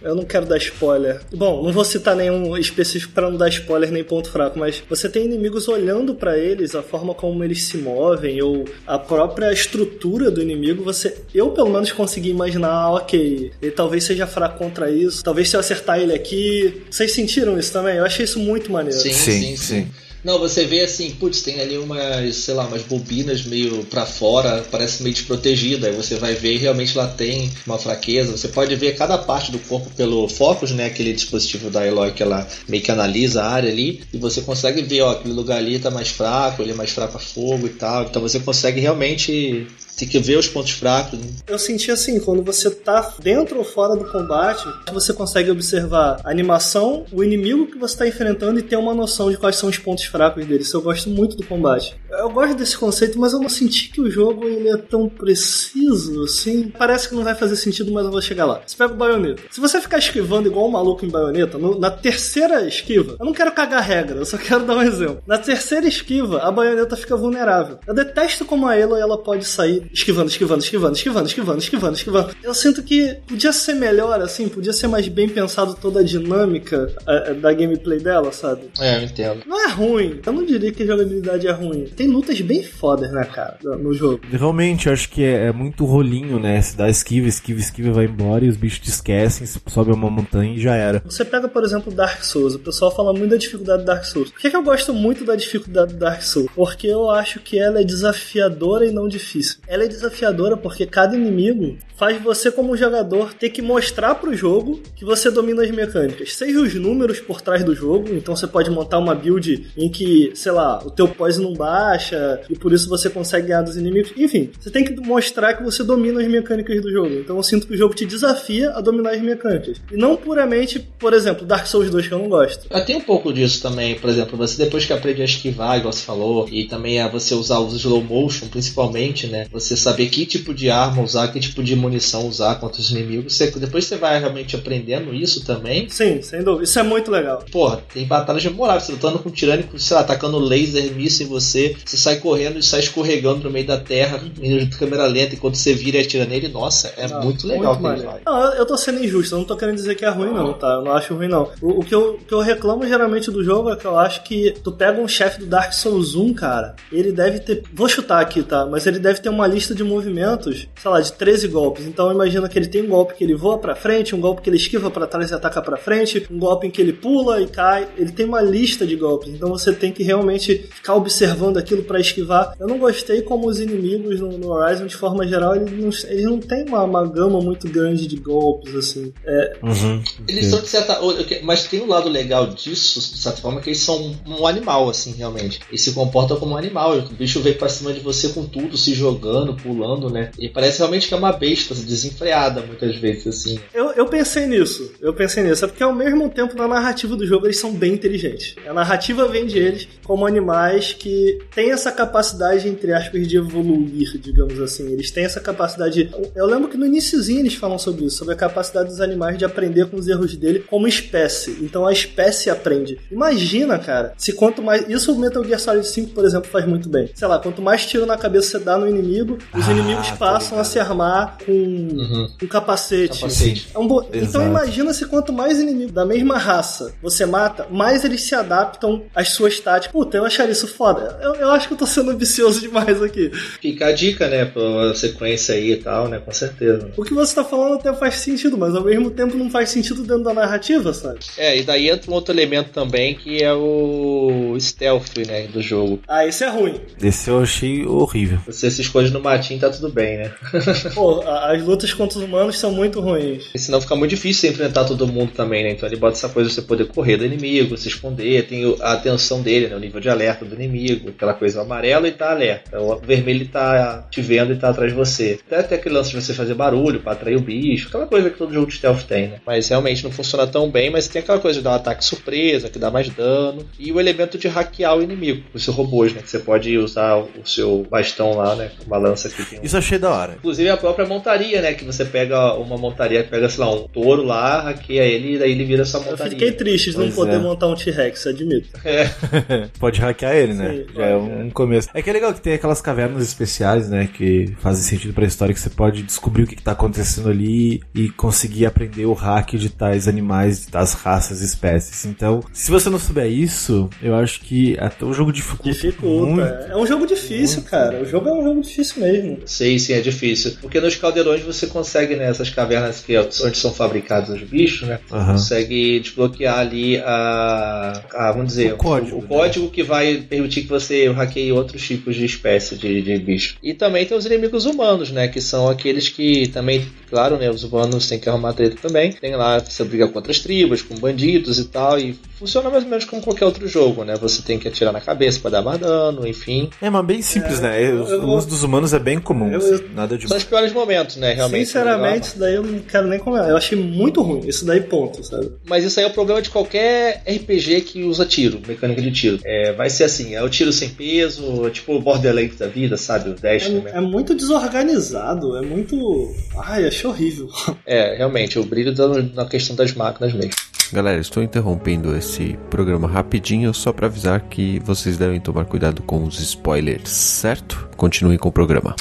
Eu 0.05 0.15
não 0.15 0.23
quero 0.23 0.45
dar 0.45 0.57
spoiler. 0.57 1.19
Bom, 1.33 1.63
não 1.63 1.73
vou 1.73 1.83
citar 1.83 2.15
nenhum 2.15 2.55
específico 2.55 3.11
para 3.11 3.29
não 3.29 3.37
dar 3.37 3.49
spoiler 3.49 3.91
nem 3.91 4.03
ponto 4.03 4.29
fraco, 4.29 4.59
mas 4.59 4.83
você 4.87 5.09
tem 5.09 5.25
inimigos 5.25 5.67
olhando 5.67 6.13
para 6.13 6.37
eles, 6.37 6.75
a 6.75 6.83
forma 6.83 7.15
como 7.15 7.43
eles 7.43 7.63
se 7.63 7.77
movem 7.77 8.39
ou 8.41 8.65
a 8.85 8.99
própria 8.99 9.51
estrutura 9.51 10.29
do 10.29 10.41
inimigo, 10.41 10.83
você 10.83 11.17
eu 11.33 11.49
pelo 11.49 11.69
menos 11.69 11.91
consegui 11.91 12.29
imaginar, 12.29 12.69
ah, 12.69 12.93
OK, 12.93 13.51
ele 13.59 13.71
talvez 13.71 14.03
seja 14.03 14.27
fraco 14.27 14.59
contra 14.59 14.91
isso, 14.91 15.23
talvez 15.23 15.49
se 15.49 15.55
eu 15.55 15.59
acertar 15.59 15.99
ele 15.99 16.13
aqui. 16.13 16.83
Vocês 16.89 17.11
sentiram 17.11 17.57
isso 17.57 17.73
também? 17.73 17.97
Eu 17.97 18.05
achei 18.05 18.25
isso 18.25 18.39
muito 18.39 18.71
maneiro. 18.71 18.99
Sim, 18.99 19.11
Sim, 19.11 19.41
sim, 19.41 19.57
sim. 19.57 19.91
Não, 20.25 20.39
você 20.39 20.65
vê 20.65 20.81
assim, 20.81 21.11
putz, 21.11 21.43
tem 21.43 21.61
ali 21.61 21.77
umas, 21.77 22.35
sei 22.37 22.55
lá, 22.55 22.65
umas 22.65 22.81
bobinas 22.81 23.45
meio 23.45 23.85
pra 23.85 24.07
fora, 24.07 24.65
parece 24.71 25.03
meio 25.03 25.13
desprotegida. 25.13 25.85
Aí 25.85 25.95
você 25.95 26.15
vai 26.15 26.33
ver 26.33 26.57
realmente 26.57 26.97
lá 26.97 27.07
tem 27.07 27.51
uma 27.63 27.77
fraqueza. 27.77 28.35
Você 28.35 28.47
pode 28.47 28.75
ver 28.75 28.95
cada 28.95 29.19
parte 29.19 29.51
do 29.51 29.59
corpo 29.59 29.87
pelo 29.91 30.27
Focus, 30.27 30.71
né? 30.71 30.87
Aquele 30.87 31.13
dispositivo 31.13 31.69
da 31.69 31.85
Eloy 31.85 32.11
que 32.11 32.23
ela 32.23 32.47
meio 32.67 32.81
que 32.81 32.89
analisa 32.89 33.43
a 33.43 33.51
área 33.51 33.69
ali. 33.71 34.01
E 34.11 34.17
você 34.17 34.41
consegue 34.41 34.81
ver, 34.81 35.01
ó, 35.01 35.11
aquele 35.11 35.35
lugar 35.35 35.59
ali 35.59 35.77
tá 35.77 35.91
mais 35.91 36.07
fraco, 36.09 36.63
ele 36.63 36.71
é 36.71 36.75
mais 36.75 36.89
fraco 36.89 37.17
a 37.17 37.19
fogo 37.19 37.67
e 37.67 37.73
tal. 37.73 38.05
Então 38.05 38.19
você 38.19 38.39
consegue 38.39 38.79
realmente 38.79 39.67
tem 39.95 40.07
que 40.07 40.19
ver 40.19 40.37
os 40.37 40.47
pontos 40.47 40.71
fracos. 40.71 41.17
né? 41.17 41.25
Eu 41.47 41.57
senti 41.57 41.89
assim, 41.89 42.19
quando 42.19 42.43
você 42.43 42.69
tá 42.69 43.13
dentro 43.21 43.59
ou 43.59 43.63
fora 43.63 43.95
do 43.95 44.11
combate, 44.11 44.65
você 44.91 45.13
consegue 45.13 45.49
observar 45.49 46.19
a 46.23 46.29
animação, 46.29 47.05
o 47.13 47.23
inimigo 47.23 47.67
que 47.67 47.77
você 47.77 47.95
tá 47.95 48.07
enfrentando 48.07 48.59
e 48.59 48.63
ter 48.63 48.75
uma 48.75 48.93
noção 48.93 49.31
de 49.31 49.37
quais 49.37 49.55
são 49.55 49.69
os 49.69 49.77
pontos 49.77 50.03
fracos 50.03 50.14
dele. 50.17 50.61
Isso 50.61 50.75
eu 50.77 50.81
gosto 50.81 51.09
muito 51.09 51.35
do 51.35 51.43
combate. 51.45 51.95
Eu 52.09 52.29
gosto 52.29 52.55
desse 52.55 52.77
conceito, 52.77 53.19
mas 53.19 53.33
eu 53.33 53.39
não 53.39 53.49
senti 53.49 53.89
que 53.89 54.01
o 54.01 54.09
jogo 54.09 54.45
ele 54.47 54.69
é 54.69 54.77
tão 54.77 55.07
preciso 55.09 56.23
assim. 56.23 56.69
Parece 56.77 57.09
que 57.09 57.15
não 57.15 57.23
vai 57.23 57.35
fazer 57.35 57.55
sentido, 57.55 57.91
mas 57.91 58.05
eu 58.05 58.11
vou 58.11 58.21
chegar 58.21 58.45
lá. 58.45 58.61
Você 58.65 58.75
pega 58.75 58.93
o 58.93 58.97
baioneta. 58.97 59.43
Se 59.51 59.59
você 59.59 59.79
ficar 59.81 59.97
esquivando 59.97 60.47
igual 60.47 60.67
um 60.67 60.71
maluco 60.71 61.05
em 61.05 61.09
baioneta, 61.09 61.57
no- 61.57 61.79
na 61.79 61.91
terceira 61.91 62.65
esquiva, 62.67 63.15
eu 63.19 63.25
não 63.25 63.33
quero 63.33 63.51
cagar 63.51 63.81
regra, 63.81 64.17
eu 64.17 64.25
só 64.25 64.37
quero 64.37 64.65
dar 64.65 64.75
um 64.77 64.81
exemplo. 64.81 65.21
Na 65.27 65.37
terceira 65.37 65.87
esquiva, 65.87 66.39
a 66.41 66.51
baioneta 66.51 66.95
fica 66.95 67.15
vulnerável. 67.15 67.79
Eu 67.87 67.93
detesto 67.93 68.45
como 68.45 68.67
a 68.67 68.73
Aloy 68.73 68.99
ela 69.01 69.17
pode 69.17 69.45
sair 69.45 69.87
esquivando, 69.93 70.29
esquivando, 70.29 70.63
esquivando, 70.63 70.95
esquivando, 70.95 71.27
esquivando, 71.27 71.59
esquivando, 71.59 71.95
esquivando. 71.95 72.35
Eu 72.43 72.53
sinto 72.53 72.83
que 72.83 73.17
podia 73.27 73.51
ser 73.51 73.73
melhor, 73.75 74.21
assim, 74.21 74.47
podia 74.47 74.73
ser 74.73 74.87
mais 74.87 75.07
bem 75.07 75.27
pensado 75.29 75.75
toda 75.75 75.99
a 75.99 76.03
dinâmica 76.03 76.93
eh, 77.07 77.33
da 77.35 77.53
gameplay 77.53 77.99
dela, 77.99 78.31
sabe? 78.31 78.69
É, 78.79 78.97
eu 78.97 79.03
entendo. 79.03 79.41
Não 79.45 79.59
é 79.67 79.71
ruim. 79.71 80.04
Eu 80.25 80.33
não 80.33 80.45
diria 80.45 80.71
que 80.71 80.83
a 80.83 80.85
jogabilidade 80.85 81.47
é 81.47 81.51
ruim. 81.51 81.85
Tem 81.95 82.07
lutas 82.07 82.39
bem 82.41 82.63
fodas, 82.63 83.11
né, 83.11 83.23
cara, 83.25 83.57
no 83.63 83.93
jogo. 83.93 84.21
Realmente, 84.31 84.89
acho 84.89 85.09
que 85.09 85.23
é, 85.23 85.47
é 85.47 85.51
muito 85.51 85.85
rolinho, 85.85 86.39
né? 86.39 86.61
Se 86.61 86.77
dá 86.77 86.89
esquiva, 86.89 87.27
esquiva, 87.27 87.59
esquiva, 87.59 87.91
vai 87.91 88.05
embora 88.05 88.45
e 88.45 88.49
os 88.49 88.57
bichos 88.57 88.79
te 88.79 88.89
esquecem, 88.89 89.47
sobe 89.67 89.91
uma 89.91 90.09
montanha 90.09 90.53
e 90.55 90.59
já 90.59 90.75
era. 90.75 91.01
Você 91.05 91.25
pega, 91.25 91.47
por 91.47 91.63
exemplo, 91.63 91.93
Dark 91.93 92.23
Souls. 92.23 92.55
O 92.55 92.59
pessoal 92.59 92.95
fala 92.95 93.13
muito 93.13 93.31
da 93.31 93.37
dificuldade 93.37 93.83
do 93.83 93.85
Dark 93.85 94.05
Souls. 94.05 94.31
Por 94.31 94.39
que, 94.39 94.49
que 94.49 94.55
eu 94.55 94.63
gosto 94.63 94.93
muito 94.93 95.23
da 95.23 95.35
dificuldade 95.35 95.93
do 95.93 95.99
Dark 95.99 96.21
Souls? 96.21 96.49
Porque 96.55 96.87
eu 96.87 97.09
acho 97.09 97.39
que 97.39 97.59
ela 97.59 97.81
é 97.81 97.83
desafiadora 97.83 98.85
e 98.85 98.91
não 98.91 99.07
difícil. 99.07 99.57
Ela 99.67 99.83
é 99.83 99.87
desafiadora 99.87 100.57
porque 100.57 100.85
cada 100.85 101.15
inimigo 101.15 101.77
faz 101.95 102.21
você, 102.21 102.51
como 102.51 102.75
jogador, 102.75 103.33
ter 103.33 103.49
que 103.49 103.61
mostrar 103.61 104.15
pro 104.15 104.35
jogo 104.35 104.81
que 104.95 105.05
você 105.05 105.31
domina 105.31 105.63
as 105.63 105.71
mecânicas. 105.71 106.35
Seja 106.35 106.59
os 106.59 106.73
números 106.75 107.19
por 107.19 107.41
trás 107.41 107.63
do 107.63 107.73
jogo, 107.73 108.09
então 108.09 108.35
você 108.35 108.47
pode 108.47 108.69
montar 108.69 108.99
uma 108.99 109.15
build 109.15 109.67
em 109.77 109.89
que, 109.97 110.31
sei 110.35 110.51
lá, 110.51 110.79
o 110.85 110.89
teu 110.91 111.07
poise 111.07 111.41
não 111.41 111.53
baixa 111.53 112.41
e 112.49 112.55
por 112.55 112.73
isso 112.73 112.89
você 112.89 113.09
consegue 113.09 113.47
ganhar 113.47 113.61
dos 113.61 113.77
inimigos. 113.77 114.11
Enfim, 114.17 114.49
você 114.59 114.69
tem 114.69 114.83
que 114.83 114.95
mostrar 115.01 115.53
que 115.53 115.63
você 115.63 115.83
domina 115.83 116.21
as 116.21 116.27
mecânicas 116.27 116.81
do 116.81 116.91
jogo. 116.91 117.13
Então 117.15 117.37
eu 117.37 117.43
sinto 117.43 117.67
que 117.67 117.73
o 117.73 117.77
jogo 117.77 117.93
te 117.93 118.05
desafia 118.05 118.71
a 118.71 118.81
dominar 118.81 119.11
as 119.11 119.21
mecânicas. 119.21 119.81
E 119.91 119.97
não 119.97 120.15
puramente, 120.15 120.79
por 120.79 121.13
exemplo, 121.13 121.45
Dark 121.45 121.65
Souls 121.67 121.89
2 121.89 122.07
que 122.07 122.13
eu 122.13 122.19
não 122.19 122.29
gosto. 122.29 122.67
Tem 122.85 122.95
um 122.95 123.01
pouco 123.01 123.31
disso 123.33 123.61
também, 123.61 123.95
por 123.95 124.09
exemplo, 124.09 124.37
você 124.37 124.63
depois 124.63 124.85
que 124.85 124.93
aprende 124.93 125.21
a 125.21 125.25
esquivar, 125.25 125.77
igual 125.77 125.91
você 125.93 126.03
falou, 126.05 126.47
e 126.51 126.65
também 126.65 126.99
a 127.01 127.07
você 127.07 127.33
usar 127.33 127.59
os 127.59 127.73
slow 127.75 128.03
motion, 128.03 128.47
principalmente, 128.47 129.27
né? 129.27 129.47
Você 129.51 129.75
saber 129.75 130.07
que 130.09 130.25
tipo 130.25 130.53
de 130.53 130.69
arma 130.69 131.01
usar, 131.01 131.29
que 131.29 131.39
tipo 131.39 131.63
de 131.63 131.75
munição 131.75 132.27
usar 132.27 132.55
contra 132.55 132.79
os 132.81 132.91
inimigos. 132.91 133.35
Você- 133.35 133.51
depois 133.51 133.85
você 133.85 133.95
vai 133.95 134.19
realmente 134.19 134.55
aprendendo 134.55 135.13
isso 135.13 135.45
também. 135.45 135.87
Sim, 135.89 136.21
sem 136.21 136.43
dúvida. 136.43 136.63
Isso 136.65 136.77
é 136.79 136.83
muito 136.83 137.09
legal. 137.09 137.43
Porra, 137.51 137.81
tem 137.93 138.05
batalhas 138.05 138.43
memoráveis. 138.45 138.83
Você 138.83 138.91
lutando 138.91 139.19
com 139.19 139.29
um 139.29 139.31
tirânico, 139.31 139.74
sei 139.77 139.95
lá, 139.95 140.01
atacando 140.01 140.37
laser, 140.39 140.93
míssil 140.93 141.25
em 141.25 141.29
você. 141.29 141.75
Você 141.85 141.97
sai 141.97 142.17
correndo 142.17 142.59
e 142.59 142.63
sai 142.63 142.79
escorregando 142.81 143.43
no 143.43 143.51
meio 143.51 143.65
da 143.67 143.77
terra, 143.77 144.21
indo 144.41 144.65
de 144.65 144.77
câmera 144.77 145.05
lenta, 145.05 145.35
enquanto 145.35 145.55
você 145.55 145.73
vira 145.73 145.97
e 145.97 146.01
atira 146.01 146.25
nele. 146.25 146.47
Nossa, 146.47 146.93
é 146.97 147.07
Não, 147.07 147.23
muito 147.23 147.47
legal 147.47 147.79
muito. 147.79 148.03
Não, 148.25 148.53
eu- 148.53 148.65
tô 148.65 148.75
sendo 148.77 149.03
injusto, 149.03 149.35
eu 149.35 149.39
não 149.39 149.45
tô 149.45 149.55
querendo 149.55 149.75
dizer 149.75 149.95
que 149.95 150.03
é 150.03 150.09
ruim, 150.09 150.33
não, 150.33 150.53
tá? 150.53 150.73
Eu 150.73 150.81
não 150.83 150.91
acho 150.93 151.13
ruim, 151.13 151.27
não. 151.27 151.51
O, 151.61 151.79
o 151.79 151.83
que, 151.83 151.93
eu, 151.93 152.15
o 152.15 152.17
que 152.17 152.33
eu 152.33 152.39
reclamo 152.39 152.85
geralmente 152.87 153.29
do 153.29 153.43
jogo 153.43 153.69
é 153.69 153.75
que 153.75 153.85
eu 153.85 153.97
acho 153.97 154.23
que 154.23 154.51
tu 154.63 154.71
pega 154.71 154.99
um 154.99 155.07
chefe 155.07 155.39
do 155.39 155.45
Dark 155.45 155.71
Souls 155.73 156.15
1, 156.15 156.33
cara, 156.33 156.75
ele 156.91 157.11
deve 157.11 157.39
ter. 157.39 157.63
Vou 157.73 157.87
chutar 157.87 158.19
aqui, 158.21 158.41
tá? 158.41 158.65
Mas 158.65 158.87
ele 158.87 158.97
deve 158.99 159.19
ter 159.21 159.29
uma 159.29 159.45
lista 159.47 159.75
de 159.75 159.83
movimentos, 159.83 160.67
sei 160.81 160.91
lá, 160.91 161.01
de 161.01 161.11
13 161.13 161.47
golpes. 161.47 161.85
Então 161.85 162.11
imagina 162.11 162.47
que 162.49 162.57
ele 162.57 162.67
tem 162.67 162.83
um 162.83 162.87
golpe 162.89 163.13
que 163.15 163.23
ele 163.23 163.35
voa 163.35 163.57
pra 163.57 163.75
frente, 163.75 164.15
um 164.15 164.19
golpe 164.21 164.41
que 164.41 164.49
ele 164.49 164.57
esquiva 164.57 164.89
pra 164.89 165.05
trás 165.07 165.29
e 165.31 165.33
ataca 165.33 165.61
pra 165.61 165.77
frente, 165.77 166.25
um 166.31 166.39
golpe 166.39 166.67
em 166.67 166.71
que 166.71 166.81
ele 166.81 166.93
pula 166.93 167.41
e 167.41 167.47
cai. 167.47 167.87
Ele 167.97 168.11
tem 168.11 168.25
uma 168.25 168.41
lista 168.41 168.85
de 168.85 168.95
golpes, 168.95 169.29
então 169.33 169.49
você 169.49 169.64
tem 169.73 169.91
que 169.91 170.03
realmente 170.03 170.65
ficar 170.71 170.95
observando 170.95 171.57
aquilo 171.57 171.83
pra 171.83 171.99
esquivar. 171.99 172.55
Eu 172.59 172.67
não 172.67 172.77
gostei 172.77 173.21
como 173.21 173.47
os 173.47 173.59
inimigos 173.59 174.19
no, 174.19 174.37
no 174.37 174.49
Horizon, 174.49 174.85
de 174.85 174.95
forma 174.95 175.27
geral, 175.27 175.55
eles 175.55 175.71
não, 175.71 176.09
eles 176.09 176.25
não 176.25 176.39
têm 176.39 176.65
uma, 176.67 176.83
uma 176.83 177.05
gama 177.07 177.39
muito 177.41 177.69
grande 177.69 178.07
de 178.07 178.17
golpes, 178.17 178.75
assim. 178.75 179.13
É, 179.25 179.55
Uhum. 179.61 180.01
Eles 180.27 180.47
são 180.47 180.61
de 180.61 180.67
certa. 180.67 180.99
Mas 181.43 181.65
tem 181.65 181.81
um 181.81 181.87
lado 181.87 182.09
legal 182.09 182.47
disso, 182.47 182.99
de 182.99 183.17
certa 183.17 183.41
forma, 183.41 183.61
que 183.61 183.69
eles 183.69 183.79
são 183.79 184.15
um 184.25 184.45
animal, 184.47 184.89
assim, 184.89 185.11
realmente. 185.13 185.59
Eles 185.69 185.81
se 185.81 185.91
comportam 185.93 186.37
como 186.37 186.53
um 186.53 186.57
animal. 186.57 186.97
O 186.97 187.13
bicho 187.13 187.41
veio 187.41 187.57
pra 187.57 187.69
cima 187.69 187.93
de 187.93 187.99
você 187.99 188.29
com 188.29 188.45
tudo, 188.45 188.77
se 188.77 188.93
jogando, 188.93 189.55
pulando, 189.55 190.09
né? 190.09 190.31
E 190.39 190.49
parece 190.49 190.79
realmente 190.79 191.07
que 191.07 191.13
é 191.13 191.17
uma 191.17 191.31
besta, 191.31 191.73
assim, 191.73 191.85
desenfreada, 191.85 192.61
muitas 192.61 192.95
vezes, 192.95 193.27
assim. 193.27 193.59
Eu, 193.73 193.91
eu 193.91 194.05
pensei 194.05 194.45
nisso, 194.45 194.91
eu 195.01 195.13
pensei 195.13 195.43
nisso. 195.43 195.65
É 195.65 195.67
porque 195.67 195.83
ao 195.83 195.93
mesmo 195.93 196.29
tempo, 196.29 196.55
na 196.55 196.67
narrativa 196.67 197.15
do 197.15 197.25
jogo, 197.25 197.45
eles 197.47 197.57
são 197.57 197.73
bem 197.73 197.93
inteligentes. 197.93 198.55
A 198.67 198.73
narrativa 198.73 199.27
vende 199.55 199.67
eles 199.67 199.87
como 200.03 200.25
animais 200.25 200.93
que 200.93 201.39
têm 201.53 201.71
essa 201.71 201.91
capacidade, 201.91 202.67
entre 202.67 202.93
aspas, 202.93 203.27
de 203.27 203.37
evoluir, 203.37 204.17
digamos 204.19 204.59
assim. 204.61 204.91
Eles 204.91 205.09
têm 205.11 205.25
essa 205.25 205.39
capacidade. 205.39 206.09
Eu 206.35 206.45
lembro 206.45 206.67
que 206.69 206.77
no 206.77 206.85
iníciozinho 206.85 207.39
eles 207.39 207.55
falam 207.55 207.77
sobre 207.77 208.05
isso, 208.05 208.17
sobre 208.17 208.33
a 208.33 208.37
capacidade 208.37 208.89
dos 208.89 209.01
animais 209.01 209.37
de 209.37 209.45
aprender 209.45 209.87
com 209.87 209.97
os 209.97 210.07
erros 210.07 210.35
dele 210.35 210.59
como 210.59 210.87
espécie. 210.87 211.57
Então 211.61 211.85
a 211.87 211.91
espécie 211.93 212.49
aprende. 212.49 212.99
Imagina, 213.11 213.79
cara, 213.79 214.13
se 214.17 214.33
quanto 214.33 214.61
mais. 214.61 214.87
Isso 214.87 215.11
o 215.13 215.17
Metal 215.19 215.43
Gear 215.43 215.59
Solid 215.59 215.87
5, 215.87 216.11
por 216.11 216.25
exemplo, 216.25 216.49
faz 216.49 216.65
muito 216.67 216.87
bem. 216.89 217.09
Sei 217.15 217.27
lá, 217.27 217.39
quanto 217.39 217.61
mais 217.61 217.85
tiro 217.85 218.05
na 218.05 218.17
cabeça 218.17 218.57
você 218.57 218.59
dá 218.59 218.77
no 218.77 218.87
inimigo, 218.87 219.37
os 219.53 219.67
Ah, 219.67 219.71
inimigos 219.71 220.09
passam 220.11 220.59
a 220.59 220.63
se 220.63 220.77
armar 220.79 221.37
com 221.45 221.51
Uhum. 221.51 222.27
um 222.43 222.47
capacete. 222.47 223.19
Capacete. 223.21 223.67
É 223.73 223.79
um 223.79 223.87
bo- 223.87 224.05
Então 224.13 224.45
imagina 224.45 224.93
se 224.93 225.05
quanto 225.05 225.31
mais 225.33 225.59
inimigos 225.59 225.93
da 225.93 226.05
mesma 226.05 226.37
raça 226.37 226.93
você 227.01 227.25
mata, 227.25 227.65
mais 227.71 228.03
eles 228.03 228.21
se 228.23 228.35
adaptam 228.35 229.03
às 229.15 229.29
suas 229.29 229.44
táticas. 229.59 229.91
Puta, 229.91 230.17
eu 230.17 230.25
acharia 230.25 230.51
isso 230.51 230.67
foda. 230.67 231.17
Eu, 231.21 231.35
eu 231.35 231.51
acho 231.51 231.67
que 231.67 231.73
eu 231.73 231.77
tô 231.77 231.85
sendo 231.85 232.11
ambicioso 232.11 232.59
demais 232.59 233.01
aqui. 233.01 233.31
Fica 233.61 233.87
a 233.87 233.91
dica, 233.91 234.27
né, 234.27 234.45
pra 234.45 234.93
sequência 234.95 235.55
aí 235.55 235.71
e 235.71 235.77
tal, 235.77 236.07
né, 236.07 236.19
com 236.19 236.31
certeza. 236.31 236.91
O 236.97 237.03
que 237.03 237.13
você 237.13 237.35
tá 237.35 237.43
falando 237.43 237.75
até 237.75 237.93
faz 237.93 238.15
sentido, 238.15 238.57
mas 238.57 238.75
ao 238.75 238.83
mesmo 238.83 239.11
tempo 239.11 239.37
não 239.37 239.49
faz 239.49 239.69
sentido 239.69 240.01
dentro 240.03 240.23
da 240.23 240.33
narrativa, 240.33 240.93
sabe? 240.93 241.19
É, 241.37 241.57
e 241.57 241.63
daí 241.63 241.89
entra 241.89 242.09
um 242.11 242.13
outro 242.13 242.33
elemento 242.33 242.69
também 242.71 243.15
que 243.15 243.43
é 243.43 243.53
o 243.53 244.55
stealth, 244.59 245.17
né, 245.27 245.47
do 245.47 245.61
jogo. 245.61 245.99
Ah, 246.07 246.25
isso 246.25 246.43
é 246.43 246.49
ruim. 246.49 246.79
Esse 247.01 247.29
eu 247.29 247.39
achei 247.41 247.85
horrível. 247.85 248.39
Você 248.45 248.69
se 248.69 248.81
esconde 248.81 249.11
no 249.11 249.19
matinho, 249.19 249.59
tá 249.59 249.69
tudo 249.69 249.89
bem, 249.89 250.17
né? 250.17 250.31
Pô, 250.93 251.21
as 251.21 251.61
lutas 251.63 251.93
contra 251.93 252.17
os 252.17 252.23
humanos 252.23 252.57
são 252.59 252.71
muito 252.71 252.99
ruins. 252.99 253.43
E 253.53 253.59
senão 253.59 253.81
fica 253.81 253.95
muito 253.95 254.11
difícil 254.11 254.41
você 254.41 254.49
enfrentar 254.49 254.85
todo 254.85 255.07
mundo 255.07 255.31
também, 255.31 255.63
né? 255.63 255.71
Então 255.71 255.87
ele 255.87 255.95
bota 255.95 256.17
essa 256.17 256.29
coisa 256.29 256.49
de 256.49 256.55
você 256.55 256.61
poder 256.61 256.85
correr 256.87 257.17
do 257.17 257.25
inimigo, 257.25 257.77
se 257.77 257.87
esconder, 257.87 258.47
tem 258.47 258.75
a 258.81 258.93
atenção 258.93 259.34
dele, 259.41 259.67
né? 259.67 259.75
O 259.75 259.79
nível 259.79 259.99
de 259.99 260.09
alerta 260.09 260.45
do 260.45 260.55
inimigo, 260.55 261.09
aquela 261.09 261.33
coisa. 261.33 261.59
O 261.59 261.61
amarelo 261.61 262.07
e 262.07 262.11
tá 262.11 262.31
alerta. 262.31 262.79
O 262.79 262.97
vermelho 262.97 263.47
tá 263.47 264.07
te 264.09 264.21
vendo 264.21 264.53
e 264.53 264.55
tá 264.55 264.69
atrás 264.69 264.91
de 264.91 264.97
você. 264.97 265.39
Até 265.45 265.63
tem 265.63 265.77
aquele 265.77 265.95
lance 265.95 266.11
de 266.11 266.21
você 266.21 266.33
fazer 266.33 266.53
barulho 266.53 266.99
pra 266.99 267.13
atrair 267.13 267.35
o 267.37 267.41
bicho. 267.41 267.87
Aquela 267.87 268.05
coisa 268.05 268.29
que 268.29 268.37
todo 268.37 268.53
jogo 268.53 268.67
de 268.67 268.75
stealth 268.75 269.03
tem, 269.03 269.27
né? 269.27 269.39
Mas 269.45 269.67
realmente 269.69 270.03
não 270.03 270.11
funciona 270.11 270.45
tão 270.47 270.69
bem. 270.69 270.89
Mas 270.89 271.07
tem 271.07 271.21
aquela 271.21 271.39
coisa 271.39 271.59
de 271.59 271.63
dar 271.63 271.71
um 271.71 271.75
ataque 271.75 272.03
surpresa, 272.03 272.69
que 272.69 272.79
dá 272.79 272.91
mais 272.91 273.09
dano. 273.09 273.65
E 273.79 273.91
o 273.91 273.99
elemento 273.99 274.37
de 274.37 274.47
hackear 274.47 274.97
o 274.97 275.03
inimigo, 275.03 275.43
os 275.53 275.63
seus 275.63 275.75
robôs, 275.75 276.13
né? 276.13 276.21
Que 276.21 276.29
você 276.29 276.39
pode 276.39 276.77
usar 276.77 277.17
o 277.17 277.45
seu 277.45 277.85
bastão 277.89 278.35
lá, 278.35 278.55
né? 278.55 278.71
Uma 278.85 278.97
lança 278.97 279.29
que 279.29 279.43
tem. 279.43 279.59
Um... 279.59 279.63
Isso 279.63 279.77
achei 279.77 279.97
da 279.97 280.09
hora. 280.09 280.35
Inclusive 280.37 280.69
a 280.69 280.77
própria 280.77 281.05
montaria, 281.05 281.61
né? 281.61 281.73
Que 281.73 281.85
você 281.85 282.05
pega 282.05 282.53
uma 282.53 282.77
montaria, 282.77 283.23
pega, 283.23 283.49
sei 283.49 283.63
lá, 283.63 283.73
um 283.73 283.87
touro 283.87 284.23
lá, 284.23 284.61
hackeia 284.61 285.03
ele 285.03 285.35
e 285.35 285.37
daí 285.37 285.51
ele 285.51 285.65
vira 285.65 285.85
sua 285.85 285.99
montaria. 285.99 286.25
Eu 286.25 286.29
fiquei 286.29 286.51
triste 286.51 286.91
de 286.91 286.97
não 286.97 287.05
Pois 287.05 287.15
poder 287.15 287.35
é. 287.35 287.39
montar 287.39 287.67
um 287.67 287.75
T-Rex, 287.75 288.27
admito. 288.27 288.69
É. 288.83 289.09
Pode 289.79 289.99
hackear 289.99 290.35
ele, 290.35 290.53
né? 290.53 290.69
Sim, 290.71 290.85
Já 290.95 291.05
é 291.05 291.17
um 291.17 291.49
começo. 291.49 291.89
É 291.93 292.01
que 292.01 292.09
é 292.09 292.13
legal 292.13 292.33
que 292.33 292.41
tem 292.41 292.53
aquelas 292.53 292.81
cavernas 292.81 293.23
especiais, 293.23 293.89
né? 293.89 294.07
Que 294.11 294.53
fazem 294.59 294.83
sentido 294.83 295.13
pra 295.13 295.25
história, 295.25 295.53
que 295.53 295.59
você 295.59 295.69
pode 295.69 296.03
descobrir 296.03 296.43
o 296.43 296.47
que, 296.47 296.55
que 296.55 296.63
tá 296.63 296.71
acontecendo 296.71 297.29
ali 297.29 297.81
e 297.93 298.09
conseguir 298.09 298.65
aprender 298.65 299.05
o 299.05 299.13
hack 299.13 299.53
de 299.53 299.69
tais 299.69 300.07
animais, 300.07 300.61
de 300.65 300.67
tais 300.71 300.93
raças 300.93 301.41
e 301.41 301.45
espécies. 301.45 302.05
Então, 302.05 302.41
se 302.51 302.71
você 302.71 302.89
não 302.89 302.99
souber 302.99 303.27
isso, 303.31 303.89
eu 304.01 304.15
acho 304.15 304.41
que 304.41 304.77
até 304.79 305.05
o 305.05 305.13
jogo 305.13 305.31
dificulta. 305.31 305.69
Dificulta. 305.69 306.25
muito. 306.31 306.47
É 306.71 306.75
um 306.75 306.85
jogo 306.85 307.05
difícil, 307.05 307.63
cara. 307.63 308.01
O 308.01 308.05
jogo 308.05 308.29
é 308.29 308.33
um 308.33 308.43
jogo 308.43 308.61
difícil 308.61 309.01
mesmo. 309.01 309.39
Sim, 309.45 309.77
sim, 309.77 309.93
é 309.93 310.01
difícil. 310.01 310.53
Porque 310.61 310.79
nos 310.79 310.95
caldeirões 310.95 311.41
você 311.41 311.67
consegue, 311.67 312.15
né, 312.15 312.29
essas 312.29 312.49
cavernas 312.49 313.01
que 313.01 313.15
é 313.15 313.21
onde 313.21 313.57
são 313.57 313.73
fabricados 313.73 314.29
os 314.29 314.41
bichos, 314.41 314.87
né? 314.87 314.99
Aham. 315.11 315.33
Consegue 315.33 315.99
desbloquear 315.99 316.59
ali 316.59 316.97
a, 316.97 318.01
a 318.13 318.31
vamos 318.31 318.47
dizer, 318.47 318.73
O 318.73 318.77
código, 318.77 319.14
o, 319.17 319.21
né? 319.21 319.27
código 319.27 319.69
que 319.69 319.83
vai 319.83 320.17
permitir 320.17 320.61
que 320.63 320.67
você 320.67 321.09
hackeie 321.09 321.51
outros 321.51 321.81
tipos 321.85 322.15
de 322.15 322.25
espécie 322.25 322.75
de, 322.75 323.01
de 323.01 323.17
bicho. 323.17 323.57
E 323.61 323.73
também 323.73 324.05
tem 324.05 324.17
os 324.17 324.25
inimigos 324.25 324.65
humanos, 324.65 325.11
né? 325.11 325.27
Que 325.27 325.41
são 325.41 325.69
aqueles 325.69 326.09
que 326.09 326.47
também, 326.47 326.85
claro, 327.09 327.37
né? 327.37 327.49
Os 327.49 327.63
humanos 327.63 328.07
têm 328.07 328.19
que 328.19 328.29
arrumar 328.29 328.53
treta 328.53 328.77
também. 328.81 329.11
Tem 329.11 329.35
lá, 329.35 329.59
você 329.59 329.83
briga 329.83 330.07
contra 330.07 330.31
as 330.31 330.39
tribos, 330.39 330.81
com 330.81 330.95
bandidos 330.95 331.59
e 331.59 331.65
tal. 331.65 331.99
E 331.99 332.15
funciona 332.37 332.69
mais 332.69 332.83
ou 332.83 332.89
menos 332.89 333.05
como 333.05 333.21
qualquer 333.21 333.45
outro 333.45 333.67
jogo, 333.67 334.03
né? 334.03 334.15
Você 334.21 334.41
tem 334.41 334.59
que 334.59 334.67
atirar 334.67 334.91
na 334.93 335.01
cabeça 335.01 335.39
pra 335.39 335.49
dar 335.51 335.61
mais 335.61 335.79
dano, 335.79 336.27
enfim. 336.27 336.69
É, 336.81 336.89
mas 336.89 337.05
bem 337.05 337.21
simples, 337.21 337.59
né? 337.59 337.91
Os 337.93 338.09
eu- 338.11 338.23
uso 338.23 338.47
dos 338.47 338.63
humanos 338.63 338.93
é 338.93 338.99
bem 338.99 339.19
comum. 339.19 339.51
eu- 339.51 339.57
assim, 339.59 339.85
Nada 339.95 340.17
de 340.17 340.27
São 340.27 340.37
os 340.37 340.43
piores 340.43 340.73
momentos, 340.73 341.15
né? 341.17 341.33
Realmente. 341.33 341.65
Sinceramente, 341.65 342.27
isso 342.27 342.39
daí 342.39 342.55
eu 342.55 342.63
não 342.63 342.79
quero 342.79 343.07
nem 343.07 343.19
comentar. 343.19 343.49
Eu 343.49 343.57
achei 343.57 343.77
muito 343.77 344.21
ruim. 344.21 344.47
Isso 344.47 344.65
daí, 344.65 344.81
ponto, 344.81 345.23
sabe? 345.23 345.51
Mas 345.65 345.83
isso 345.83 345.99
aí 345.99 346.05
é 346.05 346.09
o 346.09 346.13
problema 346.13 346.41
de 346.41 346.49
qualquer 346.49 347.21
RPG 347.27 347.81
que 347.81 348.03
usa 348.03 348.25
tiro, 348.25 348.59
mecânica 348.67 349.01
de 349.01 349.04
tiro. 349.11 349.39
É, 349.43 349.71
vai 349.73 349.89
ser 349.89 350.05
assim, 350.05 350.35
é 350.35 350.43
o 350.43 350.49
tiro 350.49 350.71
sem 350.71 350.89
peso, 350.89 351.69
tipo 351.69 351.95
o 351.95 352.01
Borderlands 352.01 352.57
da 352.57 352.67
vida, 352.67 352.97
sabe? 352.97 353.29
O 353.29 353.33
Destiny. 353.33 353.83
É, 353.87 353.97
é 353.97 354.01
muito 354.01 354.35
desorganizado. 354.35 355.57
É 355.57 355.61
muito. 355.61 356.33
Ai, 356.57 356.87
achei 356.87 357.09
horrível. 357.09 357.47
É, 357.85 358.15
realmente, 358.15 358.57
o 358.57 358.63
brilho 358.63 358.93
da, 358.93 359.07
na 359.07 359.45
questão 359.45 359.75
das 359.75 359.93
máquinas 359.93 360.33
mesmo. 360.33 360.53
Galera, 360.91 361.19
estou 361.19 361.43
interrompendo 361.43 362.15
esse 362.15 362.57
programa 362.69 363.07
rapidinho 363.07 363.73
só 363.73 363.91
para 363.91 364.07
avisar 364.07 364.41
que 364.41 364.79
vocês 364.79 365.17
devem 365.17 365.39
tomar 365.39 365.65
cuidado 365.65 366.01
com 366.01 366.23
os 366.23 366.39
spoilers, 366.39 367.09
certo? 367.09 367.89
Continuem 367.95 368.37
com 368.37 368.49
o 368.49 368.51
programa. 368.51 368.95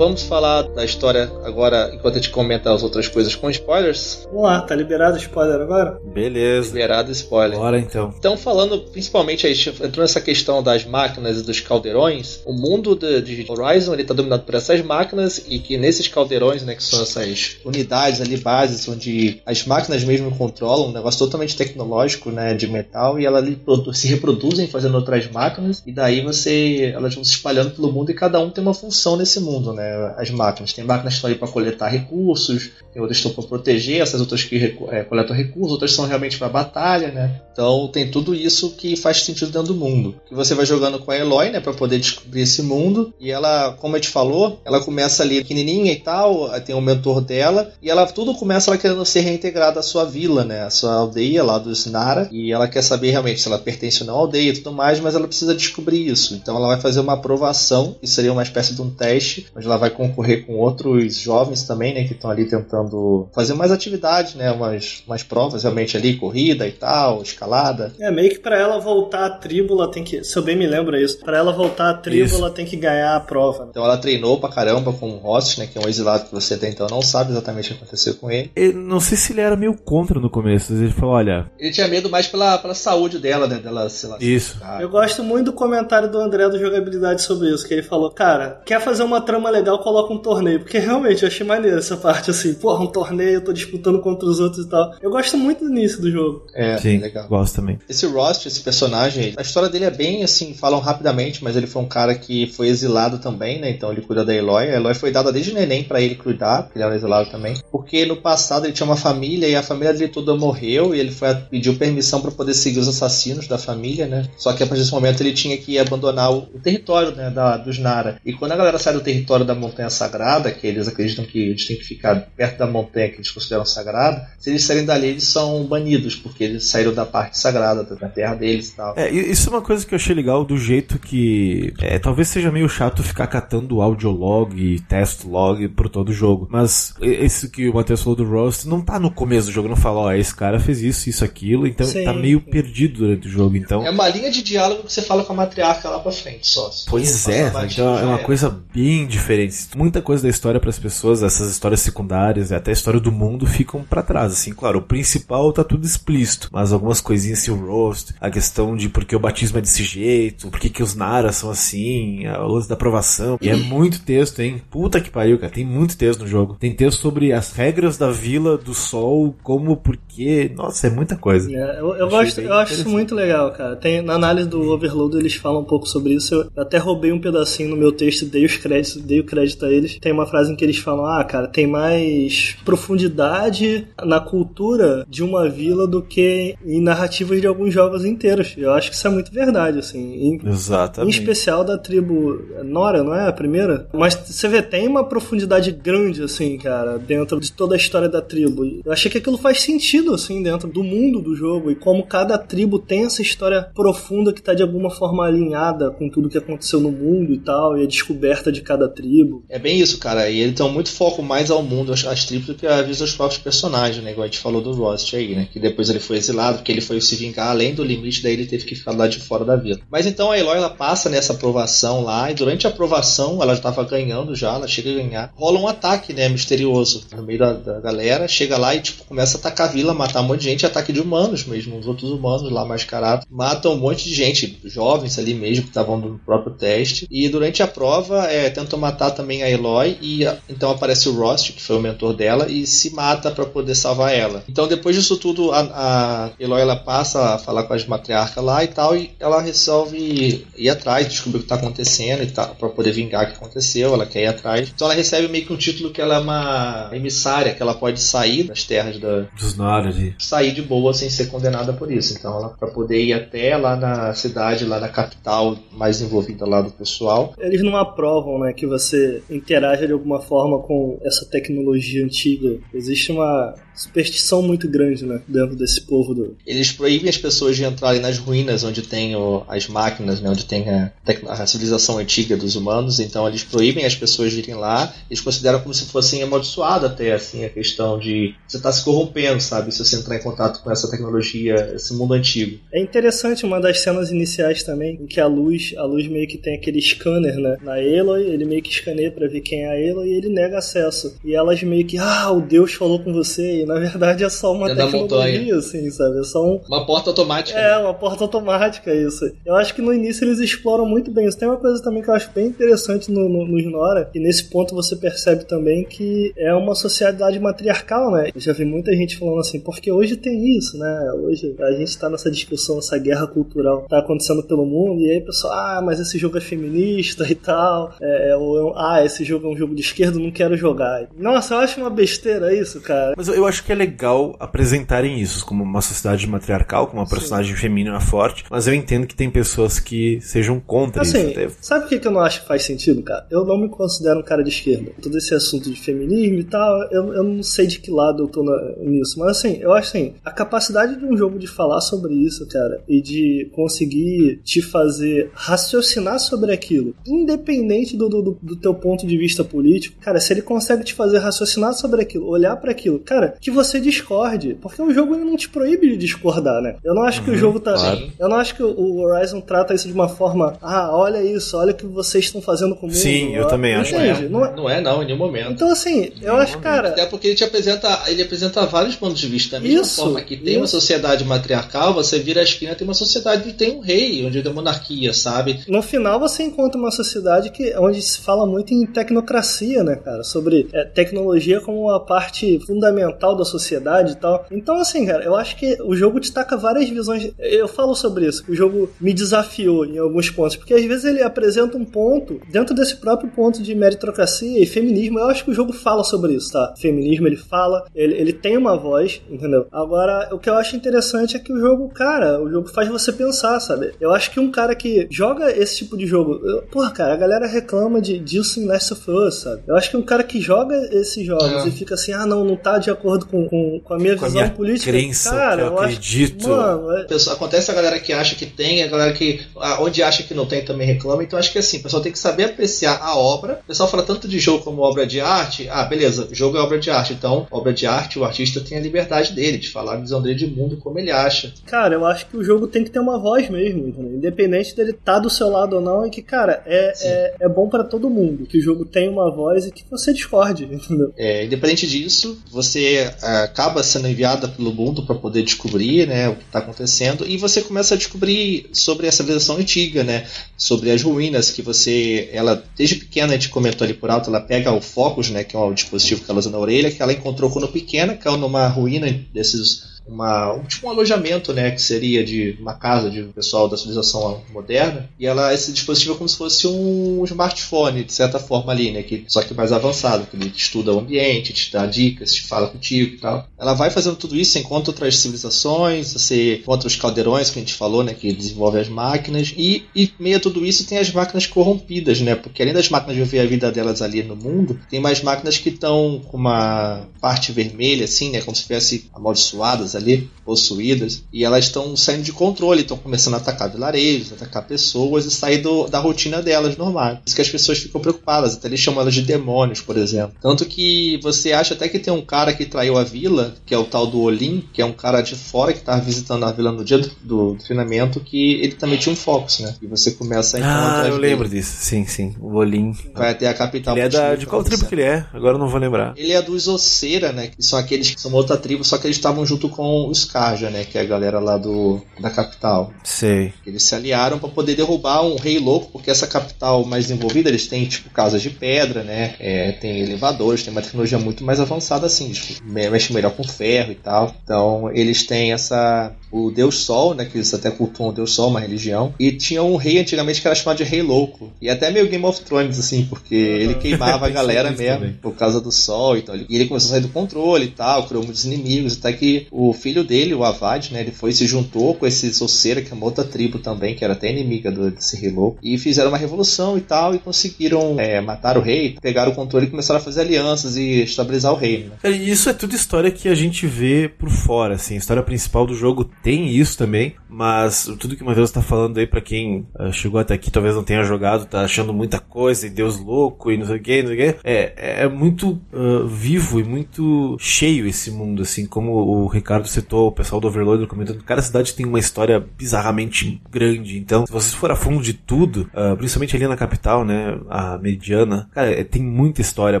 Vamos 0.00 0.22
falar 0.22 0.62
da 0.62 0.82
história 0.82 1.30
agora, 1.44 1.90
enquanto 1.92 2.14
a 2.14 2.16
gente 2.16 2.30
comenta 2.30 2.72
as 2.72 2.82
outras 2.82 3.06
coisas 3.06 3.34
com 3.34 3.50
spoilers. 3.50 4.26
Vamos 4.30 4.44
lá, 4.44 4.62
tá 4.62 4.74
liberado 4.74 5.12
o 5.12 5.18
spoiler 5.18 5.60
agora? 5.60 6.00
Beleza. 6.02 6.72
Liberado 6.72 7.12
spoiler. 7.12 7.58
Bora 7.58 7.78
então. 7.78 8.14
Então, 8.18 8.34
falando 8.34 8.78
principalmente 8.78 9.46
aí, 9.46 9.52
entrou 9.52 10.02
nessa 10.02 10.18
questão 10.18 10.62
das 10.62 10.86
máquinas 10.86 11.40
e 11.40 11.42
dos 11.42 11.60
caldeirões, 11.60 12.40
o 12.46 12.52
mundo 12.54 12.96
de, 12.96 13.20
de 13.20 13.44
Horizon 13.46 13.92
ele 13.92 14.04
tá 14.04 14.14
dominado 14.14 14.42
por 14.42 14.54
essas 14.54 14.80
máquinas 14.80 15.44
e 15.46 15.58
que 15.58 15.76
nesses 15.76 16.08
caldeirões, 16.08 16.62
né, 16.62 16.74
que 16.74 16.82
são 16.82 17.02
essas 17.02 17.58
unidades 17.62 18.22
ali, 18.22 18.38
bases, 18.38 18.88
onde 18.88 19.42
as 19.44 19.66
máquinas 19.66 20.02
mesmo 20.02 20.34
controlam, 20.34 20.88
um 20.88 20.92
negócio 20.92 21.18
totalmente 21.18 21.54
tecnológico, 21.54 22.30
né, 22.30 22.54
de 22.54 22.66
metal, 22.66 23.20
e 23.20 23.26
elas 23.26 23.44
se 23.92 24.08
reproduzem 24.08 24.66
fazendo 24.66 24.94
outras 24.94 25.30
máquinas, 25.30 25.82
e 25.86 25.92
daí 25.92 26.22
você, 26.22 26.90
elas 26.94 27.14
vão 27.14 27.22
se 27.22 27.32
espalhando 27.32 27.72
pelo 27.72 27.92
mundo 27.92 28.10
e 28.10 28.14
cada 28.14 28.40
um 28.40 28.48
tem 28.48 28.62
uma 28.62 28.72
função 28.72 29.14
nesse 29.18 29.38
mundo, 29.40 29.74
né, 29.74 29.89
as 30.16 30.30
máquinas. 30.30 30.72
Tem 30.72 30.84
máquinas 30.84 31.14
que 31.14 31.16
estão 31.18 31.30
ali 31.30 31.38
para 31.38 31.48
coletar 31.48 31.88
recursos, 31.88 32.70
tem 32.92 33.00
outras 33.00 33.20
que 33.20 33.26
estão 33.26 33.42
para 33.42 33.48
proteger, 33.48 34.00
essas 34.00 34.20
outras 34.20 34.42
que 34.44 34.56
recu- 34.56 34.88
é, 34.90 35.02
coletam 35.04 35.34
recursos, 35.34 35.72
outras 35.72 35.92
são 35.92 36.06
realmente 36.06 36.38
para 36.38 36.48
batalha, 36.48 37.08
né? 37.08 37.40
Então 37.52 37.88
tem 37.88 38.10
tudo 38.10 38.34
isso 38.34 38.70
que 38.76 38.96
faz 38.96 39.22
sentido 39.22 39.50
dentro 39.50 39.68
do 39.68 39.74
mundo. 39.74 40.14
Que 40.26 40.34
você 40.34 40.54
vai 40.54 40.64
jogando 40.64 40.98
com 40.98 41.10
a 41.10 41.16
Eloy, 41.16 41.50
né, 41.50 41.60
para 41.60 41.72
poder 41.72 41.98
descobrir 41.98 42.42
esse 42.42 42.62
mundo, 42.62 43.12
e 43.20 43.30
ela, 43.30 43.72
como 43.80 43.94
a 43.96 43.98
gente 43.98 44.08
falou, 44.08 44.60
ela 44.64 44.80
começa 44.82 45.22
ali 45.22 45.40
pequenininha 45.42 45.92
e 45.92 45.96
tal, 45.96 46.48
tem 46.60 46.74
o 46.74 46.80
mentor 46.80 47.20
dela, 47.20 47.72
e 47.82 47.90
ela 47.90 48.06
tudo 48.06 48.34
começa 48.34 48.70
ela 48.70 48.78
querendo 48.78 49.04
ser 49.04 49.20
reintegrada 49.20 49.80
à 49.80 49.82
sua 49.82 50.04
vila, 50.04 50.44
né, 50.44 50.62
à 50.62 50.70
sua 50.70 50.94
aldeia 50.94 51.42
lá 51.42 51.58
dos 51.58 51.86
Nara, 51.86 52.28
e 52.32 52.52
ela 52.52 52.66
quer 52.68 52.82
saber 52.82 53.10
realmente 53.10 53.40
se 53.40 53.48
ela 53.48 53.58
pertence 53.58 54.00
ou 54.02 54.06
não 54.06 54.14
à 54.14 54.18
aldeia 54.18 54.50
e 54.50 54.54
tudo 54.54 54.72
mais, 54.72 55.00
mas 55.00 55.14
ela 55.14 55.26
precisa 55.26 55.54
descobrir 55.54 56.06
isso. 56.06 56.34
Então 56.34 56.56
ela 56.56 56.68
vai 56.68 56.80
fazer 56.80 57.00
uma 57.00 57.14
aprovação, 57.14 57.96
que 58.00 58.06
seria 58.06 58.32
uma 58.32 58.42
espécie 58.42 58.74
de 58.74 58.80
um 58.82 58.90
teste, 58.90 59.46
onde 59.54 59.66
ela 59.66 59.76
vai 59.80 59.90
concorrer 59.90 60.46
com 60.46 60.54
outros 60.58 61.16
jovens 61.16 61.64
também, 61.64 61.94
né, 61.94 62.04
que 62.04 62.12
estão 62.12 62.30
ali 62.30 62.44
tentando 62.48 63.28
fazer 63.34 63.54
mais 63.54 63.72
atividades, 63.72 64.34
né, 64.34 64.50
umas, 64.52 65.02
umas 65.06 65.22
provas 65.22 65.62
realmente 65.62 65.96
ali, 65.96 66.16
corrida 66.16 66.66
e 66.68 66.72
tal, 66.72 67.22
escalada. 67.22 67.92
É, 68.00 68.10
meio 68.10 68.30
que 68.30 68.38
pra 68.38 68.58
ela 68.58 68.78
voltar 68.78 69.26
à 69.26 69.30
tribo, 69.30 69.74
ela 69.74 69.90
tem 69.90 70.04
que. 70.04 70.22
Se 70.24 70.36
eu 70.36 70.42
bem 70.42 70.56
me 70.56 70.66
lembro 70.66 70.96
é 70.96 71.02
isso. 71.02 71.18
Pra 71.20 71.38
ela 71.38 71.52
voltar 71.52 71.90
à 71.90 71.94
tribo, 71.94 72.26
Isso. 72.26 72.36
ela 72.36 72.50
tem 72.50 72.64
que 72.66 72.76
ganhar 72.76 73.16
a 73.16 73.20
prova. 73.20 73.64
né? 73.64 73.66
Então 73.70 73.84
ela 73.84 73.96
treinou 73.96 74.38
pra 74.38 74.48
caramba 74.50 74.92
com 74.92 75.08
o 75.10 75.16
Ross, 75.16 75.56
né, 75.58 75.66
que 75.66 75.78
é 75.78 75.80
um 75.84 75.88
exilado 75.88 76.24
que 76.26 76.32
você 76.32 76.54
até 76.54 76.68
então 76.68 76.86
não 76.90 77.02
sabe 77.02 77.30
exatamente 77.32 77.66
o 77.72 77.74
que 77.74 77.82
aconteceu 77.82 78.14
com 78.16 78.30
ele. 78.30 78.50
Eu 78.54 78.72
não 78.74 79.00
sei 79.00 79.16
se 79.16 79.32
ele 79.32 79.40
era 79.40 79.56
meio 79.56 79.74
contra 79.76 80.20
no 80.20 80.28
começo. 80.30 80.72
Ele 80.72 80.90
falou: 80.92 81.14
olha, 81.14 81.50
Ele 81.58 81.72
tinha 81.72 81.88
medo 81.88 82.08
mais 82.10 82.26
pela, 82.26 82.58
pela 82.58 82.74
saúde 82.74 83.18
dela, 83.18 83.46
né, 83.46 83.56
dela, 83.58 83.88
sei 83.88 84.08
lá. 84.08 84.16
Isso. 84.20 84.54
ficar- 84.54 84.80
Eu 84.82 84.88
gosto 84.88 85.22
muito 85.22 85.46
do 85.46 85.52
comentário 85.52 86.10
do 86.10 86.18
André 86.18 86.48
do 86.48 86.58
Jogabilidade 86.58 87.22
sobre 87.22 87.48
isso, 87.52 87.66
que 87.66 87.74
ele 87.74 87.82
falou, 87.82 88.10
cara, 88.10 88.60
quer 88.66 88.80
fazer 88.80 89.02
uma 89.02 89.20
trama 89.20 89.48
legal, 89.50 89.69
coloca 89.78 90.12
um 90.12 90.18
torneio. 90.18 90.60
Porque 90.60 90.78
realmente 90.78 91.22
eu 91.22 91.28
achei 91.28 91.46
maneiro 91.46 91.78
essa 91.78 91.96
parte, 91.96 92.30
assim, 92.30 92.54
porra, 92.54 92.82
um 92.82 92.86
torneio, 92.86 93.34
eu 93.34 93.44
tô 93.44 93.52
disputando 93.52 94.00
contra 94.00 94.28
os 94.28 94.40
outros 94.40 94.66
e 94.66 94.68
tal. 94.68 94.94
Eu 95.00 95.10
gosto 95.10 95.36
muito 95.36 95.64
do 95.64 95.70
início 95.70 96.00
do 96.00 96.10
jogo. 96.10 96.46
É, 96.54 96.76
sim, 96.78 96.98
legal. 96.98 97.28
gosto 97.28 97.56
também. 97.56 97.78
Esse 97.88 98.06
Rost, 98.06 98.46
esse 98.46 98.60
personagem, 98.60 99.34
a 99.36 99.42
história 99.42 99.68
dele 99.68 99.84
é 99.84 99.90
bem 99.90 100.22
assim, 100.22 100.54
falam 100.54 100.80
rapidamente, 100.80 101.42
mas 101.42 101.56
ele 101.56 101.66
foi 101.66 101.82
um 101.82 101.88
cara 101.88 102.14
que 102.14 102.46
foi 102.48 102.68
exilado 102.68 103.18
também, 103.18 103.60
né? 103.60 103.70
Então 103.70 103.92
ele 103.92 104.02
cuida 104.02 104.24
da 104.24 104.34
Eloy. 104.34 104.68
A 104.68 104.76
Eloy 104.76 104.94
foi 104.94 105.10
dada 105.10 105.32
desde 105.32 105.52
neném 105.52 105.84
pra 105.84 106.00
ele 106.00 106.14
cuidar, 106.14 106.64
porque 106.64 106.78
ele 106.78 106.84
era 106.84 106.94
exilado 106.94 107.30
também. 107.30 107.54
Porque 107.70 108.04
no 108.06 108.16
passado 108.16 108.66
ele 108.66 108.72
tinha 108.72 108.86
uma 108.86 108.96
família 108.96 109.48
e 109.48 109.56
a 109.56 109.62
família 109.62 109.92
dele 109.92 110.08
toda 110.08 110.34
morreu 110.34 110.94
e 110.94 111.00
ele 111.00 111.10
foi 111.10 111.34
pediu 111.34 111.76
permissão 111.76 112.20
pra 112.20 112.30
poder 112.30 112.54
seguir 112.54 112.78
os 112.78 112.88
assassinos 112.88 113.46
da 113.46 113.58
família, 113.58 114.06
né? 114.06 114.28
Só 114.36 114.52
que 114.52 114.62
a 114.62 114.66
partir 114.66 114.82
desse 114.82 114.92
momento 114.92 115.20
ele 115.20 115.32
tinha 115.32 115.56
que 115.56 115.78
abandonar 115.78 116.32
o, 116.32 116.48
o 116.54 116.60
território, 116.60 117.14
né, 117.14 117.30
da, 117.30 117.56
dos 117.56 117.78
Nara. 117.78 118.20
E 118.24 118.32
quando 118.32 118.52
a 118.52 118.56
galera 118.56 118.78
sai 118.78 118.92
do 118.92 119.00
território 119.00 119.44
da 119.50 119.54
Montanha 119.54 119.90
Sagrada, 119.90 120.50
que 120.50 120.66
eles 120.66 120.86
acreditam 120.86 121.24
que 121.24 121.38
eles 121.38 121.66
têm 121.66 121.76
que 121.76 121.84
ficar 121.84 122.28
perto 122.36 122.58
da 122.58 122.66
montanha 122.66 123.08
que 123.08 123.16
eles 123.16 123.30
consideram 123.30 123.64
sagrada, 123.64 124.28
se 124.38 124.50
eles 124.50 124.62
saírem 124.62 124.86
dali 124.86 125.08
eles 125.08 125.24
são 125.24 125.64
banidos, 125.64 126.14
porque 126.14 126.44
eles 126.44 126.68
saíram 126.68 126.94
da 126.94 127.04
parte 127.04 127.38
sagrada, 127.38 127.82
da 127.82 128.08
terra 128.08 128.34
deles 128.34 128.70
e 128.70 128.76
tal. 128.76 128.94
É, 128.96 129.10
isso 129.10 129.48
é 129.48 129.52
uma 129.52 129.62
coisa 129.62 129.84
que 129.84 129.94
eu 129.94 129.96
achei 129.96 130.14
legal 130.14 130.44
do 130.44 130.56
jeito 130.56 130.98
que. 130.98 131.74
É, 131.80 131.98
talvez 131.98 132.28
seja 132.28 132.50
meio 132.50 132.68
chato 132.68 133.02
ficar 133.02 133.26
catando 133.26 133.80
audiolog 133.80 134.54
e 134.56 134.80
test 134.80 135.24
log 135.24 135.68
por 135.68 135.88
todo 135.88 136.10
o 136.10 136.12
jogo. 136.12 136.48
Mas 136.50 136.94
esse 137.00 137.48
que 137.48 137.68
o 137.68 137.74
Matheus 137.74 138.02
falou 138.02 138.16
do 138.16 138.24
Rust 138.24 138.64
não 138.64 138.80
tá 138.80 138.98
no 138.98 139.10
começo 139.10 139.48
do 139.48 139.52
jogo, 139.52 139.68
não 139.68 139.76
fala, 139.76 140.00
ó, 140.00 140.12
esse 140.12 140.34
cara 140.34 140.60
fez 140.60 140.80
isso, 140.80 141.08
isso, 141.08 141.24
aquilo, 141.24 141.66
então 141.66 141.86
Sim. 141.86 142.04
tá 142.04 142.12
meio 142.12 142.40
perdido 142.40 142.98
durante 142.98 143.26
o 143.26 143.30
jogo. 143.30 143.56
Então. 143.56 143.84
É 143.86 143.90
uma 143.90 144.08
linha 144.08 144.30
de 144.30 144.42
diálogo 144.42 144.84
que 144.84 144.92
você 144.92 145.02
fala 145.02 145.24
com 145.24 145.32
a 145.32 145.36
matriarca 145.36 145.88
lá 145.88 145.98
pra 145.98 146.12
frente, 146.12 146.46
só. 146.46 146.70
Pois 146.88 147.28
é, 147.28 147.52
então 147.64 147.98
é 147.98 148.04
uma 148.04 148.18
coisa 148.18 148.48
bem 148.72 149.06
diferente. 149.06 149.39
Diferentes. 149.40 149.68
Muita 149.74 150.02
coisa 150.02 150.22
da 150.22 150.28
história 150.28 150.60
para 150.60 150.70
as 150.70 150.78
pessoas, 150.78 151.22
essas 151.22 151.50
histórias 151.50 151.80
secundárias 151.80 152.50
e 152.50 152.54
até 152.54 152.70
a 152.70 152.74
história 152.74 153.00
do 153.00 153.12
mundo 153.12 153.46
ficam 153.46 153.82
para 153.82 154.02
trás, 154.02 154.32
assim, 154.32 154.52
claro, 154.52 154.78
o 154.78 154.82
principal 154.82 155.52
tá 155.52 155.64
tudo 155.64 155.84
explícito, 155.84 156.48
mas 156.52 156.72
algumas 156.72 157.00
coisinhas 157.00 157.40
assim, 157.40 157.50
o 157.50 157.66
roast, 157.66 158.14
a 158.20 158.30
questão 158.30 158.76
de 158.76 158.88
por 158.88 159.04
que 159.04 159.16
o 159.16 159.20
batismo 159.20 159.58
é 159.58 159.60
desse 159.60 159.82
jeito, 159.84 160.48
por 160.48 160.60
que 160.60 160.68
que 160.68 160.82
os 160.82 160.94
naras 160.94 161.36
são 161.36 161.50
assim, 161.50 162.26
a 162.26 162.42
luz 162.42 162.66
da 162.66 162.74
aprovação. 162.74 163.38
E 163.40 163.48
é 163.48 163.56
muito 163.56 164.02
texto, 164.02 164.40
hein? 164.40 164.60
Puta 164.70 165.00
que 165.00 165.10
pariu, 165.10 165.38
cara, 165.38 165.52
tem 165.52 165.64
muito 165.64 165.96
texto 165.96 166.20
no 166.20 166.26
jogo. 166.26 166.56
Tem 166.58 166.74
texto 166.74 167.00
sobre 167.00 167.32
as 167.32 167.52
regras 167.52 167.96
da 167.96 168.10
Vila 168.10 168.56
do 168.56 168.74
Sol, 168.74 169.34
como, 169.42 169.76
porquê, 169.76 170.50
nossa, 170.54 170.86
é 170.86 170.90
muita 170.90 171.16
coisa. 171.16 171.50
É, 171.50 171.80
eu, 171.80 171.94
eu 171.94 172.08
gosto, 172.08 172.40
eu 172.40 172.54
acho 172.54 172.74
isso 172.74 172.88
muito 172.88 173.14
legal, 173.14 173.52
cara. 173.52 173.76
Tem, 173.76 174.02
na 174.02 174.14
análise 174.14 174.48
do 174.48 174.60
Overload 174.70 175.16
eles 175.16 175.34
falam 175.34 175.62
um 175.62 175.64
pouco 175.64 175.86
sobre 175.86 176.14
isso. 176.14 176.34
Eu 176.34 176.62
até 176.62 176.78
roubei 176.78 177.12
um 177.12 177.20
pedacinho 177.20 177.70
no 177.70 177.76
meu 177.76 177.92
texto, 177.92 178.26
dei 178.26 178.44
os 178.44 178.56
créditos, 178.56 179.02
dei 179.02 179.20
o 179.20 179.24
crédito 179.30 179.64
a 179.64 179.70
eles. 179.70 179.98
Tem 180.00 180.12
uma 180.12 180.26
frase 180.26 180.52
em 180.52 180.56
que 180.56 180.64
eles 180.64 180.78
falam: 180.78 181.06
ah, 181.06 181.22
cara, 181.22 181.46
tem 181.46 181.66
mais 181.66 182.56
profundidade 182.64 183.86
na 184.04 184.18
cultura 184.20 185.06
de 185.08 185.22
uma 185.22 185.48
vila 185.48 185.86
do 185.86 186.02
que 186.02 186.56
em 186.66 186.80
narrativas 186.80 187.40
de 187.40 187.46
alguns 187.46 187.72
jogos 187.72 188.04
inteiros. 188.04 188.54
Eu 188.58 188.72
acho 188.72 188.90
que 188.90 188.96
isso 188.96 189.06
é 189.06 189.10
muito 189.10 189.32
verdade, 189.32 189.78
assim. 189.78 190.00
Em, 190.00 190.40
Exatamente. 190.44 191.16
Em 191.16 191.20
especial 191.20 191.64
da 191.64 191.78
tribo 191.78 192.42
Nora, 192.64 193.04
não 193.04 193.14
é 193.14 193.28
a 193.28 193.32
primeira? 193.32 193.88
Mas 193.92 194.14
você 194.14 194.48
vê, 194.48 194.60
tem 194.60 194.88
uma 194.88 195.04
profundidade 195.04 195.70
grande, 195.70 196.22
assim, 196.22 196.58
cara, 196.58 196.98
dentro 196.98 197.38
de 197.38 197.52
toda 197.52 197.74
a 197.74 197.78
história 197.78 198.08
da 198.08 198.20
tribo. 198.20 198.64
Eu 198.84 198.92
achei 198.92 199.10
que 199.10 199.18
aquilo 199.18 199.38
faz 199.38 199.60
sentido, 199.60 200.14
assim, 200.14 200.42
dentro 200.42 200.68
do 200.68 200.82
mundo 200.82 201.20
do 201.20 201.36
jogo 201.36 201.70
e 201.70 201.74
como 201.74 202.06
cada 202.06 202.36
tribo 202.36 202.78
tem 202.78 203.04
essa 203.04 203.22
história 203.22 203.68
profunda 203.74 204.32
que 204.32 204.42
tá 204.42 204.54
de 204.54 204.62
alguma 204.62 204.90
forma 204.90 205.24
alinhada 205.24 205.90
com 205.90 206.08
tudo 206.08 206.28
que 206.28 206.38
aconteceu 206.38 206.80
no 206.80 206.90
mundo 206.90 207.32
e 207.32 207.38
tal, 207.38 207.78
e 207.78 207.84
a 207.84 207.86
descoberta 207.86 208.50
de 208.50 208.62
cada 208.62 208.88
tribo. 208.88 209.19
É 209.48 209.58
bem 209.58 209.80
isso, 209.80 209.98
cara. 209.98 210.28
E 210.28 210.40
eles 210.40 210.54
dão 210.54 210.70
muito 210.70 210.90
foco 210.90 211.22
mais 211.22 211.50
ao 211.50 211.62
mundo, 211.62 211.92
às 211.92 212.24
tribos, 212.24 212.46
do 212.46 212.54
que 212.54 212.66
a 212.66 212.82
vida 212.82 212.98
dos 212.98 213.14
próprios 213.14 213.40
personagens, 213.40 214.02
né? 214.02 214.12
Igual 214.12 214.24
a 214.24 214.26
gente 214.26 214.38
falou 214.38 214.60
do 214.60 214.72
Rost 214.72 215.14
aí, 215.14 215.34
né? 215.34 215.48
Que 215.52 215.58
depois 215.58 215.88
ele 215.88 216.00
foi 216.00 216.16
exilado, 216.16 216.58
porque 216.58 216.72
ele 216.72 216.80
foi 216.80 217.00
se 217.00 217.14
vingar 217.16 217.48
além 217.48 217.74
do 217.74 217.84
limite, 217.84 218.22
daí 218.22 218.34
ele 218.34 218.46
teve 218.46 218.64
que 218.64 218.74
ficar 218.74 218.92
lá 218.92 219.06
de 219.06 219.18
fora 219.18 219.44
da 219.44 219.56
vila. 219.56 219.80
Mas 219.90 220.06
então 220.06 220.30
a 220.30 220.38
Eloy, 220.38 220.56
ela 220.56 220.70
passa 220.70 221.08
nessa 221.08 221.32
aprovação 221.32 222.02
lá, 222.02 222.30
e 222.30 222.34
durante 222.34 222.66
a 222.66 222.70
aprovação, 222.70 223.42
ela 223.42 223.54
já 223.54 223.62
tava 223.62 223.84
ganhando 223.84 224.34
já, 224.34 224.54
ela 224.54 224.68
chega 224.68 224.90
a 224.90 224.94
ganhar. 224.94 225.32
Rola 225.34 225.60
um 225.60 225.68
ataque, 225.68 226.12
né? 226.12 226.28
Misterioso 226.28 227.04
no 227.14 227.22
meio 227.22 227.38
da, 227.38 227.52
da 227.52 227.80
galera, 227.80 228.28
chega 228.28 228.56
lá 228.56 228.74
e, 228.74 228.80
tipo, 228.80 229.04
começa 229.04 229.36
a 229.36 229.40
atacar 229.40 229.68
a 229.68 229.72
vila, 229.72 229.94
matar 229.94 230.20
um 230.20 230.24
monte 230.24 230.40
de 230.40 230.50
gente, 230.50 230.66
ataque 230.66 230.92
de 230.92 231.00
humanos 231.00 231.44
mesmo, 231.44 231.78
os 231.78 231.86
outros 231.86 232.10
humanos 232.10 232.50
lá 232.50 232.64
mascarados. 232.64 233.26
Matam 233.30 233.74
um 233.74 233.78
monte 233.78 234.04
de 234.04 234.14
gente, 234.14 234.58
jovens 234.64 235.18
ali 235.18 235.34
mesmo, 235.34 235.64
que 235.64 235.70
estavam 235.70 235.98
no 235.98 236.18
próprio 236.18 236.54
teste. 236.54 237.06
E 237.10 237.28
durante 237.28 237.62
a 237.62 237.66
prova, 237.66 238.24
é, 238.24 238.48
tentam 238.50 238.78
matar 238.78 239.09
também 239.10 239.42
a 239.42 239.50
Eloy, 239.50 239.98
e 240.00 240.24
então 240.48 240.70
aparece 240.70 241.08
o 241.08 241.14
Rost, 241.14 241.52
que 241.52 241.62
foi 241.62 241.76
o 241.76 241.80
mentor 241.80 242.14
dela, 242.14 242.50
e 242.50 242.66
se 242.66 242.94
mata 242.94 243.30
para 243.30 243.44
poder 243.44 243.74
salvar 243.74 244.14
ela. 244.14 244.42
Então 244.48 244.66
depois 244.66 244.96
disso 244.96 245.16
tudo, 245.16 245.52
a, 245.52 245.60
a 245.60 246.30
Eloy 246.38 246.60
ela 246.60 246.76
passa 246.76 247.34
a 247.34 247.38
falar 247.38 247.64
com 247.64 247.74
as 247.74 247.86
matriarcas 247.86 248.42
lá 248.42 248.62
e 248.64 248.68
tal, 248.68 248.96
e 248.96 249.10
ela 249.18 249.40
resolve 249.40 250.46
ir 250.56 250.68
atrás, 250.68 251.08
descobrir 251.08 251.40
o 251.40 251.42
que 251.42 251.48
tá 251.48 251.56
acontecendo 251.56 252.22
e 252.22 252.26
tal, 252.28 252.54
pra 252.54 252.68
poder 252.68 252.92
vingar 252.92 253.24
o 253.24 253.26
que 253.28 253.36
aconteceu, 253.36 253.94
ela 253.94 254.06
quer 254.06 254.22
ir 254.22 254.26
atrás. 254.26 254.70
Então 254.74 254.86
ela 254.86 254.94
recebe 254.94 255.28
meio 255.28 255.46
que 255.46 255.52
um 255.52 255.56
título 255.56 255.90
que 255.90 256.00
ela 256.00 256.16
é 256.16 256.18
uma 256.18 256.90
emissária, 256.92 257.54
que 257.54 257.62
ela 257.62 257.74
pode 257.74 258.00
sair 258.00 258.44
das 258.44 258.64
terras 258.64 258.98
da, 258.98 259.26
dos 259.38 259.56
Nara 259.56 259.92
de... 259.92 260.14
sair 260.18 260.52
de 260.52 260.62
boa 260.62 260.92
sem 260.92 261.10
ser 261.10 261.26
condenada 261.26 261.72
por 261.72 261.90
isso. 261.90 262.14
Então 262.18 262.36
ela 262.36 262.48
para 262.50 262.68
poder 262.68 263.02
ir 263.02 263.12
até 263.12 263.56
lá 263.56 263.76
na 263.76 264.14
cidade, 264.14 264.64
lá 264.64 264.80
na 264.80 264.88
capital 264.88 265.56
mais 265.72 266.00
envolvida 266.00 266.46
lá 266.46 266.60
do 266.60 266.70
pessoal. 266.70 267.34
Eles 267.38 267.62
não 267.62 267.76
aprovam, 267.76 268.38
né, 268.38 268.52
que 268.52 268.66
você 268.66 268.99
interaja 269.30 269.86
de 269.86 269.92
alguma 269.92 270.20
forma 270.20 270.58
com 270.60 270.98
essa 271.02 271.24
tecnologia 271.26 272.04
antiga. 272.04 272.58
Existe 272.72 273.12
uma 273.12 273.54
superstição 273.74 274.42
muito 274.42 274.68
grande, 274.68 275.06
né, 275.06 275.20
dentro 275.26 275.56
desse 275.56 275.80
povo 275.82 276.14
do... 276.14 276.36
Eles 276.46 276.70
proíbem 276.72 277.08
as 277.08 277.16
pessoas 277.16 277.56
de 277.56 277.64
entrarem 277.64 278.00
nas 278.00 278.18
ruínas 278.18 278.62
onde 278.62 278.82
tem 278.82 279.16
o, 279.16 279.42
as 279.48 279.68
máquinas, 279.68 280.20
né, 280.20 280.28
onde 280.28 280.44
tem 280.44 280.68
a, 280.68 280.92
a, 281.28 281.46
civilização 281.46 281.98
antiga 281.98 282.36
dos 282.36 282.56
humanos, 282.56 283.00
então 283.00 283.26
eles 283.26 283.42
proíbem 283.42 283.84
as 283.86 283.94
pessoas 283.94 284.32
de 284.32 284.40
irem 284.40 284.54
lá, 284.54 284.94
eles 285.08 285.20
consideram 285.20 285.60
como 285.60 285.72
se 285.72 285.86
fossem 285.86 286.22
amaldiçoado 286.22 286.86
até, 286.86 287.12
assim, 287.12 287.44
a 287.44 287.48
questão 287.48 287.98
de 287.98 288.34
você 288.46 288.58
estar 288.58 288.68
tá 288.68 288.72
se 288.72 288.84
corrompendo, 288.84 289.40
sabe, 289.40 289.72
se 289.72 289.82
você 289.82 289.96
entrar 289.96 290.16
em 290.16 290.22
contato 290.22 290.62
com 290.62 290.70
essa 290.70 290.90
tecnologia, 290.90 291.72
esse 291.74 291.94
mundo 291.94 292.12
antigo. 292.12 292.58
É 292.72 292.80
interessante 292.80 293.44
uma 293.46 293.60
das 293.60 293.80
cenas 293.80 294.10
iniciais 294.10 294.62
também, 294.62 294.98
em 295.00 295.06
que 295.06 295.20
a 295.20 295.26
luz, 295.26 295.72
a 295.76 295.84
luz 295.84 296.06
meio 296.06 296.28
que 296.28 296.36
tem 296.36 296.54
aquele 296.54 296.80
scanner, 296.82 297.36
né, 297.36 297.56
na 297.62 297.74
Aloy, 298.00 298.26
ele 298.26 298.44
meio 298.44 298.62
que 298.62 298.74
escaneia 298.90 299.10
para 299.10 299.28
ver 299.28 299.40
quem 299.40 299.62
é 299.62 299.66
a 299.66 299.92
Aloy 299.92 300.08
e 300.08 300.14
ele 300.14 300.28
nega 300.28 300.58
acesso. 300.58 301.16
E 301.24 301.34
elas 301.34 301.62
meio 301.62 301.86
que, 301.86 301.98
ah, 301.98 302.30
o 302.32 302.40
Deus 302.40 302.74
falou 302.74 303.02
com 303.02 303.12
você, 303.12 303.62
e 303.62 303.66
na 303.66 303.78
verdade 303.78 304.24
é 304.24 304.28
só 304.28 304.52
uma 304.52 304.68
Dentro 304.68 304.86
tecnologia, 304.86 305.56
assim, 305.56 305.90
sabe? 305.90 306.18
É 306.18 306.22
só 306.24 306.44
um... 306.44 306.60
Uma 306.68 306.84
porta 306.84 307.10
automática. 307.10 307.58
É, 307.58 307.76
uma 307.78 307.94
porta 307.94 308.24
automática, 308.24 308.92
isso. 308.92 309.30
Eu 309.44 309.54
acho 309.54 309.74
que 309.74 309.82
no 309.82 309.92
início 309.92 310.24
eles 310.24 310.38
exploram 310.38 310.86
muito 310.86 311.10
bem 311.10 311.26
isso. 311.26 311.38
Tem 311.38 311.48
uma 311.48 311.56
coisa 311.56 311.82
também 311.82 312.02
que 312.02 312.10
eu 312.10 312.14
acho 312.14 312.30
bem 312.32 312.46
interessante 312.46 313.10
no, 313.10 313.28
no, 313.28 313.46
no 313.46 313.70
Nora, 313.70 314.10
e 314.14 314.18
nesse 314.18 314.44
ponto 314.44 314.74
você 314.74 314.96
percebe 314.96 315.44
também 315.44 315.84
que 315.84 316.32
é 316.36 316.52
uma 316.54 316.74
sociedade 316.74 317.38
matriarcal, 317.38 318.10
né? 318.10 318.30
Eu 318.34 318.40
já 318.40 318.52
vi 318.52 318.64
muita 318.64 318.92
gente 318.92 319.16
falando 319.16 319.40
assim, 319.40 319.60
porque 319.60 319.92
hoje 319.92 320.16
tem 320.16 320.56
isso, 320.56 320.78
né? 320.78 321.12
Hoje 321.14 321.54
a 321.60 321.72
gente 321.72 321.96
tá 321.98 322.08
nessa 322.08 322.30
discussão, 322.30 322.78
essa 322.78 322.98
guerra 322.98 323.26
cultural 323.26 323.86
tá 323.88 323.98
acontecendo 323.98 324.42
pelo 324.42 324.64
mundo, 324.64 325.02
e 325.02 325.10
aí 325.10 325.18
o 325.18 325.26
pessoal, 325.26 325.52
ah, 325.52 325.82
mas 325.84 326.00
esse 326.00 326.18
jogo 326.18 326.38
é 326.38 326.40
feminista 326.40 327.30
e 327.30 327.34
tal, 327.34 327.94
é, 328.00 328.36
ou, 328.36 328.74
ah, 328.80 329.04
esse 329.04 329.24
jogo 329.24 329.46
é 329.46 329.50
um 329.50 329.56
jogo 329.56 329.74
de 329.74 329.82
esquerda, 329.82 330.18
não 330.18 330.30
quero 330.30 330.56
jogar. 330.56 331.08
Nossa, 331.16 331.54
eu 331.54 331.58
acho 331.58 331.80
uma 331.80 331.90
besteira 331.90 332.54
isso, 332.54 332.80
cara. 332.80 333.14
Mas 333.16 333.28
eu 333.28 333.46
acho 333.46 333.64
que 333.64 333.72
é 333.72 333.74
legal 333.74 334.36
apresentarem 334.38 335.20
isso 335.20 335.44
como 335.44 335.62
uma 335.62 335.82
sociedade 335.82 336.26
matriarcal, 336.26 336.86
como 336.86 337.00
uma 337.00 337.06
Sim. 337.06 337.14
personagem 337.14 337.54
feminina 337.54 338.00
forte, 338.00 338.44
mas 338.50 338.66
eu 338.66 338.74
entendo 338.74 339.06
que 339.06 339.14
tem 339.14 339.30
pessoas 339.30 339.78
que 339.78 340.20
sejam 340.20 340.58
contra 340.60 341.02
assim, 341.02 341.30
isso. 341.30 341.30
Até. 341.30 341.48
Sabe 341.60 341.84
o 341.84 341.88
que 341.88 342.06
eu 342.06 342.12
não 342.12 342.20
acho 342.20 342.42
que 342.42 342.48
faz 342.48 342.64
sentido, 342.64 343.02
cara? 343.02 343.26
Eu 343.30 343.44
não 343.44 343.58
me 343.58 343.68
considero 343.68 344.20
um 344.20 344.22
cara 344.22 344.42
de 344.42 344.50
esquerda. 344.50 344.92
Todo 345.00 345.16
esse 345.18 345.34
assunto 345.34 345.70
de 345.70 345.78
feminismo 345.78 346.38
e 346.38 346.44
tal, 346.44 346.82
eu, 346.90 347.12
eu 347.12 347.24
não 347.24 347.42
sei 347.42 347.66
de 347.66 347.78
que 347.78 347.90
lado 347.90 348.24
eu 348.24 348.28
tô 348.28 348.42
na, 348.42 348.56
nisso, 348.78 349.18
mas 349.18 349.38
assim, 349.38 349.58
eu 349.60 349.72
acho 349.72 349.88
assim, 349.88 350.14
a 350.24 350.30
capacidade 350.30 350.98
de 350.98 351.04
um 351.04 351.16
jogo 351.16 351.38
de 351.38 351.46
falar 351.46 351.80
sobre 351.80 352.14
isso, 352.14 352.46
cara, 352.48 352.82
e 352.88 353.00
de 353.00 353.50
conseguir 353.52 354.40
te 354.44 354.62
fazer 354.62 355.30
raciocinar 355.34 356.18
sobre 356.18 356.52
aquilo, 356.52 356.94
independente 357.06 357.96
do, 357.96 358.08
do, 358.08 358.38
do 358.40 358.56
teu 358.60 358.74
ponto 358.74 359.06
de 359.06 359.16
vista 359.16 359.44
político, 359.44 359.96
cara, 360.00 360.20
se 360.20 360.32
ele 360.32 360.42
consegue 360.42 360.84
te 360.84 360.94
fazer 360.94 361.18
raciocinar 361.18 361.74
sobre 361.74 362.02
aquilo, 362.02 362.28
olhar 362.28 362.56
para 362.56 362.70
aquilo, 362.70 362.98
cara, 362.98 363.34
que 363.40 363.50
você 363.50 363.80
discorde, 363.80 364.56
porque 364.60 364.80
o 364.82 364.92
jogo 364.92 365.16
não 365.16 365.36
te 365.36 365.48
proíbe 365.48 365.88
de 365.90 365.96
discordar, 365.96 366.60
né? 366.60 366.76
Eu 366.84 366.94
não 366.94 367.02
acho 367.02 367.20
uhum, 367.20 367.24
que 367.24 367.30
o 367.30 367.34
uhum, 367.34 367.40
jogo 367.40 367.60
tá. 367.60 367.74
Claro. 367.74 368.10
Eu 368.18 368.28
não 368.28 368.36
acho 368.36 368.54
que 368.54 368.62
o 368.62 369.00
Horizon 369.00 369.40
trata 369.40 369.74
isso 369.74 369.86
de 369.86 369.94
uma 369.94 370.08
forma, 370.08 370.56
ah, 370.60 370.90
olha 370.92 371.22
isso, 371.22 371.56
olha 371.56 371.72
o 371.72 371.76
que 371.76 371.86
vocês 371.86 372.24
estão 372.24 372.42
fazendo 372.42 372.74
com 372.74 372.86
o 372.86 372.88
mundo. 372.88 372.98
Sim, 372.98 373.34
eu 373.34 373.46
também 373.46 373.74
acho. 373.74 373.94
Entende? 373.94 374.28
Não 374.28 374.44
é, 374.44 374.56
não 374.56 374.70
é, 374.70 374.80
não, 374.80 375.02
em 375.02 375.06
nenhum 375.06 375.18
momento. 375.18 375.52
Então, 375.52 375.70
assim, 375.70 376.10
eu 376.22 376.36
acho, 376.36 376.52
momento. 376.52 376.62
cara. 376.62 376.88
Até 376.88 377.06
porque 377.06 377.28
ele 377.28 377.36
te 377.36 377.44
apresenta, 377.44 378.02
ele 378.06 378.22
apresenta 378.22 378.66
vários 378.66 378.96
pontos 378.96 379.18
de 379.18 379.26
vista. 379.26 379.56
Da 379.56 379.60
mesma 379.60 379.82
isso, 379.82 380.02
forma 380.02 380.20
que 380.20 380.36
tem 380.36 380.52
isso. 380.52 380.60
uma 380.60 380.66
sociedade 380.66 381.24
matriarcal, 381.24 381.94
você 381.94 382.18
vira 382.18 382.40
a 382.40 382.44
esquina 382.44 382.74
tem 382.74 382.86
uma 382.86 382.94
sociedade 382.94 383.44
que 383.44 383.52
tem 383.52 383.76
um 383.76 383.80
rei, 383.80 384.24
onde 384.24 384.42
tem 384.42 384.52
monarquia, 384.52 385.12
sabe? 385.12 385.60
No 385.68 385.82
final 385.82 386.18
você 386.18 386.42
encontra 386.42 386.78
uma 386.78 386.90
sociedade 386.90 387.50
que, 387.50 387.74
onde 387.76 388.00
se 388.02 388.18
fala 388.20 388.46
muito 388.50 388.74
em 388.74 388.84
tecnocracia, 388.86 389.84
né, 389.84 389.96
cara? 389.96 390.22
Sobre 390.24 390.68
é, 390.72 390.84
tecnologia 390.84 391.60
como 391.60 391.82
uma 391.82 392.00
parte 392.04 392.58
fundamental 392.66 393.36
da 393.36 393.44
sociedade 393.44 394.12
e 394.12 394.16
tal. 394.16 394.46
Então, 394.50 394.76
assim, 394.76 395.06
cara, 395.06 395.24
eu 395.24 395.36
acho 395.36 395.56
que 395.56 395.78
o 395.82 395.94
jogo 395.94 396.20
destaca 396.20 396.56
várias 396.56 396.88
visões. 396.88 397.32
Eu 397.38 397.68
falo 397.68 397.94
sobre 397.94 398.26
isso, 398.26 398.44
o 398.48 398.54
jogo 398.54 398.90
me 399.00 399.14
desafiou 399.14 399.84
em 399.84 399.98
alguns 399.98 400.30
pontos, 400.30 400.56
porque 400.56 400.74
às 400.74 400.84
vezes 400.84 401.04
ele 401.04 401.22
apresenta 401.22 401.76
um 401.76 401.84
ponto, 401.84 402.40
dentro 402.50 402.74
desse 402.74 402.96
próprio 402.96 403.30
ponto 403.30 403.62
de 403.62 403.74
meritocracia 403.74 404.62
e 404.62 404.66
feminismo, 404.66 405.18
eu 405.18 405.26
acho 405.26 405.44
que 405.44 405.50
o 405.50 405.54
jogo 405.54 405.72
fala 405.72 406.04
sobre 406.04 406.34
isso, 406.34 406.52
tá? 406.52 406.74
Feminismo 406.78 407.26
ele 407.26 407.36
fala, 407.36 407.86
ele, 407.94 408.14
ele 408.14 408.32
tem 408.32 408.56
uma 408.56 408.76
voz, 408.76 409.22
entendeu? 409.30 409.66
Agora, 409.70 410.28
o 410.32 410.38
que 410.38 410.48
eu 410.48 410.54
acho 410.54 410.76
interessante 410.76 411.36
é 411.36 411.38
que 411.38 411.52
o 411.52 411.60
jogo, 411.60 411.88
cara, 411.88 412.40
o 412.42 412.50
jogo 412.50 412.68
faz 412.68 412.88
você 412.88 413.12
pensar, 413.12 413.60
sabe? 413.60 413.92
Eu 414.00 414.12
acho 414.12 414.30
que 414.30 414.40
um 414.40 414.50
cara 414.50 414.74
que 414.74 415.06
joga 415.10 415.50
esse 415.50 415.78
tipo 415.78 415.96
de 415.96 416.06
jogo, 416.06 416.40
eu, 416.44 416.62
porra, 416.62 416.90
cara, 416.90 417.14
a 417.14 417.16
galera 417.16 417.46
reclama 417.46 418.00
de 418.00 418.18
disso 418.40 418.60
em 418.60 418.66
Last 418.66 418.92
of 418.92 419.10
Us, 419.10 419.40
sabe? 419.40 419.62
Eu 419.66 419.76
acho 419.76 419.90
que 419.90 419.96
um 419.96 420.02
cara 420.02 420.22
que 420.22 420.40
joga 420.40 420.76
esses 420.92 421.24
jogos 421.24 421.64
é. 421.64 421.68
e 421.68 421.70
fica 421.70 421.94
assim, 421.94 422.12
ah, 422.12 422.26
não, 422.26 422.44
não 422.44 422.56
tá 422.56 422.78
de 422.78 422.90
acordo 422.90 423.26
com, 423.26 423.48
com, 423.48 423.80
com 423.82 423.94
a 423.94 423.98
minha 423.98 424.16
com 424.16 424.26
visão 424.26 424.40
a 424.40 424.44
minha 424.44 424.54
política. 424.54 424.90
Crença, 424.90 425.30
cara, 425.30 425.56
que 425.56 425.62
eu, 425.62 425.66
eu 425.66 425.78
acredito. 425.78 426.38
Acho, 426.38 426.48
mano, 426.48 426.92
é... 426.96 427.32
Acontece 427.32 427.70
a 427.70 427.74
galera 427.74 427.98
que 428.00 428.12
acha 428.12 428.34
que 428.34 428.46
tem, 428.46 428.82
a 428.82 428.86
galera 428.88 429.12
que 429.12 429.40
onde 429.80 430.02
acha 430.02 430.22
que 430.22 430.34
não 430.34 430.46
tem 430.46 430.64
também 430.64 430.86
reclama. 430.86 431.22
Então 431.22 431.38
acho 431.38 431.52
que 431.52 431.58
assim, 431.58 431.78
o 431.78 431.82
pessoal 431.82 432.02
tem 432.02 432.12
que 432.12 432.18
saber 432.18 432.44
apreciar 432.44 432.98
a 433.00 433.16
obra. 433.16 433.60
O 433.64 433.66
pessoal 433.68 433.88
fala 433.88 434.02
tanto 434.02 434.28
de 434.28 434.38
jogo 434.38 434.64
como 434.64 434.82
obra 434.82 435.06
de 435.06 435.20
arte. 435.20 435.68
Ah, 435.70 435.84
beleza, 435.84 436.28
jogo 436.32 436.56
é 436.56 436.60
obra 436.60 436.78
de 436.78 436.90
arte. 436.90 437.12
Então, 437.12 437.46
obra 437.50 437.72
de 437.72 437.86
arte, 437.86 438.18
o 438.18 438.24
artista 438.24 438.60
tem 438.60 438.78
a 438.78 438.80
liberdade 438.80 439.32
dele 439.32 439.58
de 439.58 439.70
falar 439.70 439.94
a 439.94 440.00
visão 440.00 440.22
dele 440.22 440.34
de 440.34 440.46
mundo 440.46 440.76
como 440.76 440.98
ele 440.98 441.10
acha. 441.10 441.52
Cara, 441.66 441.94
eu 441.94 442.06
acho 442.06 442.26
que 442.26 442.36
o 442.36 442.44
jogo 442.44 442.66
tem 442.66 442.84
que 442.84 442.90
ter 442.90 443.00
uma 443.00 443.18
voz 443.18 443.48
mesmo, 443.48 443.88
entendeu? 443.88 444.16
independente 444.16 444.74
dele 444.74 444.90
estar 444.90 445.14
tá 445.14 445.18
do 445.18 445.30
seu 445.30 445.48
lado 445.48 445.76
ou 445.76 445.82
não, 445.82 446.06
e 446.06 446.10
que, 446.10 446.22
cara, 446.22 446.62
é, 446.66 446.92
é, 447.02 447.34
é, 447.40 447.48
bom 447.48 447.68
para 447.68 447.84
todo 447.84 448.10
mundo. 448.10 448.29
Mundo, 448.30 448.46
que 448.46 448.58
o 448.58 448.62
jogo 448.62 448.84
tem 448.84 449.08
uma 449.08 449.30
voz 449.34 449.66
e 449.66 449.70
que 449.70 449.84
você 449.90 450.12
discorde? 450.12 450.68
É, 451.16 451.44
independente 451.44 451.86
disso, 451.86 452.40
você 452.50 453.12
é, 453.22 453.42
acaba 453.42 453.82
sendo 453.82 454.08
enviada 454.08 454.48
pelo 454.48 454.72
mundo 454.72 455.04
para 455.04 455.14
poder 455.14 455.42
descobrir, 455.42 456.06
né, 456.06 456.28
o 456.28 456.36
que 456.36 456.44
está 456.44 456.58
acontecendo 456.60 457.26
e 457.26 457.36
você 457.36 457.60
começa 457.60 457.94
a 457.94 457.98
descobrir 457.98 458.68
sobre 458.72 459.06
a 459.06 459.12
civilização 459.12 459.56
antiga, 459.56 460.04
né, 460.04 460.26
sobre 460.56 460.90
as 460.90 461.02
ruínas 461.02 461.50
que 461.50 461.62
você, 461.62 462.28
ela 462.32 462.62
desde 462.76 462.96
pequena 462.96 463.32
a 463.32 463.36
gente 463.36 463.48
comentou 463.48 463.84
ali 463.84 463.94
por 463.94 464.10
alto, 464.10 464.30
ela 464.30 464.40
pega 464.40 464.72
o 464.72 464.80
Focus, 464.80 465.30
né, 465.30 465.44
que 465.44 465.56
é 465.56 465.58
o 465.58 465.72
dispositivo 465.72 466.24
que 466.24 466.30
ela 466.30 466.38
usa 466.38 466.50
na 466.50 466.58
orelha, 466.58 466.90
que 466.90 467.02
ela 467.02 467.12
encontrou 467.12 467.50
quando 467.50 467.68
pequena, 467.68 468.14
caiu 468.14 468.36
numa 468.36 468.66
ruína 468.68 469.10
desses 469.32 469.99
uma, 470.10 470.52
um, 470.52 470.64
tipo 470.64 470.86
um 470.86 470.90
alojamento, 470.90 471.52
né, 471.52 471.70
que 471.70 471.80
seria 471.80 472.24
de 472.24 472.56
uma 472.60 472.74
casa 472.74 473.10
de 473.10 473.22
pessoal 473.24 473.68
da 473.68 473.76
civilização 473.76 474.42
moderna. 474.52 475.08
E 475.18 475.26
ela 475.26 475.54
esse 475.54 475.72
dispositivo 475.72 476.14
é 476.14 476.16
como 476.16 476.28
se 476.28 476.36
fosse 476.36 476.66
um 476.66 477.24
smartphone 477.24 478.04
de 478.04 478.12
certa 478.12 478.38
forma 478.38 478.72
ali, 478.72 478.90
né, 478.90 479.02
que 479.02 479.24
só 479.28 479.42
que 479.42 479.54
mais 479.54 479.72
avançado, 479.72 480.26
que 480.26 480.36
ele 480.36 480.52
estuda 480.54 480.92
o 480.92 480.98
ambiente, 480.98 481.52
te 481.52 481.72
dá 481.72 481.86
dicas, 481.86 482.32
te 482.32 482.42
fala 482.42 482.68
contigo 482.68 483.14
e 483.14 483.18
tal. 483.18 483.46
Ela 483.58 483.74
vai 483.74 483.90
fazendo 483.90 484.16
tudo 484.16 484.36
isso, 484.36 484.58
encontra 484.58 484.90
outras 484.90 485.16
civilizações, 485.16 486.12
você 486.12 486.56
encontra 486.56 486.88
os 486.88 486.96
caldeirões 486.96 487.50
que 487.50 487.58
a 487.58 487.62
gente 487.62 487.74
falou, 487.74 488.02
né, 488.02 488.14
que 488.14 488.32
desenvolvem 488.32 488.80
as 488.80 488.88
máquinas 488.88 489.54
e 489.56 489.84
e 489.94 490.10
meio 490.18 490.36
a 490.36 490.40
tudo 490.40 490.64
isso 490.64 490.86
tem 490.86 490.98
as 490.98 491.10
máquinas 491.12 491.46
corrompidas, 491.46 492.20
né, 492.20 492.34
porque 492.34 492.62
além 492.62 492.74
das 492.74 492.88
máquinas 492.88 493.16
viver 493.16 493.40
a 493.40 493.46
vida 493.46 493.70
delas 493.70 494.02
ali 494.02 494.22
no 494.22 494.36
mundo, 494.36 494.80
tem 494.88 495.00
mais 495.00 495.22
máquinas 495.22 495.58
que 495.58 495.68
estão 495.68 496.20
com 496.26 496.36
uma 496.36 497.06
parte 497.20 497.52
vermelha 497.52 498.04
assim, 498.04 498.30
né, 498.30 498.40
como 498.40 498.56
se 498.56 498.62
tivesse 498.62 499.10
amaldiçoadas 499.14 499.94
ali, 500.00 500.30
possuídas, 500.44 501.22
e 501.32 501.44
elas 501.44 501.66
estão 501.66 501.96
saindo 501.96 502.24
de 502.24 502.32
controle, 502.32 502.82
estão 502.82 502.96
começando 502.96 503.34
a 503.34 503.36
atacar 503.36 503.70
vilarejos, 503.70 504.32
atacar 504.32 504.66
pessoas 504.66 505.24
e 505.24 505.30
sair 505.30 505.58
do, 505.58 505.86
da 505.86 505.98
rotina 505.98 506.42
delas 506.42 506.76
normal. 506.76 507.16
Por 507.16 507.22
isso 507.26 507.36
que 507.36 507.42
as 507.42 507.48
pessoas 507.48 507.78
ficam 507.78 508.00
preocupadas, 508.00 508.54
até 508.54 508.68
eles 508.68 508.80
chamam 508.80 509.00
elas 509.00 509.14
de 509.14 509.22
demônios, 509.22 509.80
por 509.80 509.96
exemplo. 509.96 510.34
Tanto 510.40 510.64
que 510.64 511.18
você 511.22 511.52
acha 511.52 511.74
até 511.74 511.88
que 511.88 511.98
tem 511.98 512.12
um 512.12 512.22
cara 512.22 512.52
que 512.52 512.64
traiu 512.64 512.98
a 512.98 513.04
vila, 513.04 513.54
que 513.64 513.74
é 513.74 513.78
o 513.78 513.84
tal 513.84 514.06
do 514.06 514.20
Olim, 514.20 514.64
que 514.72 514.82
é 514.82 514.84
um 514.84 514.92
cara 514.92 515.20
de 515.20 515.36
fora 515.36 515.72
que 515.72 515.78
estava 515.78 516.00
visitando 516.00 516.44
a 516.44 516.52
vila 516.52 516.72
no 516.72 516.84
dia 516.84 516.98
do, 516.98 517.10
do, 517.22 517.56
treinamento, 517.56 518.20
que 518.20 518.54
ele 518.54 518.74
também 518.74 518.98
tinha 518.98 519.12
um 519.12 519.16
Fox, 519.16 519.60
né? 519.60 519.74
E 519.80 519.86
você 519.86 520.12
começa 520.12 520.58
a 520.58 521.04
Ah, 521.04 521.08
eu 521.08 521.16
lembro 521.16 521.48
dele. 521.48 521.60
disso, 521.60 521.76
sim, 521.80 522.04
sim. 522.06 522.34
O 522.40 522.56
Olim. 522.56 522.92
Vai 523.14 523.30
até 523.30 523.48
a 523.48 523.54
capital. 523.54 523.96
Ele 523.96 524.06
é 524.06 524.08
da, 524.08 524.34
de 524.34 524.46
qual 524.46 524.64
tribo 524.64 524.86
que 524.86 524.94
ele 524.94 525.02
é? 525.02 525.26
Agora 525.32 525.54
eu 525.54 525.58
não 525.58 525.68
vou 525.68 525.78
lembrar. 525.78 526.14
Ele 526.16 526.32
é 526.32 526.42
dos 526.42 526.68
Ocera, 526.68 527.32
né? 527.32 527.48
Que 527.48 527.62
são 527.62 527.78
aqueles 527.78 528.10
que 528.10 528.20
são 528.20 528.32
outra 528.32 528.56
tribo, 528.56 528.84
só 528.84 528.98
que 528.98 529.06
eles 529.06 529.16
estavam 529.16 529.44
junto 529.44 529.68
com 529.68 529.79
os 529.80 530.24
Kaja, 530.24 530.70
né? 530.70 530.84
Que 530.84 530.98
é 530.98 531.00
a 531.00 531.04
galera 531.04 531.38
lá 531.38 531.56
do 531.56 532.00
da 532.18 532.30
capital. 532.30 532.92
Sei. 533.02 533.52
Eles 533.66 533.82
se 533.82 533.94
aliaram 533.94 534.38
para 534.38 534.48
poder 534.48 534.74
derrubar 534.74 535.22
um 535.22 535.36
rei 535.36 535.58
louco, 535.58 535.90
porque 535.92 536.10
essa 536.10 536.26
capital 536.26 536.84
mais 536.84 537.06
desenvolvida, 537.06 537.48
eles 537.48 537.66
têm 537.66 537.86
tipo 537.86 538.10
casas 538.10 538.42
de 538.42 538.50
pedra, 538.50 539.02
né? 539.02 539.34
É, 539.38 539.72
tem 539.72 540.00
elevadores, 540.00 540.62
tem 540.62 540.72
uma 540.72 540.82
tecnologia 540.82 541.18
muito 541.18 541.44
mais 541.44 541.60
avançada 541.60 542.06
assim, 542.06 542.30
tipo, 542.30 542.62
mexe 542.64 543.12
melhor 543.12 543.32
com 543.32 543.44
ferro 543.44 543.92
e 543.92 543.96
tal. 543.96 544.34
Então 544.42 544.90
eles 544.92 545.24
têm 545.24 545.52
essa 545.52 546.12
o 546.30 546.50
Deus 546.50 546.78
Sol, 546.78 547.14
né? 547.14 547.24
Que 547.24 547.38
eles 547.38 547.52
até 547.52 547.70
cultuam 547.70 548.10
o 548.10 548.12
Deus 548.12 548.34
Sol, 548.34 548.50
uma 548.50 548.60
religião. 548.60 549.14
E 549.18 549.32
tinha 549.32 549.62
um 549.62 549.76
rei 549.76 549.98
antigamente 549.98 550.40
que 550.40 550.46
era 550.46 550.54
chamado 550.54 550.76
de 550.78 550.84
Rei 550.84 551.02
Louco. 551.02 551.50
E 551.60 551.68
até 551.68 551.90
meio 551.90 552.08
Game 552.08 552.24
of 552.24 552.40
Thrones, 552.42 552.78
assim, 552.78 553.04
porque 553.04 553.34
ele 553.34 553.74
queimava 553.74 554.26
a 554.26 554.30
galera 554.30 554.70
mesmo 554.70 555.00
também. 555.00 555.12
por 555.14 555.34
causa 555.34 555.60
do 555.60 555.72
sol 555.72 556.16
e 556.16 556.22
tal. 556.22 556.36
E 556.36 556.46
ele 556.48 556.66
começou 556.66 556.88
a 556.88 556.90
sair 556.92 557.00
do 557.00 557.08
controle 557.08 557.66
e 557.66 557.70
tal, 557.70 558.06
criou 558.06 558.24
muitos 558.24 558.44
inimigos, 558.44 558.96
até 558.96 559.12
que 559.12 559.46
o 559.50 559.69
filho 559.72 560.04
dele, 560.04 560.34
o 560.34 560.44
Avad, 560.44 560.92
né? 560.92 561.00
Ele 561.00 561.12
foi 561.12 561.32
se 561.32 561.46
juntou 561.46 561.94
com 561.94 562.06
esse 562.06 562.32
Soceira, 562.32 562.82
que 562.82 562.92
é 562.92 562.94
uma 562.94 563.06
outra 563.06 563.24
tribo 563.24 563.58
também, 563.58 563.94
que 563.94 564.04
era 564.04 564.14
até 564.14 564.30
inimiga 564.30 564.70
do, 564.70 564.90
desse 564.90 565.28
louco, 565.28 565.58
e 565.62 565.78
fizeram 565.78 566.08
uma 566.10 566.18
revolução 566.18 566.76
e 566.76 566.80
tal, 566.80 567.14
e 567.14 567.18
conseguiram 567.18 567.98
é, 567.98 568.20
matar 568.20 568.56
o 568.56 568.60
rei, 568.60 568.96
pegaram 569.00 569.32
o 569.32 569.34
controle 569.34 569.66
e 569.66 569.70
começaram 569.70 570.00
a 570.00 570.02
fazer 570.02 570.22
alianças 570.22 570.76
e 570.76 571.02
estabilizar 571.02 571.52
o 571.52 571.56
reino. 571.56 571.92
Né? 572.02 572.10
Isso 572.10 572.48
é 572.48 572.52
tudo 572.52 572.74
história 572.74 573.10
que 573.10 573.28
a 573.28 573.34
gente 573.34 573.66
vê 573.66 574.08
por 574.08 574.30
fora, 574.30 574.74
assim. 574.74 574.94
A 574.94 574.98
história 574.98 575.22
principal 575.22 575.66
do 575.66 575.74
jogo 575.74 576.10
tem 576.22 576.48
isso 576.48 576.76
também, 576.76 577.14
mas 577.28 577.84
tudo 577.98 578.16
que 578.16 578.22
o 578.22 578.26
Matheus 578.26 578.50
tá 578.50 578.62
falando 578.62 578.98
aí, 578.98 579.06
para 579.06 579.20
quem 579.20 579.66
uh, 579.78 579.92
chegou 579.92 580.20
até 580.20 580.34
aqui, 580.34 580.50
talvez 580.50 580.74
não 580.74 580.84
tenha 580.84 581.02
jogado, 581.04 581.46
tá 581.46 581.62
achando 581.62 581.92
muita 581.92 582.18
coisa, 582.18 582.66
e 582.66 582.70
Deus 582.70 582.98
louco, 582.98 583.50
e 583.50 583.56
não 583.56 583.66
sei 583.66 583.76
o 583.76 583.82
que, 583.82 584.02
não 584.02 584.08
sei 584.08 584.30
o 584.30 584.34
que, 584.34 584.38
é, 584.44 585.02
é 585.04 585.08
muito 585.08 585.60
uh, 585.72 586.06
vivo 586.06 586.60
e 586.60 586.64
muito 586.64 587.36
cheio 587.38 587.86
esse 587.86 588.10
mundo, 588.10 588.42
assim, 588.42 588.66
como 588.66 588.92
o 588.92 589.26
Ricardo 589.26 589.59
citou, 589.68 590.08
o 590.08 590.12
pessoal 590.12 590.40
do 590.40 590.48
Overloader 590.48 590.86
comentando, 590.86 591.22
cada 591.22 591.42
cidade 591.42 591.74
tem 591.74 591.86
uma 591.86 591.98
história 591.98 592.44
bizarramente 592.58 593.40
grande, 593.50 593.98
então, 593.98 594.26
se 594.26 594.32
você 594.32 594.56
for 594.56 594.70
a 594.70 594.76
fundo 594.76 595.02
de 595.02 595.12
tudo, 595.12 595.70
uh, 595.74 595.96
principalmente 595.96 596.36
ali 596.36 596.46
na 596.46 596.56
capital, 596.56 597.04
né, 597.04 597.38
a 597.48 597.78
mediana, 597.78 598.48
cara, 598.52 598.70
é, 598.70 598.84
tem 598.84 599.02
muita 599.02 599.40
história 599.40 599.80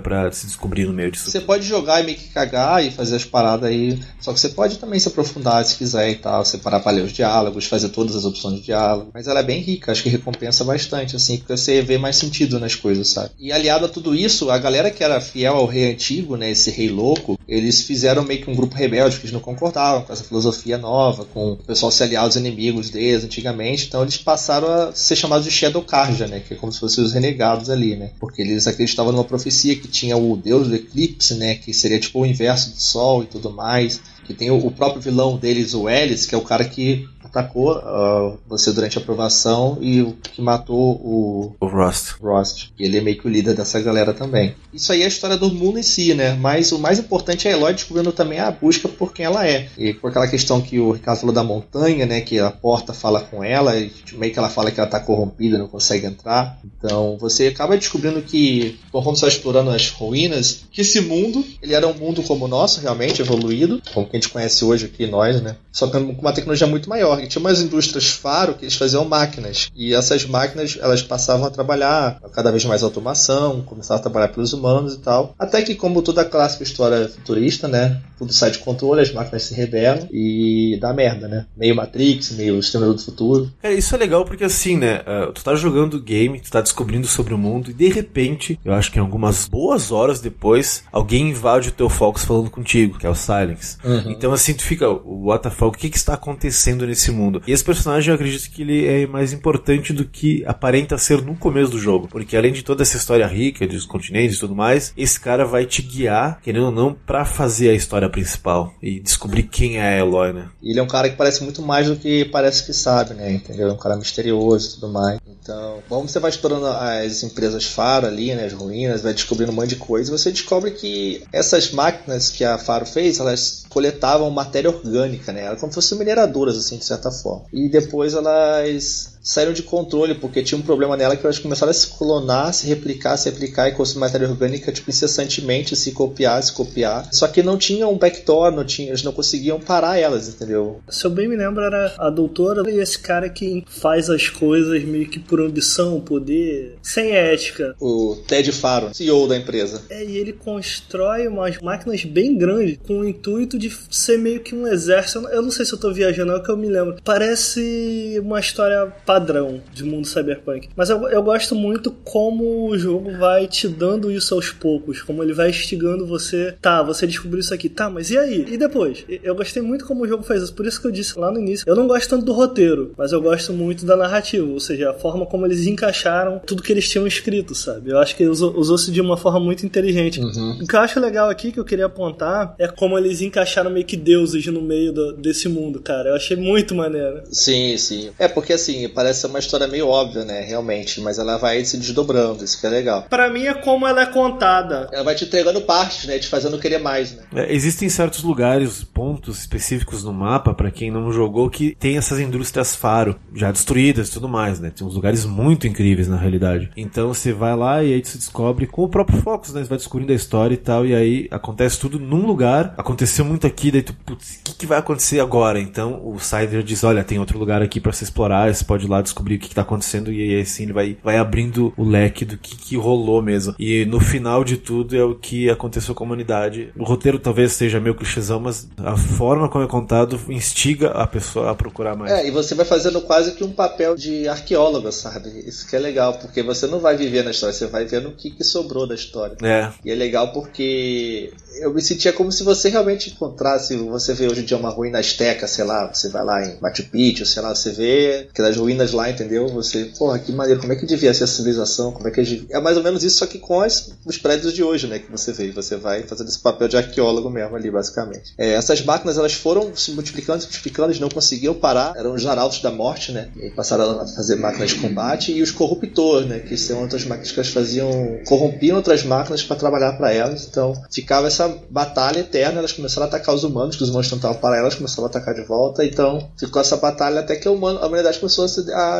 para 0.00 0.30
se 0.32 0.46
descobrir 0.46 0.86
no 0.86 0.92
meio 0.92 1.10
disso. 1.10 1.30
Você 1.30 1.40
pode 1.40 1.66
jogar 1.66 2.00
e 2.02 2.04
meio 2.04 2.18
que 2.18 2.28
cagar 2.28 2.84
e 2.84 2.90
fazer 2.90 3.16
as 3.16 3.24
paradas 3.24 3.68
aí, 3.68 3.98
só 4.20 4.32
que 4.32 4.40
você 4.40 4.50
pode 4.50 4.78
também 4.78 5.00
se 5.00 5.08
aprofundar 5.08 5.64
se 5.64 5.76
quiser 5.76 6.10
e 6.10 6.16
tal, 6.16 6.44
separar 6.44 6.80
para 6.80 6.92
ler 6.92 7.04
os 7.04 7.12
diálogos, 7.12 7.66
fazer 7.66 7.88
todas 7.88 8.14
as 8.14 8.24
opções 8.24 8.56
de 8.56 8.66
diálogo, 8.66 9.10
mas 9.14 9.26
ela 9.26 9.40
é 9.40 9.44
bem 9.44 9.60
rica, 9.60 9.92
acho 9.92 10.02
que 10.02 10.08
recompensa 10.08 10.64
bastante, 10.64 11.16
assim, 11.16 11.38
porque 11.38 11.56
você 11.56 11.82
vê 11.82 11.98
mais 11.98 12.16
sentido 12.16 12.58
nas 12.58 12.74
coisas, 12.74 13.08
sabe? 13.08 13.30
E 13.38 13.52
aliado 13.52 13.86
a 13.86 13.88
tudo 13.88 14.14
isso, 14.14 14.50
a 14.50 14.58
galera 14.58 14.90
que 14.90 15.02
era 15.02 15.20
fiel 15.20 15.56
ao 15.56 15.66
rei 15.66 15.92
antigo, 15.92 16.36
né, 16.36 16.50
esse 16.50 16.70
rei 16.70 16.88
louco, 16.88 17.38
eles 17.48 17.82
fizeram 17.82 18.24
meio 18.24 18.42
que 18.42 18.50
um 18.50 18.54
grupo 18.54 18.74
rebelde, 18.76 19.16
que 19.16 19.22
eles 19.22 19.32
não 19.32 19.40
concordavam 19.40 19.69
com 19.72 20.12
essa 20.12 20.24
filosofia 20.24 20.76
nova, 20.76 21.24
com 21.24 21.52
o 21.52 21.56
pessoal 21.56 21.90
se 21.90 22.02
aliar 22.02 22.24
aos 22.24 22.36
inimigos 22.36 22.90
deles 22.90 23.24
antigamente, 23.24 23.86
então 23.86 24.02
eles 24.02 24.16
passaram 24.16 24.68
a 24.68 24.92
ser 24.92 25.16
chamados 25.16 25.44
de 25.44 25.50
Shadow 25.50 25.82
Karja, 25.82 26.26
né, 26.26 26.40
que 26.40 26.54
é 26.54 26.56
como 26.56 26.72
se 26.72 26.80
fossem 26.80 27.04
os 27.04 27.12
renegados 27.12 27.70
ali, 27.70 27.96
né, 27.96 28.10
porque 28.18 28.42
eles 28.42 28.66
acreditavam 28.66 29.12
numa 29.12 29.24
profecia 29.24 29.76
que 29.76 29.88
tinha 29.88 30.16
o 30.16 30.36
deus 30.36 30.68
do 30.68 30.74
eclipse, 30.74 31.34
né, 31.34 31.54
que 31.54 31.72
seria 31.72 31.98
tipo 31.98 32.20
o 32.20 32.26
inverso 32.26 32.70
do 32.70 32.80
sol 32.80 33.22
e 33.22 33.26
tudo 33.26 33.50
mais, 33.50 34.00
que 34.24 34.34
tem 34.34 34.50
o, 34.50 34.66
o 34.66 34.70
próprio 34.70 35.00
vilão 35.00 35.36
deles, 35.36 35.74
o 35.74 35.88
Ellis, 35.88 36.26
que 36.26 36.34
é 36.34 36.38
o 36.38 36.42
cara 36.42 36.64
que 36.64 37.08
atacou 37.30 37.76
uh, 37.76 38.38
você 38.48 38.72
durante 38.72 38.98
a 38.98 39.00
aprovação 39.00 39.78
e 39.80 40.02
o 40.02 40.12
que 40.12 40.42
matou 40.42 40.96
o, 40.96 41.56
o 41.60 41.66
Rost. 41.66 42.16
Rost. 42.20 42.72
E 42.78 42.84
ele 42.84 42.98
é 42.98 43.00
meio 43.00 43.18
que 43.18 43.26
o 43.26 43.30
líder 43.30 43.54
dessa 43.54 43.80
galera 43.80 44.12
também. 44.12 44.54
Isso 44.72 44.92
aí 44.92 45.02
é 45.02 45.04
a 45.04 45.08
história 45.08 45.36
do 45.36 45.50
mundo 45.50 45.78
em 45.78 45.82
si, 45.82 46.14
né? 46.14 46.34
Mas 46.34 46.72
o 46.72 46.78
mais 46.78 46.98
importante 46.98 47.48
é 47.48 47.52
a 47.52 47.56
Eloy 47.56 47.72
descobrindo 47.72 48.12
também 48.12 48.38
a 48.38 48.50
busca 48.50 48.88
por 48.88 49.12
quem 49.12 49.24
ela 49.24 49.46
é. 49.46 49.68
E 49.78 49.94
por 49.94 50.10
aquela 50.10 50.28
questão 50.28 50.60
que 50.60 50.78
o 50.78 50.92
Ricardo 50.92 51.20
falou 51.20 51.34
da 51.34 51.42
montanha, 51.42 52.04
né? 52.04 52.20
Que 52.20 52.38
a 52.38 52.50
porta 52.50 52.92
fala 52.92 53.20
com 53.20 53.42
ela 53.42 53.76
e 53.76 53.92
meio 54.12 54.32
que 54.32 54.38
ela 54.38 54.48
fala 54.48 54.70
que 54.70 54.80
ela 54.80 54.88
tá 54.88 55.00
corrompida, 55.00 55.58
não 55.58 55.68
consegue 55.68 56.06
entrar. 56.06 56.58
Então 56.64 57.16
você 57.18 57.48
acaba 57.48 57.76
descobrindo 57.76 58.20
que, 58.22 58.78
conforme 58.90 59.18
você 59.18 59.26
vai 59.26 59.34
explorando 59.34 59.70
as 59.70 59.88
ruínas, 59.90 60.64
que 60.70 60.80
esse 60.80 61.00
mundo, 61.00 61.44
ele 61.62 61.74
era 61.74 61.86
um 61.86 61.94
mundo 61.94 62.22
como 62.22 62.44
o 62.44 62.48
nosso, 62.48 62.80
realmente 62.80 63.22
evoluído, 63.22 63.80
como 63.92 64.06
que 64.06 64.16
a 64.16 64.20
gente 64.20 64.30
conhece 64.30 64.64
hoje 64.64 64.86
aqui, 64.86 65.06
nós, 65.06 65.40
né? 65.40 65.56
Só 65.72 65.86
que 65.86 65.92
com 65.92 66.20
uma 66.20 66.32
tecnologia 66.32 66.66
muito 66.66 66.88
maior 66.88 67.19
tinha 67.26 67.40
umas 67.40 67.60
indústrias 67.60 68.08
faro 68.08 68.54
que 68.54 68.64
eles 68.64 68.74
faziam 68.74 69.04
máquinas. 69.04 69.68
E 69.74 69.94
essas 69.94 70.24
máquinas, 70.24 70.78
elas 70.80 71.02
passavam 71.02 71.46
a 71.46 71.50
trabalhar 71.50 72.20
cada 72.32 72.50
vez 72.50 72.64
mais 72.64 72.82
automação, 72.82 73.62
começavam 73.62 74.00
a 74.00 74.02
trabalhar 74.02 74.28
pelos 74.28 74.52
humanos 74.52 74.94
e 74.94 74.98
tal. 74.98 75.34
Até 75.38 75.62
que, 75.62 75.74
como 75.74 76.02
toda 76.02 76.24
clássica 76.24 76.62
história 76.62 77.08
futurista, 77.08 77.68
né? 77.68 78.00
Tudo 78.18 78.32
sai 78.32 78.50
de 78.50 78.58
controle, 78.58 79.00
as 79.00 79.12
máquinas 79.12 79.44
se 79.44 79.54
rebelam 79.54 80.06
e 80.12 80.78
dá 80.80 80.92
merda, 80.92 81.26
né? 81.26 81.46
Meio 81.56 81.74
Matrix, 81.74 82.32
meio 82.32 82.58
Exterminador 82.58 82.96
do 82.96 83.02
Futuro. 83.02 83.52
É, 83.62 83.72
isso 83.72 83.94
é 83.94 83.98
legal 83.98 84.24
porque 84.24 84.44
assim, 84.44 84.76
né? 84.76 85.00
Uh, 85.00 85.32
tu 85.32 85.42
tá 85.42 85.54
jogando 85.54 85.94
o 85.94 86.02
game, 86.02 86.40
tu 86.40 86.50
tá 86.50 86.60
descobrindo 86.60 87.06
sobre 87.06 87.32
o 87.32 87.38
mundo 87.38 87.70
e 87.70 87.74
de 87.74 87.88
repente, 87.88 88.58
eu 88.64 88.74
acho 88.74 88.92
que 88.92 88.98
em 88.98 89.02
algumas 89.02 89.48
boas 89.48 89.90
horas 89.90 90.20
depois, 90.20 90.84
alguém 90.92 91.30
invade 91.30 91.70
o 91.70 91.72
teu 91.72 91.88
Focus 91.88 92.24
falando 92.24 92.50
contigo, 92.50 92.98
que 92.98 93.06
é 93.06 93.10
o 93.10 93.14
Silence. 93.14 93.76
Uhum. 93.82 94.10
Então 94.10 94.32
assim, 94.32 94.52
tu 94.54 94.62
fica, 94.62 94.88
what 94.88 95.42
the 95.42 95.50
fuck, 95.50 95.76
o 95.76 95.80
que 95.80 95.88
que 95.88 95.96
está 95.96 96.14
acontecendo 96.14 96.86
nesse 96.86 97.09
mundo? 97.12 97.42
E 97.46 97.52
esse 97.52 97.64
personagem 97.64 98.10
eu 98.10 98.14
acredito 98.14 98.50
que 98.50 98.62
ele 98.62 98.86
é 98.86 99.06
mais 99.06 99.32
importante 99.32 99.92
do 99.92 100.04
que 100.04 100.44
aparenta 100.46 100.98
ser 100.98 101.22
no 101.22 101.36
começo 101.36 101.70
do 101.70 101.78
jogo. 101.78 102.08
Porque 102.08 102.36
além 102.36 102.52
de 102.52 102.62
toda 102.62 102.82
essa 102.82 102.96
história 102.96 103.26
rica 103.26 103.66
dos 103.66 103.86
continentes 103.86 104.36
e 104.36 104.40
tudo 104.40 104.54
mais, 104.54 104.92
esse 104.96 105.18
cara 105.18 105.44
vai 105.44 105.66
te 105.66 105.82
guiar, 105.82 106.40
querendo 106.42 106.66
ou 106.66 106.72
não, 106.72 106.94
para 106.94 107.24
fazer 107.24 107.70
a 107.70 107.74
história 107.74 108.08
principal 108.08 108.74
e 108.82 109.00
descobrir 109.00 109.44
quem 109.44 109.78
é 109.78 109.94
a 109.94 109.98
Eloy, 109.98 110.32
né? 110.32 110.48
Ele 110.62 110.78
é 110.78 110.82
um 110.82 110.88
cara 110.88 111.08
que 111.08 111.16
parece 111.16 111.42
muito 111.42 111.62
mais 111.62 111.88
do 111.88 111.96
que 111.96 112.24
parece 112.26 112.64
que 112.64 112.72
sabe, 112.72 113.14
né? 113.14 113.32
Entendeu? 113.32 113.68
É 113.68 113.72
um 113.72 113.78
cara 113.78 113.96
misterioso 113.96 114.70
e 114.70 114.74
tudo 114.74 114.92
mais. 114.92 115.20
Então, 115.42 115.82
como 115.88 116.08
você 116.08 116.18
vai 116.18 116.30
explorando 116.30 116.66
as 116.66 117.22
empresas 117.22 117.64
Faro 117.64 118.06
ali, 118.06 118.34
né? 118.34 118.46
As 118.46 118.52
ruínas, 118.52 119.00
vai 119.00 119.14
descobrindo 119.14 119.52
um 119.52 119.54
monte 119.54 119.70
de 119.70 119.76
coisa, 119.76 120.10
você 120.10 120.30
descobre 120.30 120.72
que 120.72 121.24
essas 121.32 121.70
máquinas 121.72 122.28
que 122.30 122.44
a 122.44 122.58
Faro 122.58 122.86
fez, 122.86 123.18
elas 123.18 123.64
coletavam 123.68 124.30
matéria 124.30 124.70
orgânica, 124.70 125.32
né? 125.32 125.42
Eram 125.42 125.56
como 125.56 125.72
se 125.72 125.76
fossem 125.76 125.98
mineradoras, 125.98 126.56
assim, 126.56 126.78
de 126.78 126.84
certa 126.84 127.10
forma. 127.10 127.46
E 127.52 127.68
depois 127.68 128.14
elas 128.14 129.09
saíram 129.22 129.52
de 129.52 129.62
controle, 129.62 130.14
porque 130.14 130.42
tinha 130.42 130.58
um 130.58 130.62
problema 130.62 130.96
nela 130.96 131.16
que 131.16 131.24
elas 131.24 131.38
começaram 131.38 131.70
a 131.70 131.74
se 131.74 131.98
clonar, 131.98 132.52
se 132.52 132.66
replicar, 132.66 133.16
se 133.16 133.28
replicar 133.30 133.68
e 133.68 133.72
consumir 133.72 134.00
matéria 134.00 134.28
orgânica 134.28 134.72
tipo, 134.72 134.90
incessantemente, 134.90 135.76
se 135.76 135.92
copiar, 135.92 136.42
se 136.42 136.52
copiar. 136.52 137.08
Só 137.12 137.28
que 137.28 137.42
não 137.42 137.58
tinha 137.58 137.86
um 137.86 137.98
backdoor, 137.98 138.50
não 138.50 138.64
tinha, 138.64 138.88
eles 138.88 139.02
não 139.02 139.12
conseguiam 139.12 139.60
parar 139.60 139.98
elas, 139.98 140.28
entendeu? 140.28 140.80
Se 140.88 141.04
eu 141.04 141.10
bem 141.10 141.28
me 141.28 141.36
lembro, 141.36 141.62
era 141.62 141.94
a 141.98 142.10
doutora 142.10 142.68
e 142.70 142.78
esse 142.78 142.98
cara 142.98 143.28
que 143.28 143.64
faz 143.68 144.08
as 144.08 144.28
coisas 144.28 144.82
meio 144.84 145.08
que 145.08 145.18
por 145.18 145.40
ambição, 145.40 146.00
poder, 146.00 146.78
sem 146.82 147.12
ética. 147.12 147.74
O 147.80 148.16
Ted 148.26 148.50
Faro, 148.52 148.94
CEO 148.94 149.28
da 149.28 149.36
empresa. 149.36 149.82
É, 149.90 150.04
e 150.04 150.16
ele 150.16 150.32
constrói 150.32 151.28
umas 151.28 151.58
máquinas 151.58 152.04
bem 152.04 152.36
grandes 152.36 152.78
com 152.86 153.00
o 153.00 153.08
intuito 153.08 153.58
de 153.58 153.70
ser 153.90 154.18
meio 154.18 154.40
que 154.40 154.54
um 154.54 154.66
exército. 154.66 155.26
Eu 155.28 155.42
não 155.42 155.50
sei 155.50 155.64
se 155.64 155.72
eu 155.72 155.78
tô 155.78 155.92
viajando, 155.92 156.32
é 156.32 156.36
o 156.36 156.42
que 156.42 156.50
eu 156.50 156.56
me 156.56 156.68
lembro. 156.68 156.96
Parece 157.04 158.18
uma 158.22 158.40
história 158.40 158.92
padrão 159.10 159.60
de 159.74 159.82
mundo 159.82 160.06
cyberpunk. 160.06 160.68
Mas 160.76 160.88
eu, 160.88 161.08
eu 161.08 161.20
gosto 161.20 161.56
muito 161.56 161.90
como 161.90 162.68
o 162.68 162.78
jogo 162.78 163.10
vai 163.18 163.48
te 163.48 163.66
dando 163.66 164.08
isso 164.08 164.32
aos 164.32 164.50
poucos, 164.50 165.02
como 165.02 165.20
ele 165.20 165.32
vai 165.32 165.50
instigando 165.50 166.06
você. 166.06 166.54
Tá, 166.62 166.80
você 166.80 167.08
descobriu 167.08 167.40
isso 167.40 167.52
aqui, 167.52 167.68
tá, 167.68 167.90
mas 167.90 168.12
e 168.12 168.16
aí? 168.16 168.46
E 168.48 168.56
depois? 168.56 169.04
Eu 169.08 169.34
gostei 169.34 169.60
muito 169.60 169.84
como 169.84 170.04
o 170.04 170.06
jogo 170.08 170.22
faz 170.22 170.44
isso, 170.44 170.54
por 170.54 170.64
isso 170.64 170.80
que 170.80 170.86
eu 170.86 170.92
disse 170.92 171.18
lá 171.18 171.32
no 171.32 171.40
início. 171.40 171.64
Eu 171.66 171.74
não 171.74 171.88
gosto 171.88 172.08
tanto 172.08 172.24
do 172.24 172.32
roteiro, 172.32 172.94
mas 172.96 173.10
eu 173.10 173.20
gosto 173.20 173.52
muito 173.52 173.84
da 173.84 173.96
narrativa, 173.96 174.46
ou 174.46 174.60
seja, 174.60 174.90
a 174.90 174.94
forma 174.94 175.26
como 175.26 175.44
eles 175.44 175.66
encaixaram 175.66 176.40
tudo 176.46 176.62
que 176.62 176.72
eles 176.72 176.88
tinham 176.88 177.04
escrito, 177.04 177.52
sabe? 177.52 177.90
Eu 177.90 177.98
acho 177.98 178.14
que 178.14 178.24
usou-se 178.24 178.92
de 178.92 179.00
uma 179.00 179.16
forma 179.16 179.40
muito 179.40 179.66
inteligente. 179.66 180.20
Uhum. 180.20 180.60
O 180.62 180.68
que 180.68 180.76
eu 180.76 180.80
acho 180.80 181.00
legal 181.00 181.28
aqui, 181.28 181.50
que 181.50 181.58
eu 181.58 181.64
queria 181.64 181.86
apontar, 181.86 182.54
é 182.60 182.68
como 182.68 182.96
eles 182.96 183.20
encaixaram 183.20 183.72
meio 183.72 183.84
que 183.84 183.96
deuses 183.96 184.46
no 184.46 184.62
meio 184.62 184.92
do, 184.92 185.14
desse 185.14 185.48
mundo, 185.48 185.80
cara. 185.80 186.10
Eu 186.10 186.14
achei 186.14 186.36
muito 186.36 186.76
maneiro. 186.76 187.22
Sim, 187.32 187.76
sim. 187.76 188.10
É 188.16 188.28
porque 188.28 188.52
assim, 188.52 188.88
parece 189.00 189.26
uma 189.26 189.38
história 189.38 189.66
meio 189.66 189.88
óbvia, 189.88 190.26
né? 190.26 190.42
Realmente, 190.42 191.00
mas 191.00 191.18
ela 191.18 191.38
vai 191.38 191.64
se 191.64 191.78
desdobrando, 191.78 192.44
isso 192.44 192.60
que 192.60 192.66
é 192.66 192.70
legal. 192.70 193.06
Para 193.08 193.30
mim 193.30 193.46
é 193.46 193.54
como 193.54 193.86
ela 193.86 194.02
é 194.02 194.06
contada. 194.06 194.90
Ela 194.92 195.04
vai 195.04 195.14
te 195.14 195.24
entregando 195.24 195.62
partes, 195.62 196.04
né? 196.04 196.18
Te 196.18 196.28
fazendo 196.28 196.58
querer 196.58 196.78
mais, 196.78 197.12
né? 197.14 197.22
É, 197.34 197.50
existem 197.50 197.88
certos 197.88 198.22
lugares, 198.22 198.84
pontos 198.84 199.38
específicos 199.38 200.04
no 200.04 200.12
mapa, 200.12 200.52
para 200.52 200.70
quem 200.70 200.90
não 200.90 201.10
jogou, 201.10 201.48
que 201.48 201.74
tem 201.80 201.96
essas 201.96 202.18
indústrias 202.18 202.76
faro, 202.76 203.18
já 203.34 203.50
destruídas 203.50 204.08
e 204.08 204.12
tudo 204.12 204.28
mais, 204.28 204.60
né? 204.60 204.70
Tem 204.70 204.86
uns 204.86 204.94
lugares 204.94 205.24
muito 205.24 205.66
incríveis 205.66 206.06
na 206.06 206.18
realidade. 206.18 206.70
Então 206.76 207.14
você 207.14 207.32
vai 207.32 207.56
lá 207.56 207.82
e 207.82 207.94
aí 207.94 208.04
você 208.04 208.18
descobre 208.18 208.66
com 208.66 208.84
o 208.84 208.88
próprio 208.88 209.22
Focus, 209.22 209.54
né? 209.54 209.62
Você 209.62 209.68
vai 209.68 209.78
descobrindo 209.78 210.12
a 210.12 210.16
história 210.16 210.52
e 210.52 210.58
tal, 210.58 210.84
e 210.84 210.94
aí 210.94 211.26
acontece 211.30 211.80
tudo 211.80 211.98
num 211.98 212.26
lugar. 212.26 212.74
Aconteceu 212.76 213.24
muito 213.24 213.46
aqui, 213.46 213.70
daí 213.70 213.82
tu, 213.82 213.94
putz, 213.94 214.40
o 214.40 214.44
que, 214.44 214.54
que 214.56 214.66
vai 214.66 214.78
acontecer 214.78 215.20
agora? 215.20 215.58
Então 215.58 216.02
o 216.04 216.18
Sider 216.20 216.62
diz: 216.62 216.84
olha, 216.84 217.02
tem 217.02 217.18
outro 217.18 217.38
lugar 217.38 217.62
aqui 217.62 217.80
para 217.80 217.92
você 217.92 218.04
explorar, 218.04 218.52
você 218.52 218.62
pode 218.62 218.84
ir 218.84 218.89
lá 218.90 219.00
descobrir 219.00 219.36
o 219.36 219.38
que, 219.38 219.48
que 219.48 219.54
tá 219.54 219.62
acontecendo, 219.62 220.12
e 220.12 220.20
aí 220.20 220.40
assim 220.40 220.64
ele 220.64 220.72
vai, 220.72 220.96
vai 221.02 221.16
abrindo 221.16 221.72
o 221.76 221.84
leque 221.84 222.24
do 222.24 222.36
que, 222.36 222.56
que 222.56 222.76
rolou 222.76 223.22
mesmo. 223.22 223.54
E 223.58 223.84
no 223.86 224.00
final 224.00 224.44
de 224.44 224.56
tudo 224.56 224.96
é 224.96 225.04
o 225.04 225.14
que 225.14 225.48
aconteceu 225.48 225.94
com 225.94 226.04
a 226.04 226.06
humanidade. 226.06 226.72
O 226.76 226.84
roteiro 226.84 227.18
talvez 227.18 227.52
seja 227.52 227.80
meio 227.80 227.94
clichêzão, 227.94 228.40
mas 228.40 228.68
a 228.78 228.96
forma 228.96 229.48
como 229.48 229.64
é 229.64 229.68
contado 229.68 230.20
instiga 230.28 230.90
a 230.90 231.06
pessoa 231.06 231.50
a 231.50 231.54
procurar 231.54 231.96
mais. 231.96 232.12
É, 232.12 232.26
e 232.26 232.30
você 232.30 232.54
vai 232.54 232.64
fazendo 232.64 233.00
quase 233.02 233.32
que 233.32 233.44
um 233.44 233.52
papel 233.52 233.96
de 233.96 234.28
arqueólogo, 234.28 234.90
sabe? 234.92 235.28
Isso 235.46 235.68
que 235.68 235.76
é 235.76 235.78
legal, 235.78 236.14
porque 236.14 236.42
você 236.42 236.66
não 236.66 236.80
vai 236.80 236.96
viver 236.96 237.22
na 237.22 237.30
história, 237.30 237.52
você 237.52 237.66
vai 237.66 237.84
vendo 237.84 238.08
o 238.08 238.12
que, 238.12 238.30
que 238.30 238.44
sobrou 238.44 238.86
da 238.86 238.94
história. 238.94 239.36
É. 239.42 239.70
E 239.84 239.90
é 239.90 239.94
legal 239.94 240.32
porque 240.32 241.32
eu 241.60 241.72
me 241.74 241.82
sentia 241.82 242.12
como 242.12 242.32
se 242.32 242.42
você 242.42 242.68
realmente 242.68 243.10
encontrasse, 243.10 243.76
você 243.76 244.14
vê 244.14 244.26
hoje 244.26 244.40
em 244.40 244.44
dia 244.44 244.56
uma 244.56 244.70
ruína 244.70 244.98
asteca, 244.98 245.46
sei 245.46 245.64
lá, 245.64 245.92
você 245.92 246.08
vai 246.08 246.24
lá 246.24 246.44
em 246.44 246.58
Machu 246.60 246.84
Picchu, 246.84 247.26
sei 247.26 247.42
lá, 247.42 247.54
você 247.54 247.70
vê 247.70 248.28
aquelas 248.30 248.56
ruínas 248.56 248.79
lá, 248.88 249.10
entendeu? 249.10 249.48
Você, 249.48 249.86
porra, 249.98 250.18
que 250.18 250.32
maneiro, 250.32 250.60
como 250.60 250.72
é 250.72 250.76
que 250.76 250.86
devia 250.86 251.12
ser 251.12 251.24
a 251.24 251.26
civilização, 251.26 251.92
como 251.92 252.08
é 252.08 252.10
que 252.10 252.46
é 252.50 252.60
mais 252.60 252.76
ou 252.76 252.82
menos 252.82 253.02
isso, 253.02 253.18
só 253.18 253.26
que 253.26 253.38
com 253.38 253.60
as, 253.60 253.92
os 254.04 254.18
prédios 254.18 254.52
de 254.52 254.62
hoje, 254.62 254.86
né, 254.86 254.98
que 254.98 255.10
você 255.10 255.32
vê, 255.32 255.50
você 255.50 255.76
vai 255.76 256.02
fazendo 256.02 256.28
esse 256.28 256.38
papel 256.38 256.68
de 256.68 256.76
arqueólogo 256.76 257.30
mesmo 257.30 257.56
ali, 257.56 257.70
basicamente. 257.70 258.32
É, 258.38 258.52
essas 258.52 258.82
máquinas, 258.82 259.18
elas 259.18 259.32
foram 259.32 259.74
se 259.74 259.92
multiplicando, 259.92 260.40
se 260.40 260.46
multiplicando, 260.46 260.88
eles 260.88 261.00
não 261.00 261.08
conseguiam 261.08 261.54
parar, 261.54 261.94
eram 261.96 262.14
os 262.14 262.24
arautos 262.26 262.60
da 262.60 262.70
morte, 262.70 263.12
né, 263.12 263.30
e 263.36 263.50
passaram 263.50 264.00
a 264.00 264.06
fazer 264.06 264.36
máquinas 264.36 264.70
de 264.70 264.76
combate, 264.76 265.32
e 265.32 265.42
os 265.42 265.50
corruptores, 265.50 266.28
né, 266.28 266.38
que 266.40 266.56
são 266.56 266.80
outras 266.80 267.04
máquinas 267.04 267.32
que 267.32 267.38
elas 267.38 267.52
faziam, 267.52 268.20
corrompiam 268.26 268.76
outras 268.76 269.02
máquinas 269.04 269.42
para 269.42 269.56
trabalhar 269.56 269.92
para 269.92 270.12
elas, 270.12 270.46
então 270.50 270.72
ficava 270.90 271.26
essa 271.26 271.48
batalha 271.70 272.20
eterna, 272.20 272.58
elas 272.58 272.72
começaram 272.72 273.06
a 273.06 273.08
atacar 273.08 273.34
os 273.34 273.44
humanos, 273.44 273.76
que 273.76 273.82
os 273.82 273.88
humanos 273.90 274.08
tentavam 274.08 274.38
para 274.38 274.56
elas, 274.56 274.74
começaram 274.74 275.04
a 275.04 275.06
atacar 275.06 275.34
de 275.34 275.42
volta, 275.42 275.84
então 275.84 276.30
ficou 276.38 276.60
essa 276.60 276.76
batalha 276.76 277.20
até 277.20 277.36
que 277.36 277.48
a, 277.48 277.50
humano, 277.50 277.78
a 277.80 277.86
humanidade 277.86 278.18
começou 278.18 278.44
a 278.44 278.48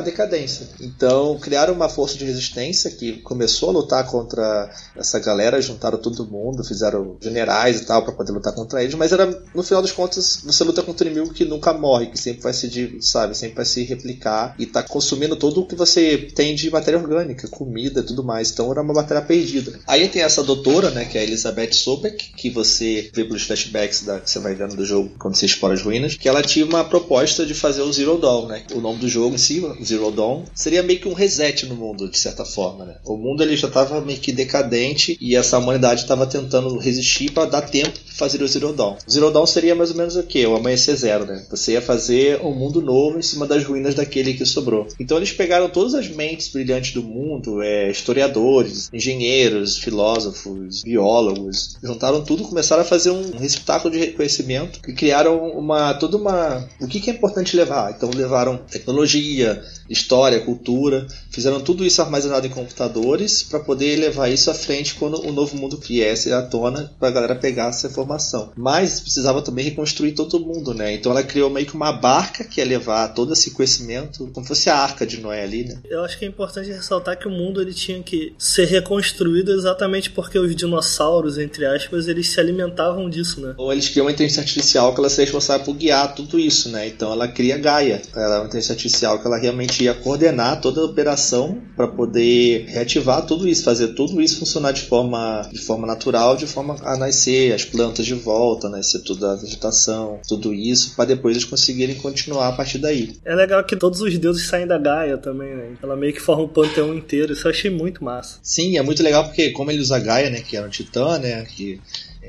decadência. 0.03 0.69
Então 0.81 1.39
criaram 1.39 1.75
uma 1.75 1.89
força 1.89 2.17
de 2.17 2.25
resistência 2.25 2.91
que 2.91 3.19
começou 3.19 3.71
a 3.71 3.73
lutar 3.73 4.07
contra 4.07 4.71
essa 4.97 5.19
galera, 5.19 5.61
juntaram 5.61 5.99
todo 5.99 6.27
mundo, 6.27 6.65
fizeram 6.65 7.17
generais 7.21 7.81
e 7.81 7.85
tal 7.85 8.03
para 8.03 8.13
poder 8.13 8.33
lutar 8.33 8.53
contra 8.53 8.83
eles, 8.83 8.95
mas 8.95 9.13
era 9.13 9.27
no 9.55 9.63
final 9.63 9.83
das 9.83 9.93
contas 9.93 10.41
você 10.45 10.65
luta 10.65 10.83
contra 10.83 11.07
um 11.07 11.11
inimigo 11.11 11.35
que 11.35 11.45
nunca 11.45 11.73
morre, 11.73 12.07
que 12.07 12.19
sempre 12.19 12.43
vai 12.43 12.53
se, 12.53 12.99
sabe, 13.01 13.37
sempre 13.37 13.57
vai 13.57 13.65
se 13.65 13.83
replicar 13.83 14.55
e 14.59 14.67
tá 14.67 14.83
consumindo 14.83 15.37
tudo 15.37 15.61
o 15.63 15.67
que 15.67 15.75
você 15.75 16.31
tem 16.35 16.55
de 16.55 16.71
matéria 16.71 16.99
orgânica, 16.99 17.49
comida, 17.49 18.03
tudo 18.03 18.25
mais. 18.25 18.51
Então 18.51 18.71
era 18.71 18.83
uma 18.83 18.95
batalha 18.95 19.23
perdida. 19.23 19.79
Aí 19.87 20.09
tem 20.09 20.23
essa 20.23 20.43
doutora, 20.43 20.91
né, 20.91 21.05
que 21.05 21.19
é 21.19 21.21
a 21.21 21.25
Elizabeth 21.25 21.73
Sobek, 21.73 22.33
que 22.35 22.51
você 22.51 23.11
vê 23.15 23.25
pelos 23.25 23.43
flashbacks 23.43 24.03
da, 24.03 24.21
que 24.21 24.31
você 24.31 24.39
vai 24.39 24.55
vendo 24.55 24.77
do 24.77 24.85
jogo 24.85 25.11
quando 25.19 25.37
você 25.37 25.47
explora 25.47 25.75
as 25.75 25.83
ruínas, 25.83 26.15
que 26.15 26.29
ela 26.29 26.43
tinha 26.43 26.65
uma 26.65 26.85
proposta 26.85 27.45
de 27.47 27.55
fazer 27.55 27.83
o 27.83 27.93
Zero 27.93 28.19
Dawn, 28.19 28.47
né? 28.47 28.65
O 28.75 28.81
nome 28.81 28.99
do 28.99 29.09
jogo 29.09 29.35
em 29.35 29.39
si, 29.39 29.60
Zero 29.83 30.11
Dawn, 30.11 30.45
seria 30.55 30.83
meio 30.83 31.01
que 31.01 31.09
um 31.09 31.15
reset 31.15 31.67
no 31.67 31.75
mundo, 31.75 32.09
de 32.09 32.19
certa 32.19 32.45
forma, 32.45 32.85
né? 32.85 32.97
O 33.05 33.17
mundo 33.17 33.43
ele 33.43 33.57
já 33.57 33.69
estava 33.69 34.01
meio 34.01 34.19
que 34.19 34.33
decadente 34.33 35.17
e 35.21 35.37
essa 35.37 35.59
humanidade 35.59 36.03
estava 36.03 36.27
tentando 36.27 36.79
resistir 36.79 37.31
para 37.33 37.49
dar 37.49 37.63
tempo 37.63 37.99
de 37.99 38.13
fazer 38.15 38.43
o 38.43 38.49
Zero 38.49 38.73
Dawn. 38.73 38.97
O 39.07 39.11
Zero 39.11 39.31
Dawn 39.31 39.47
seria 39.47 39.75
mais 39.75 39.91
ou 39.91 39.97
menos 39.97 40.17
o 40.17 40.23
quê? 40.23 40.47
O 40.47 40.57
amanhecer 40.57 40.97
zero, 40.97 41.25
né? 41.25 41.45
Você 41.51 41.73
ia 41.73 41.83
fazer 41.83 42.41
um 42.43 42.55
mundo 42.55 42.81
novo 42.81 43.19
em 43.19 43.23
cima 43.23 43.47
das 43.47 43.65
ruínas 43.65 43.95
daquele 43.95 44.35
que 44.35 44.45
sobrou. 44.45 44.87
Então 44.99 45.17
eles 45.17 45.33
pegaram 45.33 45.69
todas 45.69 45.95
as 45.95 46.09
mentes 46.09 46.49
brilhantes 46.49 46.93
do 46.93 47.03
mundo, 47.03 47.63
é, 47.63 47.91
historiadores, 47.91 48.91
engenheiros, 48.93 49.79
filósofos, 49.79 50.83
biólogos, 50.83 51.77
juntaram 51.83 52.23
tudo, 52.23 52.45
começaram 52.45 52.83
a 52.83 52.87
fazer 52.87 53.11
um 53.11 53.39
receptáculo 53.39 53.93
de 53.93 54.09
conhecimento 54.09 54.81
e 54.87 54.93
criaram 54.93 55.49
uma 55.51 55.95
toda 55.95 56.17
uma 56.17 56.69
o 56.81 56.87
que, 56.87 57.01
que 57.01 57.11
é 57.11 57.15
importante 57.15 57.57
levar. 57.57 57.93
Então 57.93 58.11
levaram 58.15 58.59
tecnologia, 58.71 59.50
história, 59.89 60.41
cultura, 60.41 61.07
fizeram 61.31 61.61
tudo 61.61 61.85
isso 61.85 62.01
armazenado 62.01 62.47
em 62.47 62.51
computadores 62.51 63.43
para 63.43 63.61
poder 63.61 63.97
levar 63.97 64.29
isso 64.29 64.51
à 64.51 64.55
frente 64.55 64.95
quando 64.95 65.21
o 65.27 65.33
novo 65.33 65.57
mundo 65.57 65.79
viesse 65.79 66.33
à 66.33 66.43
tona 66.43 66.93
para 66.99 67.09
a 67.09 67.13
galera 67.13 67.35
pegar 67.35 67.69
essa 67.69 67.87
informação. 67.87 68.53
Mas 68.57 69.01
precisava 69.01 69.43
também 69.43 69.65
reconstruir 69.65 70.13
todo 70.13 70.41
mundo, 70.41 70.75
né? 70.75 70.95
Então 70.95 71.13
ela 71.13 71.23
criou 71.23 71.51
meio 71.51 71.67
que 71.67 71.75
uma 71.75 71.93
barca 71.93 72.45
que 72.45 72.61
ia 72.61 72.67
levar 72.67 73.09
todo 73.09 73.33
esse 73.33 73.51
conhecimento, 73.51 74.29
como 74.33 74.47
fosse 74.47 74.71
a 74.71 74.77
arca 74.77 75.07
de 75.07 75.21
Noé 75.21 75.43
ali, 75.43 75.65
né? 75.65 75.79
Eu 75.89 76.05
acho 76.05 76.19
que 76.19 76.25
é 76.25 76.29
importante 76.29 76.71
ressaltar 76.71 77.19
que 77.19 77.29
o 77.29 77.31
mundo 77.31 77.61
ele 77.61 77.75
tinha 77.75 78.03
que 78.03 78.35
ser 78.39 78.67
reconstruído 78.67 79.53
exatamente 79.53 80.11
porque 80.11 80.39
os 80.39 80.55
dinossauros, 80.55 81.39
entre 81.39 81.67
aspas, 81.67 82.09
eles 82.09 82.29
se 82.29 82.41
alimentavam 82.41 83.09
disso, 83.09 83.41
né? 83.41 83.55
Ou 83.57 83.73
eles 83.73 83.89
criam 83.89 84.07
uma 84.07 84.13
inteligência 84.13 84.41
artificial 84.41 84.95
que 84.95 85.01
ela 85.01 85.09
seja 85.09 85.23
responsável 85.23 85.65
por 85.65 85.75
guiar 85.75 86.15
tudo 86.15 86.39
isso, 86.39 86.69
né? 86.69 86.87
Então 86.89 87.13
ela 87.13 87.29
cria 87.29 87.59
Gaia. 87.59 88.03
Ela 88.15 88.37
é 88.37 88.39
uma 88.39 88.47
inteligência 88.47 88.73
artificial 88.73 89.19
que 89.19 89.27
ela 89.27 89.39
realmente 89.41 89.85
ia 89.85 89.95
coordenar 89.95 90.61
toda 90.61 90.81
a 90.81 90.85
operação 90.85 91.61
para 91.77 91.89
poder 91.89 92.67
reativar 92.69 93.25
tudo 93.27 93.49
isso, 93.49 93.65
fazer 93.65 93.89
tudo 93.89 94.21
isso 94.21 94.39
funcionar 94.39 94.73
de 94.73 94.83
forma, 94.83 95.49
de 95.53 95.59
forma 95.59 95.87
natural, 95.87 96.37
de 96.37 96.47
forma 96.47 96.77
a 96.83 96.97
nascer 96.97 97.53
as 97.53 97.65
plantas 97.65 98.07
de 98.07 98.15
volta, 98.15 98.69
nascer 98.69 99.01
toda 99.01 99.33
a 99.33 99.37
vegetação, 99.37 100.21
tudo 100.29 100.53
isso, 100.53 100.95
para 100.95 101.07
depois 101.07 101.37
eles 101.37 101.49
conseguirem 101.49 101.97
continuar 101.97 102.49
a 102.49 102.53
partir 102.53 102.79
daí. 102.79 103.17
É 103.25 103.35
legal 103.35 103.65
que 103.65 103.77
todos 103.77 104.01
os 104.01 104.17
deuses 104.19 104.47
saem 104.47 104.67
da 104.67 104.79
Gaia 104.79 105.17
também, 105.17 105.55
né? 105.55 105.73
Ela 105.83 105.97
meio 105.97 106.13
que 106.13 106.21
forma 106.21 106.45
um 106.45 106.49
panteão 106.49 106.95
inteiro, 106.95 107.33
isso 107.33 107.47
eu 107.47 107.51
achei 107.51 107.71
muito 107.71 108.05
massa. 108.05 108.39
Sim, 108.43 108.77
é 108.77 108.83
muito 108.83 109.03
legal 109.03 109.25
porque 109.25 109.51
como 109.51 109.71
ele 109.71 109.81
usa 109.81 109.99
Gaia, 109.99 110.31
né, 110.31 110.41
que 110.41 110.57
era 110.57 110.67
um 110.67 110.71
titã, 110.71 111.19
né, 111.19 111.45
que 111.45 111.81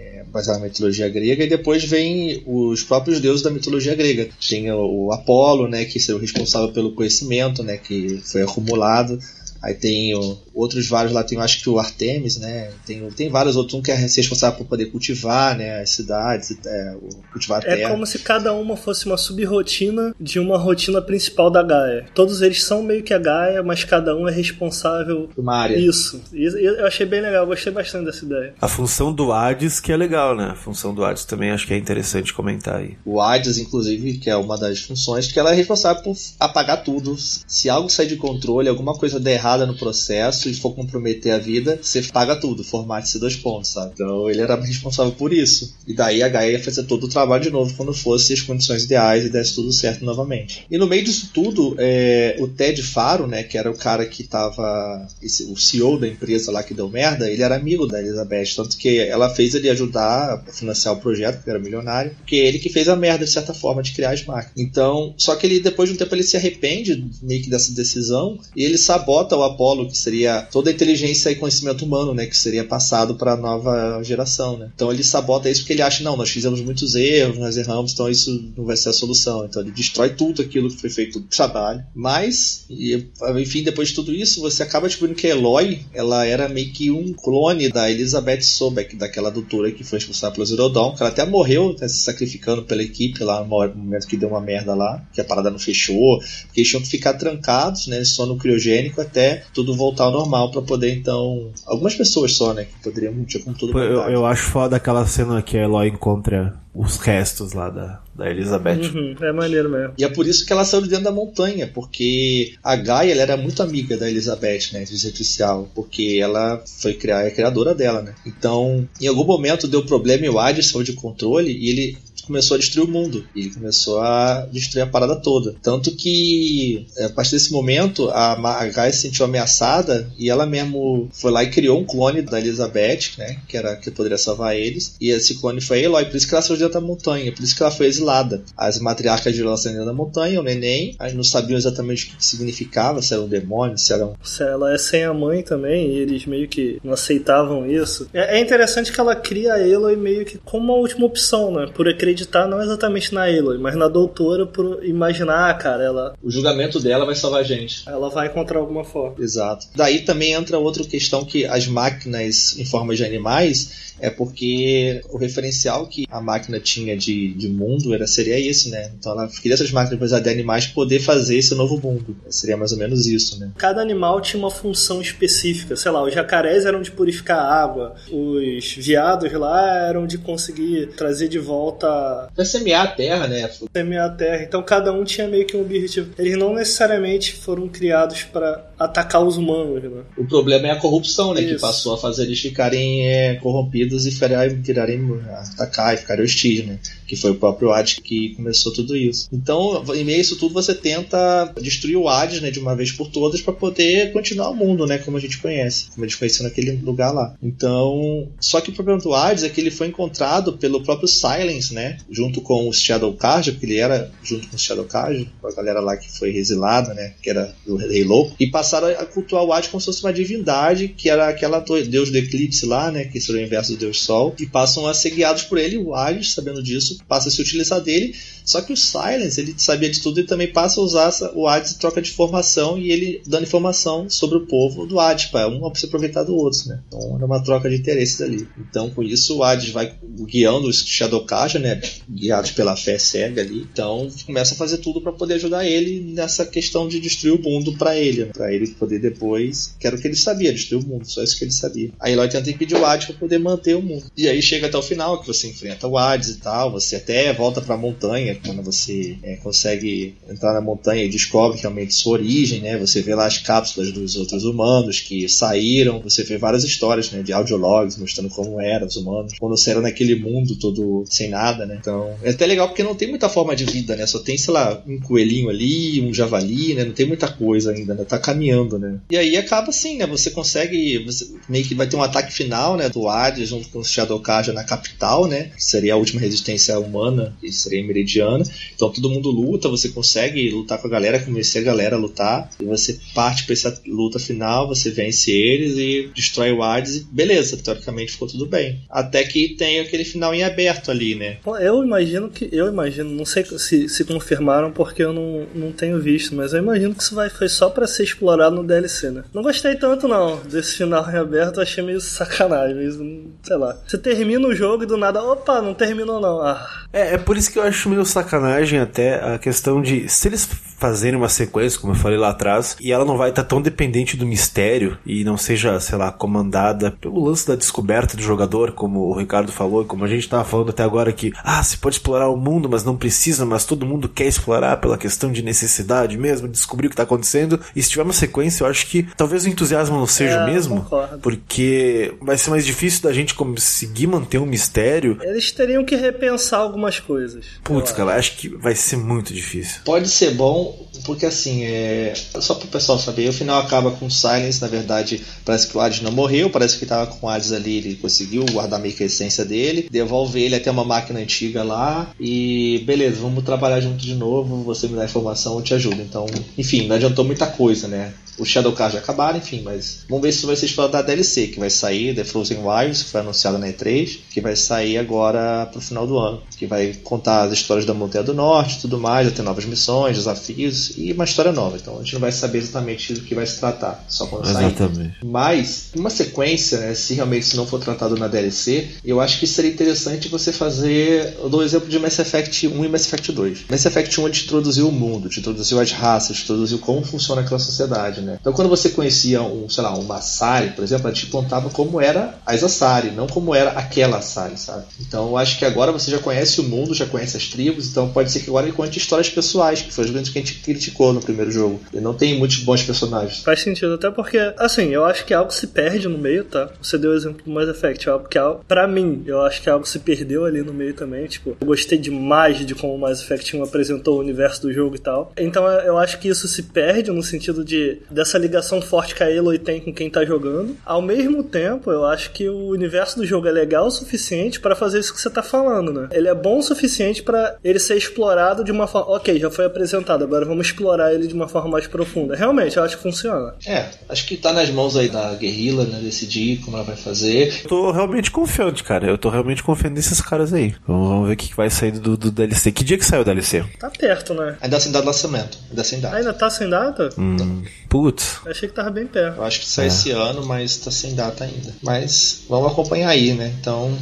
é, 0.02 0.24
baseado 0.24 0.60
na 0.60 0.66
mitologia 0.66 1.08
grega, 1.10 1.44
e 1.44 1.50
depois 1.50 1.84
vem 1.84 2.44
os 2.46 2.84
próprios 2.84 3.20
deuses 3.20 3.42
da 3.42 3.52
mitologia 3.52 3.94
grega. 3.94 4.30
Tem 4.50 4.72
o, 4.72 5.06
o 5.06 5.12
Apolo, 5.12 5.68
né, 5.68 5.86
que 5.86 6.00
é 6.10 6.14
o 6.14 6.18
responsável 6.18 6.74
pelo 6.74 6.94
conhecimento, 6.94 7.62
né, 7.62 7.78
que 7.78 8.20
foi 8.24 8.42
acumulado 8.42 9.20
Aí 9.62 9.76
tem 9.76 10.16
o, 10.16 10.38
outros 10.54 10.88
vários 10.88 11.14
lá, 11.14 11.24
tem 11.24 11.40
acho 11.40 11.62
que 11.62 11.70
o 11.70 11.80
Artemis, 11.80 12.38
né? 12.38 12.72
Tem, 12.86 13.10
tem 13.12 13.30
vários 13.30 13.56
outros, 13.56 13.74
um 13.76 13.82
que 13.82 13.92
é 13.92 13.96
responsável 13.96 14.58
por 14.58 14.68
poder 14.68 14.88
cultivar, 14.88 15.58
né? 15.58 15.82
As 15.82 15.92
cidades, 15.92 16.58
é, 16.66 16.96
cultivar 17.32 17.60
a 17.60 17.62
terra. 17.62 17.90
É 17.90 17.90
como 17.90 18.06
se 18.06 18.20
cada 18.20 18.54
uma 18.54 18.76
fosse 18.76 19.06
uma 19.06 19.18
sub-rotina 19.18 20.14
de 20.20 20.40
uma 20.40 20.58
rotina 20.58 21.02
principal 21.02 21.50
da 21.50 21.64
Gaia. 21.64 22.06
Todos 22.14 22.42
eles 22.42 22.64
são 22.64 22.84
meio 22.84 23.04
que 23.04 23.14
a 23.14 23.20
Gaia, 23.20 23.64
mas 23.64 23.84
cada 23.84 24.16
um 24.16 24.28
é 24.28 24.32
responsável 24.32 25.30
por 25.34 25.42
uma 25.42 25.56
área. 25.56 25.78
Isso. 25.78 26.22
E 26.34 26.44
eu 26.44 26.86
achei 26.86 27.06
bem 27.06 27.22
legal, 27.22 27.46
gostei 27.46 27.72
bastante 27.72 28.06
dessa 28.06 28.26
ideia. 28.26 28.54
A 28.62 28.68
função 28.68 29.14
do 29.14 29.32
Hades 29.32 29.80
que 29.80 29.92
é 29.92 29.98
legal, 29.98 30.36
né? 30.36 30.50
A 30.52 30.56
função 30.56 30.94
do 30.94 31.04
Hades 31.04 31.26
também 31.26 31.52
acho 31.52 31.66
que 31.66 31.74
é 31.74 31.78
interessante 31.78 32.34
comentar 32.34 32.78
aí. 32.78 32.98
O 33.06 33.22
Hades, 33.22 33.58
inclusive, 33.58 34.18
que 34.18 34.30
é 34.30 34.36
uma 34.36 34.58
das 34.58 34.80
funções, 34.80 35.32
que 35.32 35.40
ela 35.40 35.52
é 35.52 35.56
responsável 35.56 36.04
por 36.04 36.16
apagar 36.40 36.84
tudo. 36.84 37.16
Se 37.18 37.70
algo 37.70 37.90
sair 37.90 38.08
de 38.08 38.16
controle, 38.16 38.70
alguma 38.70 38.94
coisa 38.94 39.20
der 39.20 39.34
errada 39.34 39.66
no 39.66 39.76
processo 39.76 40.41
e 40.50 40.54
for 40.54 40.74
comprometer 40.74 41.34
a 41.34 41.38
vida, 41.38 41.80
você 41.82 42.02
paga 42.04 42.36
tudo, 42.36 42.64
formate 42.64 43.08
esses 43.08 43.20
dois 43.20 43.36
pontos, 43.36 43.72
sabe? 43.72 43.92
Então 43.94 44.30
ele 44.30 44.42
era 44.42 44.56
responsável 44.56 45.12
por 45.14 45.34
isso. 45.34 45.74
E 45.88 45.94
daí 45.94 46.24
a 46.24 46.30
Gaia 46.30 46.54
ia 46.54 46.64
fazer 46.64 46.84
todo 46.84 47.06
o 47.06 47.10
trabalho 47.10 47.44
de 47.44 47.50
novo 47.50 47.74
quando 47.76 47.94
fosse 47.94 48.34
as 48.34 48.42
condições 48.42 48.84
ideais 48.84 49.26
e 49.26 49.30
desse 49.30 49.56
tudo 49.56 49.72
certo 49.72 50.06
novamente. 50.06 50.66
E 50.70 50.78
no 50.78 50.88
meio 50.88 51.04
disso 51.04 51.30
tudo, 51.34 51.76
é, 51.78 52.36
o 52.40 52.48
Ted 52.48 52.82
Faro, 52.82 53.28
né, 53.28 53.44
que 53.44 53.58
era 53.58 53.70
o 53.70 53.78
cara 53.78 54.06
que 54.06 54.24
tava. 54.24 55.08
Esse, 55.22 55.44
o 55.44 55.58
CEO 55.58 56.00
da 56.00 56.08
empresa 56.08 56.52
lá 56.52 56.64
que 56.64 56.74
deu 56.74 56.90
merda, 56.90 57.30
ele 57.30 57.42
era 57.42 57.56
amigo 57.56 57.88
da 57.88 58.00
Elizabeth, 58.00 58.56
tanto 58.56 58.78
que 58.78 59.00
ela 59.00 59.30
fez 59.30 59.54
ele 59.56 59.70
ajudar 59.70 60.34
a 60.34 60.52
financiar 60.52 60.94
o 60.94 61.00
projeto, 61.00 61.38
porque 61.38 61.50
era 61.50 61.60
milionário, 61.60 62.12
porque 62.16 62.36
ele 62.36 62.60
que 62.60 62.70
fez 62.70 62.88
a 62.88 62.96
merda, 62.96 63.26
de 63.26 63.32
certa 63.32 63.54
forma, 63.54 63.84
de 63.84 63.92
criar 63.92 64.12
as 64.12 64.26
máquinas. 64.26 64.54
Então, 64.58 65.14
só 65.18 65.36
que 65.36 65.46
ele, 65.46 65.60
depois 65.60 65.90
de 65.90 65.96
um 65.96 65.98
tempo, 65.98 66.14
ele 66.16 66.24
se 66.24 66.38
arrepende 66.38 67.06
meio 67.22 67.42
que 67.42 67.50
dessa 67.50 67.74
decisão 67.74 68.40
e 68.56 68.64
ele 68.64 68.78
sabota 68.78 69.36
o 69.36 69.44
Apollo, 69.44 69.88
que 69.88 69.98
seria 69.98 70.31
toda 70.40 70.70
a 70.70 70.74
inteligência 70.74 71.32
e 71.32 71.36
conhecimento 71.36 71.86
humano, 71.86 72.14
né, 72.14 72.26
que 72.26 72.38
seria 72.38 72.64
passado 72.64 73.16
para 73.16 73.34
a 73.34 73.38
nova 73.38 74.02
geração, 74.04 74.58
né. 74.58 74.72
Então 74.76 74.92
ele 74.92 75.04
sabota 75.04 75.50
isso 75.50 75.62
porque 75.62 75.74
ele 75.74 75.82
acha, 75.82 76.04
não, 76.04 76.16
nós 76.16 76.30
fizemos 76.30 76.62
muitos 76.62 76.96
erros, 76.96 77.38
nós 77.38 77.58
erramos, 77.58 77.94
então 77.94 78.10
isso 78.10 78.52
não 78.56 78.66
vai 78.66 78.78
ser 78.78 78.90
a 78.90 78.94
solução. 78.94 79.46
Então 79.46 79.62
ele 79.62 79.72
destrói 79.72 80.12
tudo 80.12 80.42
aquilo 80.42 80.70
que 80.70 80.78
foi 80.78 80.90
feito 80.90 81.20
do 81.20 81.28
trabalho. 81.28 81.84
Mas, 81.96 82.66
enfim, 82.70 83.64
depois 83.64 83.90
de 83.90 83.96
tudo 83.96 84.14
isso, 84.14 84.42
você 84.42 84.64
acaba 84.64 84.88
descobrindo 84.88 85.20
que 85.20 85.28
a 85.28 85.32
Eloy, 85.32 85.80
ela 85.94 86.26
era 86.26 86.48
meio 86.48 86.72
que 86.72 86.92
um 86.92 87.14
clone 87.14 87.70
da 87.70 87.90
Elizabeth 87.90 88.42
Sobek, 88.42 88.96
daquela 88.96 89.32
doutora 89.32 89.72
que 89.72 89.84
foi 89.84 90.00
responsável 90.00 90.36
pelo 90.36 90.46
Zero 90.46 90.72
que 90.72 91.04
ela 91.04 91.10
até 91.10 91.26
morreu 91.26 91.76
né, 91.80 91.88
se 91.88 92.00
sacrificando 92.00 92.64
pela 92.64 92.84
equipe 92.84 93.24
lá 93.24 93.44
no 93.44 93.48
momento 93.48 94.08
que 94.08 94.18
deu 94.18 94.30
uma 94.30 94.42
merda 94.42 94.74
lá, 94.74 95.04
que 95.14 95.22
a 95.22 95.24
parada 95.24 95.50
não 95.50 95.60
fechou, 95.60 96.20
porque 96.46 96.62
eles 96.62 96.70
tinham 96.70 96.82
que 96.82 96.88
ficar 96.88 97.14
trancados, 97.14 97.88
né, 97.88 98.04
só 98.04 98.26
no 98.26 98.38
criogênico 98.38 99.02
até 99.02 99.44
tudo 99.54 99.76
voltar 99.76 100.06
ao 100.06 100.12
normal 100.12 100.21
para 100.30 100.62
poder 100.62 100.96
então, 100.96 101.52
algumas 101.66 101.96
pessoas 101.96 102.34
só, 102.34 102.54
né, 102.54 102.66
que 102.66 102.84
poderiam 102.84 103.24
tinha 103.26 103.44
como 103.44 103.56
tudo 103.56 103.78
eu, 103.80 104.02
eu 104.10 104.26
acho 104.26 104.44
foda 104.44 104.76
aquela 104.76 105.06
cena 105.06 105.42
que 105.42 105.58
a 105.58 105.64
Eloy 105.64 105.88
encontra 105.88 106.60
os 106.74 106.98
restos 106.98 107.52
lá 107.52 107.70
da, 107.70 108.02
da 108.16 108.30
Elizabeth. 108.30 108.80
Uhum, 108.94 109.16
é 109.22 109.34
maneiro 109.34 109.70
mesmo. 109.70 109.94
E 109.98 110.04
é 110.04 110.10
por 110.10 110.26
isso 110.26 110.46
que 110.46 110.54
ela 110.54 110.64
saiu 110.64 110.82
de 110.84 110.90
dentro 110.90 111.04
da 111.04 111.12
montanha, 111.12 111.70
porque 111.74 112.54
a 112.64 112.76
Gaia 112.76 113.12
ela 113.12 113.22
era 113.22 113.38
muito 113.38 113.62
amiga 113.62 113.98
da 113.98 114.10
Elizabeth, 114.10 114.72
né, 114.72 114.84
de 114.84 115.06
artificial, 115.06 115.70
porque 115.76 116.20
ela 116.22 116.64
foi 116.66 116.94
criar, 116.94 117.24
é 117.24 117.28
a 117.28 117.32
criadora 117.32 117.76
dela, 117.76 118.02
né. 118.02 118.16
Então, 118.26 118.88
em 119.02 119.08
algum 119.08 119.26
momento 119.26 119.68
deu 119.68 119.84
problema 119.86 120.26
e 120.26 120.30
o 120.30 120.40
Hades 120.40 120.68
saiu 120.68 120.84
de 120.84 120.94
controle 120.94 121.52
e 121.52 121.70
ele 121.70 121.98
começou 122.32 122.56
a 122.56 122.60
destruir 122.60 122.86
o 122.86 122.92
mundo. 122.92 123.26
E 123.36 123.50
começou 123.50 124.00
a 124.00 124.48
destruir 124.52 124.84
a 124.84 124.88
parada 124.88 125.18
toda. 125.18 125.54
Tanto 125.62 125.92
que, 125.92 126.88
a 127.00 127.10
partir 127.10 127.32
desse 127.32 127.52
momento, 127.52 128.10
a, 128.10 128.68
Gaia 128.74 128.92
se 128.92 129.02
sentiu 129.02 129.26
ameaçada 129.26 130.10
e 130.18 130.30
ela 130.30 130.46
mesmo 130.46 131.10
foi 131.12 131.32
lá 131.32 131.44
e 131.44 131.50
criou 131.50 131.80
um 131.80 131.86
clone 131.86 132.22
da 132.22 132.40
Elizabeth, 132.40 133.18
né? 133.18 133.38
Que 133.48 133.58
era 133.58 133.76
que 133.76 133.92
poderia 133.92 134.18
salvar 134.18 134.56
eles. 134.56 134.96
E 135.00 135.10
esse 135.10 135.36
clone 135.40 135.60
foi 135.60 135.80
a 135.80 135.84
Eloy, 135.84 136.06
por 136.06 136.16
isso 136.16 136.28
que 136.28 136.34
ela 136.34 136.42
saiu 136.42 136.58
dentro 136.58 136.76
da 136.76 136.82
montanha, 136.82 137.32
por 137.34 137.44
isso 137.44 137.56
que 137.56 137.62
ela 137.62 137.72
foi 137.72 137.88
exilada. 137.88 138.42
As 138.56 138.80
matriarcas 138.80 139.34
de 139.34 139.42
ela 139.42 139.56
dentro 139.56 139.86
da 139.86 139.94
montanha, 139.94 140.40
o 140.40 140.44
neném, 140.44 140.96
aí 140.98 141.14
não 141.14 141.24
sabiam 141.24 141.58
exatamente 141.58 142.06
o 142.06 142.18
que 142.18 142.26
significava, 142.26 143.02
se 143.02 143.14
era 143.14 143.22
um 143.22 143.28
demônio, 143.28 143.78
se 143.78 143.92
era 143.92 144.06
um. 144.06 144.14
Se 144.24 144.44
ela 144.44 144.74
é 144.74 144.78
sem 144.78 145.04
a 145.04 145.14
mãe 145.14 145.42
também, 145.44 145.92
e 145.92 145.98
eles 146.00 146.26
meio 146.26 146.48
que 146.48 146.80
não 146.84 146.94
aceitavam 146.94 147.70
isso. 147.70 148.08
É, 148.14 148.38
é 148.38 148.42
interessante 148.42 148.92
que 148.92 149.00
ela 149.00 149.16
cria 149.16 149.54
a 149.54 149.68
Eloy 149.68 149.96
meio 149.96 150.26
que 150.26 150.38
como 150.38 150.66
uma 150.66 150.76
última 150.76 151.06
opção, 151.06 151.52
né? 151.52 151.68
Por 151.74 151.88
acreditar 151.88 152.21
acreditar 152.22 152.48
não 152.48 152.62
exatamente 152.62 153.14
na 153.14 153.26
Aloy, 153.26 153.58
mas 153.58 153.76
na 153.76 153.88
doutora 153.88 154.46
por 154.46 154.84
imaginar, 154.86 155.58
cara, 155.58 155.84
ela. 155.84 156.14
O 156.22 156.30
julgamento 156.30 156.80
dela 156.80 157.06
vai 157.06 157.16
salvar 157.16 157.42
a 157.42 157.44
gente. 157.44 157.84
Ela 157.88 158.10
vai 158.10 158.28
encontrar 158.28 158.60
alguma 158.60 158.84
forma. 158.84 159.16
Exato. 159.20 159.68
Daí 159.76 160.02
também 160.02 160.34
entra 160.34 160.58
outra 160.58 160.84
questão 160.84 161.26
que 161.26 161.46
as 161.46 161.68
máquinas 161.68 162.58
em 162.58 162.66
forma 162.66 162.96
de 162.96 163.04
animais 163.04 163.92
é 164.02 164.10
porque 164.10 165.02
o 165.10 165.18
referencial 165.18 165.86
que 165.86 166.06
a 166.10 166.20
máquina 166.20 166.60
tinha 166.60 166.98
de, 166.98 167.34
de 167.34 167.48
mundo 167.48 167.94
era, 167.94 168.08
seria 168.08 168.40
isso, 168.40 168.70
né? 168.70 168.92
Então 168.98 169.12
ela 169.12 169.28
queria 169.28 169.54
essas 169.54 169.72
máquinas 169.72 170.00
baseadas 170.00 170.26
de 170.26 170.32
animais 170.32 170.66
poder 170.66 171.00
fazer 171.00 171.38
esse 171.38 171.54
novo 171.54 171.80
mundo. 171.80 172.18
Seria 172.28 172.58
mais 172.58 172.72
ou 172.72 172.80
menos 172.80 173.06
isso, 173.06 173.40
né? 173.40 173.52
Cada 173.58 173.80
animal 173.80 174.20
tinha 174.20 174.40
uma 174.42 174.50
função 174.50 175.00
específica. 175.02 175.76
Sei 175.76 175.92
lá, 175.92 176.04
os 176.04 176.14
jacarés 176.14 176.66
eram 176.66 176.82
de 176.82 176.92
purificar 176.92 177.40
água, 177.40 177.96
os 178.12 178.74
viados 178.76 179.32
lá 179.34 179.88
eram 179.88 180.08
de 180.08 180.18
conseguir 180.18 180.88
trazer 180.98 181.28
de 181.28 181.38
volta. 181.38 181.88
Pra 182.34 182.46
semear 182.46 182.84
a 182.84 182.88
terra, 182.88 183.28
né? 183.28 183.50
Semear 183.74 184.08
a 184.08 184.14
terra. 184.14 184.44
Então 184.44 184.62
cada 184.64 184.92
um 184.92 185.04
tinha 185.04 185.28
meio 185.28 185.46
que 185.46 185.56
um 185.56 185.62
objetivo. 185.62 186.14
Eles 186.18 186.38
não 186.38 186.54
necessariamente 186.54 187.34
foram 187.34 187.68
criados 187.68 188.24
para 188.24 188.71
atacar 188.86 189.24
os 189.24 189.38
humanos, 189.38 189.84
né? 189.84 190.04
O 190.18 190.26
problema 190.26 190.68
é 190.68 190.72
a 190.72 190.76
corrupção, 190.76 191.34
né? 191.34 191.42
Isso. 191.42 191.56
Que 191.56 191.62
passou 191.62 191.94
a 191.94 191.98
fazer 191.98 192.24
eles 192.24 192.40
ficarem 192.40 193.08
é, 193.08 193.36
corrompidos 193.36 194.06
e 194.06 194.10
virarem, 194.10 195.04
atacar 195.30 195.94
e 195.94 195.98
ficarem 195.98 196.24
hostis, 196.24 196.66
né? 196.66 196.80
Que 197.06 197.16
foi 197.16 197.32
o 197.32 197.36
próprio 197.36 197.72
Hades 197.72 198.00
que 198.02 198.36
começou 198.36 198.74
tudo 198.74 198.96
isso. 198.96 199.28
Então, 199.32 199.84
em 199.94 200.04
meio 200.04 200.18
a 200.18 200.22
isso 200.22 200.38
tudo, 200.38 200.54
você 200.54 200.74
tenta 200.74 201.54
destruir 201.62 201.98
o 201.98 202.08
Hades, 202.08 202.42
né? 202.42 202.50
De 202.50 202.60
uma 202.60 202.76
vez 202.76 202.92
por 202.92 203.10
todas, 203.10 203.42
para 203.42 203.54
poder 203.54 204.12
continuar 204.12 204.50
o 204.50 204.56
mundo, 204.56 204.86
né? 204.86 204.98
Como 204.98 205.18
a 205.18 205.20
gente 205.20 205.38
conhece, 205.38 205.92
como 205.92 206.04
a 206.04 206.08
gente 206.08 206.18
conheceu 206.18 206.44
naquele 206.44 206.72
lugar 206.72 207.12
lá. 207.12 207.36
Então, 207.42 208.28
só 208.40 208.60
que 208.62 208.70
o 208.70 208.74
problema 208.74 209.00
do 209.00 209.14
Hades 209.14 209.44
é 209.44 209.50
que 209.50 209.62
ele 209.62 209.72
foi 209.72 209.88
encontrado 209.88 210.58
pelo 210.58 210.84
próprio 210.84 211.08
Silence, 211.08 211.74
né? 211.74 211.98
Junto 212.10 212.42
com 212.42 212.68
o 212.68 212.74
Shadow 212.74 213.14
Card, 213.14 213.52
porque 213.52 213.66
ele 213.66 213.78
era 213.78 214.12
junto 214.24 214.48
com 214.48 214.56
o 214.56 214.60
Shadow 214.60 214.86
Card, 214.86 215.30
com 215.40 215.48
a 215.48 215.54
galera 215.54 215.80
lá 215.80 215.96
que 215.98 216.12
foi 216.12 216.36
exilada, 216.36 216.94
né? 216.94 217.14
Que 217.22 217.30
era 217.30 217.54
do 217.66 217.76
Rei 217.76 218.04
Louco, 218.04 218.36
e 218.40 218.48
passaram 218.48 218.71
a 218.78 219.06
cultuar 219.06 219.44
o 219.44 219.54
Hades 219.54 219.70
como 219.70 219.80
se 219.80 219.86
fosse 219.86 220.04
uma 220.04 220.14
divindade, 220.14 220.90
que 220.90 221.10
era 221.10 221.30
aquela 221.30 221.60
deus 221.60 222.10
do 222.10 222.18
eclipse 222.18 222.66
lá, 222.66 222.92
né? 222.92 223.06
Que 223.06 223.20
seria 223.20 223.42
o 223.42 223.46
inverso 223.46 223.76
Deus 223.76 224.02
Sol, 224.02 224.36
e 224.40 224.46
passam 224.46 224.88
a 224.88 224.94
ser 224.94 225.12
guiados 225.12 225.44
por 225.44 225.58
ele. 225.58 225.78
O 225.78 225.94
Ares, 225.94 226.34
sabendo 226.34 226.62
disso, 226.62 226.98
passa 227.08 227.30
a 227.30 227.32
se 227.32 227.42
utilizar 227.42 227.82
dele. 227.82 228.16
Só 228.44 228.62
que 228.62 228.74
o 228.74 228.78
Silence, 228.78 229.40
ele 229.40 229.54
sabia 229.58 229.90
de 229.90 230.02
tudo 230.02 230.20
e 230.20 230.24
também 230.24 230.52
passa 230.52 230.80
a 230.80 230.84
usar 230.84 231.12
o 231.36 231.48
Hades 231.48 231.74
troca 231.76 232.02
de 232.02 232.10
informação 232.10 232.78
e 232.78 232.92
ele 232.92 233.22
dando 233.26 233.44
informação 233.44 234.10
sobre 234.10 234.38
o 234.38 234.46
povo 234.46 234.86
do 234.86 235.00
Hades, 235.00 235.26
para 235.26 235.48
um 235.48 235.74
se 235.76 235.86
aproveitar 235.86 236.24
do 236.24 236.36
outro, 236.36 236.68
né? 236.68 236.82
Então 236.88 237.16
era 237.16 237.26
uma 237.26 237.44
troca 237.44 237.70
de 237.70 237.76
interesses 237.76 238.20
ali. 238.22 238.48
Então 238.58 238.90
com 238.90 239.04
isso 239.04 239.38
o 239.38 239.44
Hades 239.44 239.70
vai 239.70 239.96
guiando 240.26 240.68
os 240.68 240.84
Shadowkaja, 240.86 241.60
né? 241.60 241.82
Guiados 242.10 242.52
pela 242.52 242.76
fé 242.76 242.98
cega 242.98 243.42
ali. 243.42 243.68
Então 243.72 244.10
começa 244.26 244.54
a 244.54 244.58
fazer 244.58 244.78
tudo 244.78 245.02
para 245.02 245.12
poder 245.12 245.36
ajudar 245.36 245.66
ele 245.66 246.02
nessa 246.14 246.46
questão 246.46 246.88
de 246.88 247.00
destruir 247.00 247.34
o 247.34 247.42
mundo 247.42 247.78
para 247.78 247.98
ele, 247.98 248.26
né? 248.26 248.32
para 248.34 248.54
ele 248.54 248.61
poder 248.70 249.00
depois, 249.00 249.76
que 249.80 249.88
era 249.88 249.96
o 249.96 250.00
que 250.00 250.08
ele 250.08 250.16
sabia, 250.16 250.54
destruir 250.54 250.84
o 250.84 250.88
mundo, 250.88 251.06
só 251.06 251.24
isso 251.24 251.38
que 251.38 251.44
ele 251.44 251.52
sabia. 251.52 251.92
Aí 252.00 252.14
Eloy 252.14 252.30
tenta 252.30 252.50
impedir 252.50 252.76
o 252.76 252.86
Hades 252.86 253.08
para 253.08 253.16
poder 253.16 253.40
manter 253.40 253.76
o 253.76 253.82
mundo. 253.82 254.06
E 254.16 254.28
aí 254.28 254.42
chega 254.42 254.68
até 254.68 254.78
o 254.78 254.82
final 254.82 255.20
que 255.20 255.28
você 255.28 255.48
enfrenta 255.48 255.88
o 255.88 255.98
Hades 255.98 256.30
e 256.30 256.38
tal, 256.38 256.72
você 256.72 256.98
até 256.98 257.34
volta 257.34 257.62
para 257.62 257.76
a 257.76 257.78
montanha 257.78 258.12
montanha, 258.12 258.38
quando 258.44 258.62
você 258.62 259.18
é, 259.24 259.36
consegue 259.38 260.16
entrar 260.30 260.54
na 260.54 260.62
montanha 260.62 261.04
e 261.04 261.10
descobre 261.10 261.60
realmente 261.60 261.94
sua 261.94 262.14
origem, 262.14 262.62
né? 262.62 262.78
Você 262.78 263.02
vê 263.02 263.16
lá 263.16 263.26
as 263.26 263.38
cápsulas 263.38 263.92
dos 263.92 264.16
outros 264.16 264.44
humanos 264.44 265.00
que 265.00 265.28
saíram, 265.30 266.00
você 266.00 266.24
vê 266.24 266.38
várias 266.38 266.64
histórias, 266.64 267.12
né? 267.12 267.22
De 267.22 267.34
audiologs 267.34 267.98
mostrando 267.98 268.30
como 268.30 268.60
eram 268.60 268.88
os 268.88 268.96
humanos, 268.96 269.34
quando 269.40 269.58
você 269.58 269.72
era 269.72 269.82
naquele 269.82 270.16
mundo 270.16 270.56
todo 270.56 271.04
sem 271.08 271.30
nada, 271.30 271.66
né? 271.66 271.78
Então, 271.80 272.16
é 272.24 272.32
até 272.32 272.46
legal 272.46 272.68
porque 272.68 272.84
não 272.84 272.96
tem 272.96 273.10
muita 273.10 273.30
forma 273.30 273.56
de 273.56 273.66
vida, 273.66 273.96
né? 273.96 274.06
Só 274.06 274.20
tem, 274.20 274.38
sei 274.38 274.54
lá, 274.54 274.82
um 274.88 275.00
coelhinho 275.00 275.50
ali, 275.50 276.02
um 276.02 276.14
javali, 276.14 276.74
né? 276.74 276.84
Não 276.84 276.94
tem 276.94 277.06
muita 277.06 277.28
coisa 277.28 277.72
ainda, 277.72 277.94
né? 277.94 278.04
Tá 278.04 278.18
caminhando, 278.18 278.51
né? 278.80 279.00
E 279.10 279.18
aí 279.18 279.38
acaba 279.38 279.70
assim, 279.70 279.98
né? 279.98 280.08
Você 280.08 280.32
consegue, 280.32 281.00
você 281.00 281.30
meio 281.48 281.66
que 281.66 281.76
vai 281.76 281.88
ter 281.88 281.96
um 281.96 282.04
ataque 282.04 282.34
final, 282.34 282.78
né? 282.78 282.90
Do 282.90 283.08
Hades 283.08 283.50
junto 283.50 283.70
com 283.70 283.80
o 283.80 283.86
Shadowkaja 283.86 284.54
na 284.54 284.64
capital, 284.64 285.28
né? 285.28 285.52
Que 285.56 285.64
seria 285.64 285.94
a 285.94 285.98
última 285.98 286.22
resistência 286.22 286.80
humana, 286.80 287.36
que 287.40 287.52
seria 287.52 287.84
Meridiana 287.84 288.32
então 288.76 288.90
todo 288.90 289.10
mundo 289.10 289.30
luta, 289.30 289.70
você 289.70 289.90
consegue 289.90 290.50
lutar 290.50 290.80
com 290.80 290.88
a 290.88 290.90
galera, 290.90 291.20
convencer 291.20 291.62
a 291.62 291.66
galera 291.66 291.96
a 291.96 292.00
lutar, 292.00 292.50
e 292.60 292.66
você 292.66 292.98
parte 293.14 293.46
para 293.46 293.54
essa 293.54 293.82
luta 293.86 294.20
final, 294.20 294.68
você 294.68 294.90
vence 294.90 295.32
eles 295.32 295.78
e 295.78 296.10
destrói 296.14 296.52
o 296.52 296.64
Hades, 296.64 296.98
e 296.98 297.04
beleza, 297.12 297.58
teoricamente 297.58 298.14
ficou 298.14 298.28
tudo 298.28 298.46
bem. 298.46 298.82
Até 298.90 299.24
que 299.24 299.50
tem 299.50 299.80
aquele 299.80 300.04
final 300.04 300.34
em 300.34 300.44
aberto 300.44 300.92
ali, 300.92 301.16
né? 301.16 301.38
Eu 301.62 301.84
imagino 301.84 302.30
que. 302.30 302.50
Eu 302.52 302.68
imagino, 302.68 303.10
não 303.10 303.26
sei 303.26 303.46
se, 303.46 303.88
se 303.88 304.04
confirmaram 304.04 304.72
porque 304.72 305.04
eu 305.04 305.14
não, 305.14 305.46
não 305.54 305.72
tenho 305.72 306.00
visto, 306.00 306.36
mas 306.36 306.54
eu 306.54 306.60
imagino 306.60 306.96
que 306.96 307.04
isso 307.04 307.16
vai, 307.16 307.30
foi 307.30 307.50
só 307.50 307.70
para 307.70 307.88
ser 307.88 308.04
explorado 308.04 308.31
explorado 308.32 308.56
no 308.56 308.64
DLC, 308.64 309.12
né? 309.12 309.24
Não 309.34 309.42
gostei 309.42 309.76
tanto, 309.76 310.08
não, 310.08 310.38
desse 310.38 310.78
final 310.78 311.10
em 311.10 311.18
aberto, 311.18 311.60
achei 311.60 311.84
meio 311.84 312.00
sacanagem, 312.00 312.76
meio, 312.76 313.34
sei 313.44 313.58
lá. 313.58 313.78
Você 313.86 313.98
termina 313.98 314.48
o 314.48 314.56
jogo 314.56 314.84
e 314.84 314.86
do 314.86 314.98
nada, 314.98 315.22
opa, 315.22 315.62
não 315.62 315.74
terminou 315.74 316.20
não. 316.20 316.42
Ah. 316.42 316.68
É, 316.94 317.16
é 317.16 317.18
por 317.18 317.36
isso 317.38 317.52
que 317.52 317.60
eu 317.60 317.64
acho 317.64 317.90
meio 317.90 318.06
sacanagem 318.06 318.80
até 318.80 319.16
a 319.16 319.38
questão 319.38 319.82
de 319.82 320.08
se 320.08 320.28
eles 320.28 320.48
fazerem 320.82 321.16
uma 321.18 321.30
sequência, 321.30 321.80
como 321.80 321.94
eu 321.94 321.98
falei 321.98 322.18
lá 322.18 322.30
atrás, 322.30 322.76
e 322.82 322.92
ela 322.92 323.06
não 323.06 323.16
vai 323.18 323.30
estar 323.30 323.44
tão 323.44 323.62
dependente 323.62 324.18
do 324.18 324.26
mistério 324.26 324.98
e 325.06 325.24
não 325.24 325.38
seja, 325.38 325.80
sei 325.80 325.96
lá, 325.98 326.12
comandada 326.12 326.90
pelo 327.00 327.24
lance 327.24 327.48
da 327.48 327.56
descoberta 327.56 328.18
do 328.18 328.24
jogador, 328.24 328.72
como 328.72 329.02
o 329.02 329.14
Ricardo 329.18 329.52
falou, 329.52 329.84
e 329.84 329.86
como 329.86 330.04
a 330.04 330.08
gente 330.08 330.22
estava 330.24 330.44
falando 330.44 330.72
até 330.72 330.82
agora 330.84 331.14
que, 331.14 331.32
ah, 331.44 331.62
se 331.62 331.78
pode 331.78 331.98
explorar 331.98 332.30
o 332.30 332.36
mundo, 332.36 332.68
mas 332.68 332.84
não 332.84 332.98
precisa, 332.98 333.46
mas 333.46 333.64
todo 333.64 333.86
mundo 333.86 334.10
quer 334.10 334.26
explorar 334.26 334.78
pela 334.78 334.98
questão 334.98 335.32
de 335.32 335.44
necessidade 335.44 336.18
mesmo, 336.18 336.48
descobrir 336.48 336.88
o 336.88 336.90
que 336.90 336.94
está 336.96 337.04
acontecendo. 337.04 337.60
E 337.76 337.84
se 337.84 337.90
tiver 337.92 338.02
uma 338.04 338.12
sequência, 338.14 338.64
eu 338.64 338.68
acho 338.68 338.88
que 338.88 339.04
talvez 339.16 339.46
o 339.46 339.50
entusiasmo 339.50 339.98
não 339.98 340.08
seja 340.08 340.32
É, 340.40 340.44
o 340.44 340.46
mesmo, 340.52 340.82
concordo. 340.82 341.20
porque 341.20 342.14
vai 342.22 342.38
ser 342.38 342.50
mais 342.50 342.66
difícil 342.66 343.04
da 343.04 343.14
gente 343.14 343.36
conseguir 343.36 344.08
manter 344.08 344.40
um 344.40 344.46
mistério. 344.48 345.18
Eles 345.22 345.52
teriam 345.52 345.86
que 345.86 345.96
repensar 345.96 346.60
algumas 346.60 347.00
coisas. 347.00 347.46
Putz, 347.64 347.92
cara, 347.92 348.16
acho 348.16 348.38
que 348.38 348.50
vai 348.50 348.74
ser 348.74 348.98
muito 348.98 349.32
difícil. 349.34 349.82
Pode 349.86 350.08
ser 350.10 350.32
bom, 350.32 350.71
porque 351.04 351.26
assim, 351.26 351.64
é... 351.64 352.14
só 352.40 352.56
pro 352.56 352.68
pessoal 352.68 353.00
saber, 353.00 353.30
o 353.30 353.34
final 353.34 353.60
acaba 353.60 353.92
com 353.92 354.06
o 354.06 354.12
Silence, 354.12 354.62
na 354.62 354.68
verdade, 354.68 355.22
parece 355.46 355.68
que 355.68 355.78
o 355.78 355.80
Hades 355.80 356.02
não 356.02 356.12
morreu, 356.12 356.50
parece 356.50 356.78
que 356.78 356.86
tava 356.86 357.08
com 357.08 357.26
o 357.26 357.30
Hades 357.30 357.52
ali, 357.52 357.78
ele 357.78 357.96
conseguiu 357.96 358.46
guardar 358.52 358.80
meio 358.80 358.94
que 358.94 359.04
a 359.04 359.06
essência 359.06 359.44
dele, 359.46 359.88
devolve 359.90 360.42
ele 360.42 360.56
até 360.56 360.70
uma 360.70 360.84
máquina 360.84 361.20
antiga 361.20 361.64
lá, 361.64 362.12
e 362.20 362.84
beleza, 362.86 363.22
vamos 363.22 363.44
trabalhar 363.44 363.82
junto 363.82 363.98
de 363.98 364.16
novo, 364.16 364.64
você 364.64 364.88
me 364.88 364.96
dá 364.96 365.06
informação, 365.06 365.56
eu 365.56 365.62
te 365.62 365.74
ajudo. 365.74 366.02
Então, 366.02 366.26
enfim, 366.58 366.88
não 366.88 366.96
adiantou 366.96 367.26
muita 367.26 367.48
coisa, 367.48 367.88
né? 367.88 368.14
Os 368.38 368.48
Shadow 368.48 368.74
Cards 368.74 368.94
já 368.94 369.00
acabaram, 369.00 369.38
enfim, 369.38 369.62
mas 369.62 370.00
vamos 370.10 370.24
ver 370.24 370.32
se 370.32 370.46
vai 370.46 370.56
ser 370.56 370.66
explorado 370.66 370.94
da 370.94 371.02
DLC, 371.02 371.48
que 371.48 371.60
vai 371.60 371.70
sair, 371.70 372.16
The 372.16 372.24
Frozen 372.24 372.60
Wilds, 372.64 373.04
que 373.04 373.10
foi 373.10 373.22
anunciada 373.22 373.58
na 373.58 373.68
E3, 373.68 374.20
que 374.30 374.42
vai 374.42 374.56
sair 374.56 374.98
agora 374.98 375.68
pro 375.72 375.82
final 375.82 376.08
do 376.08 376.18
ano, 376.18 376.42
que 376.58 376.66
vai 376.66 376.94
contar 377.04 377.44
as 377.44 377.54
histórias 377.54 377.86
da 377.86 377.94
Montanha 377.94 378.24
do 378.24 378.34
Norte 378.34 378.78
e 378.78 378.82
tudo 378.82 379.00
mais, 379.00 379.28
vai 379.28 379.36
ter 379.36 379.42
novas 379.42 379.66
missões, 379.66 380.18
desafios 380.18 380.94
e 380.98 381.12
uma 381.12 381.26
história 381.26 381.52
nova. 381.52 381.78
Então 381.78 381.96
a 381.96 382.00
gente 382.00 382.14
não 382.14 382.22
vai 382.22 382.32
saber 382.32 382.60
exatamente 382.60 383.14
do 383.14 383.22
que 383.22 383.36
vai 383.36 383.46
se 383.46 383.60
tratar, 383.60 384.04
só 384.08 384.26
quando 384.28 384.46
sair. 384.46 384.68
Exatamente. 384.68 385.18
Mas, 385.24 385.90
uma 385.96 386.10
sequência, 386.10 386.80
né, 386.80 386.94
se 386.94 387.14
realmente 387.14 387.44
isso 387.44 387.58
não 387.58 387.68
for 387.68 387.80
tratado 387.80 388.18
na 388.18 388.28
DLC, 388.28 388.90
eu 389.04 389.20
acho 389.20 389.40
que 389.40 389.48
seria 389.48 389.72
interessante 389.72 390.28
você 390.28 390.52
fazer. 390.52 391.36
Eu 391.40 391.50
dou 391.50 391.62
o 391.62 391.64
exemplo 391.64 391.90
de 391.90 392.00
Mass 392.00 392.20
Effect 392.20 392.68
1 392.68 392.86
e 392.86 392.90
Mass 392.90 393.06
Effect 393.06 393.32
2. 393.32 393.60
Mass 393.70 393.86
Effect 393.86 394.20
1 394.20 394.30
te 394.30 394.46
introduziu 394.46 394.88
o 394.88 394.92
mundo, 394.92 395.30
te 395.30 395.40
introduziu 395.40 395.80
as 395.80 395.92
raças, 395.92 396.38
te 396.38 396.44
introduziu 396.44 396.80
como 396.80 397.04
funciona 397.04 397.42
aquela 397.42 397.60
sociedade, 397.60 398.21
né? 398.22 398.38
Então 398.40 398.54
quando 398.54 398.70
você 398.70 398.90
conhecia 398.90 399.42
um, 399.42 399.70
sei 399.70 399.84
lá, 399.84 399.98
um 399.98 400.12
Asari, 400.12 400.72
por 400.72 400.84
exemplo, 400.84 401.08
ela 401.08 401.16
te 401.16 401.28
contava 401.28 401.70
como 401.70 402.00
era 402.00 402.36
as 402.46 402.64
Asari, 402.64 403.12
não 403.12 403.28
como 403.28 403.54
era 403.54 403.72
aquela 403.72 404.18
Asari, 404.18 404.58
sabe? 404.58 404.86
Então 405.00 405.30
eu 405.30 405.38
acho 405.38 405.58
que 405.58 405.66
agora 405.66 405.92
você 405.92 406.12
já 406.12 406.20
conhece 406.20 406.60
o 406.62 406.64
mundo, 406.64 406.94
já 406.94 407.06
conhece 407.06 407.38
as 407.38 407.48
tribos, 407.48 407.88
então 407.88 408.10
pode 408.10 408.32
ser 408.32 408.42
que 408.42 408.50
agora 408.50 408.68
ele 408.68 408.76
conte 408.76 408.98
histórias 408.98 409.30
pessoais, 409.30 409.82
que 409.82 409.92
foi 409.92 410.06
as 410.06 410.12
grandes 410.12 410.32
que 410.32 410.40
a 410.40 410.42
gente 410.42 410.56
criticou 410.60 411.14
no 411.14 411.22
primeiro 411.22 411.52
jogo. 411.52 411.80
Ele 411.94 412.02
não 412.02 412.14
tem 412.14 412.38
muitos 412.38 412.58
bons 412.58 412.84
personagens. 412.84 413.44
Faz 413.44 413.62
sentido, 413.62 413.94
até 413.94 414.10
porque, 414.10 414.38
assim, 414.58 414.90
eu 414.90 415.06
acho 415.06 415.26
que 415.26 415.34
algo 415.34 415.52
se 415.52 415.68
perde 415.68 416.08
no 416.08 416.18
meio, 416.18 416.46
tá? 416.46 416.70
Você 416.82 416.98
deu 416.98 417.12
o 417.12 417.16
exemplo 417.16 417.44
do 417.44 417.52
Mass 417.52 417.70
Effect, 417.70 418.10
algo 418.10 418.28
que, 418.28 418.40
pra 418.68 418.88
mim, 418.88 419.24
eu 419.26 419.42
acho 419.42 419.62
que 419.62 419.70
algo 419.70 419.86
se 419.88 420.00
perdeu 420.00 420.46
ali 420.46 420.62
no 420.62 420.74
meio 420.74 420.94
também. 420.94 421.26
Tipo, 421.28 421.56
eu 421.60 421.68
gostei 421.68 421.98
demais 421.98 422.66
de 422.66 422.76
como 422.76 422.96
o 422.96 423.00
Mass 423.00 423.22
Effect 423.22 423.56
1 423.56 423.64
apresentou 423.64 424.18
o 424.18 424.20
universo 424.20 424.62
do 424.62 424.74
jogo 424.74 424.96
e 424.96 425.00
tal. 425.00 425.32
Então 425.38 425.68
eu 425.68 425.98
acho 425.98 426.20
que 426.20 426.28
isso 426.28 426.48
se 426.48 426.64
perde 426.64 427.12
no 427.12 427.24
sentido 427.24 427.64
de 427.64 428.00
dessa 428.12 428.38
ligação 428.38 428.82
forte 428.82 429.16
que 429.16 429.24
a 429.24 429.28
Aloy 429.28 429.58
tem 429.58 429.80
com 429.80 429.94
quem 429.94 430.10
tá 430.10 430.26
jogando. 430.26 430.76
Ao 430.86 431.02
mesmo 431.02 431.44
tempo, 431.44 431.92
eu 431.92 432.06
acho 432.06 432.32
que 432.32 432.48
o 432.48 432.68
universo 432.70 433.18
do 433.18 433.26
jogo 433.26 433.48
é 433.48 433.52
legal 433.52 433.88
o 433.88 433.92
suficiente 433.92 434.60
pra 434.60 434.76
fazer 434.76 435.00
isso 435.00 435.14
que 435.14 435.22
você 435.22 435.30
tá 435.30 435.42
falando, 435.42 435.94
né? 435.94 436.10
Ele 436.12 436.28
é 436.28 436.36
bom 436.36 436.60
o 436.60 436.64
suficiente 436.64 437.24
pra 437.24 437.56
ele 437.64 437.80
ser 437.80 437.98
explorado 437.98 438.64
de 438.64 438.72
uma 438.72 438.88
forma. 438.88 439.16
Ok, 439.16 439.40
já 439.40 439.50
foi 439.50 439.66
apresentado, 439.66 440.24
agora 440.24 440.46
vamos 440.46 440.68
explorar 440.68 441.14
ele 441.14 441.28
de 441.28 441.34
uma 441.34 441.48
forma 441.48 441.70
mais 441.72 441.88
profunda. 441.88 442.36
Realmente, 442.36 442.78
eu 442.78 442.84
acho 442.84 442.98
que 442.98 443.04
funciona. 443.04 443.54
É, 443.66 443.86
acho 444.10 444.26
que 444.26 444.38
tá 444.38 444.54
nas 444.54 444.70
mãos 444.70 444.96
aí 444.96 445.10
da 445.10 445.34
guerrilla, 445.36 445.86
né? 445.86 446.00
Decidir 446.02 446.58
como 446.62 446.78
ela 446.78 446.86
vai 446.86 446.96
fazer. 446.96 447.54
Eu 447.64 447.70
tô 447.70 447.92
realmente 447.92 448.32
confiante, 448.32 448.84
cara. 448.84 449.08
Eu 449.08 449.18
tô 449.18 449.30
realmente 449.30 449.64
confiando 449.64 449.96
nesses 449.96 450.22
caras 450.22 450.54
aí. 450.54 450.76
Vamos, 450.88 451.08
vamos 451.08 451.28
ver 451.28 451.34
o 451.34 451.38
que 451.38 451.56
vai 451.56 451.70
sair 451.70 451.92
do, 451.92 452.18
do 452.18 452.32
DLC. 452.32 452.72
Que 452.72 452.84
dia 452.84 452.98
que 452.98 453.06
saiu 453.06 453.22
o 453.22 453.26
DLC? 453.26 453.64
Tá 453.80 453.90
perto, 453.90 454.34
né? 454.34 454.58
Ainda 454.62 454.80
sem 454.80 454.92
data 454.92 455.02
de 455.02 455.08
lançamento. 455.08 455.58
Ainda 455.70 455.84
sem 455.84 456.00
data. 456.00 456.16
Ainda 456.16 456.34
tá 456.34 456.50
sem 456.50 456.70
data? 456.70 457.10
Hum, 457.18 457.64
putz. 458.02 458.40
Achei 458.48 458.68
que 458.68 458.74
tava 458.74 458.90
bem 458.90 459.06
perto. 459.06 459.38
Eu 459.38 459.44
acho 459.44 459.60
que 459.60 459.68
sai 459.68 459.88
esse 459.88 460.10
ano, 460.10 460.44
mas 460.44 460.78
tá 460.78 460.90
sem 460.90 461.14
data 461.14 461.44
ainda. 461.44 461.76
Mas 461.84 462.42
vamos 462.50 462.72
acompanhar 462.72 463.10
aí, 463.10 463.34
né? 463.36 463.54
Então, 463.60 463.96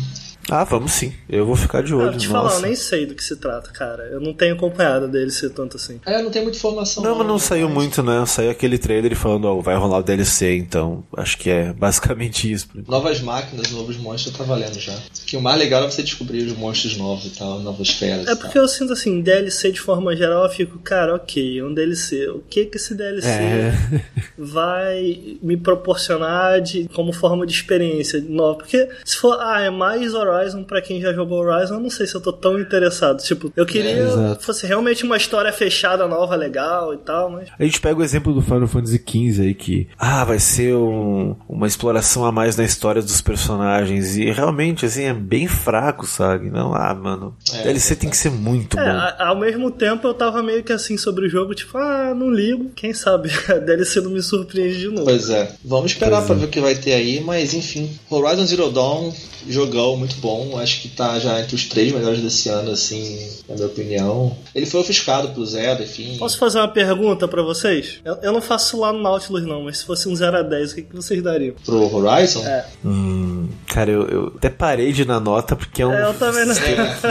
Ah, 0.49 0.63
vamos 0.63 0.91
sim. 0.91 1.13
Eu 1.30 1.45
vou 1.45 1.55
ficar 1.55 1.81
de 1.84 1.93
olho. 1.93 2.09
Ah, 2.09 2.17
te 2.17 2.27
nossa. 2.27 2.49
falar, 2.49 2.53
eu 2.55 2.61
nem 2.67 2.76
sei 2.76 3.05
do 3.05 3.15
que 3.15 3.23
se 3.23 3.35
trata, 3.35 3.71
cara. 3.71 4.03
Eu 4.11 4.19
não 4.19 4.34
tenho 4.34 4.55
acompanhado 4.55 5.07
dele 5.07 5.31
ser 5.31 5.49
tanto 5.51 5.77
assim. 5.77 5.99
é, 6.05 6.21
não 6.21 6.30
tem 6.31 6.41
muita 6.41 6.57
informação. 6.57 7.03
Não, 7.03 7.15
mas 7.15 7.27
não 7.27 7.34
né? 7.35 7.39
saiu 7.39 7.67
Mas- 7.67 7.76
muito, 7.77 8.03
né? 8.03 8.26
Saiu 8.26 8.49
aquele 8.51 8.77
trailer 8.77 9.15
falando, 9.15 9.45
ó, 9.45 9.59
vai 9.61 9.76
rolar 9.76 9.99
o 9.99 10.03
DLC, 10.03 10.55
então 10.57 11.03
acho 11.17 11.38
que 11.38 11.49
é 11.49 11.71
basicamente 11.73 12.51
isso. 12.51 12.67
Novas 12.88 13.21
máquinas, 13.21 13.71
novos 13.71 13.97
monstros 13.97 14.35
tá 14.35 14.43
valendo 14.43 14.80
já. 14.80 14.95
Que 15.26 15.38
o 15.38 15.41
mais 15.41 15.57
legal 15.59 15.84
é 15.84 15.91
você 15.91 16.01
descobrir 16.03 16.43
os 16.45 16.53
monstros 16.57 16.97
novos 16.97 17.26
e 17.26 17.30
tal, 17.38 17.59
novas 17.59 17.89
feras. 17.89 18.27
É 18.27 18.35
porque 18.35 18.53
tal. 18.53 18.63
eu 18.63 18.67
sinto 18.67 18.93
assim, 18.93 19.21
DLC 19.21 19.71
de 19.71 19.80
forma 19.80 20.15
geral, 20.15 20.43
eu 20.43 20.49
fico, 20.49 20.77
cara, 20.80 21.15
ok, 21.15 21.59
é 21.59 21.63
um 21.63 21.73
DLC. 21.73 22.27
O 22.30 22.39
que 22.49 22.65
que 22.65 22.77
esse 22.77 22.95
DLC 22.95 23.27
É. 23.30 23.73
vai 24.38 25.38
me 25.41 25.57
proporcionar 25.57 26.61
de, 26.61 26.88
como 26.93 27.11
forma 27.13 27.45
de 27.45 27.53
experiência 27.53 28.23
nova? 28.27 28.59
Porque 28.59 28.88
se 29.05 29.15
for, 29.17 29.38
ah, 29.39 29.61
é 29.61 29.69
mais 29.69 30.13
Horizon 30.13 30.39
pra 30.68 30.82
quem 30.82 31.02
já 31.02 31.14
jogou 31.14 31.40
Horizon, 31.40 31.76
eu 31.76 31.80
não 31.80 31.90
sei 31.90 32.06
se 32.07 32.16
eu 32.16 32.22
tô 32.22 32.32
tão 32.34 32.60
interessado. 32.60 33.22
Tipo, 33.24 33.52
eu 33.56 33.66
queria 33.66 33.90
É, 33.91 34.36
que 34.36 34.44
fosse 34.45 34.66
realmente 34.68 35.03
uma 35.03 35.18
história 35.18 35.52
fechada, 35.52 36.07
nova, 36.07 36.36
legal 36.36 36.94
e 36.94 36.98
tal, 36.98 37.30
mas. 37.32 37.49
A 37.57 37.64
gente 37.64 37.80
pega 37.82 37.99
o 37.99 38.03
exemplo 38.03 38.34
do 38.34 38.41
Final 38.41 38.68
Fantasy 38.68 38.98
XV 39.06 39.41
aí, 39.44 39.53
que, 39.53 39.88
ah, 39.98 40.24
vai 40.24 40.40
ser 40.40 40.76
um- 40.76 41.36
uma 41.48 41.68
exploração 41.68 42.26
a 42.26 42.32
mais 42.32 42.56
na 42.56 42.64
história 42.64 43.02
dos 43.02 43.22
personagens, 43.22 44.16
e 44.18 44.30
realmente, 44.32 44.86
assim, 44.86 45.03
é 45.03 45.14
bem 45.14 45.48
fraco, 45.48 46.06
sabe? 46.06 46.49
Não, 46.49 46.74
ah, 46.74 46.94
mano, 46.94 47.36
É, 47.53 47.64
DLC 47.64 47.95
tem 47.95 48.10
que 48.10 48.18
ser 48.18 48.32
muito 48.32 48.78
É, 48.80 48.84
bom. 48.84 48.90
a- 48.91 49.28
ao 49.30 49.38
mesmo 49.40 49.72
tempo 49.72 50.07
eu 50.07 50.14
tava 50.14 50.41
meio 50.44 50.64
que 50.64 50.72
assim 50.74 50.98
sobre 50.98 51.26
o 51.26 51.30
jogo, 51.30 51.53
tipo, 51.56 51.78
ah, 51.78 52.14
não 52.16 52.30
ligo, 52.32 52.70
quem 52.76 52.94
sabe 52.94 53.30
a 53.49 53.53
DLC 53.60 54.02
não 54.02 54.11
me 54.11 54.22
surpreende 54.22 54.80
de 54.80 54.88
novo. 54.90 55.06
Pois 55.06 55.30
é. 55.30 55.52
Vamos 55.66 55.91
esperar 55.91 56.18
Pois 56.18 56.26
pra 56.28 56.36
é. 56.36 56.40
ver 56.40 56.45
o 56.45 56.49
que 56.49 56.60
vai 56.60 56.76
ter 56.76 56.94
aí, 56.94 57.22
mas 57.22 57.53
enfim. 57.53 57.90
Horizon 58.10 58.45
Zero 58.45 58.70
Dawn, 58.72 59.11
jogão 59.48 59.98
muito 59.98 60.16
bom. 60.18 60.28
Acho 60.60 60.81
que 60.81 60.89
tá 60.89 61.19
já 61.19 61.39
entre 61.39 61.56
os 61.56 61.65
três 61.65 61.91
melhores 61.91 62.22
desse 62.22 62.49
ano, 62.49 62.72
assim, 62.72 63.30
na 63.47 63.56
minha 63.56 63.68
opinião. 63.68 64.35
Ele 64.53 64.65
foi 64.65 64.81
ofuscado 64.81 65.30
pro 65.30 65.45
Zelda, 65.45 65.84
enfim. 65.84 66.18
Posso 66.18 66.38
fazer 66.38 66.60
uma 66.60 66.68
pergunta 66.68 67.27
pra 67.27 67.41
vocês? 67.41 67.99
Eu, 68.03 68.15
eu 68.22 68.34
não 68.34 68.41
faço 68.41 68.80
lá 68.80 68.91
no 68.91 69.01
Nautilus 69.01 69.45
não, 69.45 69.64
mas 69.64 69.80
se 69.80 69.85
fosse 69.85 70.07
um 70.10 70.15
0 70.15 70.38
a 70.38 70.41
10, 70.41 70.72
o 70.72 70.76
que, 70.76 70.81
que 70.84 70.95
vocês 70.95 71.22
dariam? 71.22 71.56
Pro 71.65 71.95
Horizon? 71.95 72.45
É. 72.45 72.65
Hum, 72.84 73.39
cara, 73.67 73.91
eu, 73.91 74.07
eu 74.07 74.34
até 74.35 74.49
parei 74.49 74.91
de 74.91 75.03
ir 75.03 75.07
na 75.07 75.19
nota, 75.19 75.55
porque 75.55 75.81
é 75.81 75.88
um. 75.88 75.93
É, 75.93 76.03
eu 76.03 76.13
também 76.13 76.45
não. 76.45 76.55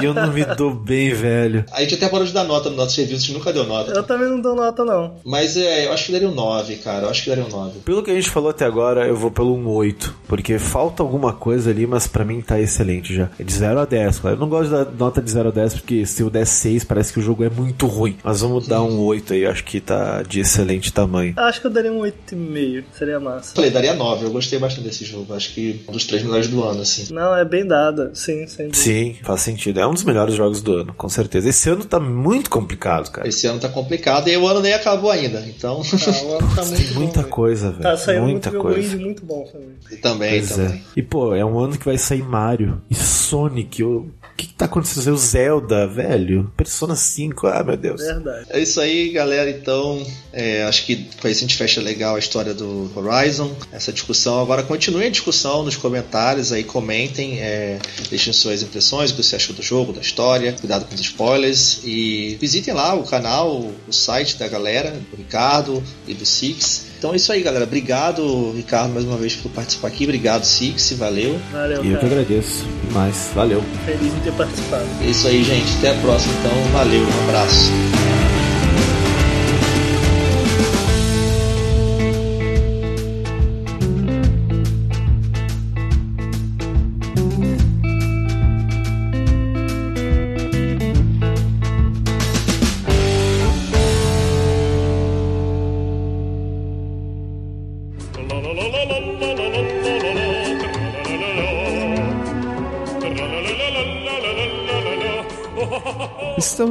E 0.02 0.04
eu 0.04 0.14
não 0.14 0.32
me 0.32 0.44
dou 0.44 0.72
bem, 0.74 1.12
velho. 1.12 1.64
A 1.72 1.80
gente 1.80 1.94
até 1.94 2.08
parou 2.08 2.26
de 2.26 2.32
dar 2.32 2.44
nota 2.44 2.70
no 2.70 2.76
nosso 2.76 2.94
serviço, 2.94 3.24
a 3.24 3.26
gente 3.26 3.32
nunca 3.32 3.52
deu 3.52 3.64
nota. 3.64 3.92
Eu 3.92 4.02
também 4.02 4.28
não 4.28 4.40
dou 4.40 4.54
nota 4.54 4.84
não. 4.84 5.16
Mas 5.24 5.56
é, 5.56 5.86
eu 5.86 5.92
acho 5.92 6.06
que 6.06 6.12
daria 6.12 6.28
um 6.28 6.34
9, 6.34 6.76
cara. 6.76 7.06
Eu 7.06 7.10
acho 7.10 7.22
que 7.22 7.30
daria 7.30 7.44
um 7.44 7.48
9. 7.48 7.80
Pelo 7.80 8.02
que 8.02 8.10
a 8.10 8.14
gente 8.14 8.30
falou 8.30 8.50
até 8.50 8.64
agora, 8.64 9.06
eu 9.06 9.16
vou 9.16 9.30
pelo 9.30 9.54
um 9.54 9.68
8. 9.68 10.14
Porque 10.26 10.58
falta 10.58 11.02
alguma 11.02 11.32
coisa 11.32 11.70
ali, 11.70 11.86
mas 11.86 12.06
pra 12.06 12.24
mim 12.24 12.40
tá 12.40 12.60
excelente 12.60 13.14
já. 13.14 13.30
É 13.38 13.42
de 13.42 13.52
0 13.52 13.80
a 13.80 13.84
10, 13.84 14.18
claro. 14.18 14.36
Eu 14.36 14.40
não 14.40 14.48
gosto 14.48 14.70
da 14.70 14.84
nota 14.84 15.20
de 15.20 15.30
0 15.30 15.48
a 15.48 15.52
10, 15.52 15.74
porque 15.74 16.06
se 16.06 16.22
eu 16.22 16.30
der 16.30 16.46
6, 16.46 16.84
parece 16.84 17.12
que 17.12 17.18
o 17.18 17.22
jogo 17.22 17.44
é 17.44 17.50
muito 17.50 17.86
ruim. 17.86 18.16
Mas 18.22 18.40
vamos 18.40 18.66
dar 18.66 18.82
um 18.82 19.00
8 19.00 19.32
aí, 19.32 19.42
eu 19.42 19.50
acho 19.50 19.64
que 19.64 19.80
tá 19.80 20.22
de 20.22 20.40
excelente 20.40 20.92
tamanho. 20.92 21.34
Acho 21.36 21.60
que 21.60 21.66
eu 21.66 21.70
daria 21.70 21.92
um 21.92 22.00
8,5, 22.00 22.84
seria 22.92 23.20
massa. 23.20 23.54
Falei, 23.54 23.70
daria 23.70 23.94
9. 23.94 24.26
Eu 24.26 24.30
gostei 24.30 24.58
bastante 24.58 24.84
desse 24.84 25.04
jogo. 25.04 25.34
Acho 25.34 25.52
que 25.54 25.84
um 25.88 25.92
dos 25.92 26.04
três 26.04 26.22
melhores 26.28 26.48
do 26.48 26.62
ano, 26.64 26.82
assim. 26.82 27.12
Não, 27.12 27.34
é 27.36 27.44
bem 27.44 27.66
dada, 27.66 28.10
sim, 28.14 28.46
sem 28.46 28.66
dúvida. 28.68 28.76
Sim, 28.76 29.16
faz 29.22 29.40
sentido. 29.40 29.80
É 29.80 29.86
um 29.86 29.92
dos 29.94 30.04
melhores 30.04 30.34
jogos 30.34 30.62
do 30.62 30.72
ano, 30.74 30.94
com 30.94 31.08
certeza. 31.08 31.48
Esse 31.48 31.68
ano 31.70 31.84
tá 31.84 31.98
muito 31.98 32.48
complicado, 32.50 33.10
cara. 33.10 33.26
Esse 33.28 33.46
ano 33.46 33.58
tá 33.58 33.68
complicado 33.68 34.28
e 34.28 34.36
o 34.36 34.46
ano 34.46 34.60
nem 34.60 34.72
acabou 34.74 35.10
ainda. 35.10 35.40
Então, 35.46 35.82
Ah, 35.82 36.24
o 36.24 36.32
ano 36.38 36.54
tá 36.54 36.64
muito 36.66 36.76
Tem 36.84 36.94
bom, 36.94 37.00
muita 37.00 37.20
velho. 37.22 37.32
coisa, 37.32 37.70
velho. 37.70 37.82
Tá 37.82 37.96
saindo 37.96 38.22
muita 38.22 38.50
muito 38.50 38.62
coisa. 38.62 38.80
indie 38.94 39.04
muito 39.04 39.24
bom 39.24 39.44
também. 39.50 40.00
também, 40.00 40.30
Pois 40.38 40.50
também. 40.50 40.68
é. 40.74 40.80
E 40.96 41.02
pô, 41.02 41.34
é 41.34 41.44
um 41.44 41.58
ano 41.58 41.76
que 41.78 41.84
vai 41.84 41.98
sair 41.98 42.22
Mario 42.22 42.80
e 42.90 42.94
Sonic. 42.94 43.80
Eu... 43.82 44.08
que, 44.38 44.46
que 44.46 44.54
tá 44.54 44.66
acontecendo? 44.66 45.12
O 45.12 45.16
Zelda, 45.16 45.86
velho? 45.88 46.50
Persona 46.56 46.94
5, 46.94 47.46
ah, 47.48 47.64
meu 47.64 47.76
Deus. 47.76 48.00
Verdade. 48.00 48.46
É 48.50 48.60
isso 48.60 48.80
aí, 48.80 49.10
galera. 49.10 49.50
Então, 49.50 50.06
é, 50.32 50.62
acho 50.62 50.86
que 50.86 51.08
com 51.20 51.26
isso 51.26 51.38
a 51.38 51.40
gente 51.40 51.56
fecha 51.56 51.80
legal 51.80 52.14
a 52.14 52.18
história 52.20 52.54
do 52.54 52.88
Horizon, 52.94 53.52
essa 53.72 53.92
discussão. 53.92 54.40
Agora, 54.40 54.62
continue 54.62 55.06
a 55.06 55.10
discussão 55.10 55.64
nos 55.64 55.74
comentários 55.74 56.52
aí, 56.52 56.62
comentem, 56.62 57.40
é, 57.40 57.78
deixem 58.08 58.32
suas 58.32 58.62
impressões, 58.62 59.10
o 59.10 59.16
que 59.16 59.22
você 59.24 59.34
achou 59.34 59.56
do 59.56 59.62
jogo, 59.62 59.92
da 59.92 60.00
história, 60.00 60.52
cuidado 60.52 60.84
com 60.84 60.94
os 60.94 61.00
spoilers 61.00 61.80
e 61.84 62.38
visitem 62.40 62.72
lá 62.72 62.94
o 62.94 63.02
canal, 63.02 63.50
o 63.88 63.92
site 63.92 64.38
da 64.38 64.46
galera, 64.46 64.92
do 65.10 65.16
Ricardo 65.16 65.82
e 66.06 66.14
do 66.14 66.24
Six. 66.24 66.86
Então 66.98 67.12
é 67.12 67.16
isso 67.16 67.30
aí, 67.30 67.42
galera. 67.42 67.64
Obrigado, 67.64 68.52
Ricardo, 68.52 68.92
mais 68.92 69.06
uma 69.06 69.16
vez 69.16 69.36
por 69.36 69.50
participar 69.52 69.86
aqui. 69.86 70.02
Obrigado, 70.02 70.44
Six. 70.44 70.92
Valeu. 70.92 71.38
Valeu, 71.52 71.84
E 71.84 71.92
eu 71.92 71.98
que 71.98 72.06
agradeço 72.06 72.64
demais. 72.88 73.30
Valeu. 73.34 73.62
Feliz 73.86 74.12
ter 74.28 74.32
participado. 74.32 74.86
É 75.00 75.06
isso 75.06 75.26
aí, 75.26 75.42
gente. 75.42 75.76
Até 75.78 75.90
a 75.90 75.94
próxima, 75.94 76.34
então. 76.40 76.72
Valeu, 76.72 77.02
um 77.02 77.28
abraço. 77.28 77.72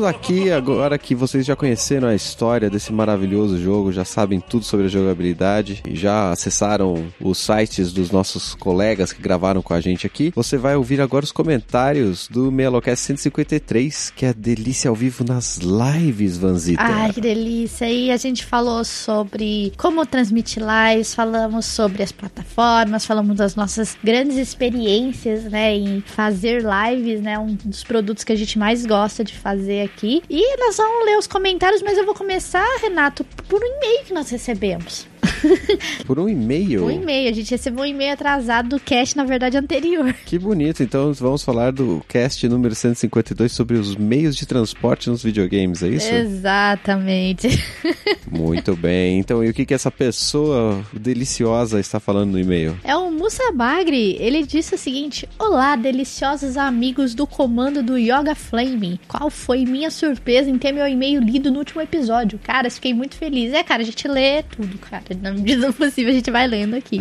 Aqui 0.07 0.51
agora 0.51 0.97
que 0.97 1.13
vocês 1.13 1.45
já 1.45 1.55
conheceram 1.55 2.07
a 2.07 2.15
história 2.15 2.69
desse 2.69 2.93
maravilhoso 2.93 3.59
jogo, 3.59 3.91
já 3.91 4.05
sabem 4.05 4.39
tudo 4.39 4.63
sobre 4.63 4.85
a 4.85 4.89
jogabilidade 4.89 5.83
já 5.97 6.31
acessaram 6.31 7.07
os 7.19 7.37
sites 7.37 7.91
dos 7.91 8.11
nossos 8.11 8.55
colegas 8.55 9.11
que 9.11 9.21
gravaram 9.21 9.61
com 9.61 9.73
a 9.73 9.81
gente 9.81 10.05
aqui. 10.05 10.31
Você 10.35 10.57
vai 10.57 10.75
ouvir 10.75 11.01
agora 11.01 11.25
os 11.25 11.31
comentários 11.31 12.27
do 12.29 12.51
Melocast 12.51 13.05
153, 13.05 14.11
que 14.15 14.25
é 14.25 14.29
a 14.29 14.33
delícia 14.33 14.89
ao 14.89 14.95
vivo 14.95 15.23
nas 15.23 15.57
lives, 15.57 16.37
Vanzita. 16.37 16.81
Ai, 16.81 17.13
que 17.13 17.21
delícia. 17.21 17.89
E 17.89 18.11
a 18.11 18.17
gente 18.17 18.45
falou 18.45 18.83
sobre 18.83 19.73
como 19.77 20.05
transmitir 20.05 20.63
lives, 20.63 21.13
falamos 21.13 21.65
sobre 21.65 22.03
as 22.03 22.11
plataformas, 22.11 23.05
falamos 23.05 23.37
das 23.37 23.55
nossas 23.55 23.97
grandes 24.03 24.37
experiências, 24.37 25.43
né, 25.45 25.75
em 25.75 26.01
fazer 26.01 26.63
lives, 26.63 27.21
né, 27.21 27.37
um 27.37 27.57
dos 27.65 27.83
produtos 27.83 28.23
que 28.23 28.31
a 28.31 28.35
gente 28.35 28.57
mais 28.57 28.85
gosta 28.85 29.23
de 29.23 29.33
fazer 29.33 29.85
aqui. 29.97 30.23
E 30.29 30.57
nós 30.57 30.77
vamos 30.77 31.05
ler 31.05 31.17
os 31.17 31.27
comentários, 31.27 31.81
mas 31.81 31.97
eu 31.97 32.05
vou 32.05 32.13
começar, 32.13 32.65
Renato, 32.79 33.23
por 33.49 33.61
um 33.61 33.65
e-mail 33.65 34.05
que 34.05 34.13
nós 34.13 34.29
recebemos. 34.29 35.07
Por 36.05 36.19
um 36.19 36.29
e-mail. 36.29 36.85
Um 36.85 36.91
e-mail, 36.91 37.29
a 37.29 37.33
gente 37.33 37.51
recebeu 37.51 37.83
um 37.83 37.87
e-mail 37.87 38.13
atrasado 38.13 38.69
do 38.69 38.79
cast, 38.79 39.15
na 39.15 39.23
verdade, 39.23 39.57
anterior. 39.57 40.13
Que 40.25 40.37
bonito. 40.37 40.83
Então 40.83 41.13
vamos 41.13 41.43
falar 41.43 41.71
do 41.71 42.03
cast 42.07 42.47
número 42.47 42.75
152 42.75 43.51
sobre 43.51 43.77
os 43.77 43.95
meios 43.95 44.35
de 44.35 44.45
transporte 44.45 45.09
nos 45.09 45.23
videogames, 45.23 45.83
é 45.83 45.89
isso? 45.89 46.13
Exatamente. 46.13 47.47
Muito 48.29 48.75
bem. 48.75 49.19
Então, 49.19 49.43
e 49.43 49.49
o 49.49 49.53
que 49.53 49.65
que 49.65 49.73
essa 49.73 49.91
pessoa 49.91 50.83
deliciosa 50.93 51.79
está 51.79 51.99
falando 51.99 52.31
no 52.31 52.39
e-mail? 52.39 52.77
É 52.83 52.95
o 52.95 53.11
Musa 53.11 53.51
Bagri. 53.51 54.17
Ele 54.19 54.45
disse 54.45 54.75
o 54.75 54.77
seguinte: 54.77 55.27
Olá, 55.39 55.75
deliciosos 55.75 56.57
amigos 56.57 57.13
do 57.13 57.25
comando 57.25 57.81
do 57.81 57.97
Yoga 57.97 58.35
Flame. 58.35 58.99
Qual 59.07 59.29
foi 59.29 59.65
minha 59.65 59.89
surpresa 59.89 60.49
em 60.49 60.57
ter 60.57 60.71
meu 60.71 60.87
e-mail 60.87 61.21
lido 61.21 61.51
no 61.51 61.59
último 61.59 61.81
episódio? 61.81 62.39
Cara, 62.39 62.69
fiquei 62.69 62.93
muito 62.93 63.15
feliz. 63.15 63.53
É, 63.53 63.63
cara, 63.63 63.81
a 63.81 63.85
gente 63.85 64.07
lê 64.07 64.43
tudo, 64.43 64.77
cara. 64.77 65.03
Na 65.21 65.31
medida 65.31 65.67
do 65.67 65.73
possível, 65.73 66.11
a 66.11 66.15
gente 66.15 66.31
vai 66.31 66.47
lendo 66.47 66.75
aqui. 66.75 66.99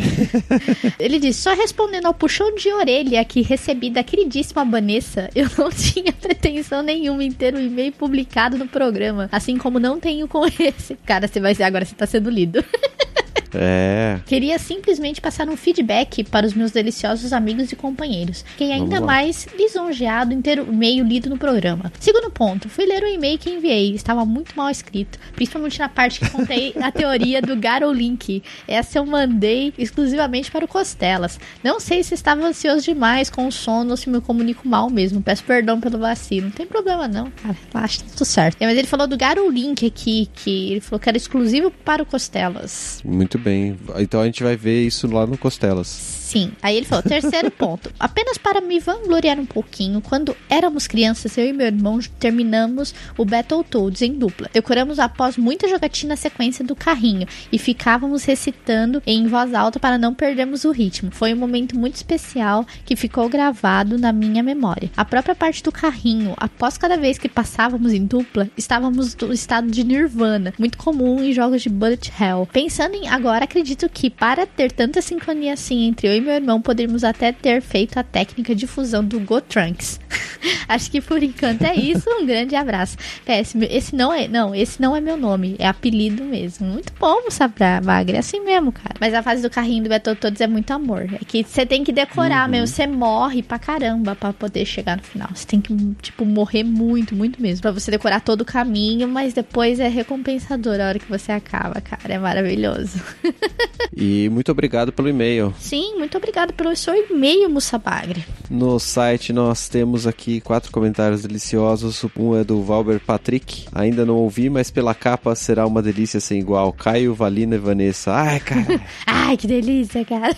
Ele 0.99 1.19
disse: 1.19 1.43
Só 1.43 1.55
respondendo 1.55 2.07
ao 2.07 2.15
puxão 2.15 2.55
de 2.55 2.73
orelha 2.73 3.25
que 3.25 3.43
recebi 3.43 3.91
da 3.91 4.03
queridíssima 4.03 4.65
Vanessa, 4.65 5.31
eu 5.35 5.49
não 5.59 5.71
tinha 5.73 6.13
pretensão 6.13 6.83
nenhuma 6.83 7.23
em 7.25 7.33
ter 7.33 7.55
o 7.55 7.61
e-mail 7.61 7.93
publicado 7.93 8.57
no 8.57 8.67
programa. 8.67 9.29
Assim 9.33 9.57
como 9.57 9.79
não 9.79 10.01
tenho 10.01 10.29
com 10.29 10.45
esse. 10.47 10.97
Cara, 11.07 11.29
você 11.29 11.41
vai 11.41 11.57
agora, 11.63 11.85
você 11.85 11.95
tá 11.95 12.07
sendo 12.07 12.31
lido. 12.31 12.65
É. 13.59 14.21
Queria 14.27 14.59
simplesmente 14.59 15.21
passar 15.21 15.49
um 15.49 15.57
feedback 15.57 16.25
para 16.25 16.47
os 16.47 16.55
meus 16.55 16.71
deliciosos 16.71 17.33
amigos 17.33 17.73
e 17.73 17.77
companheiros. 17.77 18.45
Fiquei 18.51 18.73
ainda 18.73 19.01
mais 19.01 19.47
lisonjeado 19.57 20.33
em 20.33 20.43
ter 20.43 20.61
o 20.61 20.73
e-mail 20.73 21.05
lido 21.05 21.31
no 21.31 21.39
programa. 21.39 21.93
Segundo 21.99 22.31
ponto, 22.31 22.69
fui 22.69 22.87
ler 22.87 23.03
o 23.03 23.07
e-mail 23.07 23.39
que 23.39 23.51
enviei. 23.51 23.95
Estava 23.95 24.25
muito 24.25 24.57
mal 24.57 24.71
escrito, 24.71 25.19
principalmente 25.35 25.79
na 25.79 25.89
parte 25.89 26.21
que 26.21 26.31
contei 26.31 26.75
a 26.81 26.91
teoria 26.91 27.41
do 27.41 27.57
Garo 27.57 27.93
Link. 27.93 28.43
Essa 28.67 28.99
eu 28.99 29.07
mandei 29.07 29.73
exclusivamente 29.79 30.51
para 30.51 30.65
o 30.65 30.69
Costelas. 30.69 31.39
Não 31.63 31.81
sei 31.81 32.03
se 32.03 32.15
estava 32.15 32.45
ansioso 32.45 32.83
demais 32.83 33.31
com 33.31 33.47
o 33.47 33.53
sono 33.53 33.91
ou 33.91 33.97
se 33.97 34.09
me 34.09 34.21
comunico 34.21 34.69
mal 34.69 34.91
mesmo. 34.91 35.23
Peço 35.23 35.45
perdão 35.45 35.81
pelo 35.81 35.99
vacilo. 35.99 36.47
Não 36.47 36.53
tem 36.53 36.67
problema 36.67 37.09
não, 37.09 37.31
cara. 37.31 37.57
Relaxa, 37.73 38.03
tá 38.03 38.11
tudo 38.13 38.25
certo. 38.25 38.61
É, 38.61 38.67
Mas 38.67 38.77
ele 38.77 38.87
falou 38.87 39.07
do 39.07 39.17
Garo 39.17 39.49
Link 39.51 39.87
aqui, 39.87 40.29
que 40.35 40.73
ele 40.73 40.81
falou 40.81 41.01
que 41.01 41.09
era 41.09 41.17
exclusivo 41.17 41.71
para 41.71 42.03
o 42.03 42.07
Costelas. 42.07 43.01
Muito 43.05 43.39
bem. 43.47 43.79
Então 43.99 44.21
a 44.21 44.25
gente 44.25 44.43
vai 44.43 44.57
ver 44.57 44.85
isso 44.85 45.07
lá 45.07 45.25
no 45.25 45.39
Costelas. 45.39 46.16
Sim. 46.27 46.51
Aí 46.61 46.77
ele 46.77 46.87
falou: 46.87 47.05
terceiro 47.05 47.53
ponto. 47.53 47.93
Apenas 48.01 48.37
para 48.37 48.61
me 48.61 48.81
vangloriar 48.81 49.39
um 49.39 49.47
pouquinho, 49.47 50.01
quando 50.01 50.37
éramos 50.51 50.89
crianças, 50.89 51.39
eu 51.39 51.47
e 51.47 51.53
meu 51.53 51.69
irmão 51.69 52.01
terminamos 52.19 52.93
o 53.17 53.25
Battletoads 53.25 54.03
em 54.03 54.13
dupla. 54.13 54.51
Decoramos 54.53 54.99
após 54.99 55.37
muita 55.37 55.69
jogatina 55.69 56.15
a 56.15 56.17
sequência 56.17 56.65
do 56.65 56.75
carrinho 56.75 57.29
e 57.53 57.59
ficávamos 57.59 58.25
recitando 58.25 59.01
em 59.07 59.29
voz 59.29 59.55
alta 59.55 59.79
para 59.79 59.97
não 59.97 60.13
perdermos 60.13 60.65
o 60.65 60.73
ritmo. 60.73 61.13
Foi 61.13 61.33
um 61.33 61.37
momento 61.37 61.79
muito 61.79 61.95
especial 61.95 62.67
que 62.85 62.97
ficou 62.97 63.29
gravado 63.29 63.97
na 63.97 64.13
minha 64.13 64.43
memória. 64.43 64.91
A 64.97 65.05
própria 65.05 65.35
parte 65.35 65.63
do 65.63 65.71
carrinho, 65.71 66.35
após 66.37 66.77
cada 66.77 66.97
vez 66.97 67.19
que 67.19 67.29
passávamos 67.29 67.93
em 67.93 68.05
dupla, 68.05 68.51
estávamos 68.57 69.15
no 69.15 69.33
estado 69.33 69.71
de 69.71 69.85
nirvana, 69.85 70.53
muito 70.59 70.77
comum 70.77 71.23
em 71.23 71.33
jogos 71.33 71.63
de 71.63 71.69
bullet 71.69 72.13
hell. 72.21 72.49
Pensando 72.53 72.97
em 72.97 73.07
agora, 73.07 73.45
acredito 73.45 73.89
que 73.89 74.11
para 74.11 74.45
ter 74.45 74.73
tanta 74.73 75.01
sincronia 75.01 75.53
assim 75.53 75.85
entre 75.85 76.09
eu 76.09 76.16
e 76.17 76.21
meu 76.21 76.35
irmão, 76.35 76.61
poderíamos 76.61 77.05
até 77.05 77.33
ter 77.33 77.61
feito 77.61 77.99
a 77.99 78.03
técnica 78.03 78.55
de 78.55 78.67
fusão 78.67 79.05
do 79.05 79.21
Go 79.21 79.41
Trunks. 79.41 80.01
Acho 80.69 80.91
que 80.91 81.01
por 81.01 81.23
enquanto 81.23 81.63
é 81.63 81.75
isso. 81.75 82.09
Um 82.09 82.27
grande 82.27 82.57
abraço. 82.57 82.97
PS, 83.25 83.55
esse 83.71 83.95
não 83.95 84.13
é, 84.13 84.29
não, 84.29 84.55
esse 84.55 84.81
não 84.81 84.97
é 84.97 85.01
meu 85.01 85.17
nome, 85.17 85.57
é 85.59 85.67
apelido 85.67 86.25
mesmo. 86.25 86.67
Muito 86.67 86.93
bom, 86.99 87.31
Sabra 87.31 87.81
Magre, 87.81 88.17
é 88.17 88.21
assim 88.21 88.41
mesmo, 88.41 88.73
cara. 88.73 88.95
Mas 89.01 89.15
a 89.15 89.23
fase 89.23 89.43
do 89.43 89.51
carrinho 89.51 89.85
do 89.85 89.89
Battletoads 89.89 90.41
é 90.41 90.47
muito 90.47 90.71
amor. 90.71 91.09
É 91.13 91.25
que 91.25 91.45
você 91.45 91.67
tem 91.67 91.85
que 91.85 91.93
decorar 91.93 92.49
mesmo, 92.49 92.67
você 92.67 92.87
morre 92.87 93.43
pra 93.43 93.59
caramba 93.59 94.15
pra 94.15 94.33
poder 94.33 94.65
chegar 94.65 94.97
no 94.97 95.03
final. 95.03 95.29
Você 95.35 95.47
tem 95.47 95.61
que, 95.61 95.75
tipo, 96.03 96.25
morrer 96.25 96.65
muito, 96.65 97.15
muito 97.15 97.41
mesmo, 97.41 97.63
pra 97.63 97.71
você 97.71 97.91
decorar 97.91 98.21
todo 98.21 98.41
o 98.43 98.45
caminho, 98.45 99.09
mas 99.09 99.35
depois 99.35 99.81
é 99.81 99.89
recompensador 99.89 100.81
a 100.81 100.89
hora 100.89 100.99
que 100.99 101.09
você 101.09 101.33
acaba, 101.33 101.81
cara. 101.81 102.15
É 102.15 102.19
maravilhoso. 102.19 103.01
E 103.99 104.29
muito 104.29 104.53
obrigado 104.53 104.93
pelo 104.93 105.09
e-mail. 105.09 105.55
Sim, 105.59 105.95
muito 105.97 106.06
obrigado 106.15 106.53
pelo 106.53 106.77
seu 106.77 106.95
e-mail, 106.95 107.49
Mussabagre. 107.49 108.23
No 108.51 108.79
site 108.79 109.33
nós 109.33 109.69
temos 109.69 110.07
aqui 110.07 110.43
quatro 110.43 110.71
comentários 110.71 111.23
deliciosos. 111.23 112.05
Um 112.15 112.37
é 112.37 112.45
do 112.45 112.63
Valber 112.63 113.01
Patrick. 113.01 113.67
Ainda 113.73 114.05
não 114.05 114.17
ouvi, 114.17 114.51
mas 114.51 114.71
pela 114.71 114.95
capa 114.95 115.35
será 115.35 115.67
uma 115.67 115.81
delícia 115.83 116.21
sem 116.21 116.39
igual. 116.39 116.73
Caio, 116.73 117.15
Valina 117.15 117.57
e 117.57 117.59
Vanessa. 117.59 118.13
Ai, 118.13 118.41
cara. 118.41 118.81
Ai, 119.07 119.37
que 119.37 119.47
delícia, 119.47 120.05
cara. 120.05 120.37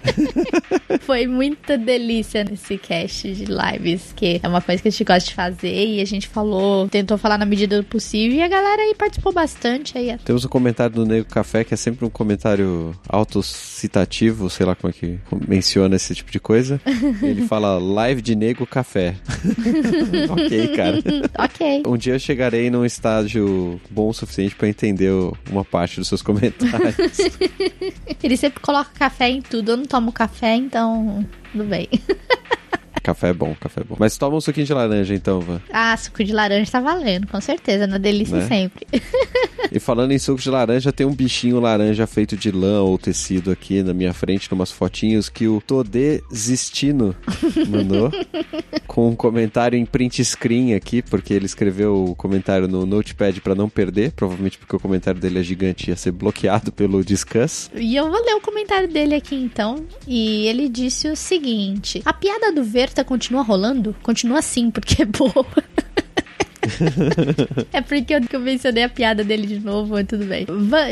Foi 1.00 1.26
muita 1.26 1.76
delícia 1.76 2.44
nesse 2.44 2.78
cast 2.78 3.32
de 3.32 3.46
lives, 3.46 4.12
que 4.14 4.40
é 4.42 4.48
uma 4.48 4.60
coisa 4.60 4.82
que 4.82 4.88
a 4.88 4.90
gente 4.90 5.04
gosta 5.04 5.28
de 5.28 5.34
fazer 5.34 5.86
e 5.86 6.00
a 6.00 6.04
gente 6.04 6.28
falou, 6.28 6.88
tentou 6.88 7.18
falar 7.18 7.38
na 7.38 7.44
medida 7.44 7.76
do 7.76 7.84
possível 7.84 8.38
e 8.38 8.42
a 8.42 8.48
galera 8.48 8.82
aí 8.82 8.94
participou 8.94 9.32
bastante 9.32 9.96
aí. 9.96 10.16
Temos 10.24 10.44
um 10.44 10.48
comentário 10.48 10.94
do 10.94 11.06
Nego 11.06 11.28
Café 11.28 11.64
que 11.64 11.74
é 11.74 11.76
sempre 11.76 12.04
um 12.04 12.10
comentário 12.10 12.94
autocitativo, 13.08 14.48
sei 14.50 14.66
lá 14.66 14.69
como 14.74 14.90
é 14.90 14.92
que 14.92 15.18
menciona 15.48 15.96
esse 15.96 16.14
tipo 16.14 16.30
de 16.30 16.40
coisa. 16.40 16.80
Ele 17.22 17.46
fala 17.46 17.78
live 17.78 18.22
de 18.22 18.34
Nego 18.34 18.66
Café. 18.66 19.16
ok, 20.30 20.68
cara. 20.76 20.98
ok. 21.38 21.82
Um 21.86 21.96
dia 21.96 22.14
eu 22.14 22.18
chegarei 22.18 22.70
num 22.70 22.84
estágio 22.84 23.80
bom 23.90 24.08
o 24.08 24.14
suficiente 24.14 24.54
pra 24.54 24.68
entender 24.68 25.12
uma 25.50 25.64
parte 25.64 25.98
dos 25.98 26.08
seus 26.08 26.22
comentários. 26.22 26.94
Ele 28.22 28.36
sempre 28.36 28.60
coloca 28.60 28.90
café 28.94 29.28
em 29.28 29.42
tudo. 29.42 29.72
Eu 29.72 29.76
não 29.76 29.86
tomo 29.86 30.12
café, 30.12 30.54
então 30.56 31.26
tudo 31.52 31.64
bem. 31.64 31.88
café 33.02 33.28
é 33.30 33.32
bom, 33.32 33.54
café 33.58 33.80
é 33.80 33.84
bom. 33.84 33.96
Mas 33.98 34.16
toma 34.16 34.36
um 34.36 34.40
suquinho 34.40 34.66
de 34.66 34.74
laranja 34.74 35.14
então, 35.14 35.40
Van. 35.40 35.60
Ah, 35.72 35.96
suco 35.96 36.22
de 36.22 36.32
laranja 36.32 36.70
tá 36.70 36.80
valendo, 36.80 37.26
com 37.26 37.40
certeza, 37.40 37.86
na 37.86 37.98
delícia 37.98 38.36
Né? 38.38 38.46
sempre. 38.46 38.86
E 39.72 39.78
falando 39.78 40.12
em 40.12 40.18
suco 40.18 40.40
de 40.40 40.50
laranja, 40.50 40.92
tem 40.92 41.06
um 41.06 41.14
bichinho 41.14 41.60
laranja 41.60 42.06
feito 42.06 42.36
de 42.36 42.50
lã 42.50 42.82
ou 42.82 42.98
tecido 42.98 43.50
aqui 43.50 43.82
na 43.82 43.94
minha 43.94 44.12
frente, 44.12 44.50
numas 44.50 44.72
fotinhos 44.72 45.28
que 45.28 45.46
o 45.46 45.60
Todê 45.60 46.22
Zistino 46.34 47.14
mandou. 47.68 48.10
com 48.86 49.08
um 49.08 49.14
comentário 49.14 49.78
em 49.78 49.86
print 49.86 50.24
screen 50.24 50.74
aqui, 50.74 51.00
porque 51.00 51.32
ele 51.32 51.46
escreveu 51.46 52.06
o 52.06 52.14
comentário 52.16 52.66
no 52.66 52.84
Notepad 52.84 53.40
pra 53.40 53.54
não 53.54 53.68
perder, 53.68 54.10
provavelmente 54.10 54.58
porque 54.58 54.74
o 54.74 54.80
comentário 54.80 55.20
dele 55.20 55.38
é 55.38 55.42
gigante 55.44 55.86
e 55.86 55.90
ia 55.90 55.96
ser 55.96 56.10
bloqueado 56.10 56.72
pelo 56.72 57.04
Discuss. 57.04 57.70
E 57.74 57.94
eu 57.94 58.10
vou 58.10 58.20
ler 58.24 58.34
o 58.34 58.40
comentário 58.40 58.88
dele 58.88 59.14
aqui 59.14 59.36
então. 59.36 59.84
E 60.08 60.46
ele 60.48 60.68
disse 60.68 61.08
o 61.08 61.14
seguinte: 61.14 62.02
A 62.04 62.12
piada 62.12 62.50
do 62.52 62.64
Verta 62.90 63.04
continua 63.04 63.42
rolando? 63.42 63.94
Continua 64.02 64.42
sim, 64.42 64.68
porque 64.68 65.02
é 65.02 65.06
boa. 65.06 65.46
é 67.72 67.80
porque 67.80 68.12
eu, 68.14 68.20
que 68.20 68.34
eu 68.34 68.40
mencionei 68.40 68.82
a 68.82 68.88
piada 68.88 69.22
dele 69.22 69.46
de 69.46 69.60
novo, 69.60 69.94
mas 69.94 70.06
tudo 70.08 70.24
bem. 70.24 70.44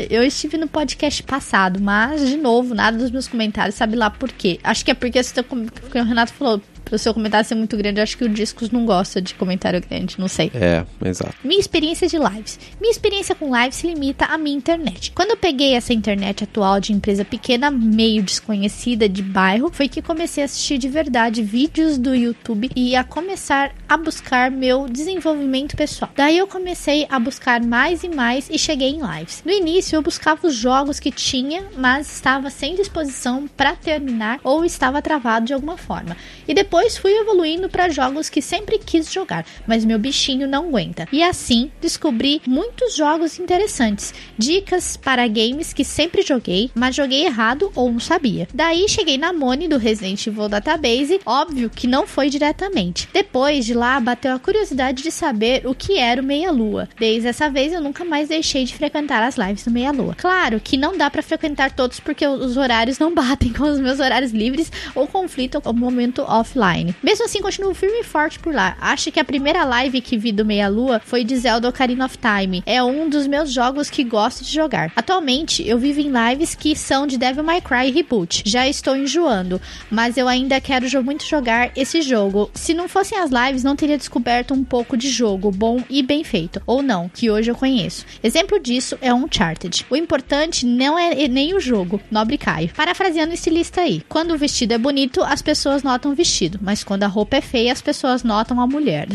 Eu 0.09 0.23
estive 0.23 0.57
no 0.57 0.65
podcast 0.67 1.21
passado, 1.23 1.77
mas, 1.81 2.25
de 2.25 2.37
novo, 2.37 2.73
nada 2.73 2.97
dos 2.97 3.11
meus 3.11 3.27
comentários, 3.27 3.75
sabe 3.75 3.97
lá 3.97 4.09
por 4.09 4.31
quê. 4.31 4.61
Acho 4.63 4.85
que 4.85 4.91
é 4.91 4.93
porque, 4.93 5.19
com- 5.43 5.65
porque 5.65 5.99
o 5.99 6.03
Renato 6.05 6.31
falou, 6.31 6.61
pro 6.89 6.97
seu 6.97 7.13
comentário 7.13 7.47
ser 7.47 7.55
muito 7.55 7.77
grande, 7.77 7.99
eu 7.99 8.03
acho 8.03 8.17
que 8.17 8.23
o 8.23 8.29
Discos 8.29 8.71
não 8.71 8.85
gosta 8.85 9.21
de 9.21 9.35
comentário 9.35 9.81
grande, 9.87 10.19
não 10.19 10.27
sei. 10.27 10.51
É, 10.53 10.83
exato. 11.05 11.35
Minha 11.43 11.59
experiência 11.59 12.07
de 12.07 12.17
lives. 12.17 12.59
Minha 12.81 12.91
experiência 12.91 13.35
com 13.35 13.55
lives 13.55 13.75
se 13.75 13.87
limita 13.87 14.25
à 14.25 14.37
minha 14.37 14.57
internet. 14.57 15.11
Quando 15.11 15.31
eu 15.31 15.37
peguei 15.37 15.75
essa 15.75 15.93
internet 15.93 16.43
atual 16.43 16.79
de 16.79 16.91
empresa 16.91 17.23
pequena, 17.23 17.69
meio 17.69 18.23
desconhecida 18.23 19.07
de 19.07 19.21
bairro, 19.21 19.69
foi 19.71 19.87
que 19.87 20.01
comecei 20.01 20.43
a 20.43 20.45
assistir 20.45 20.77
de 20.77 20.89
verdade 20.89 21.43
vídeos 21.43 21.97
do 21.97 22.15
YouTube 22.15 22.71
e 22.75 22.95
a 22.95 23.03
começar 23.03 23.71
a 23.87 23.95
buscar 23.95 24.49
meu 24.49 24.87
desenvolvimento 24.87 25.77
pessoal. 25.77 26.11
Daí 26.15 26.37
eu 26.37 26.47
comecei 26.47 27.05
a 27.09 27.19
buscar 27.19 27.63
mais 27.63 28.03
e 28.03 28.09
mais 28.09 28.49
e 28.49 28.57
cheguei 28.57 28.89
em 28.89 29.01
lives. 29.01 29.43
No 29.45 29.51
início 29.51 29.95
eu 29.95 30.01
buscava 30.01 30.47
os 30.47 30.55
jogos 30.55 30.99
que 30.99 31.11
tinha, 31.11 31.65
mas 31.77 32.11
estava 32.11 32.49
sem 32.49 32.75
disposição 32.75 33.47
para 33.47 33.75
terminar 33.75 34.39
ou 34.43 34.65
estava 34.65 35.01
travado 35.01 35.45
de 35.45 35.53
alguma 35.53 35.77
forma. 35.77 36.17
E 36.47 36.53
depois 36.53 36.78
fui 36.87 37.11
evoluindo 37.11 37.69
para 37.69 37.89
jogos 37.89 38.29
que 38.29 38.41
sempre 38.41 38.77
quis 38.77 39.11
jogar, 39.11 39.45
mas 39.67 39.85
meu 39.85 39.99
bichinho 39.99 40.47
não 40.47 40.67
aguenta. 40.67 41.07
E 41.11 41.21
assim 41.21 41.71
descobri 41.81 42.41
muitos 42.45 42.95
jogos 42.95 43.39
interessantes, 43.39 44.13
dicas 44.37 44.97
para 44.97 45.27
games 45.27 45.73
que 45.73 45.83
sempre 45.83 46.21
joguei, 46.21 46.71
mas 46.73 46.95
joguei 46.95 47.25
errado 47.25 47.71
ou 47.75 47.91
não 47.91 47.99
sabia. 47.99 48.47
Daí 48.53 48.87
cheguei 48.87 49.17
na 49.17 49.33
Mone 49.33 49.67
do 49.67 49.77
Resident 49.77 50.25
Evil 50.25 50.49
Database, 50.49 51.19
óbvio 51.25 51.69
que 51.69 51.87
não 51.87 52.07
foi 52.07 52.29
diretamente. 52.29 53.09
Depois 53.13 53.65
de 53.65 53.73
lá 53.73 53.99
bateu 53.99 54.33
a 54.33 54.39
curiosidade 54.39 55.03
de 55.03 55.11
saber 55.11 55.65
o 55.65 55.75
que 55.75 55.97
era 55.97 56.21
o 56.21 56.25
Meia 56.25 56.51
Lua. 56.51 56.87
Desde 56.97 57.27
essa 57.27 57.49
vez 57.49 57.73
eu 57.73 57.81
nunca 57.81 58.05
mais 58.05 58.29
deixei 58.29 58.63
de 58.63 58.75
frequentar 58.75 59.23
as 59.23 59.35
lives 59.35 59.63
do 59.63 59.71
Meia 59.71 59.91
Lua. 59.91 60.15
Claro 60.15 60.59
que 60.59 60.77
não 60.77 60.97
dá 60.97 61.09
para 61.09 61.23
frequentar 61.23 61.71
todos 61.71 61.99
porque 61.99 62.25
os 62.27 62.57
horários 62.57 62.99
não 62.99 63.13
batem 63.15 63.51
com 63.51 63.63
os 63.63 63.79
meus 63.79 63.99
horários 63.99 64.31
livres 64.31 64.71
ou 64.95 65.07
conflitam 65.07 65.61
com 65.61 65.71
o 65.71 65.73
momento 65.73 66.21
offline. 66.21 66.68
Mesmo 67.01 67.25
assim, 67.25 67.41
continuo 67.41 67.73
firme 67.73 67.99
e 67.99 68.03
forte 68.03 68.39
por 68.39 68.53
lá. 68.53 68.77
Acho 68.79 69.11
que 69.11 69.19
a 69.19 69.25
primeira 69.25 69.63
live 69.63 70.01
que 70.01 70.17
vi 70.17 70.31
do 70.31 70.45
Meia 70.45 70.67
Lua 70.67 71.01
foi 71.03 71.23
de 71.23 71.35
Zelda 71.37 71.69
Ocarina 71.69 72.05
of 72.05 72.17
Time. 72.17 72.63
É 72.65 72.83
um 72.83 73.09
dos 73.09 73.25
meus 73.25 73.51
jogos 73.51 73.89
que 73.89 74.03
gosto 74.03 74.43
de 74.43 74.51
jogar. 74.51 74.91
Atualmente, 74.95 75.67
eu 75.67 75.77
vivo 75.77 75.99
em 75.99 76.11
lives 76.11 76.55
que 76.55 76.75
são 76.75 77.07
de 77.07 77.17
Devil 77.17 77.43
May 77.43 77.61
Cry 77.61 77.91
Reboot. 77.91 78.43
Já 78.45 78.67
estou 78.67 78.95
enjoando, 78.95 79.61
mas 79.89 80.17
eu 80.17 80.27
ainda 80.27 80.59
quero 80.59 80.89
muito 81.03 81.25
jogar 81.25 81.71
esse 81.75 82.01
jogo. 82.01 82.49
Se 82.53 82.73
não 82.73 82.87
fossem 82.89 83.17
as 83.17 83.31
lives, 83.31 83.63
não 83.63 83.75
teria 83.75 83.97
descoberto 83.97 84.53
um 84.53 84.63
pouco 84.63 84.97
de 84.97 85.09
jogo 85.09 85.51
bom 85.51 85.83
e 85.89 86.01
bem 86.01 86.23
feito. 86.23 86.61
Ou 86.65 86.81
não, 86.81 87.09
que 87.09 87.29
hoje 87.29 87.51
eu 87.51 87.55
conheço. 87.55 88.05
Exemplo 88.23 88.59
disso 88.59 88.97
é 89.01 89.13
Uncharted. 89.13 89.85
O 89.89 89.95
importante 89.95 90.65
não 90.65 90.97
é 90.97 91.27
nem 91.27 91.53
o 91.53 91.59
jogo, 91.59 92.01
nobre 92.11 92.37
Caio. 92.37 92.71
Parafraseando 92.75 93.33
esse 93.33 93.49
lista 93.49 93.81
aí. 93.81 94.03
Quando 94.09 94.31
o 94.33 94.37
vestido 94.37 94.73
é 94.73 94.77
bonito, 94.77 95.23
as 95.23 95.41
pessoas 95.41 95.83
notam 95.83 96.11
o 96.11 96.15
vestido. 96.15 96.58
Mas 96.59 96.83
quando 96.83 97.03
a 97.03 97.07
roupa 97.07 97.37
é 97.37 97.41
feia, 97.41 97.71
as 97.71 97.81
pessoas 97.81 98.23
notam 98.23 98.59
a 98.59 98.67
mulher. 98.67 99.07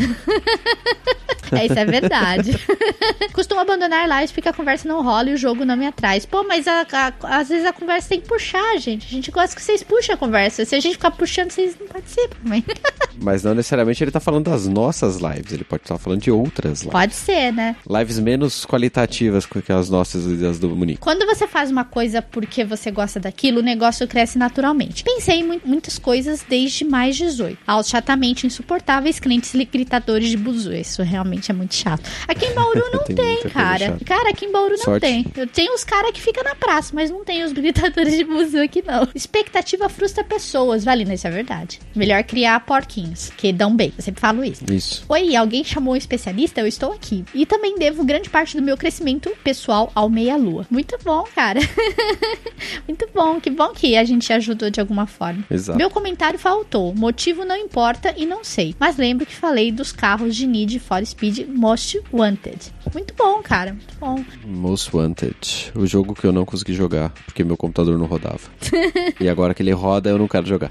é, 1.53 1.67
isso 1.67 1.79
é 1.79 1.85
verdade. 1.85 2.59
Costumo 3.33 3.61
abandonar 3.61 4.09
lives 4.09 4.33
porque 4.33 4.49
a 4.49 4.53
conversa 4.53 4.89
não 4.89 5.03
rola 5.03 5.31
e 5.31 5.35
o 5.35 5.37
jogo 5.37 5.65
não 5.65 5.77
me 5.77 5.87
atrai. 5.87 6.21
Pô, 6.23 6.45
mas 6.45 6.67
a- 6.69 6.87
a- 6.93 7.39
às 7.39 7.49
vezes 7.49 7.65
a 7.67 7.73
conversa 7.73 8.09
tem 8.09 8.21
que 8.21 8.29
puxar, 8.29 8.79
gente. 8.79 9.07
A 9.07 9.11
gente 9.11 9.31
gosta 9.31 9.55
que 9.55 9.63
vocês 9.63 9.83
puxem 9.83 10.15
a 10.15 10.19
conversa. 10.19 10.65
Se 10.65 10.75
a 10.75 10.81
gente 10.81 10.95
ficar 10.95 11.11
puxando, 11.11 11.51
vocês 11.51 11.77
não 11.79 11.87
participam. 11.89 12.37
Mas... 12.45 12.63
Mas 13.17 13.45
não 13.45 13.55
necessariamente 13.55 14.03
ele 14.03 14.11
tá 14.11 14.19
falando 14.19 14.51
das 14.51 14.67
nossas 14.67 15.19
lives, 15.19 15.53
ele 15.53 15.63
pode 15.63 15.85
estar 15.85 15.97
falando 15.99 16.21
de 16.21 16.33
outras 16.33 16.81
lives. 16.81 16.93
Pode 16.93 17.15
ser, 17.15 17.53
né? 17.53 17.77
Lives 17.89 18.19
menos 18.19 18.67
qualitativas 18.67 19.47
que 19.47 19.73
as 19.73 19.89
nossas 19.89 20.25
e 20.41 20.45
as 20.45 20.59
do 20.59 20.69
Munique. 20.71 20.99
Quando 20.99 21.25
você 21.25 21.47
faz 21.47 21.71
uma 21.71 21.85
coisa 21.85 22.21
porque 22.21 22.65
você 22.65 22.91
gosta 22.91 23.21
daquilo, 23.21 23.61
o 23.61 23.63
negócio 23.63 24.07
cresce 24.09 24.37
naturalmente. 24.37 25.05
Pensei 25.05 25.37
em 25.41 25.45
mu- 25.45 25.61
muitas 25.65 25.97
coisas 25.97 26.45
desde 26.49 26.85
mais 26.85 27.15
18. 27.17 27.34
Aos 27.67 27.89
chatamente 27.89 28.47
insuportáveis 28.47 29.19
clientes 29.19 29.55
li- 29.55 29.65
gritadores 29.65 30.29
de 30.29 30.37
buzu. 30.37 30.73
Isso 30.73 31.03
realmente 31.03 31.51
é 31.51 31.55
muito 31.55 31.75
chato. 31.75 32.09
Aqui 32.29 32.47
em 32.47 32.55
Bauru 32.55 32.83
não 32.93 33.05
Tem 33.05 33.17
tem, 33.17 33.43
cara. 33.51 33.97
Cara, 34.05 34.31
aqui 34.31 34.45
em 34.47 34.53
Bauru 34.53 34.71
não 34.77 34.85
Sorte. 34.85 35.01
tem. 35.01 35.27
Eu 35.37 35.47
tenho 35.47 35.75
os 35.75 35.85
caras 35.85 36.11
que 36.13 36.21
ficam 36.21 36.43
na 36.45 36.55
praça, 36.55 36.93
mas 36.95 37.11
não 37.11 37.25
tem 37.25 37.43
os 37.45 37.53
gritadores 37.53 38.17
de 38.17 38.25
buzu 38.25 38.59
aqui 38.63 38.83
não. 38.87 39.09
Expectativa 39.15 39.89
frustra 39.89 40.23
pessoas. 40.25 40.85
Valina, 40.85 41.15
isso 41.15 41.27
é 41.27 41.31
verdade. 41.31 41.81
Melhor 41.95 42.23
criar 42.25 42.61
porquinhos, 42.61 43.31
que 43.37 43.53
dão 43.53 43.75
bem. 43.75 43.93
Eu 43.97 44.03
sempre 44.03 44.21
falo 44.21 44.45
isso. 44.45 44.65
Isso. 44.73 45.05
Oi, 45.09 45.35
alguém 45.37 45.65
chamou 45.65 45.95
um 45.95 45.97
especialista? 45.97 46.61
Eu 46.61 46.67
estou 46.67 46.93
aqui. 46.93 47.25
E 47.35 47.47
também 47.47 47.77
devo 47.79 48.05
grande 48.05 48.29
parte 48.31 48.57
do 48.57 48.63
meu 48.63 48.77
crescimento 48.77 49.31
pessoal 49.43 49.91
ao 49.95 50.09
Meia 50.09 50.37
Lua. 50.37 50.67
Muito 50.71 50.97
bom, 51.05 51.25
cara. 51.35 51.61
Muito 52.87 53.09
bom. 53.15 53.41
Que 53.41 53.51
bom 53.51 53.69
que 53.73 53.97
a 53.97 54.05
gente 54.05 54.33
ajudou 54.33 54.71
de 54.71 54.81
alguma 54.81 55.07
forma. 55.07 55.45
Exato. 55.51 55.77
Meu 55.79 55.91
comentário 55.91 56.39
faltou. 56.39 56.95
Motivo 56.95 57.24
não 57.33 57.57
importa 57.57 58.15
e 58.17 58.27
não 58.27 58.45
sei. 58.45 58.75
Mas 58.79 58.97
lembro 58.97 59.25
que 59.25 59.35
falei 59.35 59.71
dos 59.71 59.93
carros 59.93 60.35
de 60.37 60.47
Need 60.47 60.79
for 60.81 61.05
Speed 61.05 61.49
Most 61.49 62.01
Wanted. 62.13 62.73
Muito 62.93 63.15
bom, 63.15 63.43
cara. 63.43 63.73
Muito 63.73 63.95
bom. 63.99 64.25
Most 64.45 64.95
Wanted. 64.95 65.73
O 65.75 65.87
jogo 65.87 66.15
que 66.15 66.27
eu 66.27 66.33
não 66.33 66.45
consegui 66.45 66.75
jogar, 66.75 67.11
porque 67.25 67.45
meu 67.45 67.57
computador 67.57 67.99
não 67.99 68.07
rodava. 68.07 68.41
e 69.21 69.29
agora 69.29 69.55
que 69.55 69.63
ele 69.63 69.73
roda, 69.73 70.11
eu 70.11 70.19
não 70.19 70.29
quero 70.29 70.47
jogar. 70.47 70.69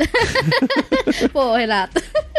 Pô, 1.32 1.56
Renato. 1.56 2.02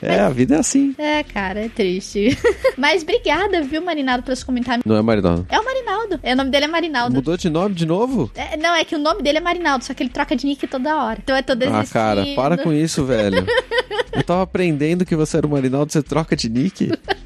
É, 0.00 0.20
a 0.20 0.30
vida 0.30 0.56
é 0.56 0.58
assim. 0.58 0.94
É, 0.96 1.22
cara, 1.22 1.60
é 1.64 1.68
triste. 1.68 2.36
Mas 2.76 3.02
obrigada, 3.02 3.60
viu, 3.62 3.82
Marinaldo, 3.82 4.22
pelos 4.22 4.42
comentários. 4.42 4.84
Não 4.86 4.96
é 4.96 5.02
Marinaldo. 5.02 5.46
É 5.50 5.58
o 5.58 5.64
Marinaldo. 5.64 6.20
É, 6.22 6.32
o 6.32 6.36
nome 6.36 6.50
dele 6.50 6.64
é 6.64 6.68
Marinaldo. 6.68 7.14
Mudou 7.14 7.36
de 7.36 7.50
nome 7.50 7.74
de 7.74 7.84
novo? 7.84 8.30
É, 8.34 8.56
não, 8.56 8.74
é 8.74 8.84
que 8.84 8.94
o 8.94 8.98
nome 8.98 9.22
dele 9.22 9.38
é 9.38 9.40
Marinaldo, 9.40 9.84
só 9.84 9.92
que 9.92 10.02
ele 10.02 10.10
troca 10.10 10.34
de 10.34 10.46
nick 10.46 10.66
toda 10.66 11.04
hora. 11.04 11.18
Então 11.22 11.36
é 11.36 11.42
todo 11.42 11.62
Ah, 11.64 11.84
cara, 11.84 12.24
para 12.34 12.56
com 12.56 12.72
isso, 12.72 13.04
velho. 13.04 13.44
Eu 14.12 14.22
tava 14.22 14.42
aprendendo 14.42 15.04
que 15.04 15.14
você 15.14 15.36
era 15.36 15.46
o 15.46 15.50
Marinaldo, 15.50 15.92
você 15.92 16.02
troca 16.02 16.34
de 16.34 16.48
nick? 16.48 16.90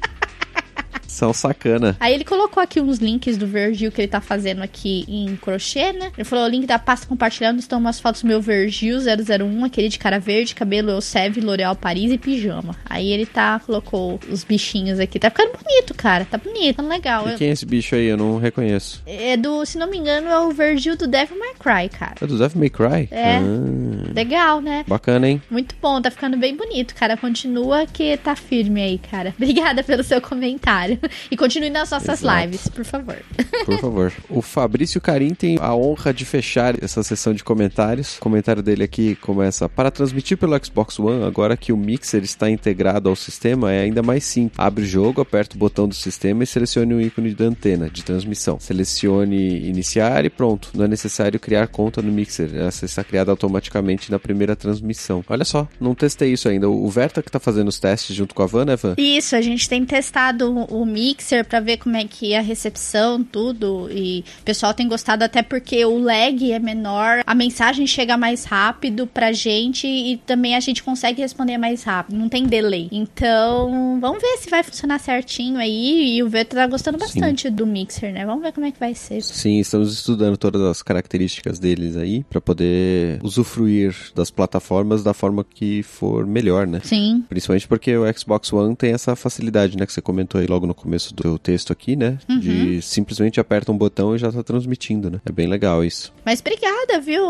São 1.13 1.31
sacana. 1.31 1.95
Aí 1.99 2.11
ele 2.11 2.23
colocou 2.23 2.61
aqui 2.61 2.81
uns 2.81 2.97
links 2.97 3.37
do 3.37 3.45
Virgil 3.45 3.91
que 3.91 4.01
ele 4.01 4.07
tá 4.07 4.19
fazendo 4.19 4.63
aqui 4.63 5.05
em 5.07 5.35
crochê, 5.35 5.93
né? 5.93 6.11
Ele 6.17 6.25
falou: 6.25 6.45
o 6.45 6.47
link 6.47 6.65
da 6.65 6.79
pasta 6.79 7.05
compartilhando 7.05 7.59
estão 7.59 7.77
umas 7.77 7.99
fotos 7.99 8.23
do 8.23 8.27
meu 8.27 8.41
Virgil 8.41 8.97
001, 8.97 9.63
aquele 9.63 9.89
de 9.89 9.99
cara 9.99 10.19
verde, 10.19 10.55
cabelo 10.55 10.89
Elseve, 10.89 11.39
L'Oréal 11.39 11.75
Paris 11.75 12.11
e 12.11 12.17
pijama. 12.17 12.75
Aí 12.83 13.11
ele 13.11 13.27
tá, 13.27 13.59
colocou 13.59 14.19
os 14.27 14.43
bichinhos 14.43 14.99
aqui. 14.99 15.19
Tá 15.19 15.29
ficando 15.29 15.51
bonito, 15.55 15.93
cara. 15.93 16.25
Tá 16.25 16.39
bonito, 16.39 16.77
tá 16.77 16.81
legal. 16.83 17.29
E 17.29 17.35
quem 17.35 17.49
é 17.49 17.51
esse 17.51 17.65
bicho 17.65 17.93
aí? 17.93 18.07
Eu 18.07 18.17
não 18.17 18.39
reconheço. 18.39 19.03
É 19.05 19.37
do, 19.37 19.63
se 19.67 19.77
não 19.77 19.87
me 19.87 19.97
engano, 19.99 20.27
é 20.27 20.39
o 20.39 20.49
Virgil 20.49 20.97
do 20.97 21.05
Devil 21.05 21.37
May 21.37 21.53
Cry, 21.59 21.89
cara. 21.89 22.15
É 22.19 22.25
do 22.25 22.39
Devil 22.39 22.59
May 22.59 22.69
Cry? 22.69 23.07
É. 23.11 23.35
Ah, 23.35 24.13
Legal, 24.15 24.61
né? 24.61 24.83
bacana, 24.87 25.29
hein? 25.29 25.41
Muito 25.49 25.75
bom, 25.79 26.01
tá 26.01 26.09
ficando 26.09 26.37
bem 26.37 26.55
bonito, 26.55 26.95
cara. 26.95 27.15
Continua 27.15 27.85
que 27.85 28.17
tá 28.17 28.35
firme 28.35 28.81
aí, 28.81 28.97
cara. 28.97 29.33
Obrigada 29.37 29.83
pelo 29.83 30.03
seu 30.03 30.19
comentário. 30.19 30.99
E 31.31 31.37
continue 31.37 31.69
nas 31.69 31.89
nossas 31.91 32.21
Exato. 32.21 32.41
lives, 32.41 32.67
por 32.67 32.85
favor. 32.85 33.17
Por 33.65 33.79
favor. 33.79 34.13
O 34.29 34.41
Fabrício 34.41 34.99
Carim 34.99 35.33
tem 35.33 35.57
a 35.59 35.73
honra 35.73 36.13
de 36.13 36.25
fechar 36.25 36.81
essa 36.83 37.01
sessão 37.01 37.33
de 37.33 37.43
comentários. 37.43 38.17
O 38.17 38.19
comentário 38.19 38.61
dele 38.61 38.83
aqui 38.83 39.15
começa: 39.15 39.69
Para 39.69 39.89
transmitir 39.89 40.37
pelo 40.37 40.57
Xbox 40.63 40.99
One, 40.99 41.23
agora 41.23 41.55
que 41.55 41.71
o 41.71 41.77
Mixer 41.77 42.23
está 42.23 42.49
integrado 42.49 43.09
ao 43.09 43.15
sistema, 43.15 43.71
é 43.71 43.81
ainda 43.81 44.03
mais 44.03 44.23
simples. 44.25 44.59
Abre 44.59 44.83
o 44.83 44.87
jogo, 44.87 45.21
aperta 45.21 45.55
o 45.55 45.59
botão 45.59 45.87
do 45.87 45.95
sistema 45.95 46.43
e 46.43 46.47
selecione 46.47 46.93
o 46.93 47.01
ícone 47.01 47.33
da 47.33 47.45
antena 47.45 47.89
de 47.89 48.03
transmissão. 48.03 48.59
Selecione 48.59 49.67
iniciar 49.67 50.25
e 50.25 50.29
pronto. 50.29 50.69
Não 50.73 50.85
é 50.85 50.87
necessário 50.87 51.39
criar 51.39 51.67
conta 51.67 52.01
no 52.01 52.11
Mixer. 52.11 52.55
Essa 52.55 52.85
está 52.85 53.03
criada 53.03 53.31
automaticamente 53.31 54.11
na 54.11 54.19
primeira 54.19 54.55
transmissão. 54.55 55.23
Olha 55.27 55.45
só, 55.45 55.67
não 55.79 55.95
testei 55.95 56.33
isso 56.33 56.49
ainda. 56.49 56.69
O 56.69 56.89
Verta 56.89 57.23
que 57.23 57.31
tá 57.31 57.39
fazendo 57.39 57.69
os 57.69 57.79
testes 57.79 58.15
junto 58.15 58.35
com 58.35 58.43
a 58.43 58.45
Van, 58.45 58.65
né, 58.65 58.75
Van? 58.75 58.95
Isso, 58.97 59.35
a 59.35 59.41
gente 59.41 59.67
tem 59.67 59.85
testado 59.85 60.53
o 60.69 60.85
Mixer 60.93 61.43
para 61.43 61.59
ver 61.59 61.77
como 61.77 61.97
é 61.97 62.05
que 62.05 62.33
é 62.33 62.37
a 62.37 62.41
recepção, 62.41 63.23
tudo. 63.23 63.89
E 63.91 64.23
o 64.41 64.43
pessoal 64.43 64.73
tem 64.73 64.87
gostado 64.87 65.23
até 65.23 65.41
porque 65.41 65.83
o 65.83 65.97
lag 65.97 66.51
é 66.51 66.59
menor, 66.59 67.23
a 67.25 67.35
mensagem 67.35 67.87
chega 67.87 68.15
mais 68.15 68.45
rápido 68.45 69.07
pra 69.07 69.31
gente 69.31 69.87
e 69.87 70.17
também 70.17 70.55
a 70.55 70.59
gente 70.59 70.83
consegue 70.83 71.21
responder 71.21 71.57
mais 71.57 71.83
rápido, 71.83 72.17
não 72.17 72.29
tem 72.29 72.45
delay. 72.45 72.87
Então, 72.91 73.99
vamos 73.99 74.21
ver 74.21 74.37
se 74.37 74.49
vai 74.49 74.63
funcionar 74.63 74.99
certinho 74.99 75.57
aí. 75.57 76.17
E 76.17 76.23
o 76.23 76.29
Veto 76.29 76.55
tá 76.55 76.67
gostando 76.67 76.97
bastante 76.97 77.47
Sim. 77.47 77.53
do 77.53 77.65
Mixer, 77.65 78.13
né? 78.13 78.25
Vamos 78.25 78.43
ver 78.43 78.51
como 78.51 78.65
é 78.65 78.71
que 78.71 78.79
vai 78.79 78.93
ser. 78.93 79.21
Sim, 79.21 79.59
estamos 79.59 79.93
estudando 79.93 80.37
todas 80.37 80.61
as 80.61 80.81
características 80.81 81.59
deles 81.59 81.97
aí 81.97 82.23
para 82.23 82.39
poder 82.39 83.19
usufruir 83.23 83.95
das 84.13 84.29
plataformas 84.29 85.03
da 85.03 85.13
forma 85.13 85.43
que 85.43 85.81
for 85.83 86.25
melhor, 86.25 86.67
né? 86.67 86.81
Sim. 86.83 87.23
Principalmente 87.27 87.67
porque 87.67 87.95
o 87.95 88.03
Xbox 88.17 88.51
One 88.51 88.75
tem 88.75 88.93
essa 88.93 89.15
facilidade, 89.15 89.77
né? 89.77 89.85
Que 89.85 89.93
você 89.93 90.01
comentou 90.01 90.39
aí 90.39 90.47
logo 90.47 90.67
no 90.67 90.75
começo 90.83 91.13
do 91.13 91.39
texto 91.39 91.71
aqui, 91.71 91.95
né? 91.95 92.19
Uhum. 92.29 92.39
De 92.39 92.81
simplesmente 92.81 93.39
aperta 93.39 93.71
um 93.71 93.77
botão 93.77 94.15
e 94.15 94.19
já 94.19 94.31
tá 94.31 94.43
transmitindo, 94.43 95.09
né? 95.09 95.19
É 95.25 95.31
bem 95.31 95.47
legal 95.47 95.83
isso. 95.83 96.13
Mas 96.25 96.41
obrigada, 96.41 96.99
viu, 96.99 97.23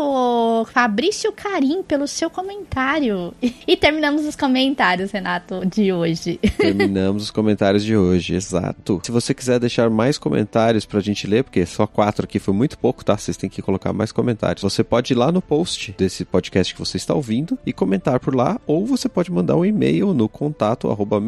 Fabrício 0.72 1.32
Carim, 1.32 1.82
pelo 1.82 2.06
seu 2.06 2.28
comentário. 2.28 3.32
E 3.66 3.76
terminamos 3.76 4.26
os 4.26 4.36
comentários, 4.36 5.10
Renato, 5.10 5.64
de 5.64 5.90
hoje. 5.92 6.38
Terminamos 6.58 7.24
os 7.24 7.30
comentários 7.30 7.82
de 7.82 7.96
hoje, 7.96 8.34
exato. 8.34 9.00
Se 9.02 9.10
você 9.10 9.32
quiser 9.32 9.58
deixar 9.58 9.88
mais 9.88 10.18
comentários 10.18 10.84
pra 10.84 11.00
gente 11.00 11.26
ler, 11.26 11.44
porque 11.44 11.64
só 11.64 11.86
quatro 11.86 12.24
aqui 12.24 12.38
foi 12.38 12.52
muito 12.52 12.76
pouco, 12.76 13.04
tá? 13.04 13.16
Vocês 13.16 13.36
têm 13.36 13.48
que 13.48 13.62
colocar 13.62 13.92
mais 13.92 14.12
comentários. 14.12 14.62
Você 14.62 14.84
pode 14.84 15.12
ir 15.12 15.16
lá 15.16 15.32
no 15.32 15.40
post 15.40 15.94
desse 15.96 16.24
podcast 16.24 16.74
que 16.74 16.80
você 16.80 16.96
está 16.96 17.14
ouvindo 17.14 17.58
e 17.64 17.72
comentar 17.72 18.20
por 18.20 18.34
lá, 18.34 18.60
ou 18.66 18.84
você 18.84 19.08
pode 19.08 19.32
mandar 19.32 19.56
um 19.56 19.64
e-mail 19.64 20.12
no 20.12 20.28
contato 20.28 20.90
arroba 20.90 21.22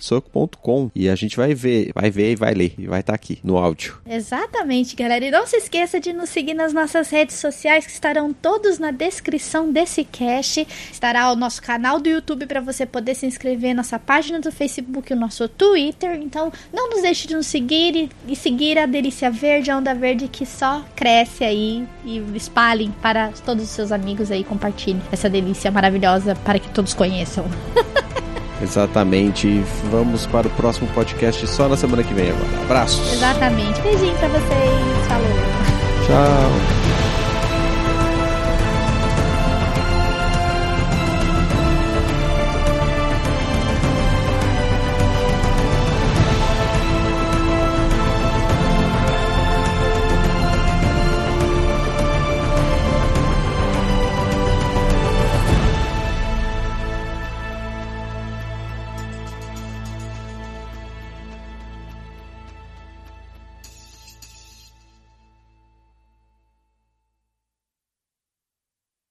soco.com 0.00 0.90
e 0.94 1.08
a 1.08 1.14
gente 1.14 1.36
vai 1.36 1.47
ver, 1.54 1.90
vai 1.94 2.10
ver 2.10 2.32
e 2.32 2.36
vai 2.36 2.54
ler, 2.54 2.74
e 2.78 2.86
vai 2.86 3.00
estar 3.00 3.12
tá 3.12 3.14
aqui 3.14 3.38
no 3.42 3.56
áudio. 3.56 3.98
Exatamente, 4.06 4.94
galera. 4.96 5.24
E 5.24 5.30
não 5.30 5.46
se 5.46 5.56
esqueça 5.56 6.00
de 6.00 6.12
nos 6.12 6.30
seguir 6.30 6.54
nas 6.54 6.72
nossas 6.72 7.10
redes 7.10 7.36
sociais 7.36 7.86
que 7.86 7.92
estarão 7.92 8.32
todos 8.32 8.78
na 8.78 8.90
descrição 8.90 9.70
desse 9.70 10.04
cast. 10.04 10.66
Estará 10.92 11.30
o 11.32 11.36
nosso 11.36 11.62
canal 11.62 12.00
do 12.00 12.08
YouTube 12.08 12.46
para 12.46 12.60
você 12.60 12.86
poder 12.86 13.14
se 13.14 13.26
inscrever, 13.26 13.74
nossa 13.74 13.98
página 13.98 14.40
do 14.40 14.50
Facebook, 14.52 15.12
o 15.12 15.16
nosso 15.16 15.48
Twitter. 15.48 16.18
Então, 16.20 16.52
não 16.72 16.90
nos 16.90 17.02
deixe 17.02 17.26
de 17.26 17.34
nos 17.34 17.46
seguir 17.46 17.94
e, 17.94 18.10
e 18.26 18.36
seguir 18.36 18.78
a 18.78 18.86
Delícia 18.86 19.30
Verde, 19.30 19.70
a 19.70 19.78
Onda 19.78 19.94
Verde 19.94 20.28
que 20.28 20.46
só 20.46 20.84
cresce 20.94 21.44
aí 21.44 21.86
e 22.04 22.18
espalhem 22.34 22.90
para 23.02 23.28
todos 23.44 23.64
os 23.64 23.70
seus 23.70 23.92
amigos 23.92 24.30
aí, 24.30 24.44
compartilhem 24.44 25.02
essa 25.10 25.28
delícia 25.28 25.70
maravilhosa 25.70 26.34
para 26.36 26.58
que 26.58 26.68
todos 26.70 26.94
conheçam. 26.94 27.44
Exatamente. 28.62 29.62
Vamos 29.90 30.26
para 30.26 30.46
o 30.46 30.50
próximo 30.50 30.88
podcast 30.88 31.46
só 31.46 31.68
na 31.68 31.76
semana 31.76 32.02
que 32.02 32.14
vem 32.14 32.30
agora. 32.30 32.62
Abraços. 32.64 33.12
Exatamente. 33.12 33.80
Beijinho 33.82 34.14
pra 34.16 34.28
vocês. 34.28 35.06
Falou. 35.08 35.28
Tchau. 36.06 36.87